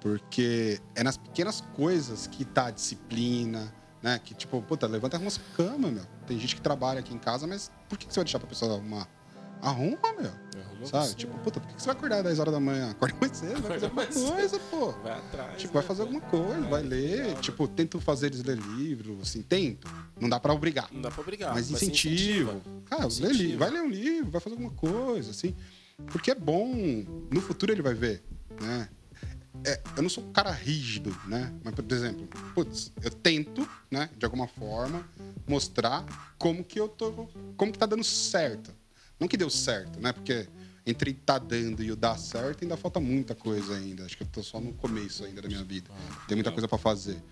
Porque 0.00 0.80
é 0.94 1.02
nas 1.02 1.16
pequenas 1.16 1.60
coisas 1.74 2.26
que 2.26 2.44
tá 2.44 2.66
a 2.66 2.70
disciplina, 2.70 3.74
né? 4.02 4.18
Que 4.18 4.34
tipo, 4.34 4.62
puta, 4.62 4.86
levanta 4.86 5.16
arruma 5.16 5.30
sua 5.30 5.42
cama, 5.56 5.90
meu. 5.90 6.04
Tem 6.26 6.38
gente 6.38 6.54
que 6.54 6.62
trabalha 6.62 7.00
aqui 7.00 7.12
em 7.12 7.18
casa, 7.18 7.46
mas 7.46 7.70
por 7.88 7.98
que 7.98 8.06
que 8.06 8.12
você 8.12 8.20
vai 8.20 8.24
deixar 8.24 8.38
pra 8.38 8.48
pessoa 8.48 8.74
arrumar? 8.74 9.06
Arruma, 9.62 10.12
meu. 10.18 10.30
Arruma 10.62 10.86
Sabe? 10.86 11.06
você. 11.08 11.14
Tipo, 11.14 11.38
puta, 11.38 11.60
por 11.60 11.68
que 11.74 11.80
você 11.80 11.86
vai 11.86 11.94
acordar 11.96 12.16
às 12.18 12.24
10 12.24 12.38
horas 12.38 12.54
da 12.54 12.60
manhã? 12.60 12.90
Acorda 12.90 13.16
mais 13.20 13.36
cedo, 13.36 13.60
vai 13.62 13.72
fazer 13.78 13.84
alguma 13.86 14.06
coisa, 14.06 14.58
pô. 14.70 14.92
Vai 14.92 15.12
atrás. 15.18 15.60
Tipo, 15.60 15.74
né, 15.74 15.80
vai 15.80 15.82
fazer 15.82 16.04
cara? 16.04 16.16
alguma 16.16 16.30
coisa, 16.30 16.68
vai 16.68 16.82
ler. 16.82 17.10
legal, 17.18 17.34
né? 17.34 17.40
Tipo, 17.42 17.68
tento 17.68 18.00
fazer 18.00 18.26
eles 18.26 18.42
ler 18.42 18.56
livro, 18.58 19.18
assim, 19.20 19.42
tento. 19.42 19.86
Não 20.18 20.28
dá 20.28 20.40
pra 20.40 20.52
obrigar. 20.54 20.88
Não 20.92 21.02
dá 21.02 21.10
pra 21.10 21.20
obrigar. 21.20 21.54
Mas 21.54 21.70
mas 21.70 21.82
incentivo. 21.82 22.60
Cara, 22.86 23.02
lê 23.02 23.08
Incentiva. 23.08 23.32
li- 23.32 23.56
vai 23.56 23.70
ler 23.70 23.82
um 23.82 23.88
livro, 23.90 24.30
vai 24.30 24.40
fazer 24.40 24.54
alguma 24.54 24.72
coisa, 24.72 25.30
assim. 25.30 25.54
Porque 26.06 26.30
é 26.30 26.34
bom. 26.34 26.66
No 27.30 27.40
futuro 27.42 27.70
ele 27.72 27.82
vai 27.82 27.92
ver, 27.94 28.22
né? 28.60 28.88
É, 29.66 29.78
eu 29.94 30.02
não 30.02 30.08
sou 30.08 30.24
um 30.24 30.32
cara 30.32 30.50
rígido, 30.50 31.14
né? 31.26 31.52
Mas, 31.62 31.74
por 31.74 31.84
exemplo, 31.92 32.26
putz, 32.54 32.90
eu 33.02 33.10
tento, 33.10 33.68
né, 33.90 34.08
de 34.16 34.24
alguma 34.24 34.46
forma, 34.48 35.06
mostrar 35.46 36.06
como 36.38 36.64
que 36.64 36.80
eu 36.80 36.88
tô. 36.88 37.28
Como 37.58 37.70
que 37.70 37.78
tá 37.78 37.84
dando 37.84 38.02
certo. 38.04 38.72
Não 39.20 39.28
que 39.28 39.36
deu 39.36 39.50
certo, 39.50 40.00
né? 40.00 40.12
Porque 40.12 40.48
entre 40.86 41.12
tá 41.12 41.38
dando 41.38 41.82
e 41.82 41.92
o 41.92 41.96
dar 41.96 42.18
certo 42.18 42.62
ainda 42.62 42.76
falta 42.76 42.98
muita 42.98 43.34
coisa 43.34 43.74
ainda. 43.74 44.04
Acho 44.04 44.16
que 44.16 44.22
eu 44.22 44.26
tô 44.26 44.42
só 44.42 44.58
no 44.58 44.72
começo 44.72 45.24
ainda 45.24 45.42
da 45.42 45.48
minha 45.48 45.62
vida. 45.62 45.90
Tem 46.26 46.36
muita 46.36 46.50
coisa 46.50 46.66
para 46.66 46.78
fazer. 46.78 47.22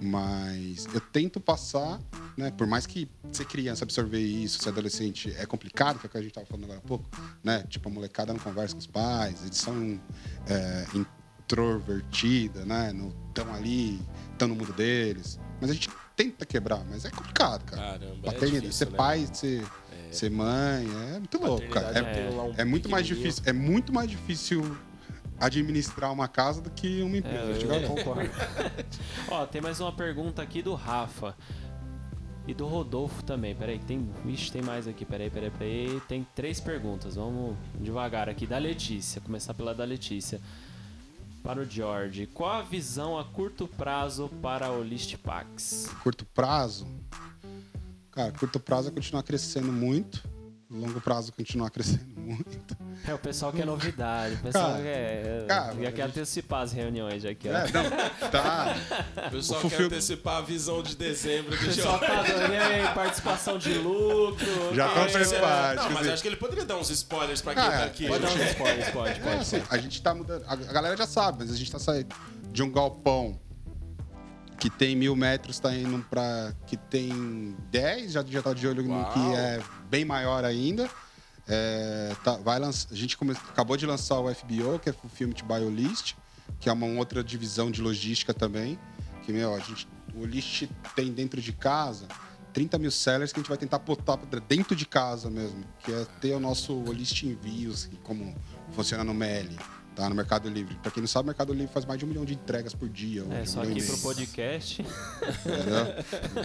Mas 0.00 0.86
eu 0.94 1.00
tento 1.00 1.40
passar, 1.40 2.00
né? 2.36 2.50
Por 2.50 2.66
mais 2.66 2.86
que 2.86 3.08
ser 3.32 3.46
criança, 3.46 3.84
absorver 3.84 4.20
isso, 4.20 4.62
ser 4.62 4.68
adolescente 4.68 5.34
é 5.36 5.46
complicado, 5.46 5.98
que 5.98 6.06
é 6.06 6.08
o 6.08 6.10
que 6.10 6.18
a 6.18 6.22
gente 6.22 6.32
tava 6.32 6.46
falando 6.46 6.64
agora 6.64 6.78
há 6.78 6.86
pouco, 6.86 7.08
né? 7.42 7.64
Tipo, 7.68 7.88
a 7.88 7.92
molecada 7.92 8.32
não 8.32 8.40
conversa 8.40 8.74
com 8.74 8.80
os 8.80 8.86
pais, 8.86 9.42
eles 9.42 9.56
são 9.56 10.00
é, 10.46 10.86
introvertida, 10.94 12.64
né? 12.64 12.92
Não 12.92 13.12
estão 13.28 13.52
ali, 13.54 14.00
estão 14.32 14.48
no 14.48 14.54
mundo 14.54 14.72
deles. 14.72 15.40
Mas 15.60 15.70
a 15.70 15.72
gente 15.72 15.90
tenta 16.14 16.44
quebrar, 16.44 16.84
mas 16.84 17.04
é 17.04 17.10
complicado, 17.10 17.64
cara. 17.64 17.98
Caramba, 17.98 18.18
é 18.22 18.32
Paternidade, 18.32 18.60
difícil, 18.60 18.72
ser 18.72 18.90
né? 18.90 18.96
pai, 18.96 19.28
ser, 19.32 19.64
ser 20.12 20.30
mãe, 20.30 20.86
é 21.14 21.18
muito 21.18 21.38
louco, 21.38 21.68
cara. 21.68 21.98
É, 21.98 22.30
um 22.30 22.54
é 22.56 22.64
muito 22.64 22.88
mais 22.88 23.06
difícil, 23.06 23.42
é 23.46 23.52
muito 23.52 23.92
mais 23.92 24.10
difícil 24.10 24.76
administrar 25.40 26.12
uma 26.12 26.28
casa 26.28 26.60
do 26.60 26.70
que 26.70 27.02
uma 27.02 27.16
empresa. 27.16 27.74
É, 27.74 27.84
eu 27.84 27.88
concordo. 27.88 28.30
Ó, 29.30 29.46
tem 29.46 29.60
mais 29.60 29.80
uma 29.80 29.92
pergunta 29.92 30.42
aqui 30.42 30.62
do 30.62 30.74
Rafa. 30.74 31.36
E 32.46 32.54
do 32.54 32.66
Rodolfo 32.66 33.22
também. 33.22 33.54
Peraí, 33.54 33.78
tem. 33.78 34.10
Ixi, 34.24 34.50
tem 34.50 34.62
mais 34.62 34.88
aqui. 34.88 35.04
Peraí, 35.04 35.28
peraí, 35.28 35.50
peraí. 35.50 36.02
Tem 36.08 36.26
três 36.34 36.58
perguntas. 36.58 37.14
Vamos 37.14 37.54
devagar 37.78 38.26
aqui. 38.26 38.46
Da 38.46 38.56
Letícia. 38.56 39.20
Começar 39.20 39.52
pela 39.52 39.74
da 39.74 39.84
Letícia. 39.84 40.40
Para 41.42 41.60
o 41.60 41.64
George. 41.66 42.26
Qual 42.26 42.50
a 42.50 42.62
visão 42.62 43.18
a 43.18 43.24
curto 43.24 43.68
prazo 43.68 44.30
para 44.40 44.72
o 44.72 44.82
Listpax? 44.82 45.90
curto 46.02 46.24
prazo, 46.24 46.86
cara, 48.18 48.32
curto 48.32 48.58
prazo 48.58 48.88
é 48.88 48.90
continuar 48.90 49.22
crescendo 49.22 49.72
muito, 49.72 50.22
longo 50.70 51.00
prazo 51.00 51.32
continuar 51.32 51.70
crescendo 51.70 52.04
muito. 52.20 52.76
É, 53.06 53.14
o 53.14 53.18
pessoal 53.18 53.52
quer 53.52 53.64
novidade. 53.64 54.34
O 54.34 54.38
pessoal 54.38 54.72
Cara, 54.72 54.82
quer. 54.82 55.46
cara, 55.46 55.66
já 55.74 55.80
quer 55.80 55.90
gente- 55.90 56.02
antecipar 56.02 56.62
as 56.62 56.72
reuniões 56.72 57.24
aqui, 57.24 57.48
ó. 57.48 57.52
É, 57.52 57.70
não, 57.70 58.30
tá. 58.30 58.76
O 59.28 59.30
pessoal 59.30 59.60
O 59.64 59.70
quer 59.70 59.82
antecipar 59.82 60.36
a 60.38 60.40
visão 60.42 60.82
de 60.82 60.96
dezembro 60.96 61.54
O 61.54 61.58
do 61.58 61.64
pessoal 61.64 61.98
tá 62.00 62.22
dando 62.22 62.94
participação 62.94 63.56
de 63.56 63.72
lucro. 63.74 64.46
Já 64.74 64.88
parte. 65.40 65.76
Não, 65.84 65.90
mas 65.90 65.98
dizer, 66.00 66.12
acho 66.12 66.22
que 66.22 66.28
ele 66.28 66.36
poderia 66.36 66.64
dar 66.64 66.76
uns 66.76 66.90
spoilers 66.90 67.40
pra 67.40 67.54
quem 67.54 67.62
Cara, 67.62 67.78
tá 67.78 67.84
aqui. 67.84 68.08
Pode 68.08 68.22
dar 68.24 68.30
uns 68.32 68.40
spoilers, 68.50 68.88
pode, 68.90 69.10
é, 69.10 69.22
pode. 69.22 69.36
assim, 69.36 69.62
a 69.70 69.78
gente 69.78 70.02
tá 70.02 70.12
mudando. 70.14 70.44
A 70.46 70.52
a 70.52 70.56
galera 70.56 70.96
já 70.96 71.06
sabe, 71.06 71.38
mas 71.44 71.52
a 71.52 71.56
gente 71.56 71.70
tá 71.70 71.78
saindo 71.78 72.14
de 72.52 72.62
um 72.64 72.70
galpão 72.70 73.38
que 74.58 74.68
tem 74.68 74.96
mil 74.96 75.14
metros 75.14 75.58
tá 75.60 75.74
indo 75.74 76.04
para 76.10 76.52
que 76.66 76.76
tem 76.76 77.56
10, 77.70 78.12
já, 78.12 78.24
já 78.24 78.42
tá 78.42 78.52
de 78.52 78.66
olho 78.66 78.82
no 78.82 78.90
Uau. 78.94 79.12
que 79.12 79.20
é 79.36 79.62
bem 79.88 80.04
maior 80.04 80.44
ainda. 80.44 80.88
É, 81.46 82.14
tá- 82.24 82.36
vai 82.36 82.58
a 82.62 82.70
gente 82.94 83.16
come- 83.16 83.32
acabou 83.32 83.76
de 83.76 83.86
lançar 83.86 84.18
o 84.20 84.28
FBO, 84.34 84.78
que 84.78 84.90
é 84.90 84.94
o 85.04 85.08
filme 85.08 85.32
de 85.32 85.42
BioList, 85.42 86.14
que 86.60 86.68
é 86.68 86.72
uma 86.72 86.86
outra 86.86 87.22
divisão 87.24 87.70
de 87.70 87.80
logística 87.80 88.34
também. 88.34 88.78
Que, 89.24 89.32
meu, 89.32 89.54
a 89.54 89.58
gente, 89.60 89.88
o 90.14 90.24
List 90.26 90.64
tem 90.96 91.12
dentro 91.12 91.40
de 91.40 91.52
casa 91.52 92.06
30 92.52 92.78
mil 92.78 92.90
sellers 92.90 93.32
que 93.32 93.38
a 93.38 93.42
gente 93.42 93.48
vai 93.48 93.58
tentar 93.58 93.78
botar 93.78 94.16
dentro 94.48 94.74
de 94.74 94.84
casa 94.86 95.30
mesmo, 95.30 95.62
que 95.84 95.92
é 95.92 96.04
ter 96.20 96.32
o 96.34 96.40
nosso 96.40 96.82
List 96.92 97.22
Envios, 97.22 97.88
como 98.02 98.34
funciona 98.72 99.04
no 99.04 99.14
MEL, 99.14 99.50
tá? 99.98 100.08
No 100.08 100.14
Mercado 100.14 100.48
Livre. 100.48 100.76
Pra 100.76 100.90
quem 100.90 101.00
não 101.00 101.08
sabe, 101.08 101.24
o 101.24 101.26
Mercado 101.26 101.52
Livre 101.52 101.72
faz 101.72 101.84
mais 101.84 101.98
de 101.98 102.04
um 102.04 102.08
milhão 102.08 102.24
de 102.24 102.34
entregas 102.34 102.72
por 102.72 102.88
dia. 102.88 103.24
É, 103.30 103.42
um 103.42 103.46
só 103.46 103.62
aqui 103.62 103.82
pro 103.82 103.98
podcast. 103.98 104.82
Entendeu? 104.82 105.86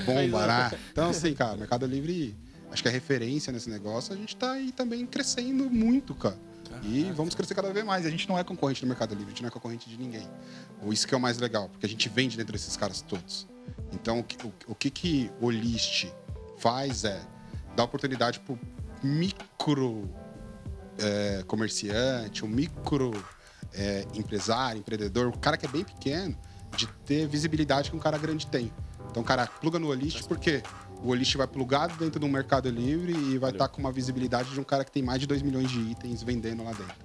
Bomba, 0.06 0.48
né? 0.48 0.80
Então, 0.92 1.10
assim, 1.10 1.34
cara, 1.34 1.56
Mercado 1.56 1.86
Livre, 1.86 2.36
acho 2.72 2.82
que 2.82 2.90
é 2.90 2.92
referência 2.92 3.54
nesse 3.54 3.70
negócio. 3.70 4.14
A 4.14 4.18
gente 4.18 4.36
tá 4.36 4.54
aí 4.54 4.72
também 4.72 5.06
crescendo 5.06 5.70
muito, 5.70 6.16
cara. 6.16 6.38
E 6.82 7.12
vamos 7.16 7.36
crescer 7.36 7.54
cada 7.54 7.72
vez 7.72 7.86
mais. 7.86 8.06
A 8.06 8.10
gente 8.10 8.28
não 8.28 8.38
é 8.38 8.44
concorrente 8.44 8.82
do 8.82 8.88
Mercado 8.88 9.12
Livre, 9.12 9.28
a 9.28 9.30
gente 9.30 9.44
não 9.44 9.50
é 9.50 9.52
concorrente 9.52 9.88
de 9.88 9.98
ninguém. 9.98 10.28
Isso 10.90 11.08
que 11.08 11.14
é 11.14 11.18
o 11.18 11.22
mais 11.22 11.38
legal, 11.38 11.70
porque 11.70 11.86
a 11.86 11.90
gente 11.90 12.10
vende 12.10 12.36
dentro 12.36 12.52
desses 12.52 12.76
caras 12.76 13.02
todos. 13.02 13.48
Então, 13.92 14.20
o 14.20 14.24
que 14.24 14.46
o, 14.46 14.54
o, 14.68 14.76
que, 14.76 14.90
que 14.90 15.32
o 15.40 15.50
List 15.52 16.08
faz 16.58 17.04
é 17.04 17.22
dar 17.76 17.84
oportunidade 17.84 18.40
pro 18.40 18.60
micro 19.04 20.10
é, 20.98 21.44
comerciante, 21.46 22.44
o 22.44 22.48
micro 22.48 23.12
é, 23.74 24.06
empresário, 24.14 24.80
empreendedor, 24.80 25.28
o 25.28 25.38
cara 25.38 25.58
que 25.58 25.66
é 25.66 25.70
bem 25.70 25.84
pequeno, 25.84 26.38
de 26.76 26.88
ter 27.06 27.28
visibilidade 27.28 27.90
que 27.90 27.96
um 27.96 28.00
cara 28.00 28.18
grande 28.18 28.48
tem. 28.48 28.72
Então 29.10 29.22
o 29.22 29.26
cara 29.26 29.46
pluga 29.46 29.78
no 29.78 29.88
Olist 29.88 30.24
porque 30.28 30.64
o 31.04 31.10
Olist 31.10 31.36
vai 31.36 31.46
plugado 31.46 31.96
dentro 31.98 32.20
do 32.20 32.28
Mercado 32.28 32.70
Livre 32.70 33.14
e 33.14 33.38
vai 33.38 33.52
estar 33.52 33.68
com 33.68 33.80
uma 33.80 33.92
visibilidade 33.92 34.52
de 34.52 34.60
um 34.60 34.64
cara 34.64 34.84
que 34.84 34.92
tem 34.92 35.04
mais 35.04 35.20
de 35.20 35.28
2 35.28 35.42
milhões 35.42 35.70
de 35.70 35.80
itens 35.80 36.24
vendendo 36.24 36.64
lá 36.64 36.72
dentro. 36.72 36.96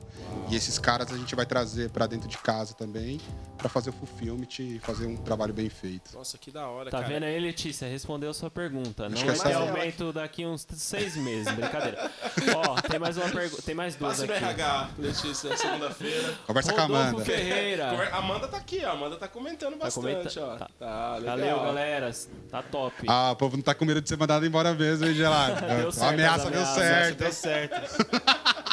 E 0.51 0.57
esses 0.57 0.79
caras 0.79 1.13
a 1.13 1.17
gente 1.17 1.35
vai 1.35 1.45
trazer 1.45 1.91
para 1.91 2.07
dentro 2.07 2.27
de 2.27 2.39
casa 2.39 2.73
também, 2.73 3.21
para 3.59 3.69
fazer 3.69 3.91
o 3.91 3.93
fulfillment 3.93 4.49
e 4.61 4.79
fazer 4.79 5.07
um 5.07 5.15
trabalho 5.17 5.53
bem 5.53 5.69
feito. 5.69 6.17
Nossa, 6.17 6.39
que 6.39 6.51
da 6.51 6.67
hora, 6.69 6.91
Tá 6.91 7.01
cara. 7.03 7.13
vendo 7.13 7.25
aí, 7.25 7.39
Letícia? 7.39 7.87
Respondeu 7.87 8.33
sua 8.33 8.51
pergunta. 8.51 9.09
Não 9.11 9.19
vai 9.19 9.29
essa 9.35 9.45
ter 9.45 9.51
é- 9.51 9.55
aumento 9.55 10.11
daqui 10.13 10.47
uns 10.47 10.67
seis 10.75 11.17
meses, 11.21 11.53
brincadeira. 11.55 12.11
Ó, 12.57 12.81
tem 12.81 12.99
mais 12.99 13.19
uma 13.19 13.29
pergunta, 13.29 13.61
tem 13.63 13.75
mais 13.75 13.95
duas 13.95 14.17
Passe 14.17 14.27
no 14.27 14.33
aqui. 14.35 14.45
RH, 14.45 14.91
Letícia, 14.99 15.57
segunda-feira. 15.57 16.35
Conversa 16.47 16.73
com 16.73 16.81
a 16.81 16.83
Rodolfo 16.85 17.09
Amanda. 17.09 17.25
Ferreira. 17.27 18.09
Amanda 18.17 18.49
tá 18.49 18.57
aqui, 18.57 18.81
ó. 18.85 18.89
A 18.89 18.93
Amanda 18.93 19.17
tá 19.17 19.29
comentando 19.29 19.77
bastante, 19.77 20.01
comenta- 20.01 20.41
ó. 20.41 20.57
tá. 20.57 20.71
Tá, 20.79 21.17
legal. 21.19 21.37
Valeu, 21.37 21.61
galera. 21.63 22.11
Tá 22.51 22.63
top. 22.63 22.95
Ah, 23.07 23.33
o 23.33 23.37
povo 23.37 23.57
não 23.57 23.63
tá 23.63 23.75
com 23.75 23.85
medo 23.85 24.01
de 24.01 24.09
ser 24.09 24.17
mandado 24.17 24.47
embora 24.47 24.73
mesmo, 24.75 25.05
hein, 25.05 25.15
Gelado? 25.15 25.61
Deu 25.61 25.89
a 25.89 25.93
certo 25.93 26.15
ameaça 26.15 26.51
deu 26.51 26.65
certo. 26.65 27.19
Deu 27.19 27.33
certo. 27.33 28.07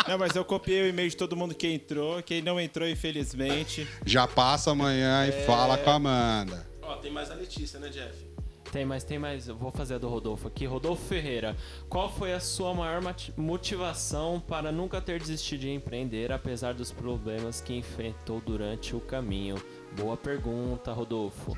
Não, 0.07 0.18
mas 0.19 0.36
eu 0.36 0.45
copiei 0.45 0.84
o 0.84 0.88
e-mail 0.88 1.10
de 1.10 1.18
todo 1.18 1.36
mundo 1.36 1.44
que 1.53 1.67
entrou. 1.67 2.23
Quem 2.23 2.41
não 2.41 2.59
entrou, 2.59 2.88
infelizmente. 2.88 3.88
Já 4.05 4.27
passa 4.27 4.72
amanhã 4.72 5.27
e 5.27 5.31
fala 5.45 5.77
com 5.77 5.89
a 5.89 5.95
Amanda. 5.95 6.65
Ó, 6.81 6.95
tem 6.95 7.11
mais 7.11 7.30
a 7.30 7.35
Letícia, 7.35 7.80
né, 7.80 7.89
Jeff? 7.89 8.35
Tem 8.72 8.85
mais, 8.85 9.03
tem 9.03 9.17
mais. 9.17 9.47
Eu 9.47 9.55
vou 9.55 9.72
fazer 9.72 9.95
a 9.95 9.97
do 9.97 10.09
Rodolfo 10.09 10.47
aqui. 10.47 10.65
Rodolfo 10.65 11.05
Ferreira, 11.05 11.55
qual 11.88 12.11
foi 12.11 12.34
a 12.34 12.39
sua 12.39 12.73
maior 12.73 13.01
motivação 13.38 14.39
para 14.45 14.72
nunca 14.72 14.99
ter 14.99 15.19
desistido 15.19 15.61
de 15.61 15.69
empreender, 15.69 16.31
apesar 16.31 16.73
dos 16.73 16.91
problemas 16.91 17.61
que 17.61 17.73
enfrentou 17.73 18.41
durante 18.41 18.95
o 18.95 18.99
caminho? 18.99 19.55
Boa 19.95 20.17
pergunta, 20.17 20.91
Rodolfo. 20.91 21.57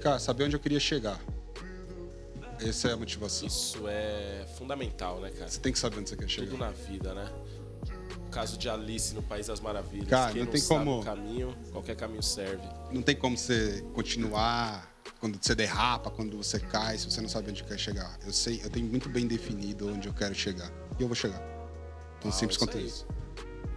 Cara, 0.00 0.18
saber 0.20 0.44
onde 0.44 0.54
eu 0.54 0.60
queria 0.60 0.78
chegar. 0.78 1.18
Essa 2.60 2.88
é 2.88 2.92
a 2.92 2.96
motivação. 2.96 3.46
Isso 3.46 3.88
é 3.88 4.46
fundamental, 4.56 5.20
né, 5.20 5.30
cara? 5.30 5.48
Você 5.48 5.60
tem 5.60 5.72
que 5.72 5.78
saber 5.78 5.98
onde 5.98 6.08
você 6.08 6.16
quer 6.16 6.28
chegar. 6.28 6.50
Tudo 6.50 6.58
na 6.58 6.70
vida, 6.70 7.14
né? 7.14 7.28
O 8.28 8.30
caso 8.30 8.58
de 8.58 8.68
Alice 8.68 9.14
no 9.14 9.22
País 9.22 9.46
das 9.46 9.58
Maravilhas. 9.58 10.06
Cara, 10.06 10.32
Quem 10.32 10.44
não 10.44 10.52
tem 10.52 10.60
como- 10.60 11.02
caminho, 11.02 11.56
qualquer 11.72 11.96
caminho 11.96 12.22
serve. 12.22 12.62
Não 12.92 13.00
tem 13.00 13.16
como 13.16 13.38
você 13.38 13.82
continuar 13.94 14.86
quando 15.18 15.42
você 15.42 15.54
derrapa, 15.54 16.10
quando 16.10 16.36
você 16.36 16.60
cai, 16.60 16.98
se 16.98 17.10
você 17.10 17.22
não 17.22 17.28
sabe 17.28 17.48
onde 17.50 17.64
quer 17.64 17.78
chegar. 17.78 18.18
Eu 18.26 18.32
sei, 18.32 18.60
eu 18.62 18.68
tenho 18.68 18.84
muito 18.86 19.08
bem 19.08 19.26
definido 19.26 19.88
onde 19.90 20.08
eu 20.08 20.12
quero 20.12 20.34
chegar. 20.34 20.70
E 20.98 21.02
eu 21.02 21.08
vou 21.08 21.14
chegar. 21.14 21.40
Tão 22.20 22.30
Ah, 22.30 22.32
simples 22.34 22.56
isso 22.56 22.58
quanto 22.58 22.76
aí. 22.76 22.86
isso. 22.86 23.06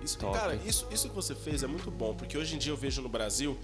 Isso, 0.04 0.18
Top. 0.18 0.38
cara, 0.38 0.56
isso, 0.66 0.88
isso 0.92 1.08
que 1.10 1.16
você 1.16 1.36
fez 1.36 1.62
é 1.64 1.68
muito 1.68 1.92
bom, 1.92 2.14
porque 2.16 2.38
hoje 2.38 2.56
em 2.56 2.58
dia 2.58 2.72
eu 2.72 2.78
vejo 2.78 3.02
no 3.02 3.10
Brasil, 3.10 3.58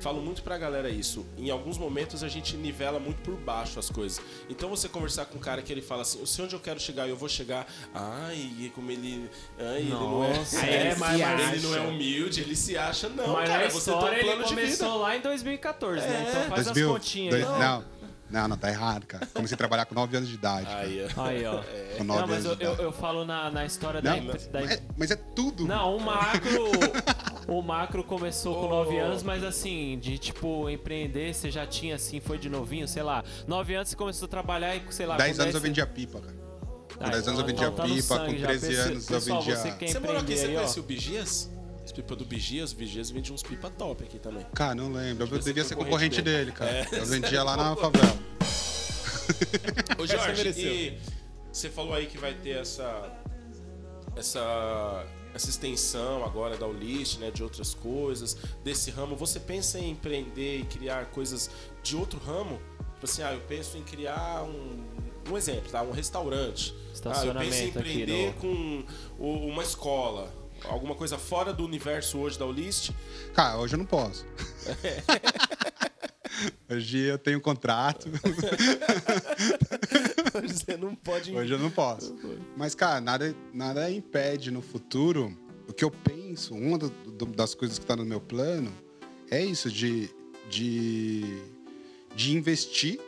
falo 0.00 0.20
muito 0.20 0.42
pra 0.42 0.58
galera 0.58 0.88
isso. 0.90 1.24
Em 1.38 1.48
alguns 1.50 1.78
momentos 1.78 2.24
a 2.24 2.28
gente 2.28 2.56
nivela 2.56 2.98
muito 2.98 3.22
por 3.22 3.36
baixo 3.36 3.78
as 3.78 3.88
coisas. 3.88 4.20
Então 4.50 4.68
você 4.68 4.88
conversar 4.88 5.26
com 5.26 5.38
um 5.38 5.40
cara 5.40 5.62
que 5.62 5.72
ele 5.72 5.82
fala 5.82 6.02
assim, 6.02 6.18
eu 6.18 6.26
sei 6.26 6.44
onde 6.44 6.54
eu 6.54 6.60
quero 6.60 6.80
chegar, 6.80 7.08
eu 7.08 7.16
vou 7.16 7.28
chegar. 7.28 7.66
Ai, 7.94 8.70
como 8.74 8.90
ele. 8.90 9.30
Ai, 9.58 9.78
ele 9.82 9.90
não 9.90 10.24
é. 10.24 10.36
Nossa, 10.38 10.66
é, 10.66 10.86
é, 10.88 10.96
mas- 10.96 11.20
mas- 11.20 11.52
ele 11.54 11.62
não 11.66 11.76
é 11.76 11.80
humilde, 11.80 12.40
ele 12.40 12.56
se 12.56 12.76
acha. 12.76 13.08
Não, 13.08 13.34
Mas 13.34 13.48
cara, 13.48 13.64
na 13.64 13.70
você 13.70 13.84
tem 13.90 13.94
um 13.94 13.96
história 13.98 14.16
ele 14.16 14.24
plano 14.24 14.44
de 14.44 14.54
vida. 14.54 14.60
começou 14.66 14.98
lá 14.98 15.16
em 15.16 15.20
2014, 15.20 16.00
né? 16.06 16.24
É. 16.26 16.28
Então 16.30 16.42
faz 16.50 16.64
2000, 16.64 16.86
as 16.88 16.92
continhas 16.92 17.34
dois- 17.34 17.46
aí. 17.54 17.60
não, 17.60 17.84
não, 18.28 18.48
não, 18.48 18.56
tá 18.56 18.68
errado, 18.68 19.06
cara. 19.06 19.26
Comecei 19.26 19.54
a 19.54 19.58
trabalhar 19.58 19.86
com 19.86 19.94
9 19.94 20.16
anos 20.16 20.28
de 20.28 20.34
idade. 20.34 20.66
Aí, 20.68 21.06
ó. 21.16 21.22
Aí, 21.22 21.44
ó. 21.46 21.62
Com 21.96 22.04
9 22.04 22.20
Não, 22.20 22.28
mas 22.28 22.44
eu, 22.44 22.50
anos 22.50 22.58
de 22.58 22.64
eu, 22.64 22.72
idade. 22.72 22.82
eu 22.82 22.92
falo 22.92 23.24
na, 23.24 23.50
na 23.50 23.64
história 23.64 24.02
da, 24.02 24.16
Não, 24.16 24.26
da 24.26 24.32
mas 24.52 24.70
é, 24.70 24.82
mas 24.96 25.10
é 25.10 25.16
tudo. 25.16 25.64
Não, 25.66 25.96
o 25.96 26.00
macro. 26.00 26.70
o 27.48 27.62
macro 27.62 28.02
começou 28.04 28.54
com 28.54 28.66
Oh. 28.66 28.84
9 28.84 28.98
anos, 28.98 29.22
mas 29.22 29.44
assim, 29.44 29.98
de 30.00 30.18
tipo, 30.18 30.68
empreender, 30.68 31.34
você 31.34 31.50
já 31.50 31.66
tinha 31.66 31.94
assim, 31.94 32.20
foi 32.20 32.36
de 32.38 32.48
novinho, 32.50 32.88
sei 32.88 33.02
lá. 33.02 33.22
9 33.46 33.74
anos 33.74 33.88
você 33.90 33.96
começou 33.96 34.26
a 34.26 34.28
trabalhar 34.28 34.74
e, 34.74 34.82
sei 34.90 35.06
lá. 35.06 35.16
10 35.16 35.36
com 35.36 35.42
anos 35.42 35.54
eu 35.54 35.60
10 35.60 35.62
vendia 35.70 35.86
pipa, 35.86 36.20
cara. 36.20 36.36
Com 36.98 37.10
10 37.10 37.28
anos 37.28 37.40
eu 37.40 37.46
vendia 37.46 37.70
tá 37.70 37.82
pipa, 37.84 38.18
com 38.18 38.36
já. 38.36 38.46
13 38.48 38.66
Pessoal, 38.66 38.86
anos 38.88 39.10
eu 39.10 39.20
vendia. 39.20 39.56
Você 39.56 39.98
morou 40.00 40.20
aqui, 40.20 40.36
você 40.36 40.46
conhece 40.46 40.80
o 40.80 40.82
Bigias? 40.82 41.50
As 41.86 41.92
pipas 41.92 42.18
do 42.18 42.24
Bigias, 42.24 42.72
o 42.72 42.74
Bigias 42.76 43.10
vende 43.10 43.32
uns 43.32 43.44
pipa 43.44 43.70
top 43.70 44.02
aqui 44.02 44.18
também. 44.18 44.44
Cara, 44.52 44.74
não 44.74 44.90
lembro. 44.92 45.24
Eu 45.32 45.38
Devia 45.38 45.62
ser 45.62 45.76
concorrente 45.76 46.16
concorrente 46.16 46.22
dele. 46.22 46.36
dele, 46.46 46.52
cara. 46.52 46.70
É. 46.70 47.00
Eu 47.00 47.06
vendia 47.06 47.44
lá 47.44 47.56
na 47.56 47.76
favela. 47.76 48.18
Ô 49.96 50.04
Jorge, 50.06 50.48
e 50.56 50.98
você 51.52 51.70
falou 51.70 51.94
aí 51.94 52.06
que 52.06 52.18
vai 52.18 52.34
ter 52.34 52.56
essa 52.60 53.12
essa 54.16 55.06
essa 55.32 55.48
extensão 55.50 56.24
agora 56.24 56.56
da 56.56 56.66
Ulist, 56.66 57.18
né, 57.18 57.30
de 57.30 57.42
outras 57.42 57.72
coisas, 57.74 58.36
desse 58.64 58.90
ramo. 58.90 59.14
Você 59.16 59.38
pensa 59.38 59.78
em 59.78 59.90
empreender 59.90 60.60
e 60.60 60.64
criar 60.64 61.06
coisas 61.06 61.48
de 61.84 61.94
outro 61.94 62.18
ramo? 62.18 62.58
Tipo 62.94 63.04
assim, 63.04 63.22
ah, 63.22 63.32
eu 63.34 63.40
penso 63.42 63.76
em 63.78 63.82
criar 63.84 64.42
um 64.42 64.84
um 65.30 65.36
exemplo, 65.36 65.70
tá? 65.70 65.82
Um 65.82 65.90
restaurante. 65.92 66.72
Ah, 66.76 66.86
eu 66.88 66.92
Estacionamento 66.94 67.50
penso 67.52 67.62
em 67.62 67.68
empreender 67.68 68.26
no- 68.28 68.32
com 68.34 68.84
uma 69.50 69.62
escola. 69.62 70.32
Alguma 70.64 70.94
coisa 70.94 71.16
fora 71.18 71.52
do 71.52 71.64
universo 71.64 72.18
hoje 72.18 72.38
da 72.38 72.46
Ulist. 72.46 72.90
Cara, 73.34 73.58
hoje 73.58 73.74
eu 73.74 73.78
não 73.78 73.86
posso. 73.86 74.26
hoje 76.68 76.98
eu 76.98 77.18
tenho 77.18 77.40
contrato. 77.40 78.08
Você 80.46 80.76
não 80.76 80.94
pode 80.94 81.34
Hoje 81.34 81.52
eu 81.52 81.58
não 81.58 81.70
posso. 81.70 82.14
Mas, 82.56 82.74
cara, 82.74 83.00
nada, 83.00 83.34
nada 83.52 83.90
impede 83.90 84.50
no 84.50 84.60
futuro. 84.62 85.36
O 85.68 85.72
que 85.72 85.84
eu 85.84 85.90
penso, 85.90 86.54
uma 86.54 86.78
do- 86.78 86.90
do- 86.90 87.26
das 87.26 87.54
coisas 87.54 87.78
que 87.78 87.84
está 87.84 87.96
no 87.96 88.04
meu 88.04 88.20
plano 88.20 88.72
é 89.30 89.44
isso, 89.44 89.70
de, 89.70 90.10
de, 90.48 91.22
de 92.14 92.32
investir 92.36 93.00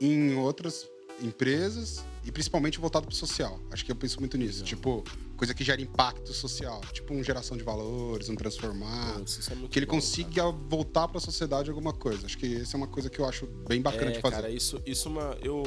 em 0.00 0.34
outras 0.36 0.88
empresas 1.22 2.02
e 2.24 2.32
principalmente 2.32 2.78
voltado 2.78 3.06
para 3.06 3.12
o 3.12 3.16
social. 3.16 3.60
Acho 3.70 3.84
que 3.84 3.92
eu 3.92 3.96
penso 3.96 4.18
muito 4.20 4.38
nisso. 4.38 4.64
Tipo, 4.64 5.04
coisa 5.40 5.54
que 5.54 5.64
gera 5.64 5.80
impacto 5.80 6.34
social. 6.34 6.82
Tipo, 6.92 7.14
uma 7.14 7.24
geração 7.24 7.56
de 7.56 7.62
valores, 7.62 8.28
um 8.28 8.36
transformar. 8.36 9.22
Isso 9.24 9.50
é 9.50 9.54
muito 9.54 9.72
que 9.72 9.78
ele 9.78 9.86
bom, 9.86 9.92
consiga 9.92 10.50
voltar 10.50 11.08
para 11.08 11.16
a 11.16 11.20
sociedade 11.20 11.70
alguma 11.70 11.94
coisa. 11.94 12.26
Acho 12.26 12.36
que 12.36 12.56
essa 12.56 12.76
é 12.76 12.78
uma 12.78 12.86
coisa 12.86 13.08
que 13.08 13.18
eu 13.18 13.24
acho 13.24 13.46
bem 13.66 13.80
bacana 13.80 14.10
É, 14.10 14.14
de 14.16 14.20
fazer. 14.20 14.36
cara, 14.36 14.50
isso, 14.50 14.82
isso 14.84 15.08
é 15.08 15.10
uma. 15.10 15.38
Eu, 15.42 15.62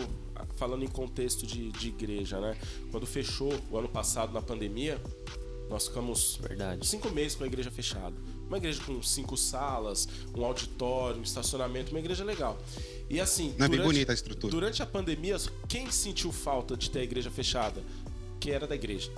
falando 0.58 0.84
em 0.86 0.88
contexto 0.88 1.48
de, 1.48 1.72
de 1.72 1.88
igreja, 1.88 2.40
né? 2.40 2.56
Quando 2.92 3.08
fechou 3.08 3.52
o 3.72 3.76
ano 3.76 3.90
passado 3.90 4.32
na 4.32 4.44
pandemia, 4.44 5.02
nós 5.72 5.88
ficamos 5.88 6.38
Verdade. 6.40 6.86
cinco 6.86 7.10
meses 7.10 7.34
com 7.36 7.44
a 7.44 7.48
igreja 7.48 7.72
fechada. 7.72 8.16
Uma 8.48 8.58
igreja 8.58 8.80
com 8.86 9.02
cinco 9.02 9.36
salas, 9.36 10.08
um 10.38 10.46
auditório, 10.46 11.20
um 11.20 11.24
estacionamento, 11.24 11.90
uma 11.90 12.00
igreja 12.00 12.24
legal. 12.24 12.60
E 13.10 13.20
assim. 13.20 13.56
Não 13.58 13.66
é 13.66 13.70
bem 13.70 13.82
bonita 13.82 14.12
a 14.12 14.14
estrutura. 14.14 14.52
Durante 14.52 14.84
a 14.84 14.86
pandemia, 14.86 15.36
quem 15.68 15.90
sentiu 15.90 16.32
falta 16.32 16.78
de 16.78 16.92
ter 16.92 17.00
a 17.00 17.04
igreja 17.04 17.32
fechada? 17.32 17.82
Quem 18.40 18.54
era 18.54 18.68
da 18.68 18.76
igreja. 18.76 19.12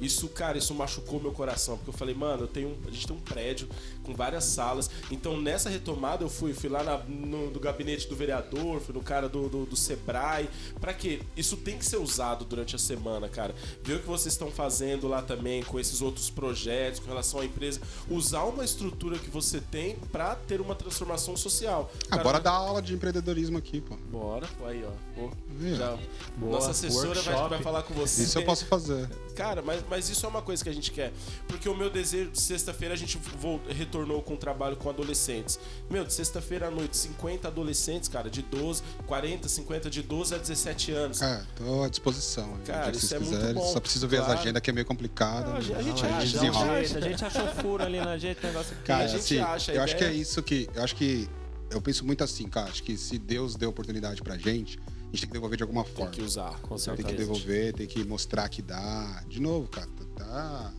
Isso, 0.00 0.28
cara, 0.28 0.56
isso 0.56 0.74
machucou 0.74 1.20
meu 1.20 1.32
coração, 1.32 1.76
porque 1.76 1.90
eu 1.90 1.94
falei, 1.94 2.14
mano, 2.14 2.44
eu 2.44 2.48
tenho 2.48 2.76
a 2.86 2.90
gente 2.90 3.06
tem 3.06 3.16
um 3.16 3.20
prédio 3.20 3.68
com 4.08 4.14
várias 4.14 4.44
salas. 4.44 4.88
Então, 5.10 5.38
nessa 5.40 5.68
retomada, 5.68 6.24
eu 6.24 6.30
fui, 6.30 6.54
fui 6.54 6.70
lá 6.70 6.82
na- 6.82 6.98
no, 6.98 7.50
do 7.50 7.60
gabinete 7.60 8.08
do 8.08 8.16
vereador, 8.16 8.80
fui 8.80 8.94
no 8.94 9.02
cara 9.02 9.28
do, 9.28 9.48
do, 9.48 9.66
do 9.66 9.76
Sebrae. 9.76 10.48
Pra 10.80 10.94
quê? 10.94 11.20
Isso 11.36 11.56
tem 11.58 11.76
que 11.76 11.84
ser 11.84 11.98
usado 11.98 12.44
durante 12.46 12.74
a 12.74 12.78
semana, 12.78 13.28
cara. 13.28 13.54
Ver 13.82 13.94
o 13.96 14.00
que 14.00 14.06
vocês 14.06 14.32
estão 14.32 14.50
fazendo 14.50 15.06
lá 15.06 15.20
também 15.20 15.62
com 15.62 15.78
esses 15.78 16.00
outros 16.00 16.30
projetos, 16.30 17.00
com 17.00 17.06
relação 17.08 17.40
à 17.40 17.44
empresa. 17.44 17.80
Usar 18.08 18.44
uma 18.44 18.64
estrutura 18.64 19.18
que 19.18 19.28
você 19.28 19.60
tem 19.60 19.96
pra 20.10 20.34
ter 20.34 20.60
uma 20.60 20.74
transformação 20.74 21.36
social. 21.36 21.90
Ah, 22.06 22.10
Cara, 22.10 22.22
bora 22.22 22.40
dar 22.40 22.52
aula 22.52 22.80
de 22.80 22.94
empreendedorismo 22.94 23.58
aqui, 23.58 23.80
pô. 23.80 23.94
Bora, 24.10 24.48
aí, 24.64 24.82
ó. 24.84 24.90
Pô, 25.14 25.30
já- 25.76 25.98
Boa, 26.36 26.52
Nossa 26.52 26.70
assessora 26.70 27.20
vai, 27.22 27.48
vai 27.48 27.62
falar 27.62 27.82
com 27.82 27.92
você. 27.94 28.22
Isso 28.22 28.38
eu 28.38 28.44
posso 28.44 28.64
fazer. 28.66 29.08
Cara, 29.34 29.60
mas, 29.62 29.82
mas 29.88 30.08
isso 30.08 30.24
é 30.24 30.28
uma 30.28 30.42
coisa 30.42 30.62
que 30.62 30.68
a 30.70 30.72
gente 30.72 30.90
quer. 30.90 31.12
Porque 31.46 31.68
o 31.68 31.74
meu 31.76 31.90
desejo, 31.90 32.30
de 32.30 32.40
sexta-feira 32.40 32.94
a 32.94 32.96
gente 32.96 33.18
vol- 33.40 33.60
retornou 33.98 34.22
com 34.22 34.34
o 34.34 34.36
trabalho 34.36 34.76
com 34.76 34.88
adolescentes. 34.88 35.58
Meu, 35.90 36.04
de 36.04 36.12
sexta-feira 36.12 36.68
à 36.68 36.70
noite, 36.70 36.96
50 36.96 37.48
adolescentes, 37.48 38.08
cara, 38.08 38.30
de 38.30 38.42
12, 38.42 38.82
40, 39.06 39.48
50, 39.48 39.90
de 39.90 40.02
12 40.02 40.34
a 40.34 40.38
17 40.38 40.92
anos. 40.92 41.22
É, 41.22 41.42
tô 41.56 41.82
à 41.82 41.88
disposição. 41.88 42.56
Cara, 42.64 42.90
que 42.90 42.98
isso 42.98 43.14
é 43.14 43.18
muito 43.18 43.32
quiserem. 43.34 43.54
bom, 43.54 43.72
Só 43.72 43.80
preciso 43.80 44.06
ver 44.08 44.18
claro. 44.18 44.32
as 44.34 44.40
agendas 44.40 44.62
que 44.62 44.70
é 44.70 44.72
meio 44.72 44.86
complicado. 44.86 45.50
a 45.52 45.60
gente- 45.60 45.74
a 45.76 45.82
gente 45.82 46.02
Não, 46.02 46.08
acha, 46.10 46.10
dá 46.10 46.16
um 46.16 46.20
desenrola. 46.44 46.84
jeito, 46.84 46.98
a 46.98 47.00
gente 47.08 47.24
acha 47.24 47.42
um 47.42 47.48
furo 47.48 47.82
ali 47.82 47.98
na 47.98 48.16
gente, 48.18 48.44
negócio 48.44 48.72
aqui. 48.74 48.82
Cara, 48.84 49.04
a 49.04 49.08
gente 49.08 49.18
assim, 49.20 49.38
acha 49.38 49.72
a 49.72 49.74
eu 49.74 49.82
acho 49.82 49.96
que 49.96 50.04
é 50.04 50.12
isso 50.12 50.42
que. 50.42 50.68
Eu 50.74 50.82
acho 50.82 50.94
que. 50.96 51.28
Eu 51.70 51.82
penso 51.82 52.04
muito 52.04 52.24
assim, 52.24 52.48
cara. 52.48 52.68
Acho 52.70 52.82
que 52.82 52.96
se 52.96 53.18
Deus 53.18 53.54
deu 53.54 53.68
oportunidade 53.70 54.22
pra 54.22 54.38
gente, 54.38 54.78
a 54.78 55.04
gente 55.10 55.20
tem 55.20 55.28
que 55.28 55.32
devolver 55.32 55.56
de 55.56 55.62
alguma 55.62 55.84
Tem 55.84 55.94
forma. 55.94 56.10
que 56.10 56.22
usar, 56.22 56.58
com 56.60 56.68
Tem 56.76 56.78
certeza. 56.78 57.08
que 57.08 57.14
devolver, 57.14 57.74
tem 57.74 57.86
que 57.86 58.02
mostrar 58.04 58.48
que 58.48 58.62
dá. 58.62 59.22
De 59.28 59.40
novo, 59.40 59.68
cara. 59.68 59.88
Tá... 60.16 60.72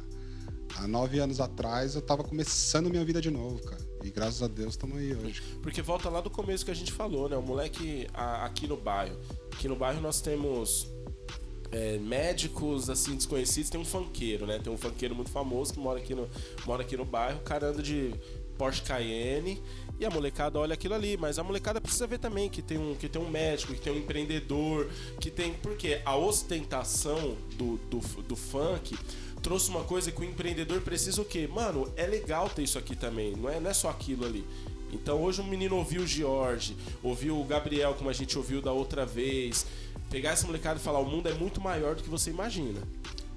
Há 0.79 0.87
nove 0.87 1.19
anos 1.19 1.41
atrás 1.41 1.95
eu 1.95 2.01
tava 2.01 2.23
começando 2.23 2.89
minha 2.89 3.03
vida 3.03 3.19
de 3.21 3.29
novo, 3.29 3.59
cara. 3.63 3.81
E 4.01 4.09
graças 4.09 4.41
a 4.41 4.47
Deus 4.47 4.69
estamos 4.75 4.97
aí 4.97 5.13
hoje. 5.13 5.41
Porque 5.61 5.81
volta 5.81 6.09
lá 6.09 6.21
do 6.21 6.29
começo 6.29 6.63
que 6.63 6.71
a 6.71 6.73
gente 6.73 6.91
falou, 6.93 7.27
né? 7.27 7.35
O 7.35 7.41
moleque 7.41 8.07
a- 8.13 8.45
aqui 8.45 8.65
no 8.65 8.77
bairro. 8.77 9.17
Aqui 9.51 9.67
no 9.67 9.75
bairro 9.75 9.99
nós 9.99 10.21
temos 10.21 10.87
é, 11.71 11.97
médicos 11.97 12.89
assim 12.89 13.13
desconhecidos, 13.15 13.69
tem 13.69 13.79
um 13.79 13.85
funkeiro, 13.85 14.47
né? 14.47 14.57
Tem 14.57 14.71
um 14.71 14.77
funkeiro 14.77 15.13
muito 15.13 15.29
famoso 15.29 15.73
que 15.73 15.79
mora 15.79 15.99
aqui 15.99 16.15
no, 16.15 16.29
mora 16.65 16.81
aqui 16.81 16.95
no 16.95 17.03
bairro, 17.05 17.39
o 17.39 17.43
cara 17.43 17.67
anda 17.67 17.83
de 17.83 18.13
Porsche 18.57 18.81
Cayenne 18.81 19.61
e 19.99 20.05
a 20.05 20.09
molecada 20.09 20.57
olha 20.59 20.73
aquilo 20.73 20.93
ali, 20.95 21.15
mas 21.17 21.37
a 21.37 21.43
molecada 21.43 21.79
precisa 21.81 22.07
ver 22.07 22.19
também 22.19 22.49
que 22.49 22.61
tem 22.61 22.77
um, 22.77 22.95
que 22.95 23.07
tem 23.09 23.21
um 23.21 23.29
médico, 23.29 23.73
que 23.73 23.81
tem 23.81 23.91
um 23.93 23.97
empreendedor, 23.97 24.89
que 25.19 25.29
tem. 25.29 25.53
Porque 25.55 26.01
a 26.05 26.15
ostentação 26.15 27.35
do, 27.57 27.77
do, 27.89 27.99
do 28.23 28.35
funk 28.35 28.97
trouxe 29.41 29.69
uma 29.69 29.83
coisa 29.83 30.11
que 30.11 30.21
o 30.21 30.23
empreendedor 30.23 30.81
precisa 30.81 31.21
o 31.21 31.25
quê? 31.25 31.47
Mano, 31.47 31.91
é 31.95 32.05
legal 32.05 32.49
ter 32.49 32.63
isso 32.63 32.77
aqui 32.77 32.95
também, 32.95 33.35
não 33.35 33.49
é, 33.49 33.59
não 33.59 33.69
é 33.69 33.73
só 33.73 33.89
aquilo 33.89 34.25
ali. 34.25 34.45
Então 34.91 35.21
hoje 35.21 35.39
o 35.41 35.43
menino 35.43 35.75
ouviu 35.75 36.01
o 36.01 36.07
George, 36.07 36.75
ouviu 37.03 37.39
o 37.39 37.43
Gabriel, 37.45 37.93
como 37.93 38.09
a 38.09 38.13
gente 38.13 38.37
ouviu 38.37 38.61
da 38.61 38.71
outra 38.71 39.05
vez. 39.05 39.65
Pegar 40.09 40.31
essa 40.31 40.47
molecada 40.47 40.79
e 40.79 40.83
falar: 40.83 40.99
o 40.99 41.05
mundo 41.05 41.29
é 41.29 41.33
muito 41.33 41.61
maior 41.61 41.95
do 41.95 42.01
que 42.01 42.09
você 42.09 42.31
imagina. 42.31 42.81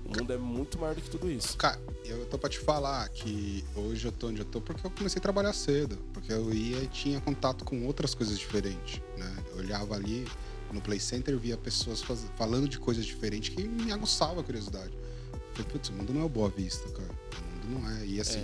O 0.04 0.18
mundo 0.18 0.32
é 0.32 0.38
muito 0.38 0.78
maior 0.78 0.94
do 0.94 1.00
que 1.02 1.10
tudo 1.10 1.30
isso. 1.30 1.56
Cara, 1.56 1.78
eu 2.06 2.24
tô 2.26 2.36
pra 2.38 2.48
te 2.48 2.58
falar 2.58 3.08
que 3.10 3.62
hoje 3.76 4.06
eu 4.06 4.10
tô 4.12 4.28
onde 4.28 4.40
eu 4.40 4.44
tô 4.46 4.60
porque 4.60 4.84
eu 4.86 4.90
comecei 4.90 5.18
a 5.18 5.22
trabalhar 5.22 5.52
cedo. 5.52 5.98
Porque 6.14 6.32
eu 6.32 6.52
ia 6.52 6.78
e 6.78 6.86
tinha 6.86 7.20
contato 7.20 7.64
com 7.64 7.84
outras 7.86 8.14
coisas 8.14 8.38
diferentes, 8.38 9.00
né? 9.18 9.44
Eu 9.50 9.58
olhava 9.58 9.94
ali 9.94 10.26
no 10.72 10.80
Play 10.80 10.98
Center 10.98 11.38
via 11.38 11.56
pessoas 11.58 12.00
faz- 12.02 12.24
falando 12.36 12.66
de 12.68 12.78
coisas 12.78 13.04
diferentes 13.04 13.54
que 13.54 13.62
me 13.68 13.92
aguçava 13.92 14.40
a 14.40 14.42
curiosidade. 14.42 14.92
Eu 15.52 15.56
falei, 15.56 15.70
putz, 15.72 15.88
o 15.90 15.92
mundo 15.92 16.12
não 16.14 16.22
é 16.22 16.24
o 16.24 16.28
Boa 16.28 16.48
Vista, 16.48 16.88
cara. 16.90 17.10
O 17.10 17.66
mundo 17.66 17.80
não 17.82 17.90
é. 17.90 18.06
E 18.06 18.20
assim, 18.20 18.40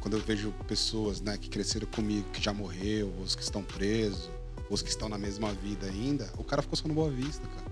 quando 0.00 0.14
eu 0.16 0.20
vejo 0.22 0.52
pessoas, 0.68 1.20
né, 1.20 1.36
que 1.38 1.48
cresceram 1.48 1.86
comigo, 1.86 2.28
que 2.30 2.42
já 2.42 2.52
morreu, 2.52 3.12
os 3.22 3.34
que 3.34 3.42
estão 3.42 3.62
presos, 3.62 4.28
os 4.68 4.82
que 4.82 4.90
estão 4.90 5.08
na 5.08 5.16
mesma 5.18 5.52
vida 5.54 5.86
ainda, 5.86 6.30
o 6.38 6.44
cara 6.44 6.60
ficou 6.62 6.76
só 6.76 6.86
no 6.86 6.94
Boa 6.94 7.10
Vista, 7.10 7.46
cara. 7.48 7.70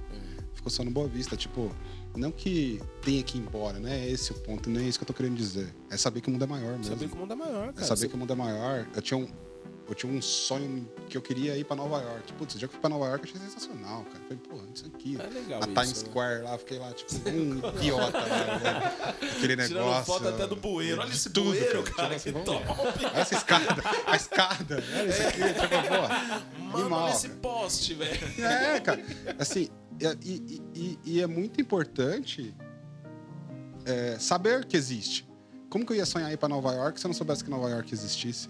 Ficou 0.55 0.71
só 0.71 0.83
no 0.83 0.91
Boa 0.91 1.07
Vista. 1.07 1.37
Tipo, 1.37 1.71
não 2.17 2.33
que 2.33 2.81
tenha 3.03 3.23
que 3.23 3.39
ir 3.39 3.43
embora, 3.43 3.79
não 3.79 3.89
é 3.89 4.09
esse 4.09 4.33
o 4.33 4.35
ponto, 4.35 4.69
não 4.69 4.81
é 4.81 4.85
isso 4.85 4.99
que 4.99 5.05
eu 5.05 5.07
tô 5.07 5.15
querendo 5.15 5.37
dizer. 5.37 5.73
É 5.91 5.97
saber 5.97 6.21
que 6.21 6.29
o 6.29 6.33
mundo 6.33 6.43
é 6.45 6.49
maior 6.49 6.71
mesmo. 6.73 6.85
Saber 6.85 7.09
que 7.09 7.15
o 7.15 7.19
mundo 7.19 7.33
é 7.33 7.37
maior, 7.37 7.69
É 7.69 7.73
cara. 7.73 7.87
saber 7.87 8.01
Você- 8.01 8.09
que 8.09 8.15
o 8.15 8.19
mundo 8.19 8.33
é 8.33 8.37
maior. 8.37 8.89
Eu 8.97 9.03
tinha 9.03 9.19
um, 9.19 9.29
eu 9.89 9.95
tinha 9.95 10.13
um 10.13 10.21
sonho 10.21 10.87
que 11.09 11.17
eu 11.17 11.23
queria 11.23 11.57
ir 11.57 11.65
pra 11.65 11.75
Nova 11.75 12.01
York. 12.03 12.33
Putz, 12.35 12.55
o 12.55 12.59
dia 12.59 12.69
que 12.69 12.73
eu 12.75 12.77
fui 12.77 12.81
pra 12.81 12.91
Nova 12.91 13.07
York 13.07 13.25
eu 13.27 13.35
achei 13.35 13.49
sensacional, 13.49 14.05
cara. 14.05 14.21
Falei, 14.25 14.39
pô, 14.39 14.61
isso 14.75 14.87
aqui. 14.87 15.17
É 15.19 15.27
legal 15.29 15.61
a 15.63 15.67
isso, 15.67 15.75
Times 15.75 16.03
né? 16.03 16.09
Square 16.11 16.43
lá, 16.43 16.59
fiquei 16.59 16.79
lá, 16.79 16.93
tipo, 16.93 17.29
um 17.31 17.59
idiota 17.79 18.19
lá, 18.19 18.27
né? 18.27 19.17
Aquele 19.37 19.57
negócio. 19.57 19.77
Tirando 19.77 20.05
foto 20.05 20.29
até 20.29 20.47
do 20.47 20.57
bueiro. 20.57 21.01
Olha 21.01 21.11
esse 21.11 21.31
tudo, 21.31 21.47
bueiro, 21.51 21.83
cara, 21.85 21.95
Tirando 21.95 22.11
que 22.11 22.15
assim, 22.17 22.33
top. 22.45 22.65
Olha 23.05 23.21
essa 23.21 23.35
escada, 23.35 23.83
a 24.07 24.17
escada. 24.17 24.85
Olha 24.99 25.09
isso 25.09 25.23
aqui, 25.23 25.39
tipo, 25.55 25.69
pô. 25.69 26.63
Mano, 26.65 26.79
animal, 26.81 27.03
olha 27.05 27.13
esse 27.15 27.29
cara. 27.29 27.41
poste, 27.41 27.95
velho. 27.95 28.43
É, 28.45 28.81
cara. 28.81 29.03
Assim, 29.39 29.69
e, 29.99 30.07
e- 30.29 30.63
e- 30.75 30.99
e 31.05 31.21
é 31.23 31.27
muito 31.27 31.61
importante 31.61 32.55
é, 33.87 34.19
saber 34.19 34.67
que 34.67 34.77
existe. 34.77 35.27
Como 35.71 35.85
que 35.85 35.93
eu 35.93 35.97
ia 35.97 36.07
sonhar 36.07 36.33
ir 36.33 36.37
pra 36.37 36.49
Nova 36.49 36.73
York 36.75 36.99
se 37.01 37.07
eu 37.07 37.09
não 37.09 37.15
soubesse 37.15 37.43
que 37.45 37.51
Nova 37.51 37.69
York 37.71 37.93
existisse? 37.93 38.49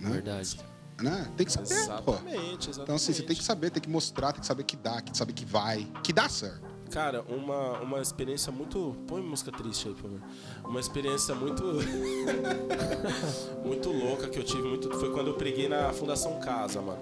Né? 0.00 0.10
Verdade. 0.10 0.58
Né? 1.00 1.28
Tem 1.36 1.46
que 1.46 1.52
saber, 1.52 1.68
pô. 1.68 1.74
Exatamente, 1.74 2.10
exatamente. 2.10 2.80
Então, 2.80 2.94
assim, 2.94 3.12
você 3.12 3.22
tem 3.22 3.36
que 3.36 3.42
saber, 3.42 3.70
tem 3.70 3.82
que 3.82 3.88
mostrar, 3.88 4.32
tem 4.32 4.40
que 4.40 4.46
saber 4.46 4.64
que 4.64 4.76
dá, 4.76 5.00
que 5.00 5.16
saber 5.16 5.32
que 5.32 5.44
vai, 5.44 5.86
que 6.02 6.12
dá 6.12 6.28
certo. 6.28 6.68
Cara, 6.90 7.24
uma, 7.28 7.80
uma 7.80 8.00
experiência 8.00 8.50
muito. 8.50 8.96
Põe 9.06 9.22
música 9.22 9.52
triste 9.52 9.88
aí, 9.88 9.94
por 9.94 10.02
favor. 10.02 10.20
Uma 10.64 10.80
experiência 10.80 11.34
muito. 11.34 11.62
muito 13.64 13.90
louca 13.90 14.28
que 14.28 14.38
eu 14.38 14.42
tive 14.42 14.64
muito. 14.64 14.90
Foi 14.98 15.12
quando 15.12 15.28
eu 15.28 15.34
preguei 15.34 15.68
na 15.68 15.92
Fundação 15.92 16.40
Casa, 16.40 16.82
mano. 16.82 17.00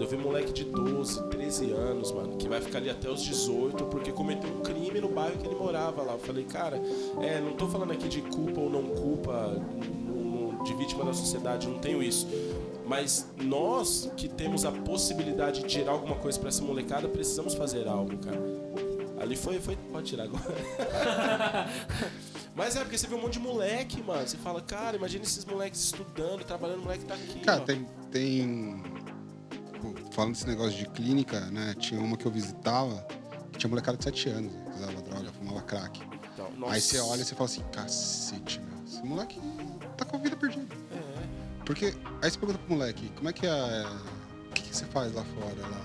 Eu 0.00 0.06
vi 0.06 0.16
um 0.16 0.20
moleque 0.20 0.52
de 0.52 0.64
12, 0.64 1.28
13 1.28 1.72
anos, 1.72 2.12
mano, 2.12 2.36
que 2.36 2.48
vai 2.48 2.60
ficar 2.60 2.78
ali 2.78 2.88
até 2.88 3.10
os 3.10 3.20
18 3.20 3.86
porque 3.86 4.12
cometeu 4.12 4.48
um 4.48 4.60
crime 4.60 5.00
no 5.00 5.08
bairro 5.08 5.36
que 5.38 5.46
ele 5.46 5.56
morava 5.56 6.02
lá. 6.02 6.12
Eu 6.12 6.20
falei, 6.20 6.44
cara, 6.44 6.80
é, 7.20 7.40
não 7.40 7.54
tô 7.54 7.66
falando 7.66 7.92
aqui 7.92 8.08
de 8.08 8.22
culpa 8.22 8.60
ou 8.60 8.70
não 8.70 8.84
culpa, 8.94 9.60
de 10.68 10.74
vítima 10.74 11.04
da 11.04 11.12
sociedade, 11.12 11.66
não 11.66 11.78
tenho 11.78 12.02
isso. 12.02 12.26
Mas 12.86 13.28
nós 13.36 14.10
que 14.16 14.28
temos 14.28 14.64
a 14.64 14.72
possibilidade 14.72 15.62
de 15.62 15.68
tirar 15.68 15.92
alguma 15.92 16.16
coisa 16.16 16.38
pra 16.38 16.48
essa 16.48 16.62
molecada, 16.62 17.08
precisamos 17.08 17.54
fazer 17.54 17.86
algo, 17.86 18.16
cara. 18.18 18.40
Ali 19.20 19.36
foi, 19.36 19.60
foi. 19.60 19.76
Pode 19.76 20.06
tirar 20.06 20.24
agora. 20.24 20.44
Mas 22.54 22.76
é 22.76 22.80
porque 22.80 22.96
você 22.96 23.06
vê 23.06 23.14
um 23.14 23.20
monte 23.20 23.34
de 23.34 23.40
moleque, 23.40 24.02
mano. 24.02 24.26
Você 24.26 24.36
fala, 24.36 24.60
cara, 24.60 24.96
imagina 24.96 25.24
esses 25.24 25.44
moleques 25.44 25.80
estudando, 25.80 26.44
trabalhando, 26.44 26.80
o 26.80 26.82
moleque 26.82 27.04
tá 27.04 27.14
aqui. 27.14 27.40
Cara, 27.40 27.60
ó. 27.60 27.64
tem, 27.64 27.84
tem. 28.10 28.82
pô, 29.80 29.94
Falando 30.12 30.32
desse 30.32 30.46
negócio 30.46 30.76
de 30.76 30.88
clínica, 30.88 31.40
né? 31.50 31.74
Tinha 31.78 32.00
uma 32.00 32.16
que 32.16 32.26
eu 32.26 32.32
visitava 32.32 33.06
que 33.52 33.58
tinha 33.58 33.68
molecada 33.68 33.98
de 33.98 34.04
7 34.04 34.28
anos, 34.30 34.52
né, 34.52 34.64
que 34.70 34.76
usava 34.76 35.02
droga, 35.02 35.32
fumava 35.32 35.62
crack. 35.62 36.00
Então. 36.32 36.68
Aí 36.68 36.80
você 36.80 36.98
olha 37.00 37.20
e 37.20 37.24
você 37.24 37.34
fala 37.34 37.44
assim, 37.44 37.62
cacete, 37.72 38.60
meu. 38.60 38.84
Esse 38.84 39.02
moleque 39.02 39.40
tá 39.98 40.04
com 40.04 40.16
a 40.16 40.20
vida 40.20 40.36
perdida. 40.36 40.74
É. 40.92 41.64
Porque 41.64 41.94
aí 42.22 42.30
você 42.30 42.38
pergunta 42.38 42.58
pro 42.60 42.74
moleque, 42.74 43.10
como 43.16 43.28
é 43.28 43.32
que 43.32 43.46
é. 43.46 43.86
O 44.50 44.52
que, 44.54 44.62
que 44.62 44.76
você 44.76 44.86
faz 44.86 45.12
lá 45.12 45.24
fora? 45.24 45.68
Lá? 45.68 45.82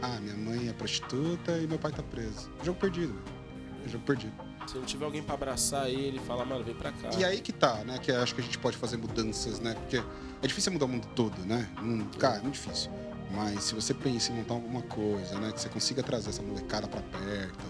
Ah, 0.00 0.20
minha 0.20 0.36
mãe 0.36 0.68
é 0.68 0.72
prostituta 0.72 1.52
e 1.58 1.66
meu 1.66 1.78
pai 1.78 1.92
tá 1.92 2.02
preso. 2.02 2.50
Jogo 2.62 2.78
perdido, 2.78 3.12
velho. 3.12 3.90
Jogo 3.90 4.04
perdido. 4.04 4.32
Se 4.66 4.76
não 4.76 4.84
tiver 4.84 5.04
alguém 5.04 5.22
pra 5.22 5.34
abraçar 5.34 5.88
ele, 5.88 6.18
fala, 6.20 6.44
mano, 6.44 6.62
vem 6.62 6.74
pra 6.74 6.92
cá. 6.92 7.10
E 7.18 7.24
aí 7.24 7.40
que 7.40 7.52
tá, 7.52 7.76
né? 7.84 7.98
Que 7.98 8.12
acho 8.12 8.34
que 8.34 8.40
a 8.40 8.44
gente 8.44 8.58
pode 8.58 8.76
fazer 8.76 8.96
mudanças, 8.98 9.60
né? 9.60 9.74
Porque 9.74 9.96
é 10.42 10.46
difícil 10.46 10.72
mudar 10.72 10.84
o 10.84 10.88
mundo 10.88 11.08
todo, 11.14 11.38
né? 11.46 11.68
Hum, 11.82 12.06
cara, 12.18 12.36
é 12.36 12.40
muito 12.40 12.54
difícil. 12.54 12.90
Mas 13.30 13.64
se 13.64 13.74
você 13.74 13.92
pensa 13.94 14.30
em 14.30 14.36
montar 14.36 14.54
alguma 14.54 14.82
coisa, 14.82 15.38
né? 15.38 15.52
Que 15.52 15.60
você 15.60 15.68
consiga 15.68 16.02
trazer 16.02 16.30
essa 16.30 16.42
molecada 16.42 16.86
pra 16.86 17.00
perto, 17.00 17.64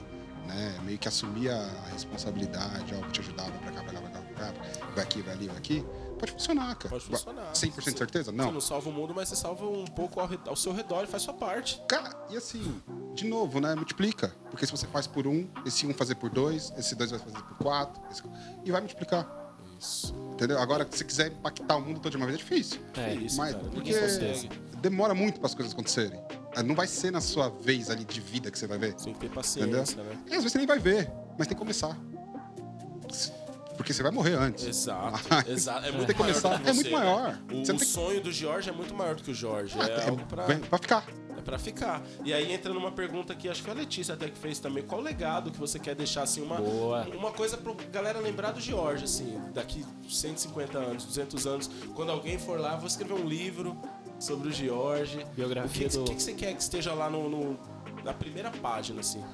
né? 0.46 0.78
Meio 0.84 0.98
que 0.98 1.08
assumir 1.08 1.50
a 1.50 1.70
responsabilidade, 1.92 2.92
ó, 2.94 3.00
vou 3.00 3.10
te 3.10 3.20
ajudar, 3.20 3.44
vai 3.44 3.58
pra 3.58 3.72
cá, 3.72 3.82
vai 3.82 3.94
lá, 3.94 4.00
vai 4.00 4.12
cá, 4.12 4.20
cá, 4.38 4.52
vai 4.94 5.04
aqui, 5.04 5.20
vai 5.22 5.34
ali, 5.34 5.46
vai 5.48 5.56
aqui. 5.56 5.84
Pode 6.18 6.32
funcionar, 6.32 6.74
cara. 6.74 6.88
Pode 6.90 7.04
funcionar. 7.04 7.52
100% 7.52 7.92
de 7.92 7.98
certeza? 7.98 8.30
Você 8.32 8.36
Não. 8.36 8.50
não 8.52 8.60
salva 8.60 8.90
o 8.90 8.92
mundo, 8.92 9.12
mas 9.14 9.28
você 9.28 9.36
salva 9.36 9.64
um 9.66 9.84
pouco 9.84 10.18
ao, 10.20 10.28
ao 10.48 10.56
seu 10.56 10.72
redor 10.72 11.04
e 11.04 11.06
faz 11.06 11.22
sua 11.22 11.34
parte. 11.34 11.80
Cara, 11.88 12.12
e 12.28 12.36
assim, 12.36 12.82
de 13.14 13.24
novo, 13.24 13.60
né? 13.60 13.74
Multiplica. 13.76 14.34
Porque 14.50 14.66
se 14.66 14.72
você 14.72 14.86
faz 14.88 15.06
por 15.06 15.26
um, 15.28 15.48
esse 15.64 15.86
um 15.86 15.94
fazer 15.94 16.16
por 16.16 16.28
dois, 16.28 16.72
esse 16.76 16.94
dois 16.96 17.10
vai 17.12 17.20
fazer 17.20 17.40
por 17.40 17.56
quatro, 17.58 18.02
esse- 18.10 18.22
e 18.64 18.72
vai 18.72 18.80
multiplicar. 18.80 19.28
Isso. 19.78 20.12
Entendeu? 20.32 20.58
Agora, 20.58 20.84
se 20.90 20.98
você 20.98 21.04
quiser 21.04 21.28
impactar 21.30 21.76
o 21.76 21.80
mundo 21.80 22.00
todo 22.00 22.10
de 22.10 22.16
uma 22.16 22.26
vez, 22.26 22.36
é 22.36 22.42
difícil. 22.42 22.80
É, 22.96 23.14
isso, 23.14 23.36
Mas 23.38 23.54
cara. 23.54 23.68
porque 23.68 23.92
demora 24.80 25.14
muito 25.14 25.38
para 25.38 25.46
as 25.46 25.54
coisas 25.54 25.72
acontecerem. 25.72 26.20
Ah, 26.56 26.64
Não 26.64 26.74
vai 26.74 26.88
ser 26.88 27.12
na 27.12 27.20
sua 27.20 27.48
vez 27.48 27.90
ali 27.90 28.04
de 28.04 28.20
vida 28.20 28.50
que 28.50 28.58
você 28.58 28.66
vai 28.66 28.76
ver. 28.78 28.94
Tem 28.94 29.12
que 29.14 29.20
ter 29.20 29.26
Entendeu? 29.26 29.34
paciência, 29.36 30.02
né? 30.02 30.18
E 30.26 30.30
às 30.30 30.38
vezes 30.38 30.50
você 30.52 30.58
nem 30.58 30.66
vai 30.66 30.80
ver, 30.80 31.08
mas 31.38 31.46
tem 31.46 31.54
que 31.56 31.60
começar. 31.60 31.96
Porque 33.88 33.94
você 33.94 34.02
vai 34.02 34.12
morrer 34.12 34.34
antes. 34.34 34.66
Exato, 34.66 35.18
exato. 35.50 35.86
É 35.86 35.90
muito 35.92 36.14
começar. 36.14 36.50
maior 36.50 36.68
É 36.68 36.72
muito 36.74 36.90
maior. 36.90 37.22
né? 37.32 37.38
O, 37.54 37.64
Você 37.64 37.72
o 37.72 37.76
que- 37.78 37.84
sonho 37.86 38.20
do 38.20 38.30
Jorge 38.30 38.68
é 38.68 38.72
muito 38.72 38.94
maior 38.94 39.14
do 39.14 39.22
que 39.22 39.30
o 39.30 39.34
Jorge. 39.34 39.74
Ah, 39.80 39.86
é 39.88 39.92
é- 40.04 40.08
algo 40.10 40.26
pra, 40.26 40.44
vai 40.44 40.78
ficar. 40.78 41.06
é 41.38 41.40
Pra 41.40 41.58
ficar. 41.58 42.02
E 42.22 42.34
aí 42.34 42.52
entra 42.52 42.70
numa 42.74 42.92
pergunta 42.92 43.34
que 43.34 43.48
acho 43.48 43.62
que 43.62 43.70
a 43.70 43.72
Letícia 43.72 44.12
até 44.12 44.28
que 44.28 44.36
fez 44.38 44.58
também. 44.58 44.82
Qual 44.82 45.00
o 45.00 45.04
legado 45.04 45.50
que 45.50 45.56
você 45.58 45.78
quer 45.78 45.94
deixar, 45.94 46.24
assim, 46.24 46.42
uma, 46.42 46.56
Boa. 46.56 47.06
uma 47.16 47.30
coisa 47.32 47.56
pra 47.56 47.72
galera 47.90 48.18
lembrar 48.20 48.50
do 48.50 48.60
George, 48.60 49.04
assim, 49.04 49.40
daqui 49.54 49.82
150 50.06 50.76
anos, 50.76 51.06
200 51.06 51.46
anos, 51.46 51.70
quando 51.94 52.12
alguém 52.12 52.38
for 52.38 52.60
lá, 52.60 52.76
vou 52.76 52.86
escrever 52.86 53.14
um 53.14 53.26
livro 53.26 53.74
sobre 54.20 54.48
o 54.48 54.52
George. 54.52 55.24
Biografia 55.34 55.86
o 55.86 55.90
que, 55.90 55.96
do- 55.96 56.02
O 56.02 56.04
que, 56.04 56.14
que 56.16 56.22
você 56.22 56.34
quer 56.34 56.52
que 56.54 56.60
esteja 56.62 56.92
lá 56.92 57.08
no, 57.08 57.26
no- 57.30 57.58
na 58.04 58.12
primeira 58.12 58.50
página, 58.50 59.00
assim? 59.00 59.24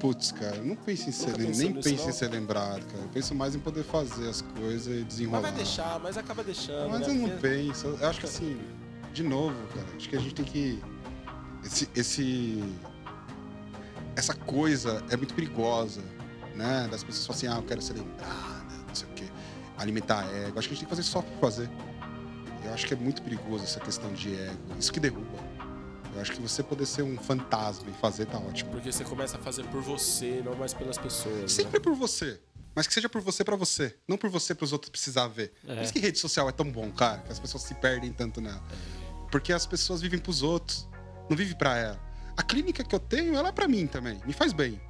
Putz, 0.00 0.30
cara, 0.32 0.56
eu 0.56 0.64
não 0.64 0.76
penso 0.76 1.08
em 1.08 1.12
ser, 1.12 1.36
nem 1.38 1.72
penso 1.74 2.02
não? 2.04 2.08
em 2.08 2.12
ser 2.12 2.28
lembrado, 2.30 2.84
cara. 2.86 3.02
Eu 3.02 3.08
penso 3.08 3.34
mais 3.34 3.54
em 3.56 3.58
poder 3.58 3.82
fazer 3.82 4.28
as 4.28 4.42
coisas 4.42 4.86
e 4.86 4.90
Mas 5.00 5.06
desenrolar. 5.08 5.40
vai 5.40 5.52
deixar, 5.52 5.98
mas 6.00 6.16
acaba 6.16 6.44
deixando. 6.44 6.90
Mas 6.90 7.00
né? 7.00 7.08
eu 7.08 7.14
não 7.14 7.28
Porque- 7.30 7.48
penso. 7.48 7.86
Eu 8.00 8.08
acho 8.08 8.20
que 8.20 8.26
assim, 8.26 8.60
de 9.12 9.22
novo, 9.24 9.56
cara, 9.74 9.86
acho 9.96 10.08
que 10.08 10.16
a 10.16 10.20
gente 10.20 10.34
tem 10.34 10.44
que. 10.44 10.80
Esse. 11.64 11.88
esse- 11.96 12.74
essa 14.14 14.34
coisa 14.34 15.02
é 15.10 15.16
muito 15.16 15.34
perigosa, 15.34 16.02
né? 16.54 16.86
Das 16.90 17.02
pessoas 17.02 17.26
falam 17.26 17.36
assim, 17.38 17.46
ah, 17.48 17.62
eu 17.62 17.66
quero 17.66 17.82
ser 17.82 17.94
lembrada, 17.94 18.74
não 18.86 18.94
sei 18.94 19.08
o 19.08 19.12
quê. 19.12 19.24
Alimentar 19.76 20.24
ego. 20.32 20.58
Acho 20.58 20.68
que 20.68 20.74
a 20.74 20.76
gente 20.76 20.86
tem 20.86 20.88
que 20.88 20.96
fazer 20.96 21.02
só 21.02 21.22
por 21.22 21.38
fazer. 21.40 21.68
Eu 22.64 22.74
acho 22.74 22.86
que 22.86 22.94
é 22.94 22.96
muito 22.96 23.22
perigoso 23.22 23.64
essa 23.64 23.80
questão 23.80 24.12
de 24.12 24.34
ego. 24.34 24.56
Isso 24.78 24.92
que 24.92 25.00
derruba. 25.00 25.38
Eu 26.14 26.20
acho 26.20 26.32
que 26.32 26.40
você 26.40 26.62
poder 26.62 26.86
ser 26.86 27.02
um 27.02 27.16
fantasma 27.16 27.88
e 27.90 27.92
fazer 27.94 28.26
tá 28.26 28.38
ótimo. 28.38 28.70
Porque 28.70 28.90
você 28.90 29.04
começa 29.04 29.36
a 29.36 29.40
fazer 29.40 29.64
por 29.64 29.80
você, 29.80 30.42
não 30.44 30.54
mais 30.54 30.74
pelas 30.74 30.98
pessoas. 30.98 31.42
né? 31.42 31.48
Sempre 31.48 31.80
por 31.80 31.94
você. 31.94 32.40
Mas 32.74 32.86
que 32.86 32.94
seja 32.94 33.08
por 33.08 33.20
você 33.20 33.42
pra 33.42 33.56
você. 33.56 33.96
Não 34.06 34.16
por 34.16 34.30
você 34.30 34.54
pros 34.54 34.72
outros 34.72 34.90
precisar 34.90 35.26
ver. 35.28 35.52
É. 35.66 35.74
Por 35.74 35.82
isso 35.82 35.92
que 35.92 35.98
rede 35.98 36.18
social 36.18 36.48
é 36.48 36.52
tão 36.52 36.70
bom, 36.70 36.90
cara. 36.92 37.22
Que 37.22 37.32
as 37.32 37.38
pessoas 37.38 37.64
se 37.64 37.74
perdem 37.74 38.12
tanto 38.12 38.40
nela. 38.40 38.62
Porque 39.30 39.52
as 39.52 39.66
pessoas 39.66 40.00
vivem 40.00 40.18
pros 40.18 40.42
outros. 40.42 40.88
Não 41.28 41.36
vivem 41.36 41.56
pra 41.56 41.76
ela. 41.76 42.00
A 42.36 42.42
clínica 42.42 42.84
que 42.84 42.94
eu 42.94 43.00
tenho, 43.00 43.34
ela 43.36 43.48
é 43.48 43.52
pra 43.52 43.66
mim 43.66 43.86
também. 43.86 44.20
Me 44.24 44.32
faz 44.32 44.52
bem. 44.52 44.80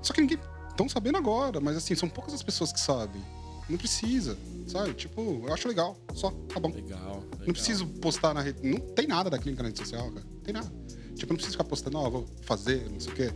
Só 0.00 0.12
que 0.12 0.20
ninguém... 0.20 0.38
Estão 0.68 0.88
sabendo 0.88 1.18
agora. 1.18 1.60
Mas 1.60 1.76
assim, 1.76 1.94
são 1.94 2.08
poucas 2.08 2.32
as 2.34 2.42
pessoas 2.42 2.72
que 2.72 2.78
sabem. 2.78 3.22
Não 3.68 3.76
precisa, 3.76 4.36
sabe? 4.66 4.94
Tipo, 4.94 5.42
eu 5.46 5.52
acho 5.52 5.66
legal. 5.68 5.96
Só, 6.14 6.30
tá 6.52 6.60
bom. 6.60 6.70
Legal. 6.70 6.98
legal. 6.98 7.24
Não 7.46 7.52
preciso 7.52 7.86
postar 7.86 8.32
na 8.32 8.40
rede. 8.40 8.58
Não 8.62 8.78
tem 8.78 9.06
nada 9.06 9.28
da 9.28 9.38
clínica 9.38 9.62
na 9.62 9.68
rede 9.68 9.78
social, 9.80 10.10
cara. 10.12 10.24
Não 10.26 10.40
tem 10.40 10.54
nada. 10.54 10.72
Tipo, 11.14 11.24
eu 11.24 11.28
não 11.30 11.36
preciso 11.36 11.52
ficar 11.52 11.64
postando, 11.64 11.98
ó, 11.98 12.08
vou 12.10 12.26
fazer, 12.42 12.88
não 12.90 13.00
sei 13.00 13.12
o 13.12 13.16
quê. 13.16 13.30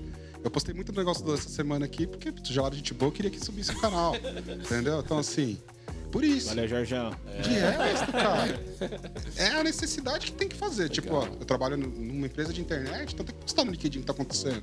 Eu 0.44 0.50
postei 0.50 0.72
muito 0.74 0.92
negócio 0.92 1.24
dessa 1.24 1.48
semana 1.48 1.84
aqui, 1.84 2.06
porque 2.06 2.32
já 2.44 2.62
era 2.64 2.74
gente 2.74 2.94
boa, 2.94 3.08
eu 3.08 3.12
queria 3.12 3.30
que 3.30 3.44
subisse 3.44 3.72
o 3.72 3.80
canal. 3.80 4.14
entendeu? 4.64 5.00
Então, 5.00 5.18
assim, 5.18 5.58
por 6.12 6.22
isso. 6.24 6.48
Valeu, 6.48 6.66
Jorjão. 6.68 7.10
De 7.42 7.50
resto, 7.50 8.12
cara. 8.12 8.60
É 9.36 9.48
a 9.48 9.64
necessidade 9.64 10.26
que 10.26 10.32
tem 10.32 10.48
que 10.48 10.56
fazer. 10.56 10.88
Tipo, 10.88 11.14
ó, 11.14 11.26
eu 11.26 11.44
trabalho 11.44 11.76
nu- 11.76 11.88
numa 11.88 12.26
empresa 12.26 12.52
de 12.52 12.60
internet, 12.60 13.12
então 13.14 13.24
tem 13.26 13.34
que 13.34 13.40
postar 13.42 13.64
no 13.64 13.70
LinkedIn 13.72 13.98
o 13.98 14.00
que 14.02 14.06
tá 14.06 14.12
acontecendo. 14.12 14.62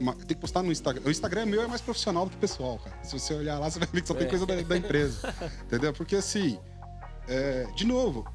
Tem 0.00 0.28
que 0.28 0.34
postar 0.36 0.62
no 0.62 0.72
Instagram. 0.72 1.02
O 1.04 1.10
Instagram 1.10 1.46
meu 1.46 1.62
é 1.62 1.66
mais 1.66 1.80
profissional 1.80 2.24
do 2.24 2.30
que 2.30 2.36
pessoal, 2.38 2.78
cara. 2.78 2.96
Se 3.04 3.12
você 3.18 3.34
olhar 3.34 3.58
lá, 3.58 3.70
você 3.70 3.78
vai 3.78 3.88
ver 3.92 4.00
que 4.02 4.08
só 4.08 4.14
tem 4.14 4.26
coisa 4.28 4.46
da, 4.46 4.60
da 4.62 4.76
empresa. 4.76 5.34
Entendeu? 5.64 5.92
Porque 5.92 6.16
assim, 6.16 6.58
é, 7.28 7.66
de 7.76 7.84
novo, 7.86 8.26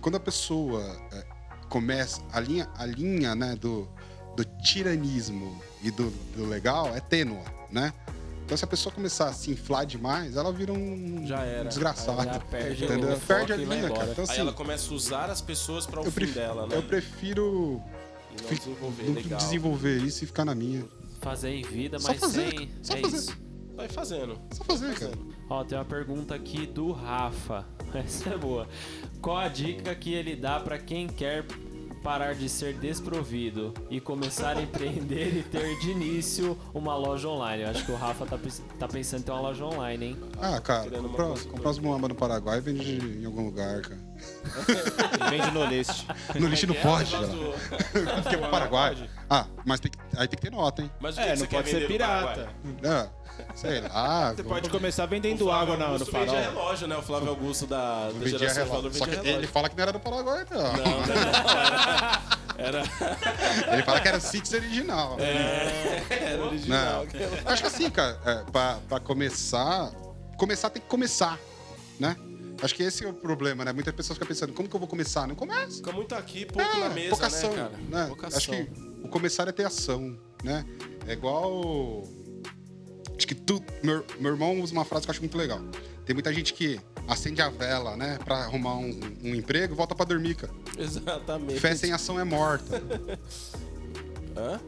quando 0.00 0.16
a 0.16 0.20
pessoa 0.20 0.82
é, 1.12 1.24
começa. 1.68 2.20
A 2.32 2.40
linha, 2.40 2.68
a 2.76 2.86
linha 2.86 3.34
né, 3.34 3.54
do, 3.56 3.88
do 4.36 4.44
tiranismo 4.62 5.60
e 5.82 5.90
do, 5.90 6.10
do 6.36 6.46
legal 6.46 6.94
é 6.94 7.00
tênua, 7.00 7.44
né? 7.70 7.92
Então, 8.44 8.56
se 8.58 8.64
a 8.64 8.66
pessoa 8.66 8.92
começar 8.92 9.28
a 9.28 9.32
se 9.32 9.52
inflar 9.52 9.86
demais, 9.86 10.34
ela 10.34 10.52
vira 10.52 10.72
um 10.72 11.24
Já 11.24 11.40
era. 11.44 11.68
desgraçado. 11.68 12.24
Já 12.24 12.40
perde 12.40 12.84
entendeu? 12.84 13.14
o 13.14 13.20
Perde 13.20 13.52
a 13.52 13.56
linha, 13.56 13.88
cara. 13.90 14.10
Então, 14.10 14.24
Aí 14.24 14.30
assim, 14.30 14.40
ela 14.40 14.52
começa 14.52 14.90
a 14.90 14.94
usar 14.96 15.30
as 15.30 15.40
pessoas 15.40 15.86
para 15.86 16.00
o 16.00 16.04
fim 16.06 16.10
pref- 16.10 16.34
dela, 16.34 16.66
né? 16.66 16.76
eu 16.76 16.82
prefiro 16.82 17.80
E 18.36 18.42
não 18.42 18.48
desenvolver, 18.58 19.02
não 19.04 19.14
legal. 19.14 19.38
desenvolver 19.38 19.96
isso 19.98 20.24
e 20.24 20.26
ficar 20.26 20.44
na 20.44 20.54
minha. 20.56 20.84
Fazer 21.20 21.50
em 21.50 21.62
vida, 21.62 21.98
Só 21.98 22.08
mas 22.08 22.20
fazer, 22.20 22.50
sem. 22.50 22.70
só 22.82 22.94
é 22.94 23.00
fazer. 23.00 23.16
isso. 23.16 23.36
Vai 23.76 23.88
fazendo. 23.88 24.38
Só 24.52 24.64
fazer, 24.64 24.94
cara. 24.98 25.12
Ó, 25.48 25.64
tem 25.64 25.76
uma 25.78 25.84
pergunta 25.84 26.34
aqui 26.34 26.66
do 26.66 26.92
Rafa. 26.92 27.64
Essa 27.94 28.30
é 28.30 28.36
boa. 28.38 28.68
Qual 29.20 29.36
a 29.36 29.48
dica 29.48 29.94
que 29.94 30.12
ele 30.12 30.36
dá 30.36 30.60
pra 30.60 30.78
quem 30.78 31.06
quer 31.06 31.44
parar 32.02 32.34
de 32.34 32.48
ser 32.48 32.74
desprovido 32.78 33.74
e 33.90 34.00
começar 34.00 34.56
a 34.56 34.62
empreender 34.62 35.36
e 35.38 35.42
ter 35.42 35.78
de 35.80 35.90
início 35.90 36.56
uma 36.72 36.96
loja 36.96 37.28
online? 37.28 37.62
Eu 37.64 37.70
acho 37.70 37.84
que 37.84 37.92
o 37.92 37.96
Rafa 37.96 38.24
tá, 38.26 38.38
tá 38.78 38.88
pensando 38.88 39.20
em 39.20 39.24
ter 39.24 39.32
uma 39.32 39.40
loja 39.40 39.64
online, 39.64 40.06
hein? 40.06 40.16
Ah, 40.40 40.60
cara, 40.60 40.90
comprar, 40.90 41.38
comprar 41.50 41.70
as 41.70 41.78
muambas 41.78 42.08
no 42.10 42.14
Paraguai 42.14 42.58
e 42.58 42.60
vende 42.62 43.18
em 43.18 43.24
algum 43.26 43.44
lugar, 43.44 43.82
cara. 43.82 44.00
Vende 45.30 45.50
no 45.52 45.64
list. 45.66 46.06
No 46.38 46.46
lixo 46.48 46.66
não 46.66 46.74
É, 46.74 46.80
pode, 46.82 47.14
o- 47.14 47.54
Porque 48.22 48.34
é 48.34 48.38
pro 48.38 48.50
Paraguai. 48.50 49.08
Ah, 49.32 49.46
mas 49.64 49.78
tem 49.78 49.92
que- 49.92 49.98
aí 50.16 50.26
tem 50.26 50.36
que 50.36 50.42
ter 50.42 50.50
nota, 50.50 50.82
hein? 50.82 50.90
Mas 51.00 51.14
o 51.16 51.18
que 51.18 51.22
É, 51.22 51.24
que 51.26 51.30
não 51.30 51.36
você 51.38 51.46
quer 51.46 51.56
pode 51.58 51.70
ser 51.70 51.86
pirata. 51.86 52.48
Ah, 52.84 53.08
sei 53.54 53.80
lá. 53.80 54.32
Você 54.36 54.42
pode 54.42 54.68
começar 54.68 55.06
vendendo 55.06 55.50
água 55.52 55.76
na, 55.76 55.86
no 55.86 55.92
Augusto 55.92 56.10
vendia 56.12 56.26
farol. 56.42 56.42
relógio, 56.52 56.88
né? 56.88 56.96
O 56.96 57.02
Flávio 57.02 57.28
Augusto 57.28 57.66
da, 57.66 58.06
da 58.06 58.10
Vendia 58.10 58.38
geração 58.40 58.64
relógio. 58.66 58.92
Só 58.94 59.04
que 59.04 59.10
relógio. 59.12 59.32
ele 59.32 59.46
fala 59.46 59.68
que 59.68 59.76
não 59.76 59.82
era 59.82 59.92
do 59.92 60.00
Paraguai, 60.00 60.44
não. 60.50 60.60
Era, 62.58 62.82
Ele 63.72 63.82
fala 63.84 64.00
que 64.00 64.08
era 64.08 64.20
Six 64.20 64.52
original. 64.52 65.16
era 65.18 66.44
original. 66.44 67.06
Não. 67.06 67.52
Acho 67.52 67.62
que 67.62 67.68
assim, 67.68 67.88
cara, 67.90 68.20
é, 68.26 68.50
pra, 68.50 68.78
pra 68.86 69.00
começar, 69.00 69.90
começar 70.36 70.68
tem 70.68 70.82
que 70.82 70.88
começar, 70.88 71.38
né? 71.98 72.14
Acho 72.62 72.74
que 72.74 72.82
esse 72.82 73.02
é 73.02 73.08
o 73.08 73.14
problema, 73.14 73.64
né? 73.64 73.72
Muitas 73.72 73.94
pessoas 73.94 74.18
ficam 74.18 74.28
pensando, 74.28 74.52
como 74.52 74.68
que 74.68 74.76
eu 74.76 74.80
vou 74.80 74.86
começar? 74.88 75.26
Não 75.26 75.34
começa. 75.34 75.76
Fica 75.78 75.90
muito 75.92 76.14
aqui, 76.14 76.44
pouco 76.44 76.60
É, 76.76 76.80
na 76.80 76.90
mesa, 76.90 77.10
pouca 77.16 77.28
né, 77.30 77.48
cara? 77.56 77.72
né? 77.88 78.06
Pouca 78.08 78.26
Acho 78.26 78.50
que 78.50 78.70
o 79.02 79.08
começar 79.08 79.48
é 79.48 79.52
ter 79.52 79.64
ação, 79.64 80.18
né? 80.42 80.64
É 81.06 81.12
igual... 81.12 82.04
Acho 83.16 83.26
que 83.26 83.34
tu... 83.34 83.62
Meu, 83.82 84.04
meu 84.18 84.32
irmão 84.32 84.60
usa 84.60 84.72
uma 84.72 84.84
frase 84.84 85.04
que 85.04 85.10
eu 85.10 85.12
acho 85.12 85.20
muito 85.20 85.36
legal. 85.36 85.60
Tem 86.06 86.14
muita 86.14 86.32
gente 86.32 86.54
que 86.54 86.80
acende 87.06 87.42
a 87.42 87.48
vela, 87.48 87.96
né? 87.96 88.18
Pra 88.24 88.36
arrumar 88.38 88.76
um, 88.76 88.98
um 89.22 89.34
emprego 89.34 89.74
e 89.74 89.76
volta 89.76 89.94
pra 89.94 90.04
dormir, 90.04 90.34
cara. 90.34 90.52
Exatamente. 90.78 91.60
Fé 91.60 91.74
sem 91.74 91.92
ação 91.92 92.18
é 92.18 92.24
morta. 92.24 92.82
Hã? 94.36 94.60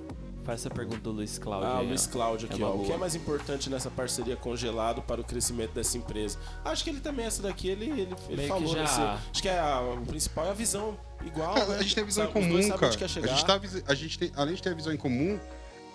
Faz 0.45 0.61
essa 0.61 0.71
pergunta 0.71 0.99
do 1.01 1.13
Luiz 1.13 1.39
Cláudio. 1.39 1.69
Ah, 1.69 1.79
aí, 1.79 1.85
o 1.85 1.89
Luiz. 1.91 2.07
Cláudio 2.07 2.49
aqui, 2.51 2.61
É 2.61 2.65
ó. 2.65 2.75
O 2.75 2.85
que 2.85 2.93
é 2.93 2.97
mais 2.97 3.15
importante 3.15 3.71
nessa 3.71 3.89
parceria 3.91 4.37
congelado 4.37 5.01
para 5.03 5.21
o 5.21 5.25
crescimento 5.25 5.73
dessa 5.73 5.97
empresa? 5.97 6.37
Acho 6.65 6.83
que 6.83 6.91
ele 6.91 7.01
também, 7.01 7.25
essa 7.27 7.41
daqui, 7.43 7.69
ele, 7.69 7.89
ele, 7.91 8.17
ele 8.29 8.49
falou, 8.49 8.69
que 8.69 8.75
já- 8.75 8.83
assim, 8.85 9.03
Acho 9.31 9.43
que 9.43 9.49
é 9.49 9.59
a, 9.59 9.81
o 9.81 10.05
principal 10.05 10.47
é 10.47 10.51
a 10.51 10.55
visão 10.55 10.99
igual, 11.25 11.57
É, 11.57 11.67
né? 11.67 11.77
a 11.77 11.83
gente 11.83 11.95
tem 11.95 12.03
a 12.03 12.07
visão 12.07 12.25
Sabe, 12.27 12.39
em 12.41 12.43
comum, 12.43 12.69
cara. 12.71 12.87
onde 12.89 12.99
quer 12.99 13.05
A 13.05 13.09
chegar. 13.09 13.29
gente, 13.29 13.47
tá, 13.47 13.61
a 13.87 13.95
gente 13.95 14.19
tem, 14.19 14.33
além 14.35 14.55
de 14.57 14.63
ter 14.63 14.71
a 14.71 14.75
visão 14.75 14.93
em 14.93 14.97
comum, 14.97 15.39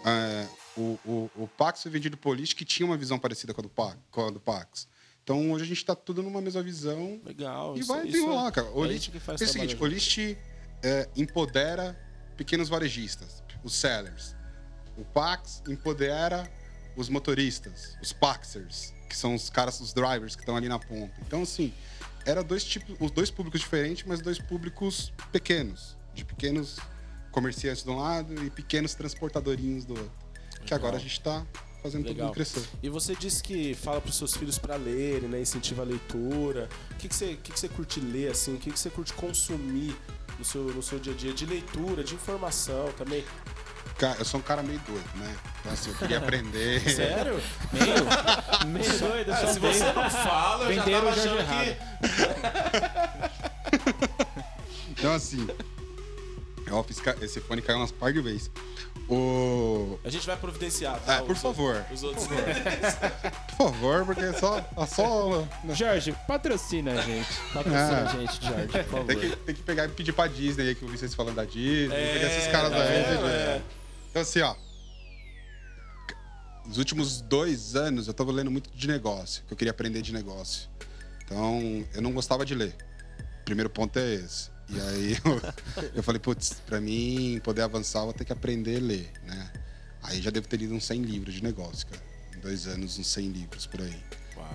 é, 0.06 0.48
o, 0.78 0.98
o, 1.06 1.30
o 1.36 1.48
Pax 1.57 1.82
foi 1.84 1.91
vendido 1.91 2.15
por 2.15 2.38
List 2.38 2.56
que 2.56 2.64
tinha 2.64 2.86
uma 2.86 2.95
visão 2.95 3.19
parecida 3.19 3.53
com 3.53 3.60
a 3.60 3.64
do, 3.64 3.69
Pa- 3.69 3.98
com 4.10 4.28
a 4.28 4.32
do 4.32 4.40
Pax. 4.40 4.88
Então 5.24 5.52
hoje 5.52 5.65
a 5.65 5.68
gente 5.68 5.84
tá 5.84 5.94
tudo 5.94 6.24
numa 6.24 6.40
mesma 6.40 6.64
visão 6.64 7.19
Legal. 7.26 7.76
e 7.76 7.82
isso- 7.82 7.90
vai 7.91 8.06
desenrolar, 8.06 8.48
é- 8.48 8.52
cara. 8.52 8.68
O 8.72 8.86
é 8.86 8.88
List, 8.88 9.02
isso 9.03 9.11
que 9.11 9.19
faz 9.19 9.41
é 9.41 9.44
o 9.44 9.48
seguinte, 9.49 9.76
o 9.78 9.86
List 9.86 10.18
é, 10.82 11.10
empodera 11.18 11.99
pequenos 12.38 12.69
varejistas, 12.69 13.44
os 13.64 13.74
sellers. 13.76 14.36
O 14.98 15.06
Pax 15.06 15.61
empodera 15.68 16.49
os 16.95 17.10
motoristas, 17.10 17.95
os 18.02 18.11
Paxers, 18.11 18.94
que 19.07 19.15
são 19.15 19.36
os 19.36 19.49
caras, 19.49 19.80
os 19.80 19.94
drivers 19.94 20.36
que 20.36 20.41
estão 20.41 20.56
ali 20.56 20.68
na 20.68 20.80
ponta. 20.80 21.14
Então, 21.26 21.44
assim, 21.44 21.74
era 22.26 22.44
dois 22.44 22.64
tipos, 22.64 22.95
os 22.99 23.11
dois 23.11 23.30
públicos 23.30 23.61
diferentes, 23.61 24.03
mas 24.06 24.19
dois 24.19 24.40
públicos 24.40 25.14
pequenos, 25.32 25.95
de 26.14 26.26
pequenos 26.26 26.78
comerciantes 27.32 27.84
de 27.84 27.90
um 27.90 27.98
lado 27.98 28.44
e 28.44 28.49
pequenos 28.49 28.95
transportadorinhos 28.95 29.86
do 29.86 29.94
outro. 29.94 30.11
Que 30.65 30.74
agora 30.74 30.98
a 30.98 30.99
gente 30.99 31.14
está 31.14 31.45
fazendo 31.82 32.03
todo 32.03 32.14
Legal. 32.14 32.28
mundo 32.28 32.36
crescer. 32.36 32.68
E 32.82 32.90
você 32.90 33.15
disse 33.15 33.41
que 33.41 33.74
fala 33.76 34.02
para 34.02 34.10
os 34.10 34.18
seus 34.18 34.36
filhos 34.36 34.57
para 34.57 34.76
lerem, 34.76 35.30
né? 35.30 35.40
Incentiva 35.40 35.84
a 35.84 35.86
leitura. 35.86 36.68
O 36.91 36.95
que, 36.95 37.07
que, 37.07 37.15
você, 37.15 37.38
que, 37.41 37.52
que 37.53 37.60
você 37.60 37.69
curte 37.69 37.99
ler, 37.99 38.32
assim? 38.32 38.56
O 38.56 38.57
que, 38.57 38.72
que 38.72 38.80
você 38.80 38.90
curte 38.90 39.14
consumir 39.14 39.95
no 40.38 40.44
seu, 40.44 40.64
no 40.64 40.84
seu 40.84 40.99
dia 40.99 41.14
a 41.14 41.15
dia? 41.15 41.34
De 41.34 41.45
leitura, 41.45 42.03
de 42.03 42.15
informação 42.15 42.91
também. 42.98 43.24
Eu 44.19 44.26
sou 44.26 44.40
um 44.40 44.44
cara 44.44 44.61
meio 44.61 44.80
doido, 44.88 45.10
né? 45.15 45.36
Então, 45.60 45.74
assim, 45.74 45.90
eu 45.90 45.95
queria 45.95 46.18
aprender. 46.19 46.80
Sério? 46.95 47.41
Meio 47.74 48.94
doido, 48.99 49.32
Ah, 49.34 49.48
se 49.48 49.60
você 49.60 49.84
não 49.91 50.10
fala, 50.10 50.65
eu 50.65 50.74
já 50.76 50.84
tava 50.84 51.10
o 51.10 51.14
Jorge 51.14 51.19
achando 51.19 51.44
que... 51.48 51.78
Então, 54.91 55.14
assim. 55.14 55.48
Ó, 56.69 56.84
fiz 56.84 56.99
ca- 56.99 57.15
esse 57.22 57.40
fone 57.40 57.61
caiu 57.61 57.80
umas 57.80 57.91
par 57.91 58.11
de 58.11 58.22
vezes. 58.22 58.52
O. 59.10 59.98
A 60.03 60.10
gente 60.10 60.28
vai 60.28 60.36
providenciar, 60.36 60.99
tá? 60.99 61.18
Ah, 61.19 61.22
por 61.22 61.32
Os 61.32 61.41
favor. 61.41 61.86
Os 61.91 62.03
outros... 62.03 62.28
Por 63.57 63.72
favor, 63.72 64.06
porque 64.06 64.22
é 64.22 64.34
só. 64.34 64.57
é 64.60 64.86
só 64.86 65.48
Jorge, 65.74 66.14
patrocina 66.28 66.91
a 66.91 67.02
gente. 67.02 67.28
Patrocina 67.53 68.03
Ah. 68.06 68.11
a 68.11 68.18
gente, 68.18 68.45
George, 68.45 68.68
por 68.68 68.84
favor. 68.84 69.06
tem, 69.06 69.18
que, 69.19 69.36
tem 69.38 69.56
que 69.56 69.64
pegar 69.64 69.86
e 69.86 69.88
pedir 69.90 70.11
pra 70.14 70.28
Disney 70.28 70.68
aí, 70.68 70.76
que 70.76 70.84
eu 70.84 70.90
vi 70.90 70.98
vocês 70.98 71.14
falando 71.15 71.36
da 71.36 71.45
Disney. 71.45 71.95
É, 71.95 72.14
pegar 72.14 72.28
esses 72.28 72.52
caras 72.52 72.69
tá 72.72 72.78
vendo? 72.80 73.14
entendeu? 73.14 73.28
É. 73.30 73.61
Então, 74.09 74.21
assim, 74.21 74.41
ó. 74.41 74.55
Nos 76.65 76.77
últimos 76.77 77.21
dois 77.21 77.75
anos 77.75 78.07
eu 78.07 78.13
tava 78.13 78.31
lendo 78.31 78.51
muito 78.51 78.69
de 78.69 78.88
negócio, 78.88 79.43
que 79.47 79.53
eu 79.53 79.57
queria 79.57 79.71
aprender 79.71 80.01
de 80.01 80.11
negócio. 80.11 80.69
Então, 81.23 81.85
eu 81.93 82.01
não 82.01 82.11
gostava 82.11 82.45
de 82.45 82.53
ler. 82.53 82.75
O 83.41 83.45
primeiro 83.45 83.69
ponto 83.69 83.97
é 83.97 84.15
esse. 84.15 84.49
E 84.69 84.79
aí 84.79 85.17
eu, 85.23 85.91
eu 85.95 86.03
falei, 86.03 86.19
putz, 86.19 86.61
pra 86.65 86.81
mim 86.81 87.39
poder 87.43 87.61
avançar, 87.61 87.99
eu 87.99 88.05
vou 88.05 88.13
ter 88.13 88.25
que 88.25 88.34
aprender 88.34 88.77
a 88.77 88.81
ler, 88.81 89.11
né? 89.23 89.51
Aí 90.03 90.21
já 90.21 90.29
devo 90.29 90.47
ter 90.47 90.57
lido 90.57 90.73
uns 90.73 90.85
100 90.85 91.01
livros 91.03 91.34
de 91.34 91.43
negócio, 91.43 91.88
cara. 91.88 92.01
Em 92.35 92.39
dois 92.39 92.67
anos, 92.67 92.97
uns 92.97 93.07
100 93.07 93.29
livros 93.29 93.65
por 93.65 93.81
aí. 93.81 94.03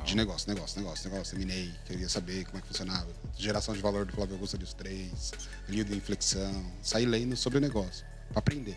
De 0.04 0.16
negócio, 0.16 0.52
negócio, 0.52 0.80
negócio, 0.80 1.10
negócio. 1.10 1.36
Terminei, 1.36 1.72
queria 1.84 2.08
saber 2.08 2.44
como 2.46 2.58
é 2.58 2.60
que 2.60 2.68
funcionava. 2.68 3.08
Geração 3.36 3.74
de 3.74 3.80
valor 3.80 4.04
do 4.04 4.12
Flávio 4.12 4.34
Augusto, 4.34 4.56
ali 4.56 4.64
os 4.64 4.74
três. 4.74 5.32
Livro 5.68 5.92
de 5.92 5.98
inflexão. 5.98 6.64
Saí 6.82 7.04
lendo 7.04 7.36
sobre 7.36 7.58
o 7.58 7.60
negócio, 7.60 8.04
pra 8.30 8.38
aprender. 8.38 8.76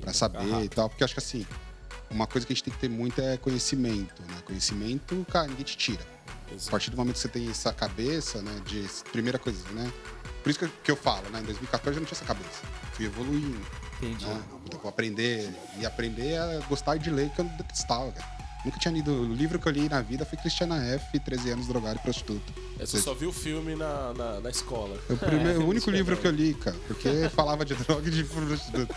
Pra 0.00 0.12
saber 0.12 0.64
e 0.64 0.68
tal. 0.68 0.88
Porque 0.88 1.04
acho 1.04 1.14
que 1.14 1.20
assim, 1.20 1.46
uma 2.10 2.26
coisa 2.26 2.46
que 2.46 2.52
a 2.52 2.56
gente 2.56 2.64
tem 2.64 2.72
que 2.72 2.80
ter 2.80 2.88
muito 2.88 3.20
é 3.20 3.36
conhecimento, 3.36 4.22
né? 4.22 4.42
Conhecimento, 4.44 5.26
cara, 5.30 5.48
ninguém 5.48 5.64
te 5.64 5.76
tira. 5.76 6.14
A 6.66 6.70
partir 6.70 6.90
do 6.90 6.96
momento 6.96 7.14
que 7.14 7.20
você 7.20 7.28
tem 7.28 7.48
essa 7.50 7.72
cabeça, 7.72 8.40
né, 8.40 8.60
de 8.66 8.86
primeira 9.10 9.38
coisa, 9.38 9.66
né? 9.70 9.92
Por 10.42 10.50
isso 10.50 10.58
que 10.58 10.64
eu, 10.66 10.70
que 10.84 10.90
eu 10.90 10.96
falo, 10.96 11.28
né? 11.30 11.40
Em 11.40 11.44
2014 11.44 11.96
eu 11.96 12.00
não 12.00 12.06
tinha 12.06 12.16
essa 12.16 12.24
cabeça. 12.24 12.62
Fui 12.92 13.06
evoluindo. 13.06 13.60
Entendi. 13.96 14.26
Né? 14.26 14.42
Eu 14.72 14.78
vou 14.78 14.88
aprender 14.88 15.50
e 15.78 15.86
aprender 15.86 16.38
a 16.38 16.60
gostar 16.68 16.96
de 16.98 17.10
ler, 17.10 17.30
que 17.30 17.40
eu 17.40 17.44
detestava, 17.44 18.12
cara. 18.12 18.33
Nunca 18.64 18.78
tinha 18.78 18.92
lido. 18.94 19.10
O 19.12 19.34
livro 19.34 19.58
que 19.58 19.68
eu 19.68 19.72
li 19.72 19.88
na 19.88 20.00
vida 20.00 20.24
foi 20.24 20.38
Cristiana 20.38 20.82
F., 20.94 21.18
13 21.20 21.50
anos, 21.50 21.66
drogado 21.68 21.96
e 21.96 21.98
prostituta. 22.02 22.52
É, 22.78 22.86
Você 22.86 22.98
só 22.98 23.12
viu 23.12 23.28
o 23.28 23.32
filme 23.32 23.74
na, 23.76 24.12
na, 24.14 24.40
na 24.40 24.50
escola. 24.50 24.98
O, 25.10 25.16
primeiro, 25.16 25.60
o 25.60 25.64
único 25.64 25.76
isso 25.76 25.90
é 25.90 25.92
livro 25.92 26.16
bom. 26.16 26.22
que 26.22 26.26
eu 26.28 26.30
li, 26.32 26.54
cara, 26.54 26.76
porque 26.86 27.28
falava 27.28 27.64
de 27.64 27.74
droga 27.84 28.08
e 28.08 28.10
de 28.10 28.24
prostituta. 28.24 28.94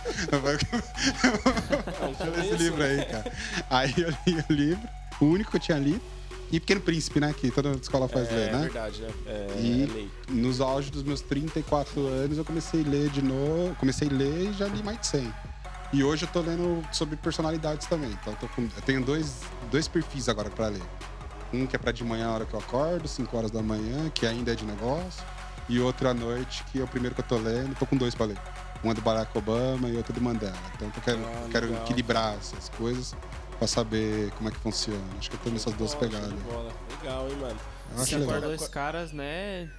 Esse 2.44 2.56
livro 2.64 2.84
aí, 2.84 3.06
cara. 3.06 3.32
Aí 3.70 3.94
eu 3.98 4.10
li 4.26 4.46
o 4.50 4.54
livro, 4.54 4.88
o 5.20 5.26
único 5.26 5.52
que 5.52 5.58
eu 5.58 5.62
tinha 5.62 5.78
lido. 5.78 6.02
E 6.50 6.62
Pequeno 6.62 6.80
Príncipe, 6.80 7.20
né? 7.20 7.36
Que 7.38 7.52
toda 7.52 7.72
escola 7.72 8.08
faz 8.08 8.30
É, 8.30 8.32
ler, 8.34 8.54
né? 8.54 8.60
verdade, 8.62 9.02
né? 9.02 9.10
É, 9.28 9.48
E 9.60 9.84
é 9.84 9.86
lei. 9.94 10.10
nos 10.30 10.62
auge 10.62 10.90
dos 10.90 11.04
meus 11.04 11.20
34 11.20 12.00
anos 12.08 12.38
eu 12.38 12.46
comecei 12.46 12.86
a 12.86 12.88
ler 12.88 13.10
de 13.10 13.22
novo. 13.22 13.76
Comecei 13.76 14.08
a 14.08 14.12
ler 14.14 14.50
e 14.50 14.54
já 14.54 14.66
li 14.70 14.82
mais 14.82 14.98
de 15.02 15.08
100. 15.08 15.34
E 15.94 16.04
hoje 16.04 16.26
eu 16.26 16.30
tô 16.30 16.42
lendo 16.42 16.84
sobre 16.92 17.16
personalidades 17.16 17.88
também. 17.88 18.12
Então 18.12 18.34
eu, 18.34 18.40
tô 18.40 18.48
com- 18.50 18.64
eu 18.64 18.82
tenho 18.86 19.04
dois, 19.04 19.42
dois 19.72 19.88
perfis 19.88 20.28
agora 20.28 20.50
pra 20.50 20.68
ler. 20.68 20.82
Um 21.54 21.66
que 21.66 21.76
é 21.76 21.80
pra 21.80 21.92
de 21.94 22.04
manhã, 22.04 22.28
a 22.28 22.34
hora 22.34 22.46
que 22.46 22.54
eu 22.54 22.60
acordo, 22.60 23.08
5 23.08 23.38
horas 23.38 23.52
da 23.52 23.62
manhã, 23.62 24.10
que 24.10 24.26
ainda 24.26 24.52
é 24.52 24.56
de 24.56 24.66
negócio. 24.66 25.24
E 25.70 25.80
outro 25.80 26.08
à 26.10 26.14
noite, 26.14 26.64
que 26.72 26.80
é 26.80 26.84
o 26.84 26.88
primeiro 26.88 27.16
que 27.16 27.22
eu 27.22 27.26
tô 27.26 27.38
lendo. 27.38 27.76
Tô 27.78 27.86
com 27.86 27.96
dois 27.96 28.14
pra 28.14 28.26
ler. 28.26 28.38
Um 28.84 28.92
é 28.92 28.94
do 28.94 29.02
Barack 29.02 29.36
Obama 29.38 29.90
e 29.90 29.96
outro 29.98 30.14
do 30.14 30.22
Mandela. 30.22 30.54
Então 30.76 30.92
eu 30.94 31.02
quero, 31.02 31.20
Ah, 31.26 31.48
quero 31.52 31.74
equilibrar 31.74 32.36
essas 32.36 32.70
coisas 32.70 33.16
pra 33.58 33.68
saber 33.68 34.30
como 34.32 34.50
é 34.50 34.52
que 34.52 34.60
funciona. 34.60 35.02
Acho 35.18 35.30
que 35.30 35.36
eu 35.36 35.40
tô 35.40 35.50
nessas 35.50 35.74
duas 35.74 35.96
pegadas. 35.96 36.30
Legal, 36.32 37.28
hein, 37.30 37.36
mano? 37.38 37.60
Acho 37.94 38.06
Você 38.06 38.16
legal. 38.18 38.30
acordou 38.30 38.50
dois 38.58 38.68
caras, 38.70 39.12
né? 39.14 39.70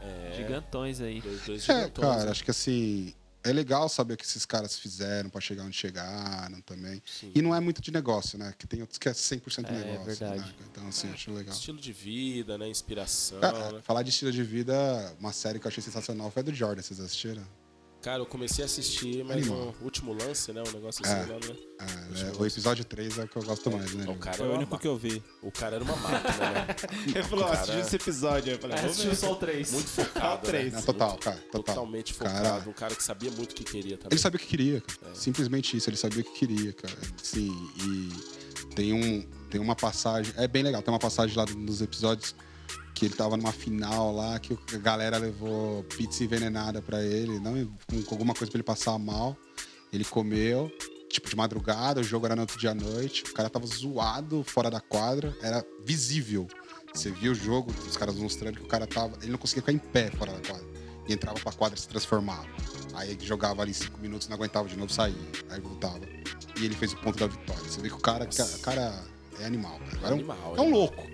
É, 0.00 0.34
Gigantões 0.36 1.00
aí. 1.00 1.20
Dois, 1.20 1.40
dois 1.44 1.68
É, 1.68 1.74
gigantões, 1.80 2.08
cara, 2.08 2.24
né? 2.26 2.30
acho 2.30 2.44
que 2.44 2.50
assim, 2.50 3.14
é 3.48 3.52
legal 3.52 3.88
saber 3.88 4.14
o 4.14 4.16
que 4.16 4.24
esses 4.24 4.44
caras 4.44 4.78
fizeram 4.78 5.30
pra 5.30 5.40
chegar 5.40 5.62
onde 5.64 5.76
chegaram 5.76 6.60
também. 6.62 7.02
Sim. 7.06 7.32
E 7.34 7.40
não 7.42 7.54
é 7.54 7.60
muito 7.60 7.80
de 7.80 7.90
negócio, 7.90 8.38
né? 8.38 8.54
Que 8.58 8.66
tem 8.66 8.80
outros 8.80 8.98
que 8.98 9.08
é 9.08 9.12
100% 9.12 9.68
É, 9.68 9.72
negócio. 9.72 10.04
verdade. 10.04 10.40
né? 10.40 10.54
Então, 10.70 10.88
assim, 10.88 11.10
acho 11.12 11.32
legal. 11.32 11.54
Estilo 11.54 11.80
de 11.80 11.92
vida, 11.92 12.58
né? 12.58 12.68
Inspiração, 12.68 13.38
Ah, 13.42 13.72
né? 13.72 13.80
falar 13.82 14.02
de 14.02 14.10
estilo 14.10 14.32
de 14.32 14.42
vida, 14.42 14.74
uma 15.20 15.32
série 15.32 15.58
que 15.58 15.66
eu 15.66 15.68
achei 15.68 15.82
sensacional 15.82 16.30
foi 16.30 16.40
a 16.40 16.44
do 16.44 16.54
Jordan, 16.54 16.82
vocês 16.82 17.00
assistiram? 17.00 17.46
Cara, 18.06 18.20
eu 18.20 18.26
comecei 18.26 18.62
a 18.62 18.66
assistir, 18.66 19.24
mas 19.24 19.38
Animal. 19.38 19.74
o 19.80 19.84
último 19.84 20.12
lance, 20.12 20.52
né? 20.52 20.62
Um 20.64 20.70
negócio 20.70 21.04
assim, 21.04 21.12
É. 21.12 21.26
né? 21.26 21.56
Ah, 21.80 21.84
Acho 22.12 22.26
é, 22.26 22.30
que 22.30 22.40
o 22.40 22.46
episódio 22.46 22.84
3 22.84 23.18
é 23.18 23.24
o 23.24 23.28
que 23.28 23.36
eu 23.36 23.42
gosto 23.42 23.68
mais, 23.68 23.92
né? 23.94 24.04
O 24.08 24.14
cara, 24.14 24.36
Foi 24.36 24.46
o 24.46 24.54
único 24.54 24.78
que 24.78 24.86
eu 24.86 24.96
vi. 24.96 25.20
o 25.42 25.50
cara 25.50 25.74
era 25.74 25.84
uma 25.84 25.96
máquina, 25.96 26.50
né? 26.52 26.66
Ele 27.04 27.22
falou, 27.24 27.46
Cara, 27.46 27.58
assisti 27.58 27.80
esse 27.80 27.96
episódio. 27.96 28.52
Eu 28.52 28.58
falei, 28.60 28.76
vou 28.76 28.90
Assistiu 28.90 29.12
só 29.16 29.32
o 29.32 29.34
3. 29.34 29.72
Muito 29.72 29.88
focado, 29.88 30.52
né? 30.52 30.70
Não, 30.72 30.82
total, 30.82 31.18
cara, 31.18 31.36
total. 31.50 31.62
Totalmente 31.74 32.12
focado. 32.12 32.42
Cara, 32.44 32.68
Um 32.68 32.72
cara 32.72 32.94
que 32.94 33.02
sabia 33.02 33.30
muito 33.32 33.50
o 33.50 33.54
que 33.56 33.64
queria 33.64 33.96
também. 33.98 34.12
Ele 34.12 34.20
sabia 34.20 34.36
o 34.36 34.40
que 34.40 34.46
queria, 34.46 34.80
cara. 34.80 35.10
É. 35.10 35.14
Simplesmente 35.16 35.76
isso, 35.76 35.90
ele 35.90 35.96
sabia 35.96 36.20
o 36.20 36.24
que 36.24 36.38
queria, 36.38 36.72
cara. 36.74 36.96
Sim, 37.20 37.52
e 37.76 38.66
tem, 38.76 38.92
um, 38.92 39.22
tem 39.50 39.60
uma 39.60 39.74
passagem. 39.74 40.32
É 40.36 40.46
bem 40.46 40.62
legal, 40.62 40.80
tem 40.80 40.94
uma 40.94 41.00
passagem 41.00 41.36
lá 41.36 41.44
nos 41.44 41.82
episódios 41.82 42.36
que 42.96 43.04
ele 43.04 43.14
tava 43.14 43.36
numa 43.36 43.52
final 43.52 44.10
lá, 44.10 44.38
que 44.38 44.56
a 44.74 44.78
galera 44.78 45.18
levou 45.18 45.84
pizza 45.84 46.24
envenenada 46.24 46.80
pra 46.80 47.02
ele, 47.04 47.38
não 47.38 47.52
com, 47.86 48.14
alguma 48.14 48.32
coisa 48.32 48.50
pra 48.50 48.56
ele 48.56 48.62
passar 48.64 48.98
mal. 48.98 49.36
Ele 49.92 50.02
comeu, 50.02 50.72
tipo, 51.10 51.28
de 51.28 51.36
madrugada, 51.36 52.00
o 52.00 52.02
jogo 52.02 52.24
era 52.24 52.34
no 52.34 52.40
outro 52.40 52.58
dia 52.58 52.70
à 52.70 52.74
noite, 52.74 53.22
o 53.24 53.34
cara 53.34 53.50
tava 53.50 53.66
zoado 53.66 54.42
fora 54.44 54.70
da 54.70 54.80
quadra, 54.80 55.36
era 55.42 55.62
visível. 55.84 56.48
Você 56.94 57.10
via 57.10 57.30
o 57.30 57.34
jogo, 57.34 57.70
os 57.86 57.98
caras 57.98 58.14
mostrando 58.16 58.56
que 58.56 58.62
o 58.64 58.66
cara 58.68 58.86
tava. 58.86 59.18
Ele 59.20 59.30
não 59.32 59.38
conseguia 59.38 59.60
ficar 59.62 59.72
em 59.72 59.78
pé 59.78 60.10
fora 60.12 60.32
da 60.32 60.40
quadra. 60.40 60.66
E 61.06 61.12
entrava 61.12 61.38
pra 61.38 61.52
quadra 61.52 61.78
e 61.78 61.80
se 61.82 61.86
transformava. 61.86 62.46
Aí 62.94 63.10
ele 63.10 63.24
jogava 63.26 63.60
ali 63.60 63.74
cinco 63.74 64.00
minutos, 64.00 64.26
não 64.26 64.36
aguentava 64.36 64.66
de 64.66 64.74
novo, 64.76 64.90
saía. 64.90 65.14
Aí 65.50 65.60
voltava. 65.60 66.00
E 66.58 66.64
ele 66.64 66.74
fez 66.74 66.94
o 66.94 66.96
ponto 66.96 67.18
da 67.18 67.26
vitória. 67.26 67.62
Você 67.64 67.78
vê 67.82 67.88
que 67.90 67.94
o 67.94 67.98
cara, 68.00 68.24
o 68.26 68.60
cara 68.60 69.04
é 69.38 69.44
animal, 69.44 69.78
cara. 69.80 69.96
Cara 69.98 70.08
é 70.08 70.10
um- 70.12 70.14
Animal, 70.14 70.38
é 70.38 70.42
um 70.48 70.62
animal. 70.62 70.70
louco. 70.80 71.06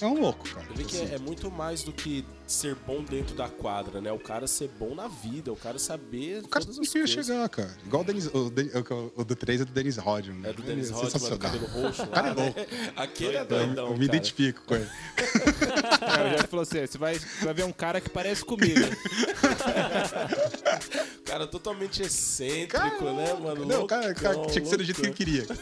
É 0.00 0.06
um 0.06 0.20
louco, 0.20 0.48
cara. 0.48 0.66
Você 0.66 0.74
vê 0.74 0.84
que 0.84 0.96
Assim. 0.96 1.12
é, 1.12 1.14
é 1.14 1.18
muito 1.18 1.50
mais 1.50 1.82
do 1.82 1.92
que 1.92 2.24
ser 2.46 2.74
bom 2.86 3.02
dentro 3.02 3.34
da 3.34 3.48
quadra, 3.48 4.00
né? 4.00 4.12
O 4.12 4.18
cara 4.18 4.46
ser 4.46 4.68
bom 4.78 4.94
na 4.94 5.08
vida, 5.08 5.52
o 5.52 5.56
cara 5.56 5.78
saber 5.78 6.42
O 6.44 6.48
cara 6.48 6.64
coisas. 6.66 7.10
chegar, 7.10 7.48
cara. 7.48 7.74
Igual 7.86 8.02
o, 8.02 8.06
Denis, 8.06 8.26
o, 8.26 8.50
Den- 8.50 8.70
o, 8.74 9.12
o 9.22 9.24
do 9.24 9.34
3 9.34 9.62
é 9.62 9.64
do 9.64 9.72
Dennis 9.72 9.96
Rodman. 9.96 10.48
É 10.48 10.52
do 10.52 10.62
Dennis 10.62 10.90
Rodman, 10.90 11.30
do 11.30 11.38
cabelo 11.38 11.66
roxo 11.66 12.02
lá, 12.02 12.08
cara 12.08 12.28
é 12.28 12.34
né? 12.34 12.42
louco. 12.44 12.60
Aquele 12.96 13.36
é 13.36 13.40
Eu, 13.40 13.46
doidão, 13.46 13.86
eu 13.86 13.92
me 13.92 14.06
cara. 14.06 14.16
identifico 14.16 14.62
com 14.66 14.74
ele. 14.74 14.88
É, 15.16 16.26
o 16.26 16.30
Jeff 16.36 16.46
falou 16.48 16.62
assim: 16.62 16.86
você 16.86 16.98
vai, 16.98 17.18
você 17.18 17.44
vai 17.44 17.54
ver 17.54 17.64
um 17.64 17.72
cara 17.72 18.00
que 18.00 18.10
parece 18.10 18.44
comigo. 18.44 18.80
Cara 21.24 21.46
totalmente 21.46 22.02
excêntrico, 22.02 23.04
né, 23.04 23.32
mano? 23.34 23.64
Não, 23.64 23.84
o 23.84 23.86
cara, 23.86 24.14
cara 24.14 24.46
tinha 24.46 24.60
que 24.60 24.68
ser 24.68 24.76
do 24.76 24.84
jeito 24.84 25.00
que 25.00 25.06
ele 25.06 25.14
queria. 25.14 25.46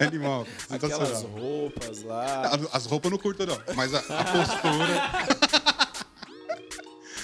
É. 0.00 0.04
É 0.04 0.06
animal. 0.06 0.46
Aquelas 0.68 1.22
roupas 1.22 2.02
lá. 2.02 2.42
As- 2.48 2.74
As 2.74 2.86
roupas 2.86 3.06
eu 3.06 3.10
não 3.12 3.18
curto, 3.22 3.46
não. 3.46 3.58
Mas 3.74 3.94
a, 3.94 3.98
a 3.98 4.24
postura. 4.24 5.69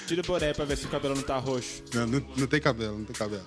Tira 0.07 0.20
o 0.23 0.24
boné 0.24 0.53
pra 0.55 0.65
ver 0.65 0.77
se 0.78 0.87
o 0.87 0.89
cabelo 0.89 1.15
não 1.15 1.23
tá 1.23 1.37
roxo. 1.39 1.83
Não, 1.95 2.07
não, 2.07 2.20
não 2.37 2.47
tem 2.47 2.61
cabelo, 2.61 2.99
não 2.99 3.05
tem 3.05 3.15
cabelo. 3.16 3.45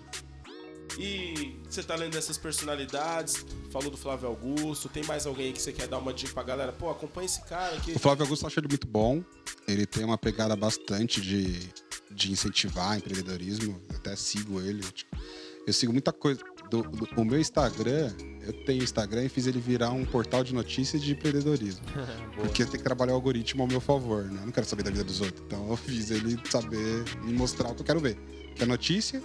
E 0.97 1.55
você 1.69 1.81
tá 1.83 1.95
lendo 1.95 2.11
dessas 2.13 2.37
personalidades, 2.37 3.45
falou 3.71 3.89
do 3.89 3.95
Flávio 3.95 4.27
Augusto, 4.27 4.89
tem 4.89 5.03
mais 5.03 5.25
alguém 5.25 5.47
aí 5.47 5.53
que 5.53 5.61
você 5.61 5.71
quer 5.71 5.87
dar 5.87 5.97
uma 5.99 6.13
dica 6.13 6.33
pra 6.33 6.43
galera? 6.43 6.73
Pô, 6.73 6.89
acompanha 6.89 7.25
esse 7.25 7.41
cara 7.45 7.75
aqui. 7.77 7.93
O 7.93 7.99
Flávio 7.99 8.23
Augusto 8.25 8.43
eu 8.43 8.47
acho 8.47 8.59
ele 8.59 8.67
muito 8.67 8.87
bom. 8.87 9.23
Ele 9.67 9.85
tem 9.85 10.03
uma 10.03 10.17
pegada 10.17 10.55
bastante 10.55 11.21
de, 11.21 11.69
de 12.11 12.31
incentivar 12.31 12.97
empreendedorismo. 12.97 13.81
Eu 13.89 13.95
até 13.95 14.15
sigo 14.15 14.59
ele. 14.59 14.83
eu 15.65 15.71
sigo 15.71 15.93
muita 15.93 16.11
coisa. 16.11 16.41
Do, 16.69 16.81
do- 16.83 17.07
o 17.15 17.23
meu 17.25 17.39
Instagram, 17.39 18.13
eu 18.49 18.65
tenho 18.65 18.83
Instagram 18.83 19.23
e 19.25 19.29
fiz 19.29 19.47
ele 19.47 19.59
virar 19.59 19.91
um 19.91 20.05
portal 20.05 20.43
de 20.43 20.53
notícias 20.53 21.01
de 21.01 21.11
empreendedorismo. 21.13 21.81
Porque 22.35 22.63
tem 22.65 22.77
que 22.77 22.83
trabalhar 22.83 23.13
o 23.13 23.15
algoritmo 23.15 23.61
ao 23.63 23.67
meu 23.67 23.79
favor, 23.81 24.23
né? 24.25 24.41
Eu 24.41 24.45
não 24.45 24.51
quero 24.51 24.65
saber 24.67 24.83
da 24.83 24.91
vida 24.91 25.03
dos 25.03 25.21
outros. 25.21 25.41
Então 25.45 25.69
eu 25.69 25.75
fiz 25.77 26.11
ele 26.11 26.37
saber 26.49 27.03
me 27.23 27.33
mostrar 27.33 27.69
o 27.69 27.75
que 27.75 27.81
eu 27.81 27.85
quero 27.85 27.99
ver. 27.99 28.17
Que 28.55 28.63
é 28.63 28.65
notícia 28.65 29.21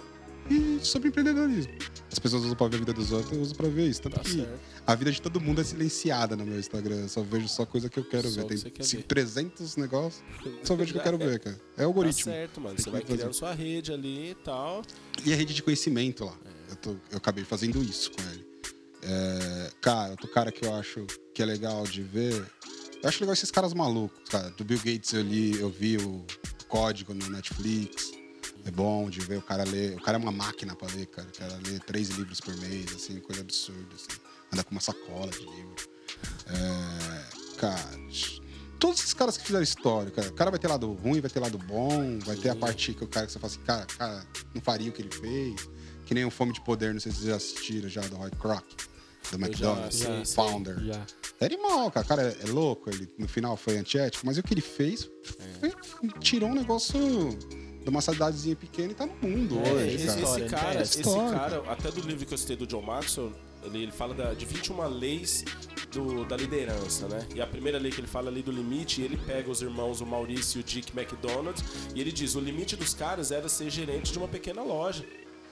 e 0.49 0.79
sobre 0.85 1.09
empreendedorismo. 1.09 1.73
As 2.11 2.19
pessoas 2.19 2.43
usam 2.43 2.55
pra 2.55 2.67
ver 2.67 2.75
a 2.75 2.79
vida 2.79 2.93
dos 2.93 3.11
outros, 3.11 3.33
eu 3.33 3.41
uso 3.41 3.55
pra 3.55 3.67
ver 3.67 3.87
isso. 3.89 4.01
Tanto 4.01 4.15
Tá 4.17 4.21
que 4.21 4.31
certo. 4.31 4.59
a 4.85 4.95
vida 4.95 5.11
de 5.11 5.21
todo 5.21 5.41
mundo 5.41 5.59
é 5.59 5.63
silenciada 5.63 6.35
no 6.35 6.45
meu 6.45 6.59
Instagram. 6.59 6.97
Eu 6.97 7.09
só 7.09 7.21
vejo 7.23 7.47
só 7.47 7.65
coisa 7.65 7.89
que 7.89 7.97
eu 7.99 8.05
quero 8.05 8.29
Só 8.29 8.45
ver. 8.45 8.59
Tem 8.71 8.71
ver. 8.71 9.03
300 9.03 9.75
negócios, 9.75 10.23
só 10.63 10.75
vejo 10.75 10.91
o 10.91 10.93
que 10.93 10.99
eu 10.99 11.03
quero 11.03 11.17
ver, 11.19 11.39
cara. 11.39 11.59
É 11.75 11.77
Tá 11.79 11.83
algoritmo. 11.85 12.31
certo, 12.31 12.61
mano. 12.61 12.75
Tem 12.75 12.83
Você 12.83 12.91
vai 12.91 13.01
fazer. 13.01 13.13
criando 13.17 13.33
sua 13.33 13.53
rede 13.53 13.91
ali 13.91 14.31
e 14.31 14.35
tal. 14.35 14.83
E 15.25 15.33
a 15.33 15.35
rede 15.35 15.53
de 15.53 15.63
conhecimento 15.63 16.23
lá. 16.25 16.37
Eu, 16.69 16.75
tô- 16.75 16.91
eu 17.11 17.17
acabei 17.17 17.43
fazendo 17.43 17.81
isso 17.83 18.11
com 18.11 18.21
ele. 18.31 18.44
É, 19.01 19.71
cara, 19.81 20.11
outro 20.11 20.27
cara 20.27 20.51
que 20.51 20.65
eu 20.65 20.73
acho 20.75 21.05
que 21.33 21.41
é 21.41 21.45
legal 21.45 21.83
de 21.83 22.01
ver. 22.01 22.33
Eu 23.01 23.09
acho 23.09 23.19
legal 23.19 23.33
esses 23.33 23.51
caras 23.51 23.73
malucos, 23.73 24.29
cara. 24.29 24.49
Do 24.51 24.63
Bill 24.63 24.79
Gates 24.79 25.13
eu 25.13 25.21
li, 25.21 25.59
eu 25.59 25.69
vi 25.69 25.97
o 25.97 26.25
código 26.67 27.13
no 27.13 27.29
Netflix. 27.29 28.11
É 28.65 28.71
bom 28.71 29.09
de 29.09 29.19
ver 29.19 29.37
o 29.37 29.41
cara 29.41 29.63
ler. 29.63 29.95
O 29.95 30.01
cara 30.01 30.17
é 30.17 30.21
uma 30.21 30.31
máquina 30.31 30.75
pra 30.75 30.87
ler, 30.91 31.05
cara. 31.07 31.27
O 31.27 31.37
cara 31.37 31.59
lê 31.67 31.79
três 31.79 32.09
livros 32.09 32.39
por 32.39 32.55
mês, 32.57 32.93
assim, 32.95 33.19
coisa 33.19 33.41
absurda, 33.41 33.93
assim. 33.93 34.19
Anda 34.51 34.63
com 34.63 34.71
uma 34.71 34.81
sacola 34.81 35.29
de 35.29 35.39
livro. 35.39 35.75
É, 36.47 37.57
cara, 37.57 37.94
caras 39.15 39.37
que 39.37 39.45
fizeram 39.45 39.63
história, 39.63 40.11
cara. 40.11 40.27
O 40.29 40.33
cara 40.33 40.51
vai 40.51 40.59
ter 40.59 40.67
lado 40.67 40.91
ruim, 40.93 41.19
vai 41.21 41.29
ter 41.31 41.39
lado 41.39 41.57
bom, 41.57 42.19
vai 42.19 42.35
ter 42.35 42.49
a 42.49 42.55
parte 42.55 42.93
que 42.93 43.03
o 43.03 43.07
cara 43.07 43.25
que 43.25 43.31
você 43.31 43.39
fala 43.39 43.51
assim, 43.53 43.61
cara, 43.63 43.85
cara, 43.85 44.25
não 44.53 44.61
faria 44.61 44.89
o 44.89 44.93
que 44.93 45.01
ele 45.01 45.11
fez. 45.11 45.69
Que 46.05 46.13
nem 46.13 46.23
o 46.25 46.29
Fome 46.29 46.53
de 46.53 46.61
Poder, 46.61 46.93
não 46.93 46.99
sei 46.99 47.11
se 47.11 47.17
vocês 47.19 47.29
já 47.29 47.35
assistiram 47.35 47.89
já, 47.89 48.01
do 48.01 48.15
Roy 48.15 48.29
Kroc, 48.31 48.63
do 49.31 49.37
McDonald's, 49.43 49.97
já, 49.99 50.23
sei. 50.23 50.35
founder. 50.35 50.79
Já. 50.83 51.05
É 51.39 51.45
animal, 51.47 51.89
cara. 51.91 52.05
O 52.05 52.07
cara 52.09 52.21
é, 52.21 52.47
é 52.47 52.51
louco, 52.51 52.89
ele 52.89 53.11
no 53.17 53.27
final 53.27 53.57
foi 53.57 53.77
antiético, 53.77 54.25
mas 54.25 54.37
o 54.37 54.43
que 54.43 54.53
ele 54.53 54.61
fez 54.61 55.09
foi- 55.59 55.73
tirou 56.19 56.49
um 56.49 56.53
negócio 56.53 56.99
de 57.81 57.89
uma 57.89 58.01
cidadezinha 58.01 58.55
pequena 58.55 58.91
e 58.91 58.95
tá 58.95 59.05
no 59.05 59.15
mundo 59.15 59.59
É, 59.65 59.71
hoje, 59.73 59.95
Esse, 59.95 60.05
cara. 60.05 60.19
história, 60.19 60.45
esse 60.45 60.55
cara, 60.55 60.79
É 60.79 60.81
esse 60.81 60.97
história. 61.01 61.39
cara, 61.39 61.71
até 61.71 61.91
do 61.91 62.01
livro 62.01 62.25
que 62.25 62.33
eu 62.33 62.37
citei 62.37 62.55
do 62.55 62.67
John 62.67 62.81
Maxwell, 62.81 63.31
ele, 63.63 63.83
ele 63.83 63.91
fala 63.91 64.13
da- 64.13 64.33
de 64.33 64.45
21 64.45 64.87
leis 64.87 65.43
do- 65.95 66.25
da 66.25 66.35
liderança, 66.35 67.07
né? 67.07 67.25
E 67.33 67.41
a 67.41 67.47
primeira 67.47 67.77
lei 67.79 67.91
que 67.91 67.99
ele 68.01 68.07
fala 68.07 68.29
ali 68.29 68.41
do 68.41 68.51
limite, 68.51 69.01
ele 69.01 69.17
pega 69.17 69.49
os 69.49 69.61
irmãos, 69.61 70.01
o 70.01 70.05
Maurício 70.05 70.59
e 70.59 70.61
o 70.61 70.63
Dick 70.63 70.91
McDonald, 70.97 71.59
e 71.95 72.01
ele 72.01 72.11
diz: 72.11 72.35
o 72.35 72.39
limite 72.39 72.75
dos 72.75 72.93
caras 72.93 73.31
era 73.31 73.47
ser 73.47 73.69
gerente 73.69 74.11
de 74.11 74.17
uma 74.17 74.27
pequena 74.27 74.61
loja. 74.61 75.05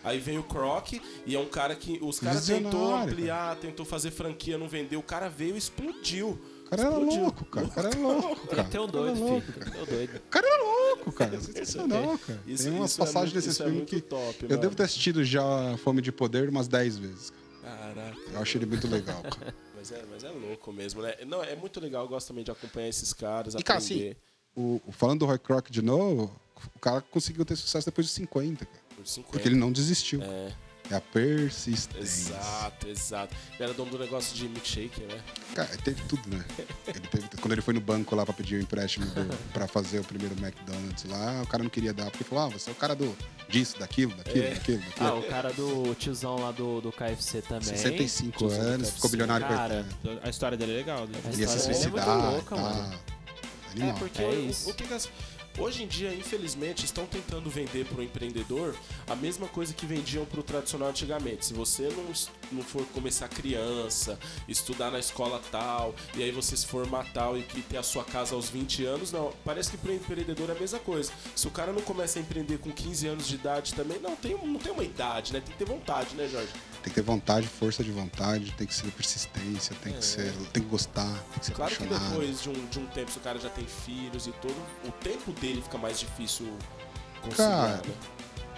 Aí 0.04 0.20
vem 0.20 0.38
o 0.38 0.44
Croc, 0.44 0.92
e 1.26 1.34
é 1.34 1.40
um 1.40 1.46
cara 1.48 1.76
que. 1.76 1.98
Os 2.02 2.20
caras 2.20 2.46
tentou 2.46 2.94
ampliar, 2.94 3.56
tentou 3.56 3.86
fazer 3.86 4.12
franquia, 4.12 4.58
não 4.58 4.68
vendeu. 4.68 5.00
O 5.00 5.04
cara 5.04 5.30
veio 5.30 5.56
e 5.56 5.58
explodiu. 5.58 6.38
O 6.66 6.70
cara 6.76 6.82
era 6.84 6.92
Explodiu. 6.92 7.22
louco, 7.22 7.46
cara. 7.46 7.66
O 7.68 7.70
cara 7.72 7.88
era 7.90 8.00
louco, 8.00 8.48
cara. 8.48 8.64
Um 8.82 8.84
O 8.84 8.88
doido, 8.88 9.20
louco, 9.20 9.52
filho. 9.52 10.16
O 10.18 10.30
cara 10.30 10.48
era 10.48 10.64
louco, 10.64 11.12
cara. 11.14 11.40
Sensacional, 11.40 12.18
cara. 12.18 12.42
Isso- 12.48 12.64
Tem 12.66 12.74
umas 12.74 12.92
isso 12.92 13.02
é 13.02 13.06
passagens 13.06 13.34
muito- 13.34 13.46
desse 13.48 13.62
é 13.62 13.64
filme 13.66 13.78
muito 13.78 13.90
que 13.90 14.02
top, 14.02 14.36
eu 14.44 14.50
mano. 14.50 14.62
devo 14.62 14.76
ter 14.76 14.84
assistido 14.84 15.24
já 15.24 15.44
Fome 15.84 16.02
de 16.02 16.12
Poder 16.12 16.50
umas 16.50 16.68
10 16.68 16.98
vezes. 16.98 17.30
cara. 17.30 17.44
Caraca. 17.94 18.18
Eu 18.34 18.42
acho 18.42 18.58
ele 18.58 18.66
muito 18.66 18.88
legal, 18.90 19.22
cara. 19.24 19.54
Mas 19.84 19.92
é, 19.92 20.06
mas 20.10 20.24
é 20.24 20.30
louco 20.30 20.72
mesmo, 20.72 21.02
né? 21.02 21.14
Não, 21.28 21.44
é 21.44 21.58
muito 21.58 21.78
legal, 21.82 22.04
eu 22.04 22.08
gosto 22.08 22.30
também 22.30 22.42
de 22.46 22.50
acompanhar 22.52 22.88
esses 22.88 23.12
caras, 23.12 23.54
E, 23.54 23.62
cara, 23.62 23.80
assim, 23.80 23.96
aprender. 23.96 24.18
o, 24.56 24.82
o- 24.88 24.92
falando 24.94 25.20
do 25.20 25.26
Roy 25.26 25.38
Croc 25.38 25.70
de 25.70 25.82
novo, 25.82 26.34
o 26.74 26.80
cara 26.80 27.02
conseguiu 27.02 27.44
ter 27.44 27.58
sucesso 27.58 27.86
depois 27.86 28.08
de 28.08 28.14
50, 28.14 28.66
cara. 28.66 28.80
por 28.96 29.06
50. 29.06 29.30
Porque 29.34 29.46
ele 29.50 29.58
não 29.58 29.74
desistiu. 29.74 30.22
É, 30.22 30.56
É 30.92 30.96
a 30.96 31.02
persistência. 31.02 32.34
exato, 32.34 32.88
exato. 32.88 33.36
Ele 33.54 33.64
era 33.64 33.74
dono 33.74 33.92
do 33.92 33.98
negócio 34.00 34.36
de 34.36 34.48
milkshake, 34.50 35.02
né? 35.02 35.20
Cara, 35.56 35.70
teve 35.78 36.02
tudo, 36.10 36.30
né? 36.30 36.44
Ele 36.88 37.00
teve- 37.00 37.30
quando 37.40 37.54
ele 37.54 37.62
foi 37.62 37.74
no 37.74 37.80
banco 37.82 38.14
lá 38.16 38.26
pra 38.26 38.34
pedir 38.34 38.56
o 38.56 38.62
empréstimo 38.62 39.06
do, 39.06 39.26
pra 39.54 39.66
fazer 39.68 40.00
o 40.00 40.04
primeiro 40.04 40.36
McDonald's 40.38 41.06
lá, 41.06 41.42
o 41.42 41.48
cara 41.48 41.64
não 41.64 41.70
queria 41.70 41.94
dar, 41.94 42.12
porque 42.12 42.24
falou, 42.26 42.46
ah, 42.46 42.50
você 42.50 42.70
é 42.70 42.74
o 42.74 42.76
cara 42.76 42.96
do 42.96 43.16
disso, 43.48 43.80
daquilo, 43.80 44.14
daquilo, 44.16 44.46
É. 44.46 44.50
daquilo, 44.56 44.80
daquilo. 44.80 45.08
Ah, 45.08 45.14
o 45.16 45.24
cara 45.24 45.54
do 45.54 45.96
tiozão 45.96 46.36
lá 46.40 46.52
do, 46.52 46.82
do 46.82 46.92
KFC 46.92 47.42
também. 47.42 47.64
65 47.64 48.38
Tiozão 48.38 48.60
do 48.60 48.66
anos, 48.68 48.90
ficou 48.90 49.10
bilionário 49.10 49.48
Cara, 49.48 49.86
coitado. 50.02 50.20
A 50.28 50.30
história 50.30 50.58
dele 50.58 50.74
é 50.74 50.76
legal. 50.76 51.08
né? 51.08 51.14
A 51.24 51.28
Ia 51.30 51.48
se 51.48 51.56
história 51.58 51.62
dele 51.62 51.74
é 51.86 51.90
muito 51.90 52.04
suicidar, 52.04 52.32
louca, 52.34 52.56
tá? 52.56 52.62
mano. 52.62 53.00
É, 53.76 53.92
porque 53.94 54.22
É 54.22 54.28
o- 54.28 54.50
isso. 54.50 54.70
o 54.70 54.74
que, 54.76 54.84
que 54.86 54.94
as- 54.94 55.10
Hoje 55.60 55.84
em 55.84 55.88
dia, 55.88 56.12
infelizmente, 56.14 56.84
estão 56.84 57.06
tentando 57.06 57.48
vender 57.48 57.86
para 57.86 58.00
o 58.00 58.04
empreendedor 58.04 58.76
a 59.08 59.16
mesma 59.16 59.48
coisa 59.48 59.72
que 59.72 59.86
vendiam 59.86 60.26
para 60.26 60.40
o 60.40 60.44
tradicional 60.44 60.90
antigamente. 60.90 61.46
Se 61.46 61.54
você 61.54 61.90
não, 61.90 62.12
não 62.52 62.64
for 62.64 62.84
começar 62.88 63.28
criança, 63.28 64.18
estudar 64.48 64.90
na 64.90 64.98
escola 64.98 65.40
tal, 65.52 65.94
e 66.16 66.24
aí 66.24 66.32
você 66.32 66.58
se 66.58 66.66
formar 66.66 67.06
tal 67.14 67.38
e 67.38 67.44
ter 67.44 67.78
a 67.78 67.84
sua 67.84 68.04
casa 68.04 68.34
aos 68.34 68.50
20 68.50 68.84
anos, 68.84 69.12
não. 69.12 69.32
Parece 69.46 69.70
que 69.70 69.78
para 69.78 69.92
o 69.92 69.94
empreendedor 69.94 70.50
é 70.50 70.54
a 70.54 70.60
mesma 70.60 70.80
coisa. 70.80 71.14
Se 71.36 71.48
o 71.48 71.52
cara 71.52 71.72
não 71.72 71.82
começa 71.82 72.18
a 72.18 72.22
empreender 72.24 72.58
com 72.58 72.72
15 72.72 73.08
anos 73.08 73.28
de 73.28 73.36
idade 73.36 73.76
também, 73.76 74.00
não 74.00 74.16
tem, 74.16 74.36
não 74.36 74.60
tem 74.60 74.72
uma 74.72 74.84
idade, 74.84 75.34
né? 75.34 75.40
Tem 75.40 75.56
que 75.56 75.64
ter 75.64 75.72
vontade, 75.72 76.16
né, 76.16 76.28
Jorge? 76.28 76.52
Tem 76.84 76.92
que 76.92 76.96
ter 76.96 77.02
vontade, 77.02 77.48
força 77.48 77.82
de 77.84 77.92
vontade, 77.92 78.52
tem 78.58 78.68
que 78.68 78.74
ser 78.76 78.92
persistência, 78.92 79.74
tem 79.82 79.94
É. 79.94 79.98
que 79.98 80.04
ser. 80.06 80.34
Tem 80.52 80.62
que 80.62 80.68
gostar, 80.70 81.08
tem 81.32 81.40
que 81.40 81.46
ser 81.46 81.54
Claro 81.54 81.74
que 81.74 81.84
apaixonado. 81.84 82.10
depois 82.12 82.42
de 82.42 82.50
um, 82.50 82.66
de 82.68 82.80
um 82.80 82.86
tempo, 82.88 83.10
se 83.10 83.18
o 83.18 83.22
cara 83.22 83.40
já 83.40 83.50
tem 83.50 83.66
filhos 83.66 84.28
e 84.28 84.32
tudo, 84.34 84.56
o 84.86 84.92
tempo 84.92 85.32
dele 85.32 85.62
fica 85.62 85.78
mais 85.78 85.98
difícil 86.00 86.46
conciliar, 87.22 87.80
Cara, 87.80 87.88
né? 87.88 87.94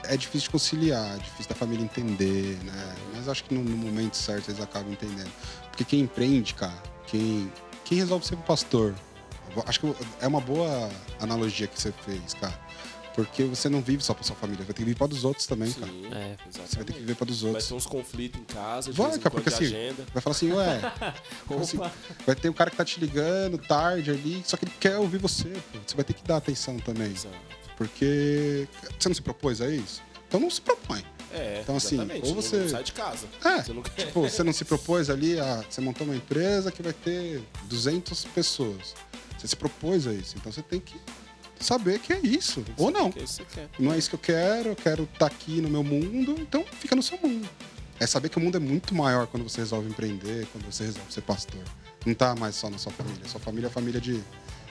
É 0.07 0.17
difícil 0.17 0.41
de 0.47 0.49
conciliar, 0.49 1.15
é 1.15 1.17
difícil 1.19 1.49
da 1.49 1.55
família 1.55 1.83
entender, 1.83 2.57
né? 2.63 2.95
Mas 3.13 3.27
acho 3.29 3.43
que 3.43 3.53
no, 3.53 3.63
no 3.63 3.77
momento 3.77 4.15
certo 4.17 4.49
eles 4.49 4.61
acabam 4.61 4.91
entendendo. 4.91 5.31
Porque 5.69 5.83
quem 5.83 6.01
empreende, 6.01 6.53
cara, 6.55 6.81
quem, 7.07 7.51
quem 7.83 7.97
resolve 7.99 8.25
ser 8.25 8.35
um 8.35 8.41
pastor, 8.41 8.95
acho 9.67 9.79
que 9.79 9.95
é 10.19 10.27
uma 10.27 10.41
boa 10.41 10.89
analogia 11.19 11.67
que 11.67 11.79
você 11.79 11.91
fez, 11.91 12.33
cara. 12.35 12.59
Porque 13.15 13.43
você 13.45 13.69
não 13.69 13.81
vive 13.81 14.03
só 14.03 14.13
pra 14.13 14.23
sua 14.25 14.35
família, 14.35 14.65
vai 14.65 14.67
ter 14.67 14.73
que 14.73 14.83
viver 14.83 14.97
para 14.97 15.07
dos 15.07 15.23
outros 15.23 15.47
também, 15.47 15.71
cara. 15.71 15.87
Sim, 15.91 16.05
É. 16.13 16.35
Você 16.51 16.75
vai 16.75 16.85
ter 16.85 16.93
que 16.93 16.99
viver 16.99 17.15
para 17.15 17.25
dos 17.25 17.41
Vai 17.41 17.51
outros. 17.51 17.67
ter 17.69 17.73
uns 17.73 17.85
conflitos 17.85 18.41
em 18.41 18.43
casa, 18.43 18.91
de 18.91 18.97
Vai, 18.97 19.17
cara, 19.17 19.29
porque 19.31 19.47
assim, 19.49 19.65
agenda. 19.65 20.05
vai 20.13 20.21
falar 20.21 20.35
assim, 20.35 20.51
ué, 20.51 20.81
assim, 21.61 21.79
vai 22.25 22.35
ter 22.35 22.49
o 22.49 22.53
cara 22.53 22.69
que 22.69 22.75
tá 22.75 22.83
te 22.83 22.99
ligando 22.99 23.57
tarde 23.57 24.11
ali, 24.11 24.43
só 24.45 24.57
que 24.57 24.65
ele 24.65 24.73
quer 24.79 24.97
ouvir 24.97 25.17
você, 25.17 25.47
pô. 25.71 25.79
Você 25.85 25.95
vai 25.95 26.03
ter 26.03 26.13
que 26.13 26.23
dar 26.25 26.37
atenção 26.37 26.77
também. 26.77 27.11
Exato. 27.13 27.33
Porque 27.77 28.67
você 28.99 29.07
não 29.09 29.15
se 29.15 29.21
propôs 29.21 29.61
a 29.61 29.69
isso? 29.69 30.01
Então 30.27 30.39
não 30.39 30.49
se 30.49 30.59
propõe. 30.61 31.03
É, 31.31 31.59
Então, 31.63 31.75
assim, 31.77 31.95
exatamente. 31.95 32.27
ou 32.27 32.35
você- 32.35 32.57
Não 32.57 32.69
sai 32.69 32.83
de 32.83 32.91
casa. 32.93 33.27
É, 33.43 33.61
Você 33.63 33.73
não 33.73 33.81
quer... 33.81 34.05
tipo, 34.07 34.21
você 34.21 34.43
não 34.43 34.53
se 34.53 34.63
propôs 34.65 35.09
ali 35.09 35.39
a. 35.39 35.63
Você 35.69 35.81
montou 35.81 36.05
uma 36.07 36.15
empresa 36.15 36.71
que 36.71 36.81
vai 36.81 36.93
ter 36.93 37.41
200 37.63 38.25
pessoas. 38.25 38.93
Você 39.37 39.47
se 39.47 39.55
propôs 39.55 40.07
a 40.07 40.13
isso. 40.13 40.35
Então 40.37 40.51
você 40.51 40.61
tem 40.61 40.79
que 40.79 40.95
saber 41.59 41.99
que 41.99 42.13
é 42.13 42.19
isso. 42.19 42.63
Ou 42.77 42.91
não. 42.91 43.11
Que 43.11 43.23
é. 43.59 43.67
Não 43.79 43.93
é 43.93 43.97
isso 43.97 44.09
que 44.09 44.15
eu 44.15 44.19
quero, 44.19 44.69
eu 44.69 44.75
quero 44.75 45.03
estar 45.03 45.27
aqui 45.27 45.61
no 45.61 45.69
meu 45.69 45.83
mundo, 45.83 46.35
então 46.39 46.63
fica 46.79 46.95
no 46.95 47.03
seu 47.03 47.17
mundo. 47.17 47.47
É 47.99 48.05
saber 48.05 48.29
que 48.29 48.37
o 48.37 48.41
mundo 48.41 48.57
é 48.57 48.59
muito 48.59 48.93
maior 48.93 49.25
quando 49.27 49.43
você 49.43 49.61
resolve 49.61 49.89
empreender, 49.89 50.47
quando 50.51 50.65
você 50.65 50.83
resolve 50.85 51.11
ser 51.11 51.21
pastor. 51.21 51.61
Não 52.05 52.13
tá 52.13 52.35
mais 52.35 52.55
só 52.55 52.69
na 52.69 52.77
sua 52.77 52.91
família. 52.91 53.25
Sua 53.27 53.39
família 53.39 53.67
é 53.67 53.69
a 53.69 53.73
família 53.73 54.01
de, 54.01 54.21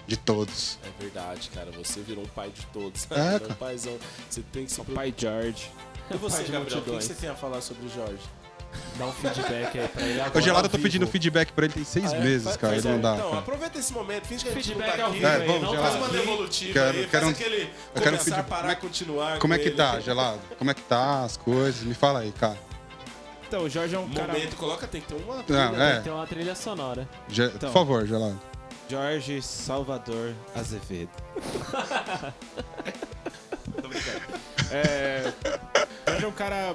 de 0.07 0.17
todos. 0.17 0.79
É 0.85 1.03
verdade, 1.03 1.51
cara. 1.51 1.71
Você 1.73 2.01
virou 2.01 2.27
pai 2.29 2.51
de 2.51 2.65
todos. 2.67 3.07
É, 3.11 3.15
virou 3.17 3.37
um 3.37 3.41
cara. 3.41 3.55
paizão. 3.55 3.99
Você 4.29 4.43
tem 4.53 4.67
que 4.67 4.73
se 4.73 4.81
O 4.81 4.85
preocupar. 4.85 5.05
pai 5.11 5.15
George. 5.17 5.71
E 6.11 6.17
você, 6.19 6.43
pai 6.43 6.53
Gabriel, 6.53 6.81
o 6.81 6.83
que 6.83 6.91
você 6.91 7.15
tem 7.15 7.31
a 7.31 7.35
falar 7.35 7.63
sobre 7.63 7.87
o 7.87 7.89
Jorge? 7.89 8.23
Dá 8.99 9.07
um 9.07 9.13
feedback 9.13 9.79
aí 9.79 9.89
pra 9.89 10.03
ele 10.03 10.21
agora. 10.21 10.39
Ô, 10.39 10.41
Gelado, 10.41 10.67
eu 10.67 10.71
tô 10.71 10.79
pedindo 10.79 11.07
feedback 11.07 11.53
pra 11.53 11.65
ele 11.65 11.75
tem 11.75 11.85
seis 11.85 12.13
Ah, 12.13 12.17
é? 12.17 12.21
meses, 12.21 12.57
cara. 12.57 12.77
Ele 12.77 12.89
não 12.89 13.01
dá. 13.01 13.15
Então, 13.15 13.29
cara. 13.31 13.41
aproveita 13.41 13.79
esse 13.79 13.93
momento, 13.93 14.27
finge 14.27 14.45
que 14.45 14.51
a 14.51 14.55
gente 14.55 14.65
Feedback 14.67 14.99
não 14.99 15.07
tá 15.07 15.11
aqui. 15.13 15.25
É, 15.25 15.29
aí, 15.29 15.47
vamos, 15.47 15.63
não 15.63 15.71
Gelado. 15.73 15.89
Faz 15.99 16.03
uma 16.05 16.09
devolutiva 16.19 16.73
Quero- 16.73 16.87
aí, 16.99 17.07
quero 17.07 17.11
faz 17.11 17.25
um- 17.25 17.31
aquele 17.31 17.63
eu 17.63 17.69
quero 18.03 18.17
um 18.17 18.19
começar, 18.19 18.43
parar, 18.45 18.61
como 18.61 18.71
é 18.71 18.75
que- 18.75 18.81
continuar 18.81 19.39
Como 19.39 19.55
é 19.55 19.59
que 19.59 19.69
ele. 19.69 19.77
tá, 19.77 20.01
Gelado? 20.01 20.41
Como 20.59 20.71
é 20.71 20.75
que 20.75 20.83
tá 20.83 21.25
as 21.25 21.37
coisas? 21.37 21.83
Me 21.83 21.95
fala 21.95 22.21
aí, 22.21 22.33
cara. 22.33 22.59
Então, 23.49 23.63
o 23.65 23.69
Jorge 23.71 23.95
é 23.95 23.99
um 23.99 24.09
cara. 24.09 24.33
Momento, 24.33 24.57
coloca, 24.57 24.87
tem 24.87 25.01
que 25.01 25.07
ter 25.09 25.15
uma... 25.23 25.45
Não, 25.49 25.81
é. 25.83 26.01
Tem 26.01 26.13
uma 26.13 26.27
trilha 26.27 26.55
sonora. 26.55 27.09
Ge- 27.29 27.45
Então. 27.55 27.71
Por 27.71 27.73
favor, 27.81 28.07
Gelado. 28.07 28.41
Jorge 28.89 29.41
Salvador 29.43 30.35
Azevedo. 30.55 31.11
Tô 33.81 33.89
brincando. 33.89 34.21
É, 34.71 35.33
Jorge 36.09 36.25
é 36.25 36.29
um 36.29 36.33
cara 36.33 36.75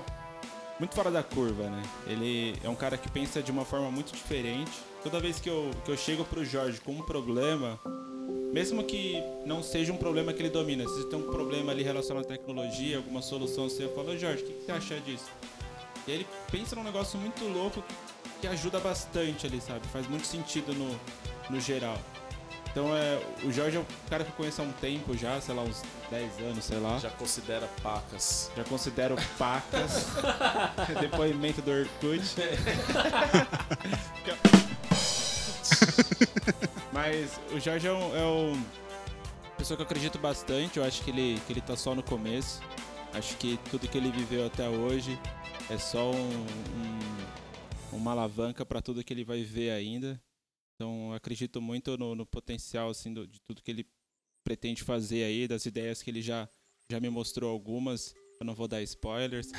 muito 0.79 0.95
fora 0.95 1.11
da 1.11 1.21
curva, 1.21 1.69
né? 1.69 1.83
Ele 2.07 2.55
é 2.63 2.69
um 2.69 2.75
cara 2.75 2.97
que 2.97 3.09
pensa 3.11 3.43
de 3.43 3.51
uma 3.51 3.65
forma 3.65 3.91
muito 3.91 4.13
diferente. 4.13 4.71
Toda 5.03 5.19
vez 5.19 5.39
que 5.39 5.49
eu, 5.49 5.71
que 5.83 5.91
eu 5.91 5.97
chego 5.97 6.23
pro 6.23 6.43
Jorge 6.45 6.79
com 6.79 6.93
um 6.93 7.01
problema, 7.01 7.79
mesmo 8.53 8.83
que 8.83 9.21
não 9.45 9.61
seja 9.61 9.91
um 9.91 9.97
problema 9.97 10.33
que 10.33 10.41
ele 10.41 10.49
domina, 10.49 10.87
se 10.87 11.07
tem 11.09 11.19
um 11.19 11.29
problema 11.29 11.71
ali 11.71 11.83
relacionado 11.83 12.23
à 12.23 12.27
tecnologia, 12.27 12.97
alguma 12.97 13.21
solução 13.21 13.65
assim, 13.65 13.83
eu 13.83 13.93
falo, 13.93 14.17
Jorge, 14.17 14.43
o 14.43 14.45
que, 14.47 14.53
que 14.53 14.65
você 14.65 14.71
acha 14.71 14.99
disso? 15.01 15.29
E 16.07 16.11
ele 16.11 16.27
pensa 16.49 16.75
num 16.75 16.83
negócio 16.83 17.19
muito 17.19 17.43
louco 17.45 17.83
que 18.39 18.47
ajuda 18.47 18.79
bastante 18.79 19.45
ali, 19.45 19.59
sabe? 19.59 19.85
Faz 19.87 20.07
muito 20.07 20.25
sentido 20.25 20.73
no, 20.73 20.99
no 21.49 21.59
geral. 21.59 21.97
Então 22.71 22.95
é, 22.95 23.19
o 23.43 23.51
Jorge 23.51 23.77
é 23.77 23.79
um 23.79 23.85
cara 24.09 24.23
que 24.23 24.29
eu 24.29 24.35
conheço 24.35 24.61
há 24.61 24.65
um 24.65 24.71
tempo 24.73 25.17
já, 25.17 25.41
sei 25.41 25.55
lá, 25.55 25.63
uns 25.63 25.81
10 26.11 26.39
anos, 26.39 26.63
sei 26.63 26.77
lá. 26.77 26.99
Já, 26.99 27.09
Já 27.09 27.15
considera 27.15 27.67
pacas. 27.81 28.51
considero 28.69 29.15
pacas. 29.37 30.05
Depoimento 31.01 31.61
do 31.61 31.71
Orkut. 31.71 32.21
Mas 36.91 37.39
o 37.51 37.59
Jorge 37.59 37.87
é 37.87 37.93
um, 37.93 38.15
é 38.15 38.25
um 38.25 38.63
pessoa 39.57 39.75
que 39.75 39.83
eu 39.83 39.85
acredito 39.85 40.17
bastante. 40.19 40.77
Eu 40.77 40.85
acho 40.85 41.01
que 41.03 41.09
ele, 41.11 41.41
que 41.45 41.53
ele 41.53 41.61
tá 41.61 41.75
só 41.75 41.93
no 41.95 42.03
começo. 42.03 42.61
Acho 43.13 43.35
que 43.37 43.59
tudo 43.71 43.87
que 43.87 43.97
ele 43.97 44.11
viveu 44.11 44.45
até 44.45 44.67
hoje 44.69 45.19
é 45.69 45.77
só 45.77 46.11
um, 46.11 46.15
um- 46.15 47.97
uma 47.97 48.11
alavanca 48.11 48.65
para 48.65 48.81
tudo 48.81 49.03
que 49.03 49.13
ele 49.13 49.23
vai 49.23 49.41
ver 49.43 49.71
ainda. 49.71 50.19
Então 50.79 51.09
eu 51.09 51.13
acredito 51.13 51.61
muito 51.61 51.97
no, 51.97 52.15
no 52.15 52.25
potencial 52.25 52.89
assim, 52.89 53.13
do- 53.13 53.27
de 53.27 53.41
tudo 53.41 53.61
que 53.61 53.69
ele 53.69 53.85
pretende 54.45 54.81
fazer 54.81 55.25
aí, 55.25 55.45
das 55.45 55.65
ideias 55.65 56.01
que 56.01 56.09
ele 56.09 56.21
já, 56.21 56.47
já 56.89 57.01
me 57.01 57.09
mostrou 57.09 57.51
algumas. 57.51 58.15
Eu 58.39 58.45
não 58.45 58.55
vou 58.55 58.65
dar 58.65 58.81
spoilers. 58.83 59.51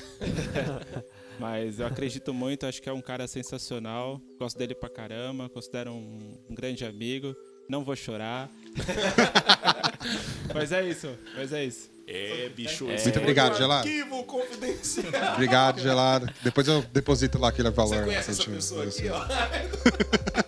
Mas 1.38 1.78
eu 1.78 1.86
acredito 1.86 2.32
muito, 2.32 2.64
acho 2.64 2.80
que 2.80 2.88
é 2.88 2.92
um 2.92 3.02
cara 3.02 3.28
sensacional. 3.28 4.18
Gosto 4.38 4.56
dele 4.56 4.74
pra 4.74 4.88
caramba, 4.88 5.50
considero 5.50 5.92
um, 5.92 6.38
um 6.48 6.54
grande 6.54 6.86
amigo. 6.86 7.36
Não 7.68 7.84
vou 7.84 7.94
chorar. 7.94 8.50
mas 10.54 10.72
é 10.72 10.88
isso, 10.88 11.14
mas 11.36 11.52
é 11.52 11.64
isso. 11.64 11.90
É, 12.06 12.48
bicho. 12.48 12.88
É. 12.90 12.94
esse 12.94 13.04
Muito 13.04 13.18
obrigado, 13.20 13.56
Gelado. 13.56 13.86
Arquivo 13.86 14.24
confidencial. 14.24 15.34
Obrigado, 15.34 15.80
Gelado. 15.80 16.32
Depois 16.42 16.66
eu 16.66 16.82
deposito 16.82 17.38
lá 17.38 17.50
aquele 17.50 17.70
valor. 17.70 17.94
Você 17.98 18.04
conhece 18.04 18.30
essa 18.30 18.42
Gente, 18.42 18.54
pessoa 18.54 18.84
aqui, 18.84 19.08
ó? 19.08 19.20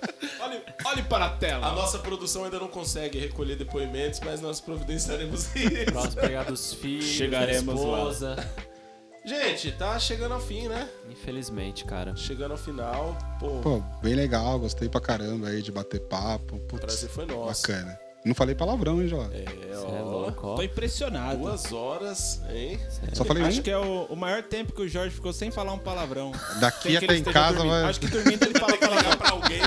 Olhe, 0.84 1.02
para 1.04 1.26
a 1.26 1.30
tela. 1.36 1.66
A 1.68 1.72
nossa 1.72 1.98
produção 1.98 2.44
ainda 2.44 2.58
não 2.58 2.68
consegue 2.68 3.18
recolher 3.18 3.56
depoimentos, 3.56 4.20
mas 4.20 4.40
nós 4.40 4.60
providenciaremos 4.60 5.54
isso. 5.56 5.84
Próximo 5.92 6.20
pegar 6.22 6.44
dos 6.44 6.74
filhos, 6.74 7.04
Chegaremos 7.04 7.80
da 7.80 7.86
lá. 7.86 7.98
esposa. 7.98 8.36
Gente, 9.24 9.70
tá 9.72 9.96
chegando 10.00 10.34
ao 10.34 10.40
fim, 10.40 10.66
né? 10.66 10.88
Infelizmente, 11.08 11.84
cara. 11.84 12.16
Chegando 12.16 12.50
ao 12.52 12.58
final. 12.58 13.16
Pô, 13.38 13.60
Pô, 13.60 13.80
bem 14.02 14.14
legal, 14.14 14.58
gostei 14.58 14.88
pra 14.88 15.00
caramba 15.00 15.46
aí 15.48 15.62
de 15.62 15.70
bater 15.70 16.00
papo. 16.00 16.56
o 16.56 16.60
Putz, 16.60 16.80
prazer 16.84 17.08
foi 17.08 17.24
nosso. 17.26 17.62
bacana. 17.62 17.96
Não 18.24 18.34
falei 18.36 18.54
palavrão, 18.54 19.02
hein, 19.02 19.08
Jorge? 19.08 19.34
É, 19.34 19.76
ó. 19.76 19.96
é 19.96 20.00
louco, 20.00 20.46
ó. 20.46 20.54
Tô 20.54 20.62
impressionado. 20.62 21.38
Duas 21.38 21.72
horas, 21.72 22.40
hein? 22.50 22.78
Só 23.12 23.24
falei 23.24 23.42
Acho 23.42 23.58
um. 23.58 23.62
que 23.62 23.70
é 23.70 23.76
o, 23.78 24.04
o 24.04 24.14
maior 24.16 24.44
tempo 24.44 24.72
que 24.72 24.80
o 24.82 24.88
Jorge 24.88 25.12
ficou 25.12 25.32
sem 25.32 25.50
falar 25.50 25.72
um 25.72 25.78
palavrão. 25.78 26.30
Daqui 26.60 26.96
até 26.96 27.16
em 27.16 27.24
casa 27.24 27.56
dormindo. 27.56 27.72
vai. 27.72 27.82
Acho 27.90 27.98
que 28.00 28.06
dormindo 28.06 28.44
ele 28.44 28.58
fala 28.58 28.72
Tem 28.72 28.78
que 28.78 28.86
ligar 28.94 29.16
palavrão. 29.16 29.18
pra 29.18 29.30
alguém. 29.32 29.60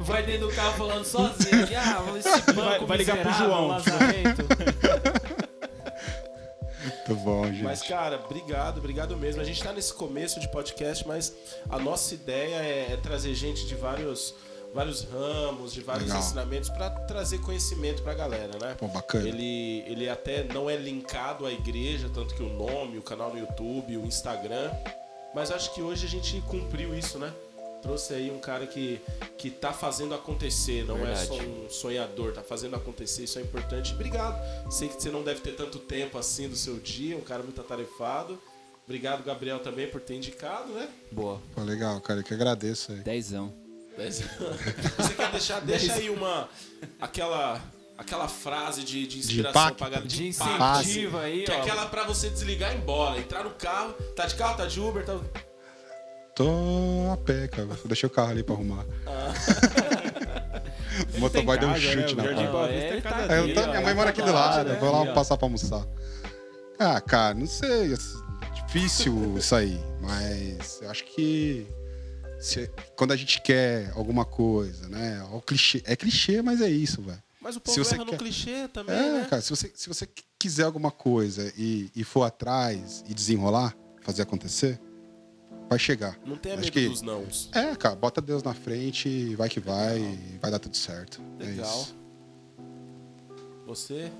Vai 0.00 0.22
dentro 0.24 0.48
do 0.48 0.54
carro 0.54 0.76
falando 0.76 1.04
sozinho. 1.04 1.68
Ah, 1.76 2.18
esse 2.18 2.52
banco 2.52 2.60
Vai- 2.60 2.86
vai 2.86 2.96
ligar 2.98 3.18
pro 3.22 3.32
João. 3.34 3.68
Muito 6.82 7.14
bom, 7.22 7.44
gente. 7.46 7.62
Mas, 7.62 7.82
cara, 7.82 8.20
obrigado, 8.24 8.78
obrigado 8.78 9.16
mesmo. 9.16 9.40
A 9.40 9.44
gente 9.44 9.62
tá 9.62 9.72
nesse 9.72 9.92
começo 9.94 10.38
de 10.40 10.48
podcast, 10.50 11.06
mas 11.06 11.32
a 11.68 11.78
nossa 11.78 12.14
ideia 12.14 12.56
é, 12.56 12.92
é 12.92 12.96
trazer 12.96 13.34
gente 13.34 13.66
de 13.66 13.74
vários, 13.74 14.34
vários 14.78 15.02
ramos, 15.02 15.72
de 15.74 15.80
vários 15.80 16.06
Legal. 16.06 16.22
ensinamentos 16.22 16.70
pra 16.70 16.88
trazer 16.88 17.38
conhecimento 17.38 18.00
pra 18.00 18.14
galera, 18.14 18.56
né? 18.60 18.76
Pô, 18.78 18.86
bacana. 18.86 19.28
Ele, 19.28 19.82
ele 19.88 20.08
até 20.08 20.44
não 20.44 20.70
é 20.70 20.76
linkado 20.76 21.44
à 21.44 21.52
igreja, 21.52 22.08
tanto 22.14 22.32
que 22.32 22.44
o 22.44 22.48
nome, 22.48 22.96
o 22.96 23.02
canal 23.02 23.32
no 23.32 23.40
YouTube, 23.40 23.96
o 23.96 24.06
Instagram. 24.06 24.70
Mas 25.34 25.50
acho 25.50 25.74
que 25.74 25.82
hoje 25.82 26.06
a 26.06 26.08
gente 26.08 26.40
cumpriu 26.42 26.96
isso, 26.96 27.18
né? 27.18 27.32
Trouxe 27.82 28.14
aí 28.14 28.30
um 28.30 28.38
cara 28.38 28.68
que, 28.68 29.00
que 29.36 29.50
tá 29.50 29.72
fazendo 29.72 30.14
acontecer, 30.14 30.84
não 30.84 31.04
é 31.04 31.16
só 31.16 31.34
Verdade. 31.34 31.50
um 31.50 31.68
sonhador, 31.68 32.32
tá 32.32 32.42
fazendo 32.42 32.76
acontecer, 32.76 33.24
isso 33.24 33.38
é 33.40 33.42
importante. 33.42 33.92
Obrigado. 33.92 34.40
Sei 34.70 34.88
que 34.88 35.02
você 35.02 35.10
não 35.10 35.24
deve 35.24 35.40
ter 35.40 35.56
tanto 35.56 35.80
tempo 35.80 36.16
assim 36.18 36.48
do 36.48 36.56
seu 36.56 36.78
dia, 36.78 37.16
um 37.16 37.20
cara 37.20 37.42
muito 37.42 37.60
atarefado. 37.60 38.40
Obrigado, 38.84 39.24
Gabriel, 39.24 39.58
também 39.58 39.88
por 39.88 40.00
ter 40.00 40.14
indicado, 40.14 40.72
né? 40.72 40.88
Boa. 41.10 41.40
Pô, 41.52 41.62
legal, 41.62 42.00
cara. 42.00 42.20
Eu 42.20 42.24
que 42.24 42.32
agradeço 42.32 42.92
aí. 42.92 42.98
Dezão. 43.00 43.52
Você 44.98 45.14
quer 45.14 45.30
deixar? 45.30 45.60
Deixa 45.60 45.92
aí 45.94 46.10
uma. 46.10 46.48
aquela. 47.00 47.60
aquela 47.96 48.28
frase 48.28 48.82
de, 48.84 49.06
de 49.06 49.18
inspiração 49.18 49.74
galera. 49.74 50.06
De 50.06 50.28
impacto, 50.28 50.80
incentivo 50.82 51.18
aí, 51.18 51.44
Que 51.44 51.52
é 51.52 51.60
aquela 51.60 51.86
pra 51.86 52.04
você 52.04 52.28
desligar 52.30 52.72
e 52.72 52.76
ir 52.76 52.78
embora. 52.78 53.18
Entrar 53.18 53.44
no 53.44 53.50
carro, 53.50 53.92
tá 54.14 54.26
de 54.26 54.34
carro, 54.36 54.56
tá 54.56 54.66
de 54.66 54.80
Uber, 54.80 55.04
tá. 55.04 55.18
Tô 56.34 57.10
a 57.12 57.16
pé, 57.16 57.48
cara. 57.48 57.68
Eu 57.68 57.88
deixei 57.88 58.06
o 58.06 58.10
carro 58.10 58.30
ali 58.30 58.42
pra 58.44 58.54
arrumar. 58.54 58.84
o 61.16 61.20
motoboy 61.20 61.58
deu 61.58 61.68
um 61.68 61.72
né? 61.72 61.80
chute 61.80 62.14
O 62.14 62.16
na 62.16 62.24
porta. 62.24 62.72
Ah, 62.72 62.72
é 62.72 63.00
tá 63.00 63.08
aqui, 63.10 63.32
É, 63.32 63.38
eu 63.40 63.54
tô- 63.54 63.66
minha 63.66 63.80
mãe 63.80 63.94
mora 63.94 64.04
tá 64.12 64.20
aqui 64.20 64.22
do 64.22 64.32
lá, 64.32 64.56
lado, 64.56 64.68
né? 64.68 64.76
vou 64.78 64.92
lá 64.92 65.00
ó. 65.02 65.14
passar 65.14 65.36
pra 65.36 65.46
almoçar. 65.46 65.84
Ah, 66.78 67.00
cara, 67.00 67.34
não 67.34 67.46
sei. 67.46 67.92
assim, 67.92 68.18
Difícil 68.66 69.36
isso 69.38 69.54
aí, 69.54 69.80
mas 70.00 70.80
eu 70.82 70.90
acho 70.90 71.04
que 71.06 71.66
se- 72.40 72.70
quando 72.96 73.12
a 73.12 73.16
gente 73.16 73.40
quer 73.42 73.90
alguma 73.94 74.24
coisa, 74.24 74.88
né? 74.88 75.22
O 75.32 75.40
clichê, 75.40 75.82
é 75.86 75.94
clichê, 75.96 76.40
mas 76.42 76.60
é 76.60 76.68
isso, 76.68 77.02
velho. 77.02 77.22
Mas 77.40 77.54
o 77.56 77.58
Se 77.58 77.64
povo 77.64 77.84
você 77.84 77.94
erra 77.94 78.04
no 78.04 78.10
quer- 78.10 78.18
clichê 78.18 78.68
também, 78.68 78.94
É, 78.96 79.12
né? 79.20 79.26
cara, 79.28 79.40
se 79.42 79.50
você, 79.50 79.70
se 79.74 79.88
você 79.88 80.08
quiser 80.38 80.64
alguma 80.64 80.90
coisa 80.90 81.52
e, 81.56 81.90
e 81.94 82.04
for 82.04 82.24
atrás 82.24 83.04
e 83.08 83.14
desenrolar, 83.14 83.74
fazer 84.02 84.22
acontecer, 84.22 84.80
vai 85.68 85.78
chegar. 85.78 86.18
Não 86.26 86.34
Acho 86.34 86.48
medo 86.60 86.72
que- 86.72 86.88
dos 86.88 87.02
nãos. 87.02 87.48
É, 87.54 87.74
cara, 87.76 87.94
bota 87.94 88.20
Deus 88.20 88.42
na 88.42 88.54
frente 88.54 89.08
e 89.08 89.34
vai 89.36 89.48
que 89.48 89.60
vai, 89.60 89.98
e 89.98 90.38
vai 90.40 90.50
dar 90.50 90.58
tudo 90.58 90.76
certo. 90.76 91.20
É 91.38 91.44
Legal. 91.44 91.80
isso. 91.82 91.94
Você? 93.66 94.10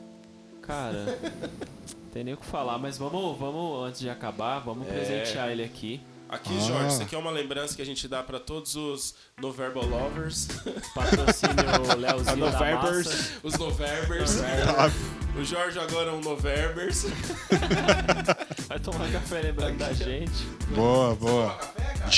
Cara, 0.63 1.07
não 2.05 2.11
tem 2.13 2.23
nem 2.25 2.35
o 2.35 2.37
que 2.37 2.47
falar, 2.47 2.79
mas 2.79 2.99
vamos, 2.99 3.39
vamos 3.39 3.87
antes 3.89 4.01
de 4.01 4.11
acabar, 4.11 4.59
vamos 4.61 4.87
É. 4.89 4.91
presentear 4.93 5.51
ele 5.51 5.65
aqui. 5.65 6.01
Aqui, 6.29 6.51
Ah. 6.59 6.61
Jorge, 6.61 6.89
isso 6.93 7.03
aqui 7.03 7.15
é 7.15 7.19
uma 7.19 7.31
lembrança 7.31 7.75
que 7.75 7.81
a 7.83 7.87
gente 7.87 8.07
dá 8.07 8.23
pra 8.23 8.39
todos 8.39 8.75
os 8.77 9.15
Noverbal 9.41 9.85
Lovers, 9.87 10.47
Patrocínio 10.95 11.55
Leozinho 11.99 12.51
da. 12.51 12.75
Massa. 12.75 13.33
os 13.43 13.55
Noverbers. 13.55 14.31
o 15.35 15.45
Jorge 15.45 15.79
agora 15.79 16.11
é 16.11 16.13
um 16.13 16.21
Noverbers. 16.21 17.07
Vai 18.69 18.79
tomar 18.79 19.11
café 19.11 19.41
lembrando 19.41 19.79
da 19.79 19.93
gente. 19.95 20.45
Boa, 20.75 21.15
boa. 21.15 21.55
Café, 21.55 21.95
cara? 21.95 22.11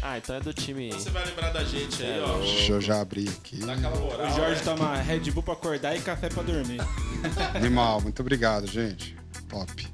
Ah, 0.00 0.16
então 0.16 0.36
é 0.36 0.40
do 0.40 0.54
time. 0.54 0.90
Você 0.90 1.10
vai 1.10 1.26
lembrar 1.26 1.50
da 1.50 1.62
gente 1.62 2.02
aí, 2.02 2.20
ó. 2.22 2.38
Deixa 2.38 2.72
eu 2.72 2.80
já 2.80 3.02
abrir 3.02 3.28
aqui. 3.28 3.56
Dá 3.58 3.74
aquela 3.74 3.96
moral. 3.98 4.26
O 4.26 4.30
Jorge 4.34 4.54
né? 4.54 4.60
toma 4.64 4.96
Red 4.96 5.30
Bull 5.30 5.42
pra 5.42 5.52
acordar 5.52 5.94
e 5.94 6.00
café 6.00 6.30
pra 6.30 6.42
dormir. 6.42 6.80
Animal, 7.54 8.00
muito 8.00 8.20
obrigado, 8.22 8.66
gente. 8.66 9.14
Top. 9.50 9.86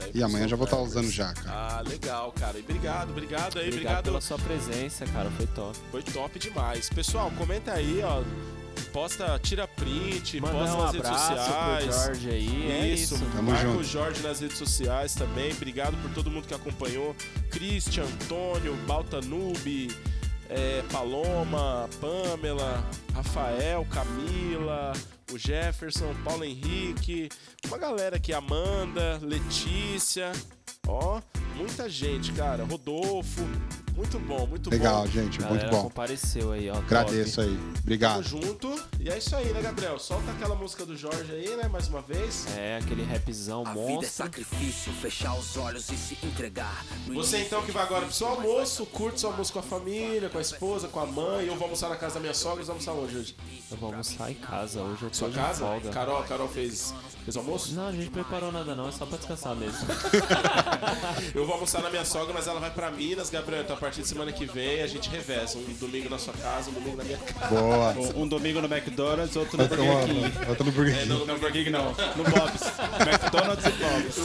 Isso 0.00 0.10
aí 0.14 0.20
E 0.20 0.22
amanhã 0.22 0.48
já 0.48 0.56
vou 0.56 0.64
estar 0.64 0.76
Noverbers. 0.76 1.04
usando 1.06 1.12
já, 1.14 1.32
cara. 1.34 1.50
Ah, 1.78 1.80
legal, 1.88 2.32
cara. 2.32 2.58
E 2.58 2.60
obrigado, 2.62 3.10
obrigado 3.10 3.58
aí, 3.58 3.68
Obrigado 3.68 3.72
obrigado. 3.74 4.04
pela 4.04 4.20
sua 4.20 4.38
presença, 4.38 5.06
cara. 5.06 5.30
Foi 5.32 5.46
top. 5.48 5.76
Foi 5.90 6.02
top 6.02 6.38
demais. 6.38 6.88
Pessoal, 6.90 7.30
comenta 7.38 7.72
aí, 7.72 8.00
ó. 8.02 8.22
Posta, 8.92 9.38
tira 9.40 9.68
print, 9.68 10.40
Manda 10.40 10.54
posta 10.54 10.76
um 10.76 10.82
nas 10.82 10.92
redes 10.94 11.10
sociais. 11.10 11.84
pro 11.84 12.04
Jorge 12.06 12.30
aí. 12.30 12.70
É 12.72 12.88
Isso, 12.88 13.14
isso. 13.14 13.24
Tamo 13.26 13.42
marca 13.52 13.62
junto. 13.68 13.78
o 13.80 13.84
Jorge 13.84 14.22
nas 14.22 14.40
redes 14.40 14.58
sociais 14.58 15.14
também. 15.14 15.52
Obrigado 15.52 15.96
por 16.02 16.10
todo 16.12 16.30
mundo 16.30 16.46
que 16.46 16.54
acompanhou. 16.54 17.14
Christian, 17.50 18.02
Antônio, 18.04 18.74
Baltanube, 18.88 19.94
é, 20.48 20.82
Paloma, 20.90 21.88
Pamela, 22.00 22.82
Rafael, 23.14 23.86
Camila, 23.90 24.92
o 25.32 25.38
Jefferson, 25.38 26.14
Paulo 26.24 26.44
Henrique, 26.44 27.28
uma 27.66 27.78
galera 27.78 28.16
aqui, 28.16 28.32
Amanda, 28.32 29.18
Letícia, 29.22 30.32
ó, 30.86 31.20
muita 31.56 31.88
gente, 31.88 32.32
cara. 32.32 32.64
Rodolfo, 32.64 33.42
muito 33.96 34.18
bom, 34.20 34.46
muito 34.46 34.70
Legal, 34.70 35.02
bom. 35.02 35.06
gente. 35.10 35.38
Galera 35.38 35.58
Muito 35.60 35.70
bom. 35.76 35.82
compareceu 35.84 36.52
aí, 36.52 36.68
ó. 36.70 36.74
top. 36.74 36.84
Agradeço 36.86 37.40
aí. 37.40 37.56
Tamo 37.56 37.72
Obrigado. 37.80 38.22
junto. 38.22 38.82
E 38.98 39.08
é 39.08 39.18
isso 39.18 39.34
aí, 39.36 39.52
né, 39.52 39.60
Gabriel? 39.62 39.98
Solta 39.98 40.30
aquela 40.32 40.54
música 40.54 40.84
do 40.86 40.96
Jorge 40.96 41.30
aí, 41.32 41.56
né, 41.56 41.68
mais 41.68 41.88
uma 41.88 42.00
vez. 42.02 42.46
É, 42.56 42.76
aquele 42.82 43.02
rapzão 43.02 43.62
A 43.66 43.70
vida 43.72 43.80
é 43.80 43.88
monstro. 43.94 44.10
sacrifício, 44.10 44.92
fechar 44.94 45.34
os 45.38 45.56
olhos 45.56 45.88
e 45.90 45.96
se 45.96 46.16
entregar. 46.24 46.84
No 47.06 47.14
Você 47.14 47.38
então 47.38 47.62
que 47.62 47.72
vai 47.72 47.82
agora 47.82 48.04
pro 48.06 48.14
seu 48.14 48.28
almoço, 48.28 48.84
curte 48.86 49.20
seu 49.20 49.30
almoço 49.30 49.52
com 49.52 49.58
a 49.58 49.62
família, 49.62 50.28
com 50.28 50.38
a 50.38 50.40
esposa, 50.42 50.88
com 50.88 51.00
a 51.00 51.06
mãe. 51.06 51.46
Eu 51.46 51.54
vou 51.54 51.64
almoçar 51.64 51.88
na 51.88 51.96
casa 51.96 52.14
da 52.14 52.20
minha 52.20 52.34
sogra, 52.34 52.64
vamos 52.64 52.86
almoçar 52.88 52.92
onde 52.92 53.16
hoje? 53.16 53.36
Eu 53.70 53.76
vou 53.76 53.90
almoçar 53.90 54.30
em 54.30 54.34
casa. 54.34 54.80
Hoje 54.82 55.02
eu 55.02 55.10
tô 55.10 55.16
Sua 55.16 55.28
de 55.30 55.36
casa? 55.36 55.60
folga. 55.64 55.90
Carol, 55.90 56.22
Carol 56.24 56.48
fez, 56.48 56.94
fez 57.24 57.36
almoço? 57.36 57.74
Não, 57.74 57.88
a 57.88 57.92
gente 57.92 58.10
preparou 58.10 58.50
nada 58.52 58.74
não, 58.74 58.88
é 58.88 58.92
só 58.92 59.06
pra 59.06 59.16
descansar 59.18 59.54
mesmo. 59.56 59.78
Eu 61.34 61.44
vou 61.44 61.54
almoçar 61.54 61.82
na 61.82 61.90
minha 61.90 62.04
sogra, 62.04 62.32
mas 62.34 62.46
ela 62.46 62.60
vai 62.60 62.70
pra 62.70 62.90
Minas, 62.90 63.30
Gabriel. 63.30 63.62
Então 63.62 63.76
a 63.76 63.78
partir 63.80 64.02
de 64.02 64.08
semana 64.08 64.30
que 64.32 64.44
vem 64.46 64.82
a 64.82 64.86
gente 64.86 65.08
reveza. 65.08 65.58
Um 65.58 65.74
domingo 65.74 66.08
na 66.08 66.18
sua 66.18 66.34
casa, 66.34 66.70
um 66.70 66.74
domingo 66.74 66.96
na 66.98 67.04
minha 67.04 67.18
casa. 67.18 67.48
Boa. 67.54 67.90
Um, 67.92 68.22
um 68.22 68.28
domingo 68.28 68.60
no 68.60 68.68
McDonald's, 68.72 69.34
outro 69.36 69.56
no 69.58 69.66
Burger 69.66 70.04
King. 70.06 70.20
no- 70.20 70.48
outra 70.50 70.64
no 70.64 70.72
Burger 70.72 70.94
King. 70.98 71.08
não, 71.08 71.18
Não, 71.26 71.38
Burger 71.38 71.52
King 71.52 71.70
não. 71.70 71.84
No 72.16 72.24
Bob's. 72.24 72.62
McDonald's 73.06 73.64
e 73.66 73.70
Bob's. 73.72 74.18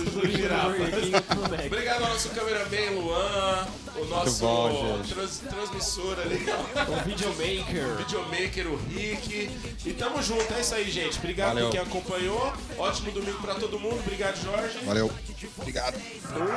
Obrigado 1.65 2.03
ao 2.03 2.09
nosso 2.09 2.29
cameraman 2.29 2.89
Luan, 2.99 3.67
o 3.97 4.05
nosso 4.05 4.39
bom, 4.41 5.01
trans- 5.07 5.41
transmissor 5.49 6.17
ali, 6.19 6.45
o 6.89 7.03
videomaker. 7.05 7.95
videomaker, 7.97 8.67
o 8.67 8.75
Rick. 8.89 9.49
E 9.85 9.93
tamo 9.93 10.21
junto, 10.21 10.53
é 10.53 10.61
isso 10.61 10.75
aí, 10.75 10.89
gente. 10.89 11.17
Obrigado 11.17 11.49
Valeu. 11.53 11.65
por 11.67 11.71
quem 11.71 11.81
acompanhou. 11.81 12.53
Ótimo 12.77 13.11
domingo 13.11 13.39
pra 13.41 13.55
todo 13.55 13.79
mundo. 13.79 13.99
Obrigado, 13.99 14.35
Jorge. 14.43 14.77
Valeu. 14.85 15.11
Obrigado. 15.57 15.95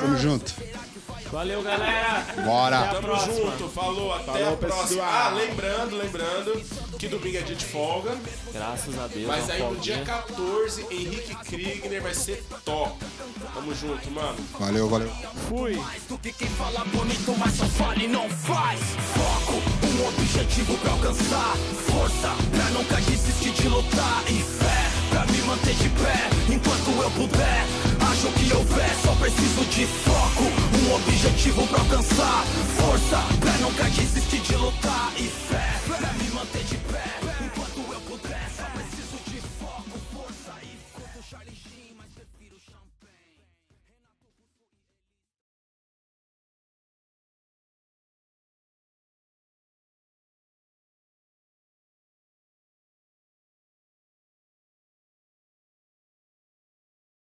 Tamo 0.01 0.17
junto. 0.17 0.53
Valeu, 1.31 1.63
galera. 1.63 2.25
Bora. 2.45 2.88
Tamo 2.91 3.03
próxima. 3.03 3.35
junto, 3.35 3.69
falou, 3.69 4.13
até 4.15 4.25
Falou, 4.25 4.53
a 4.53 4.57
próxima. 4.57 4.87
pessoal. 4.89 5.09
Ah, 5.11 5.29
lembrando, 5.37 5.97
lembrando 5.97 6.63
que 6.99 7.09
domingo 7.09 7.37
é 7.37 7.41
dia 7.43 7.57
de 7.57 7.65
folga, 7.65 8.17
Graças 8.53 8.99
a 8.99 9.07
Deus. 9.07 9.27
mas 9.27 9.45
uma 9.45 9.53
aí 9.55 9.63
no 9.63 9.77
dia 9.77 9.97
folguinha. 10.05 10.05
14, 10.05 10.87
Henrique 10.91 11.35
Kriegner 11.45 12.03
vai 12.03 12.15
ser 12.15 12.43
top. 12.65 12.95
Tamo 13.55 13.75
junto, 13.75 14.11
mano. 14.11 14.37
Valeu, 14.59 14.89
valeu. 14.89 15.11
Fui. 15.49 15.75
do 16.09 16.19
que 16.19 16.33
quem 16.33 16.49
fala 16.49 16.85
bonito, 16.87 17.35
mas 17.39 17.55
só 17.55 17.67
fala 17.67 17.97
e 18.03 18.09
não 18.09 18.29
faz. 18.29 18.81
Foco, 19.15 19.55
um 19.87 20.09
objetivo 20.09 20.77
pra 20.79 20.93
alcançar. 20.93 21.57
Força 21.87 22.35
pra 22.51 22.65
nunca 22.71 22.97
desistir 23.03 23.51
de 23.53 23.69
lutar. 23.69 24.25
E 24.29 24.43
fé 24.43 24.91
pra 25.11 25.25
me 25.27 25.39
manter 25.43 25.75
de 25.75 25.89
pé 25.91 26.29
enquanto 26.53 27.03
eu 27.03 27.11
puder. 27.13 27.65
Acho 28.11 28.29
que 28.33 28.53
houver, 28.53 28.91
só 29.05 29.15
preciso 29.15 29.65
de 29.67 29.87
foco 29.87 30.45
um 30.89 30.95
objetivo 30.95 31.67
pra 31.67 31.81
alcançar. 31.81 32.45
Força 32.79 33.19
pra 33.41 33.53
nunca 33.59 33.85
desistir 33.91 34.41
de 34.41 34.57
lutar 34.57 35.13
e 35.17 35.25
fé. 35.25 36.28